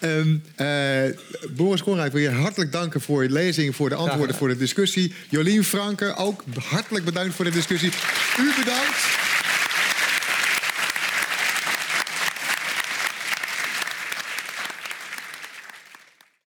um, 0.00 0.42
uh, 0.60 1.02
Boris 1.56 1.82
Konrijk, 1.82 2.12
wil 2.12 2.22
je 2.22 2.30
hartelijk 2.30 2.72
danken 2.72 3.00
voor 3.00 3.22
je 3.22 3.30
lezing... 3.30 3.76
voor 3.76 3.88
de 3.88 3.94
antwoorden, 3.94 4.36
voor 4.36 4.48
de 4.48 4.56
discussie. 4.56 5.14
Jolien 5.28 5.64
Franke, 5.64 6.14
ook 6.16 6.44
hartelijk 6.58 7.04
bedankt 7.04 7.34
voor 7.34 7.44
de 7.44 7.50
discussie. 7.50 7.90
U 8.38 8.52
bedankt. 8.58 9.13